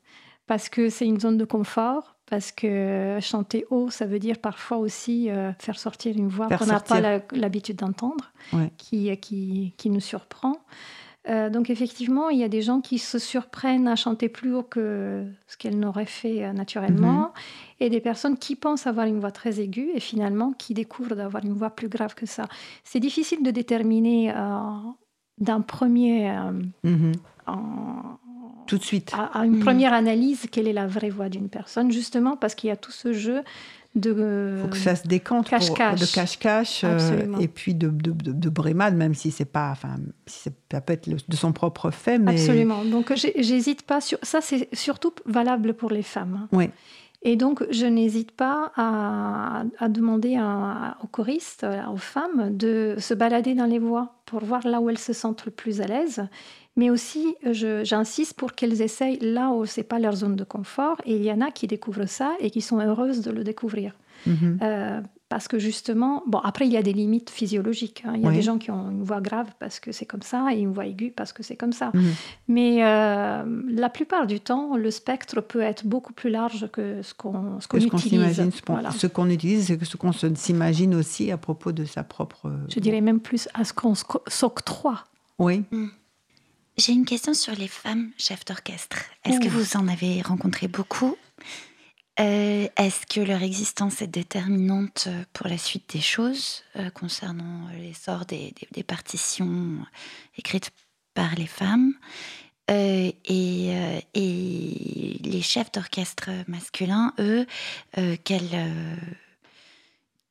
Parce 0.48 0.70
que 0.70 0.90
c'est 0.90 1.06
une 1.06 1.20
zone 1.20 1.38
de 1.38 1.44
confort, 1.44 2.16
parce 2.26 2.54
que 2.54 3.18
chanter 3.22 3.66
haut, 3.70 3.90
ça 3.90 4.06
veut 4.06 4.20
dire 4.20 4.40
parfois 4.40 4.78
aussi 4.78 5.30
euh, 5.30 5.52
faire 5.60 5.78
sortir 5.78 6.16
une 6.16 6.30
voix 6.30 6.48
qu'on 6.48 6.68
n'a 6.68 6.80
pas 6.80 7.02
l'habitude 7.34 7.78
d'entendre, 7.78 8.32
qui, 8.78 9.16
qui, 9.18 9.74
qui, 9.78 9.90
nous 9.90 10.00
surprend. 10.00 10.56
Euh, 11.28 11.50
donc 11.50 11.70
effectivement, 11.70 12.30
il 12.30 12.40
y 12.40 12.44
a 12.44 12.50
des 12.50 12.62
gens 12.62 12.82
qui 12.82 13.00
se 13.00 13.18
surprennent 13.18 13.88
à 13.88 13.96
chanter 13.96 14.30
plus 14.30 14.54
haut 14.54 14.64
que 14.64 15.26
ce 15.48 15.58
qu'elles 15.58 15.80
n'auraient 15.80 16.06
fait 16.06 16.44
euh, 16.44 16.54
naturellement, 16.54 17.20
mhm. 17.20 17.30
et 17.80 17.90
des 17.90 18.00
personnes 18.00 18.38
qui 18.38 18.56
pensent 18.56 18.86
avoir 18.86 19.08
une 19.08 19.20
voix 19.20 19.32
très 19.32 19.60
aiguë 19.60 19.90
et 19.96 20.00
finalement 20.00 20.54
qui 20.54 20.74
découvrent 20.74 21.16
d'avoir 21.16 21.44
une 21.44 21.54
voix 21.54 21.72
plus 21.72 21.90
grave 21.90 22.14
que 22.14 22.26
ça. 22.26 22.46
C'est 22.84 23.00
difficile 23.00 23.44
de 23.44 23.52
déterminer 23.52 24.32
euh, 24.32 24.60
d'un 25.40 25.62
premier... 25.62 26.32
Mhm. 26.84 27.14
Tout 28.68 28.80
de 28.80 28.84
suite. 28.84 29.14
À, 29.14 29.46
une 29.46 29.58
mhm. 29.58 29.60
première 29.60 29.94
analyse, 29.94 30.48
quelle 30.52 30.68
est 30.68 30.74
la 30.74 30.88
vraie 30.88 31.12
voix 31.12 31.30
d'une 31.30 31.50
personne, 31.50 31.92
justement 31.92 32.36
parce 32.36 32.56
qu'il 32.56 32.70
y 32.70 32.72
a 32.72 32.76
tout 32.76 32.92
ce 32.92 33.14
jeu 33.14 33.44
de 33.96 34.60
faut 34.62 34.68
que 34.68 34.78
ça 34.78 34.96
se 34.96 35.08
décante 35.08 35.50
cache 35.50 35.72
-cache. 35.72 36.00
de 36.00 36.06
cache-cache 36.06 36.82
euh, 36.84 37.40
et 37.40 37.48
puis 37.48 37.74
de, 37.74 37.88
de, 37.88 38.12
de, 38.12 38.50
brémade 38.50 38.96
même 38.96 39.16
si 39.16 39.32
c'est 39.32 39.46
pas 39.46 39.72
enfin 39.72 39.96
si 40.26 40.50
ça 40.72 40.82
peut 40.82 40.94
être 40.94 41.10
de 41.10 41.36
son 41.36 41.54
propre 41.54 41.92
fait 41.92 42.20
mais 42.20 42.34
absolument. 42.34 42.84
Donc 42.84 43.14
j'hésite 43.16 43.84
pas 43.84 44.02
sur 44.02 44.18
ça 44.22 44.42
c'est 44.42 44.68
surtout 44.74 45.14
valable 45.26 45.74
pour 45.74 45.92
les 45.92 46.04
femmes 46.04 46.48
oui. 46.52 46.70
Et 47.28 47.38
donc, 47.38 47.66
je 47.72 47.88
n'hésite 47.88 48.34
pas 48.34 48.72
à, 48.76 49.64
à 49.80 49.90
demander 49.90 50.36
à, 50.36 50.96
aux 51.04 51.08
choristes, 51.08 51.66
aux 51.92 51.98
femmes, 51.98 52.56
de 52.56 52.98
se 53.00 53.16
balader 53.16 53.56
dans 53.56 53.66
les 53.66 53.80
voies 53.80 54.14
pour 54.28 54.46
voir 54.46 54.68
là 54.68 54.80
où 54.80 54.92
elles 54.92 55.00
se 55.00 55.12
sentent 55.12 55.44
le 55.46 55.52
plus 55.52 55.82
à 55.82 55.88
l'aise 55.88 56.28
mais 56.76 56.90
aussi 56.90 57.36
j'insiste 57.44 58.34
pour 58.34 58.54
qu'elles 58.54 58.82
essayent 58.82 59.20
là 59.22 59.52
où 59.52 59.66
c'est 59.66 59.84
pas 59.84 60.00
leur 60.00 60.16
zone 60.16 60.36
de 60.36 60.44
confort. 60.44 60.98
Et 61.06 61.16
il 61.16 61.24
y 61.24 61.32
en 61.32 61.42
a 61.42 61.52
qui 61.52 61.68
découvrent 61.68 62.08
ça 62.08 62.34
et 62.40 62.52
qui 62.52 62.62
sont 62.62 62.80
heureuses 62.80 63.22
de 63.22 63.32
le 63.32 63.44
découvrir. 63.44 63.94
Mhm. 64.26 64.60
Euh, 64.62 65.02
parce 65.28 65.48
que 65.48 65.58
justement, 65.58 66.24
bon, 66.28 66.38
après, 66.40 66.68
il 66.68 66.72
y 66.72 66.78
a 66.78 66.84
des 66.84 66.94
limites 66.94 67.30
physiologiques. 67.30 68.04
Hein. 68.06 68.14
Il 68.16 68.22
y 68.22 68.28
a 68.28 68.32
des 68.32 68.42
gens 68.42 68.58
qui 68.58 68.70
ont 68.72 68.92
une 68.92 69.04
voix 69.04 69.22
grave 69.22 69.48
parce 69.60 69.80
que 69.80 69.92
c'est 69.92 70.06
comme 70.06 70.22
ça 70.22 70.48
et 70.54 70.60
une 70.60 70.72
voix 70.72 70.86
aiguë 70.86 71.12
parce 71.12 71.34
que 71.34 71.44
c'est 71.44 71.56
comme 71.56 71.74
ça. 71.74 71.92
Mhm. 71.94 72.12
Mais 72.48 72.84
euh, 72.84 73.44
la 73.70 73.90
plupart 73.90 74.28
du 74.28 74.40
temps, 74.40 74.78
le 74.78 74.92
spectre 74.92 75.42
peut 75.42 75.62
être 75.62 75.88
beaucoup 75.88 76.14
plus 76.14 76.30
large 76.30 76.70
que 76.72 77.02
ce 77.02 77.14
qu'on 77.14 77.58
qu 77.70 77.78
utilise. 77.78 78.50
Ce 78.98 79.08
qu'on 79.08 79.30
utilise, 79.30 79.66
c'est 79.66 79.84
ce 79.84 79.98
qu'on 79.98 80.12
s'imagine 80.12 80.94
aussi 80.94 81.32
à 81.32 81.38
propos 81.38 81.72
de 81.72 81.86
sa 81.86 82.04
propre. 82.04 82.52
Je 82.70 82.80
dirais 82.80 83.02
même 83.02 83.20
plus 83.20 83.50
à 83.54 83.64
ce 83.64 83.74
qu'on 83.74 83.94
s'octroie. 84.28 85.06
Oui. 85.40 85.64
Mm. 85.72 85.88
J'ai 86.78 86.92
une 86.92 87.06
question 87.06 87.34
sur 87.34 87.56
les 87.56 87.70
femmes 87.70 88.12
chefs 88.18 88.44
d'orchestre. 88.44 88.98
Est-ce 89.24 89.40
que 89.40 89.48
vous 89.48 89.78
en 89.78 89.88
avez 89.88 90.22
rencontré 90.22 90.68
beaucoup? 90.68 91.16
Euh, 92.20 92.68
Est-ce 92.76 93.06
que 93.06 93.22
leur 93.22 93.44
existence 93.44 94.02
est 94.02 94.08
déterminante 94.08 95.08
pour 95.32 95.48
la 95.48 95.58
suite 95.58 95.94
des 95.94 96.02
choses 96.02 96.64
euh, 96.76 96.90
concernant 96.90 97.70
l'essor 97.78 98.26
des, 98.26 98.54
des, 98.72 98.84
partitions 98.84 99.78
écrites 100.38 100.72
par 101.14 101.36
les 101.36 101.48
femmes? 101.48 101.94
Euh, 102.72 103.12
et, 103.24 104.00
et, 104.14 105.20
les 105.24 105.42
chefs 105.42 105.72
d'orchestre 105.72 106.30
masculins, 106.48 107.14
eux, 107.20 107.46
quelle 108.24 108.50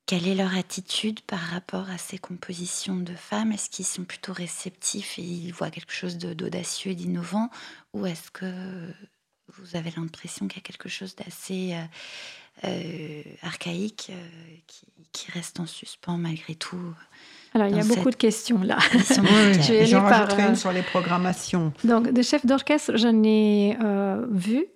quelle 0.06 0.28
est 0.28 0.34
leur 0.34 0.54
attitude 0.54 1.20
par 1.22 1.38
rapport 1.38 1.88
à 1.88 1.98
ces 1.98 2.18
compositions 2.18 2.96
de 2.96 3.14
femmes? 3.14 3.52
Est-ce 3.52 3.70
qu'ils 3.70 3.86
sont 3.86 4.04
plutôt 4.04 4.32
réceptifs 4.32 5.18
et 5.18 5.22
ils 5.22 5.52
voient 5.52 5.70
quelque 5.70 5.92
chose 5.92 6.18
d'audacieux 6.18 6.92
et 6.92 6.94
d'innovant? 6.94 7.50
Ou 7.94 8.06
est-ce 8.06 8.30
que 8.30 8.46
vous 9.58 9.76
avez 9.76 9.92
l'impression 9.96 10.46
qu'il 10.46 10.58
y 10.58 10.64
a 10.64 10.66
quelque 10.66 10.88
chose 10.88 11.16
d'assez 11.16 11.74
euh, 11.74 12.68
euh, 12.68 13.22
archaïque 13.42 14.10
euh, 14.10 14.56
qui, 15.12 15.30
reste 15.32 15.58
en 15.58 15.66
suspens 15.66 16.18
malgré 16.18 16.54
tout 16.54 16.94
alors, 17.54 17.68
il 17.68 17.76
y 17.76 17.80
a 17.80 17.84
beaucoup 17.84 18.10
de 18.10 18.16
questions 18.16 18.60
là. 18.62 18.78
Je 18.92 19.72
vais 19.72 19.86
J'en 19.86 20.04
une 20.38 20.56
sur 20.56 20.72
les 20.72 20.82
programmations. 20.82 21.72
Donc, 21.84 22.10
des 22.10 22.24
chefs 22.24 22.44
d'orchestre, 22.44 22.96
j'en 22.96 23.22
ai 23.22 23.76
vu 24.28 24.66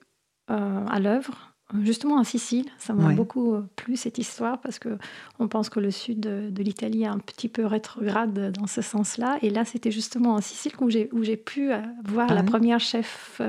à 0.46 1.00
l'œuvre 1.00 1.47
justement 1.82 2.16
en 2.16 2.24
Sicile. 2.24 2.66
Ça 2.78 2.94
m'a 2.94 3.12
beaucoup 3.12 3.56
plu 3.76 3.96
cette 3.96 4.18
histoire 4.18 4.60
parce 4.60 4.78
que 4.78 4.98
on 5.38 5.48
pense 5.48 5.68
que 5.68 5.80
le 5.80 5.90
sud 5.90 6.20
de, 6.20 6.62
l'Italie 6.62 7.02
est 7.02 7.08
un 7.08 7.18
petit 7.18 7.48
peu 7.48 7.66
rétrograde 7.66 8.52
dans 8.52 8.66
ce 8.66 8.82
sens-là. 8.82 9.38
Et 9.42 9.50
là, 9.50 9.64
c'était 9.64 9.90
justement 9.90 10.34
en 10.34 10.40
Sicile 10.40 10.72
où 10.80 10.90
j'ai, 10.90 11.08
où 11.12 11.22
j'ai 11.22 11.36
pu 11.36 11.70
voir 12.04 12.32
la 12.32 12.42
première 12.42 12.80
chef 12.80 13.40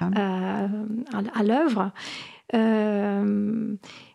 ah. 0.00 0.68
à, 1.12 1.42
l'œuvre. 1.42 1.92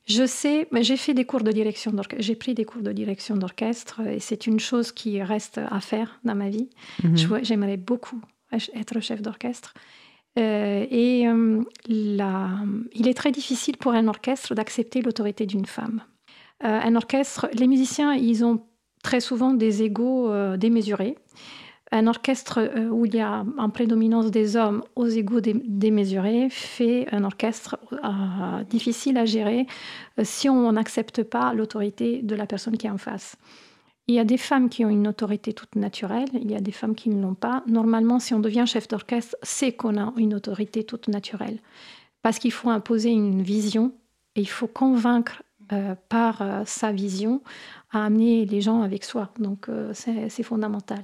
Je 0.10 0.26
sais, 0.26 0.68
mais 0.72 0.84
j'ai 0.84 0.98
fait 0.98 1.14
des 1.14 1.24
cours 1.24 1.44
de 1.44 1.52
direction 1.52 1.92
d'orchestre. 1.92 2.24
J'ai 2.24 2.36
pris 2.36 2.56
des 2.56 2.66
cours 2.66 2.82
de 2.82 2.92
direction 2.92 3.38
d'orchestre 3.38 4.02
et 4.02 4.20
c'est 4.20 4.48
une 4.48 4.60
chose 4.60 4.92
qui 4.92 5.22
reste 5.22 5.60
à 5.70 5.80
faire 5.82 6.20
dans 6.24 6.34
ma 6.34 6.50
vie. 6.50 6.68
Mhm. 7.04 7.44
J'aimerais 7.44 7.78
beaucoup 7.78 8.20
être 8.52 9.00
chef 9.02 9.22
d'orchestre. 9.22 9.76
Euh, 10.38 10.86
et 10.90 11.28
euh, 11.28 11.64
il 11.88 13.08
est 13.08 13.14
très 13.14 13.32
difficile 13.32 13.78
pour 13.78 13.94
un 13.94 14.08
orchestre 14.08 14.54
d'accepter 14.54 15.02
l'autorité 15.02 15.46
d'une 15.46 15.66
femme. 15.66 16.04
Euh, 16.64 16.80
un 16.84 16.96
orchestre, 16.96 17.50
les 17.54 17.68
musiciens, 17.68 18.14
ils 18.14 18.46
ont 18.46 18.62
très 19.04 19.22
souvent 19.22 19.54
des 19.54 19.84
égaux 19.84 20.30
démesurés 20.58 21.16
un 21.92 22.06
orchestre 22.06 22.70
où 22.92 23.08
il 23.08 23.16
y 23.16 23.20
a 23.20 23.44
en 23.58 23.70
prédominance 23.70 24.30
des 24.30 24.56
hommes 24.56 24.84
aux 24.96 25.08
égaux 25.08 25.40
démesurés 25.42 26.48
fait 26.52 27.08
un 27.12 27.24
orchestre 27.24 27.80
difficile 28.70 29.18
à 29.18 29.26
gérer 29.26 29.66
si 30.22 30.50
on 30.50 30.72
n'accepte 30.74 31.24
pas 31.24 31.52
l'autorité 31.56 32.22
de 32.22 32.36
la 32.36 32.46
personne 32.46 32.78
qui 32.78 32.86
est 32.86 32.92
en 32.92 33.00
face. 33.00 33.38
Il 34.10 34.16
y 34.16 34.20
a 34.20 34.26
des 34.26 34.38
femmes 34.38 34.68
qui 34.68 34.84
ont 34.84 34.90
une 34.90 35.08
autorité 35.08 35.54
toute 35.54 35.76
naturelle, 35.76 36.28
il 36.34 36.52
y 36.52 36.56
a 36.56 36.60
des 36.60 36.74
femmes 36.74 36.96
qui 36.96 37.10
ne 37.10 37.22
l'ont 37.22 37.36
pas. 37.36 37.64
Normalement, 37.68 38.20
si 38.20 38.34
on 38.34 38.40
devient 38.40 38.66
chef 38.66 38.88
d'orchestre, 38.88 39.38
c'est 39.44 39.72
qu'on 39.72 39.98
a 39.98 40.12
une 40.18 40.34
autorité 40.34 40.84
toute 40.84 41.08
naturelle. 41.08 41.60
Parce 42.22 42.40
qu'il 42.40 42.52
faut 42.52 42.70
imposer 42.70 43.12
une 43.12 43.42
vision 43.42 43.94
et 44.36 44.42
il 44.42 44.50
faut 44.50 44.68
convaincre 44.68 45.44
par 46.10 46.42
sa 46.66 46.92
vision 46.92 47.42
à 47.92 48.06
amener 48.06 48.46
les 48.46 48.60
gens 48.60 48.82
avec 48.82 49.06
soi. 49.06 49.32
Donc 49.40 49.70
c'est 49.94 50.44
fondamental. 50.44 51.04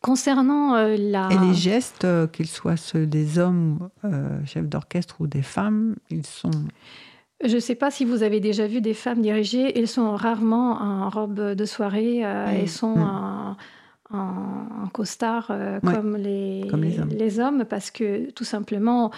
Concernant 0.00 0.76
euh, 0.76 0.96
la... 0.96 1.28
Et 1.32 1.38
les 1.38 1.54
gestes, 1.54 2.04
euh, 2.04 2.26
qu'ils 2.26 2.46
soient 2.46 2.76
ceux 2.76 3.06
des 3.06 3.38
hommes, 3.38 3.88
euh, 4.04 4.38
chefs 4.44 4.68
d'orchestre 4.68 5.16
ou 5.20 5.26
des 5.26 5.42
femmes, 5.42 5.96
ils 6.10 6.26
sont... 6.26 6.50
Je 7.44 7.54
ne 7.54 7.60
sais 7.60 7.74
pas 7.74 7.90
si 7.90 8.04
vous 8.04 8.22
avez 8.22 8.40
déjà 8.40 8.66
vu 8.66 8.80
des 8.80 8.94
femmes 8.94 9.20
diriger, 9.20 9.78
elles 9.78 9.88
sont 9.88 10.14
rarement 10.16 10.80
en 10.80 11.10
robe 11.10 11.54
de 11.54 11.64
soirée, 11.64 12.18
elles 12.18 12.68
sont 12.68 12.96
mm. 12.96 13.56
en, 14.10 14.88
costard 14.92 15.52
comme, 15.84 16.16
les, 16.16 16.62
les, 16.62 17.00
hommes. 17.00 17.08
les, 17.10 17.40
hommes. 17.40 17.64
parce 17.68 17.90
que 17.90 18.30
tout 18.30 18.44
simplement, 18.44 19.10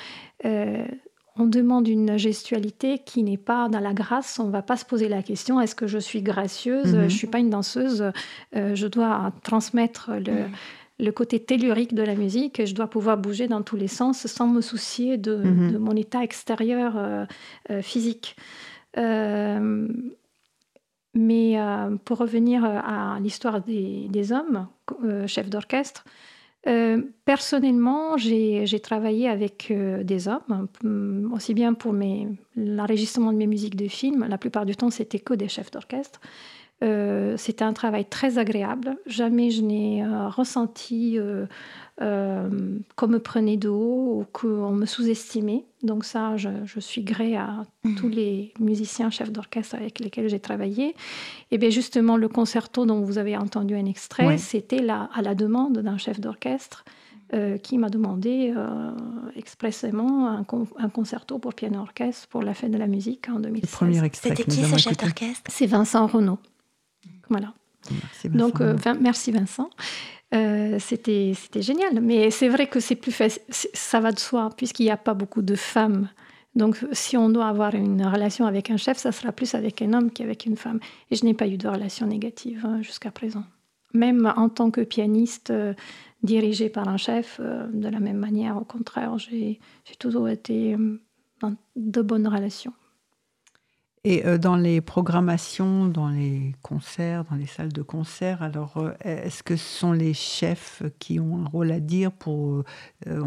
on 1.39 1.47
demande 1.47 1.87
une 1.87 2.17
gestualité 2.17 2.99
qui 2.99 3.23
n'est 3.23 3.39
pas 3.39 3.69
dans 3.69 3.81
la 3.81 3.95
grâce. 3.95 4.39
On 4.41 4.47
ne 4.47 4.51
va 4.51 4.63
pas 4.63 4.77
se 4.77 4.85
poser 4.85 5.09
la 5.09 5.23
question 5.23 5.61
est-ce 5.61 5.75
que 5.75 5.87
je 5.87 5.99
suis 5.99 6.21
gracieuse? 6.21 6.91
Je 6.91 6.97
ne 6.97 7.09
suis 7.09 7.29
pas 7.29 7.39
une 7.39 7.51
danseuse. 7.51 8.11
Euh, 8.57 8.75
je 8.75 8.87
dois 8.87 9.33
transmettre 9.45 10.11
mhm. 10.11 10.51
Le, 10.99 11.11
côté 11.11 11.41
tellurique 11.41 11.95
de 11.95 12.03
la 12.03 12.15
musique. 12.15 12.65
Je 12.65 12.75
dois 12.75 12.89
pouvoir 12.89 13.19
bouger 13.19 13.49
dans 13.49 13.63
tous 13.63 13.77
les 13.77 13.89
sens 13.89 14.27
sans 14.27 14.47
me 14.47 14.61
soucier 14.61 15.17
de, 15.17 15.37
mhm. 15.37 15.79
mon 15.79 15.97
état 15.97 16.23
extérieur 16.23 16.95
euh, 16.97 17.27
euh, 17.71 17.83
physique. 17.83 18.37
mais 21.15 21.57
pour 22.05 22.19
revenir 22.19 22.65
à 22.65 23.19
l'histoire 23.21 23.61
des, 23.61 24.33
hommes, 24.33 24.69
chefs 25.27 25.51
d'orchestre, 25.51 26.05
euh, 26.67 27.03
personnellement, 27.25 28.17
j'ai 28.17 28.81
travaillé 28.81 29.29
avec 29.29 29.69
euh, 29.71 30.03
des 30.03 30.27
hommes, 30.29 30.69
mm, 30.83 31.33
aussi 31.33 31.55
bien 31.55 31.73
pour 31.75 31.95
l'enregistrement 32.57 33.33
de 33.33 33.39
mes 33.39 33.47
musiques 33.47 33.77
de 33.77 33.89
films. 33.89 34.27
La 34.29 34.39
plupart 34.39 34.67
du 34.67 34.75
temps, 34.75 34.91
c'était 34.91 35.21
que 35.21 35.35
des 35.35 35.49
chefs 35.49 35.71
d'orchestre. 35.71 36.21
Euh, 36.83 37.37
c'était 37.37 37.65
un 37.65 37.73
travail 37.73 38.05
très 38.05 38.39
agréable. 38.39 38.97
Jamais 39.07 39.51
je 39.51 39.63
n'ai 39.63 40.05
ressenti 40.29 41.19
euh, 42.01 42.49
qu'on 42.95 43.09
me 43.09 43.19
prenait 43.19 43.57
de 43.57 43.69
haut 43.69 44.21
ou 44.21 44.27
qu'on 44.33 44.71
me 44.71 44.87
sous-estimait. 44.87 45.65
Donc 45.83 46.05
ça, 46.05 46.37
je, 46.37 46.79
suis 46.79 47.03
gré 47.03 47.35
à 47.35 47.65
mhm. 47.83 47.97
tous 47.97 48.09
les 48.09 48.53
musiciens, 48.61 49.11
chefs 49.11 49.33
d'orchestre 49.33 49.75
avec 49.75 49.99
lesquels 49.99 50.29
j'ai 50.29 50.39
travaillé. 50.39 50.95
Et 51.51 51.59
bien 51.59 51.71
justement, 51.71 52.17
le 52.17 52.29
concerto 52.29 52.87
dont 52.87 53.01
vous 53.01 53.19
avez 53.19 53.37
entendu 53.37 53.75
un 53.75 53.85
extrait, 53.85 54.39
c'était 54.39 54.89
à 54.89 55.23
la 55.23 55.35
demande 55.35 55.79
d'un 55.79 55.99
chef 55.99 56.21
d'orchestre 56.21 56.85
euh, 57.35 57.59
qui 57.59 57.77
m'a 57.77 57.91
demandé 57.91 58.55
euh, 58.57 58.91
expressément 59.37 60.29
un, 60.29 60.47
un, 60.79 60.89
concerto 60.89 61.39
pour 61.39 61.53
piano-orchestre 61.53 62.27
pour 62.29 62.43
la 62.43 62.55
fête 62.55 62.71
de 62.71 62.79
la 62.79 62.87
musique 62.87 63.29
en 63.29 63.39
2016. 63.39 63.71
Le 63.71 63.77
premier 63.77 64.05
extrait 64.05 64.31
C'était 64.31 64.45
qui 64.45 64.63
ce 64.63 64.77
chef 64.79 64.97
d'orchestre? 64.97 65.51
C'est 65.51 65.67
Vincent 65.67 66.07
Renaud. 66.07 66.39
Voilà. 67.29 67.53
Merci 67.91 68.29
Vincent. 68.29 68.39
Donc, 68.39 69.01
merci 69.01 69.33
Vincent. 69.33 69.71
Euh, 70.35 70.79
c'était 70.79 71.35
génial. 71.57 72.01
Mais 72.01 72.31
c'est 72.31 72.49
vrai 72.49 72.67
que 72.67 72.81
c'est 72.81 72.97
plus 72.97 73.13
facile, 73.13 73.43
ça 73.49 74.01
va 74.01 74.13
de 74.13 74.19
soi, 74.19 74.51
puisqu'il 74.57 74.85
n'y 74.85 74.91
a 74.91 74.97
pas 74.97 75.15
beaucoup 75.15 75.43
de 75.43 75.55
femmes. 75.55 76.09
Donc, 76.55 76.85
si 76.93 77.17
on 77.17 77.29
doit 77.29 77.47
avoir 77.47 77.75
une 77.75 78.05
relation 78.05 78.47
avec 78.47 78.71
un 78.71 78.77
chef, 78.77 78.99
ça 78.99 79.13
sera 79.13 79.33
plus 79.33 79.55
avec 79.55 79.81
un 79.81 79.93
homme 79.93 80.11
qu'avec 80.11 80.45
une 80.47 80.57
femme. 80.57 80.81
Et 81.11 81.17
je 81.17 81.25
n'ai 81.25 81.35
pas 81.35 81.47
eu 81.47 81.57
de 81.57 81.69
relation 81.69 82.07
négative 82.07 82.65
hein, 82.65 82.83
jusqu'à 82.83 83.11
présent. 83.11 83.45
Même 83.95 84.33
en 84.37 84.49
tant 84.49 84.71
que 84.71 84.83
pianiste 84.83 85.51
euh, 85.51 85.73
dirigé 86.23 86.69
par 86.69 86.89
un 86.89 86.97
chef, 86.97 87.39
euh, 87.41 87.67
de 87.73 87.89
la 87.89 88.01
même 88.01 88.19
manière, 88.19 88.57
au 88.57 88.65
contraire, 88.65 89.17
j'ai 89.19 89.61
toujours 89.99 90.29
été 90.29 90.77
dans 91.41 91.55
de 91.77 92.03
bonnes 92.03 92.29
relations. 92.29 92.73
Et 94.05 94.25
euh, 94.27 94.39
dans 94.39 94.57
les 94.57 94.81
programmations, 94.81 95.87
dans 95.87 96.09
les 96.09 96.55
concerts, 96.63 97.25
dans 97.25 97.37
les 97.37 97.47
salles 97.47 97.73
de 97.73 97.83
concert, 97.83 98.43
alors 98.43 98.77
euh, 98.77 98.93
est-ce 99.01 99.43
que 99.43 99.57
ce 99.57 99.79
sont 99.79 99.93
les 99.93 100.15
chefs 100.15 100.83
qui 100.99 101.19
ont 101.19 101.45
un 101.45 101.49
rôle 101.49 101.73
à 101.73 101.81
dire 101.81 102.13
pour 102.13 102.63
euh, 103.07 103.23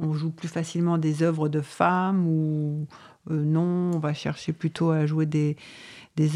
on, 0.00 0.12
joue 0.14 0.30
plus 0.30 0.48
facilement 0.48 0.96
des 0.98 1.22
œuvres 1.22 1.48
de 1.48 1.60
femmes 1.60 2.26
ou 2.26 2.86
non 3.28 3.90
On 3.94 3.98
va 3.98 4.14
chercher 4.14 4.52
plutôt 4.52 4.90
à 4.90 5.04
jouer 5.04 5.26
des, 5.26 5.56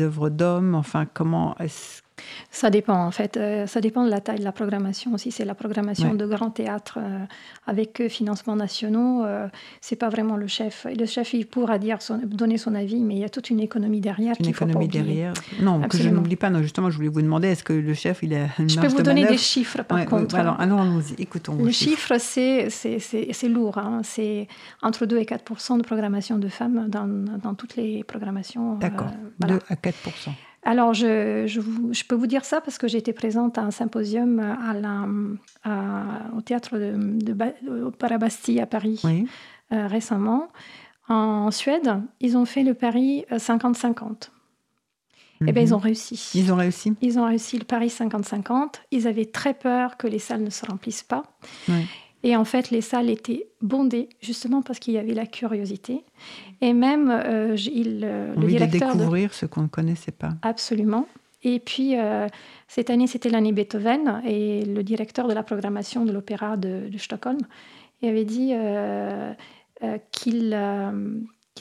œuvres 0.00 0.28
d'hommes? 0.28 0.74
Enfin, 0.74 1.06
comment 1.06 1.56
est-ce 1.58 2.02
ça 2.50 2.70
dépend 2.70 3.04
en 3.04 3.10
fait. 3.10 3.36
Euh, 3.36 3.66
ça 3.66 3.80
dépend 3.80 4.04
de 4.04 4.10
la 4.10 4.20
taille 4.20 4.38
de 4.38 4.44
la 4.44 4.52
programmation 4.52 5.12
aussi. 5.14 5.30
C'est 5.30 5.44
la 5.44 5.54
programmation 5.54 6.14
de 6.14 6.26
grands 6.26 6.50
théâtres 6.50 6.98
euh, 7.00 7.24
avec 7.66 8.02
financements 8.08 8.56
nationaux. 8.56 9.24
Euh, 9.24 9.48
c'est 9.80 9.96
pas 9.96 10.08
vraiment 10.08 10.36
le 10.36 10.46
chef. 10.46 10.86
Le 10.98 11.06
chef, 11.06 11.32
il 11.34 11.46
pourra 11.46 11.78
dire 11.78 11.98
donner 12.24 12.58
son 12.58 12.74
avis, 12.74 13.02
mais 13.02 13.14
il 13.14 13.20
y 13.20 13.24
a 13.24 13.28
toute 13.28 13.50
une 13.50 13.60
économie 13.60 14.00
derrière. 14.00 14.34
Une 14.40 14.48
économie 14.48 14.88
derrière. 14.88 15.32
Non, 15.60 15.80
que 15.82 15.96
je 15.96 16.08
n'oublie 16.08 16.36
pas. 16.36 16.50
Non, 16.50 16.62
justement, 16.62 16.90
je 16.90 16.96
voulais 16.96 17.08
vous 17.08 17.22
demander 17.22 17.48
est-ce 17.48 17.64
que 17.64 17.72
le 17.72 17.94
chef, 17.94 18.22
il 18.22 18.34
a 18.34 18.46
une 18.58 18.68
Je 18.68 18.80
peux 18.80 18.88
vous 18.88 19.02
donner 19.02 19.26
des 19.26 19.38
chiffres 19.38 19.82
par 19.82 20.04
contre. 20.06 20.34
alors, 20.34 20.60
allons-y. 20.60 21.20
Écoutons. 21.20 21.56
Les 21.64 21.72
chiffres, 21.72 22.14
c'est 22.18 23.48
lourd. 23.48 23.78
Hein. 23.78 24.00
C'est 24.02 24.48
entre 24.82 25.06
2 25.06 25.18
et 25.18 25.26
4 25.26 25.76
de 25.78 25.82
programmation 25.82 26.38
de 26.38 26.48
femmes 26.48 26.88
dans, 26.88 27.06
dans 27.38 27.54
toutes 27.54 27.76
les 27.76 28.04
programmations. 28.04 28.76
D'accord. 28.76 29.10
2 29.46 29.58
à 29.68 29.76
4 29.76 29.96
alors, 30.62 30.92
je, 30.92 31.46
je, 31.46 32.04
peux 32.04 32.14
vous 32.14 32.26
dire 32.26 32.44
ça 32.44 32.60
parce 32.60 32.76
que 32.76 32.86
été 32.94 33.12
présente 33.14 33.56
à 33.56 33.62
un 33.62 33.70
symposium 33.70 34.40
à 34.40 34.74
la, 34.74 35.06
au 36.36 36.40
théâtre 36.42 36.76
de, 36.78 36.94
de, 36.96 37.32
Bastille 38.18 38.60
à 38.60 38.66
Paris 38.66 39.00
euh, 39.72 39.86
récemment. 39.86 40.48
En 41.08 41.50
Suède, 41.50 42.02
ils 42.20 42.36
ont 42.36 42.44
fait 42.44 42.62
le 42.62 42.74
pari 42.74 43.24
50-50. 43.30 44.28
Et 45.42 45.46
Eh 45.48 45.52
bien, 45.52 45.62
ils 45.62 45.68
mhm. 45.68 45.74
ont 45.74 45.78
réussi. 45.78 46.30
Ils 46.34 46.52
ont 46.52 46.56
réussi 46.56 46.94
Ils 47.00 47.18
ont 47.18 47.24
réussi 47.24 47.58
le 47.58 47.64
pari 47.64 47.88
50-50. 47.88 48.74
Ils 48.90 49.08
avaient 49.08 49.24
très 49.24 49.54
peur 49.54 49.96
que 49.96 50.06
les 50.06 50.18
salles 50.18 50.42
ne 50.42 50.50
se 50.50 50.66
remplissent 50.66 51.02
pas. 51.02 51.22
Et 52.22 52.36
en 52.36 52.44
fait, 52.44 52.70
les 52.70 52.80
salles 52.80 53.08
étaient 53.08 53.48
bondées, 53.62 54.08
justement 54.20 54.62
parce 54.62 54.78
qu'il 54.78 54.94
y 54.94 54.98
avait 54.98 55.14
la 55.14 55.26
curiosité. 55.26 56.04
Et 56.60 56.72
même, 56.72 57.10
euh, 57.10 57.56
il, 57.56 58.02
euh, 58.04 58.34
le 58.34 58.46
directeur. 58.46 58.92
de 58.92 58.98
découvrir 58.98 59.32
ce 59.32 59.46
qu'on 59.46 59.62
ne 59.62 59.68
connaissait 59.68 60.12
pas. 60.12 60.30
Absolument. 60.42 61.06
Et 61.42 61.58
puis, 61.58 61.98
euh, 61.98 62.26
cette 62.68 62.90
année, 62.90 63.06
c'était 63.06 63.30
l'année 63.30 63.52
Beethoven, 63.52 64.22
et 64.26 64.64
le 64.64 64.82
directeur 64.82 65.28
de 65.28 65.32
la 65.32 65.42
programmation 65.42 66.04
de 66.04 66.12
l'opéra 66.12 66.58
de, 66.58 66.90
Stockholm 66.98 67.38
avait 68.02 68.24
dit 68.24 68.52
qu'il 70.12 70.54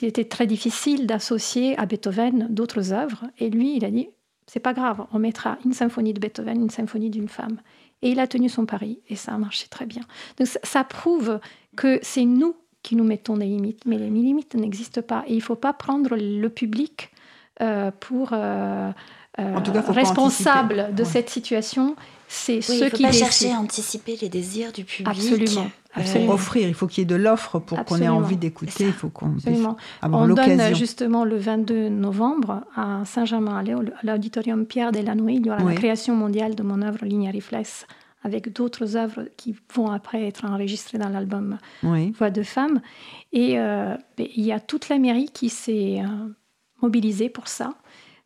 était 0.01 0.25
très 0.25 0.47
difficile 0.47 1.07
d'associer 1.07 1.77
à 1.79 1.85
Beethoven 1.85 2.47
d'autres 2.49 2.91
œuvres. 2.91 3.25
Et 3.39 3.49
lui, 3.49 3.77
il 3.77 3.85
a 3.85 3.91
dit 3.91 4.09
c'est 4.47 4.59
pas 4.59 4.73
grave, 4.73 5.05
on 5.13 5.19
mettra 5.19 5.59
une 5.63 5.73
symphonie 5.73 6.11
de 6.11 6.19
Beethoven, 6.19 6.59
une 6.59 6.71
symphonie 6.71 7.11
d'une 7.11 7.27
femme. 7.27 7.61
Et 8.01 8.11
il 8.11 8.19
a 8.19 8.27
tenu 8.27 8.49
son 8.49 8.65
pari 8.65 8.99
et 9.09 9.15
ça 9.15 9.33
a 9.33 9.37
marché 9.37 9.67
très 9.69 9.85
bien. 9.85 10.03
Donc 10.37 10.47
ça, 10.47 10.83
prouve 10.83 11.39
que 11.75 11.99
c'est 12.01 12.25
nous 12.25 12.55
qui 12.81 12.95
nous 12.95 13.03
mettons 13.03 13.37
des 13.37 13.45
limites, 13.45 13.85
mais 13.85 13.97
les 13.97 14.09
limites 14.09 14.55
n'existent 14.55 15.01
pas. 15.01 15.23
Et 15.27 15.33
il 15.33 15.37
ne 15.37 15.41
faut 15.43 15.55
pas 15.55 15.73
prendre 15.73 16.15
le 16.15 16.49
public 16.49 17.11
euh, 17.61 17.91
pour, 17.99 18.29
euh, 18.31 18.91
responsables 19.37 20.95
de 20.95 21.03
cette 21.03 21.29
situation, 21.29 21.95
c'est 22.29 22.61
ceux 22.61 22.73
qui 22.73 22.79
Il 22.79 22.85
ne 22.85 22.89
faut 22.89 23.03
pas 23.03 23.11
chercher 23.11 23.51
à 23.51 23.59
anticiper 23.59 24.17
les 24.21 24.29
désirs 24.29 24.71
du 24.71 24.85
public. 24.85 25.07
Absolument. 25.09 25.69
Absolument. 25.93 26.33
Offrir, 26.33 26.67
il 26.67 26.73
faut 26.73 26.85
qu'il 26.85 27.01
y 27.01 27.03
ait 27.03 27.05
de 27.05 27.15
l'offre 27.15 27.57
pour 27.57 27.83
qu'on 27.83 27.97
ait 27.97 28.07
envie 28.07 28.37
d'écouter, 28.37 28.85
il 28.85 28.93
faut 28.93 29.09
qu'on 29.09 29.31
puisse 29.31 29.47
avoir 30.01 30.27
l'occasion. 30.27 30.53
On 30.53 30.57
donne 30.57 30.75
justement 30.75 31.25
le 31.25 31.37
22 31.37 31.89
novembre 31.89 32.63
à 32.75 33.03
Saint-Germain-en-Laye, 33.05 33.73
à 33.73 34.05
l'auditorium 34.05 34.65
Pierre 34.65 34.91
Delanoë, 34.91 35.33
il 35.33 35.45
y 35.47 35.49
aura 35.49 35.63
la 35.63 35.73
création 35.73 36.15
mondiale 36.15 36.55
de 36.55 36.63
mon 36.63 36.81
œuvre 36.81 37.05
Ligne 37.05 37.31
Reflex 37.33 37.87
avec 38.23 38.51
d'autres 38.51 38.97
œuvres 38.97 39.25
qui 39.37 39.55
vont 39.73 39.89
après 39.89 40.27
être 40.27 40.45
enregistrées 40.45 40.97
dans 40.97 41.09
l'album 41.09 41.57
Voix 41.81 42.29
de 42.29 42.43
femmes. 42.43 42.81
Et 43.31 43.57
euh, 43.57 43.95
ben, 44.17 44.27
il 44.35 44.43
y 44.43 44.51
a 44.51 44.59
toute 44.59 44.89
la 44.89 44.97
mairie 44.99 45.29
qui 45.33 45.49
s'est 45.49 46.01
euh, 46.01 46.27
mobilisée 46.81 47.29
pour 47.29 47.47
ça. 47.47 47.73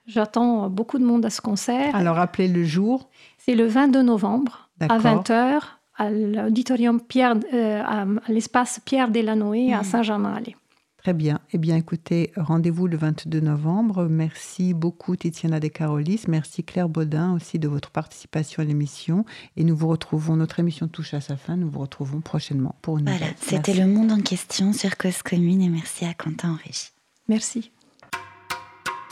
J'attends 0.07 0.69
beaucoup 0.69 0.97
de 0.97 1.05
monde 1.05 1.25
à 1.25 1.29
ce 1.29 1.41
concert. 1.41 1.95
Alors, 1.95 2.15
rappelez 2.15 2.47
le 2.47 2.63
jour. 2.63 3.09
C'est 3.37 3.55
le 3.55 3.67
22 3.67 4.01
novembre 4.01 4.69
à 4.81 4.97
20h 4.97 5.61
à 5.97 6.09
l'auditorium 6.11 7.01
Pierre, 7.01 7.35
euh, 7.53 7.81
à 7.83 8.05
l'espace 8.27 8.79
Pierre 8.83 9.09
Delanoë 9.09 9.73
à 9.73 9.81
mmh. 9.81 9.83
Saint-Germain-en-Laye. 9.83 10.55
Très 11.03 11.13
bien. 11.13 11.41
Eh 11.51 11.57
bien, 11.57 11.75
écoutez, 11.75 12.31
rendez-vous 12.37 12.87
le 12.87 12.95
22 12.95 13.41
novembre. 13.41 14.07
Merci 14.09 14.73
beaucoup, 14.73 15.17
Tiziana 15.17 15.59
De 15.59 15.67
Carolis. 15.67 16.21
Merci, 16.29 16.63
Claire 16.63 16.87
Baudin, 16.87 17.33
aussi 17.33 17.59
de 17.59 17.67
votre 17.67 17.91
participation 17.91 18.63
à 18.63 18.65
l'émission. 18.65 19.25
Et 19.57 19.65
nous 19.65 19.75
vous 19.75 19.89
retrouvons, 19.89 20.37
notre 20.37 20.61
émission 20.61 20.87
touche 20.87 21.13
à 21.13 21.19
sa 21.19 21.35
fin. 21.35 21.57
Nous 21.57 21.69
vous 21.69 21.79
retrouvons 21.79 22.21
prochainement 22.21 22.75
pour 22.81 22.99
une 22.99 23.09
Voilà, 23.09 23.25
c'était 23.35 23.73
le 23.73 23.85
monde 23.85 24.13
en 24.13 24.21
question 24.21 24.71
sur 24.71 24.95
Cause 24.95 25.21
Commune. 25.23 25.61
Et 25.61 25.67
merci 25.67 26.05
à 26.05 26.13
Quentin 26.13 26.57
Régie. 26.63 26.91
Merci. 27.27 27.71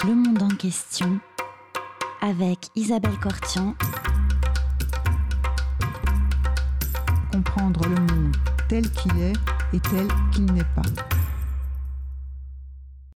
Le 0.06 0.16
monde 0.16 0.42
en 0.42 0.56
question 0.56 1.20
avec 2.22 2.68
Isabelle 2.78 3.20
Cortian. 3.22 3.76
Comprendre 7.44 7.90
le 7.90 7.96
monde 7.96 8.38
tel 8.68 8.88
qu'il 8.92 9.18
est 9.20 9.34
et 9.74 9.80
tel 9.80 10.08
qu'il 10.32 10.46
n'est 10.54 10.64
pas. 10.76 10.84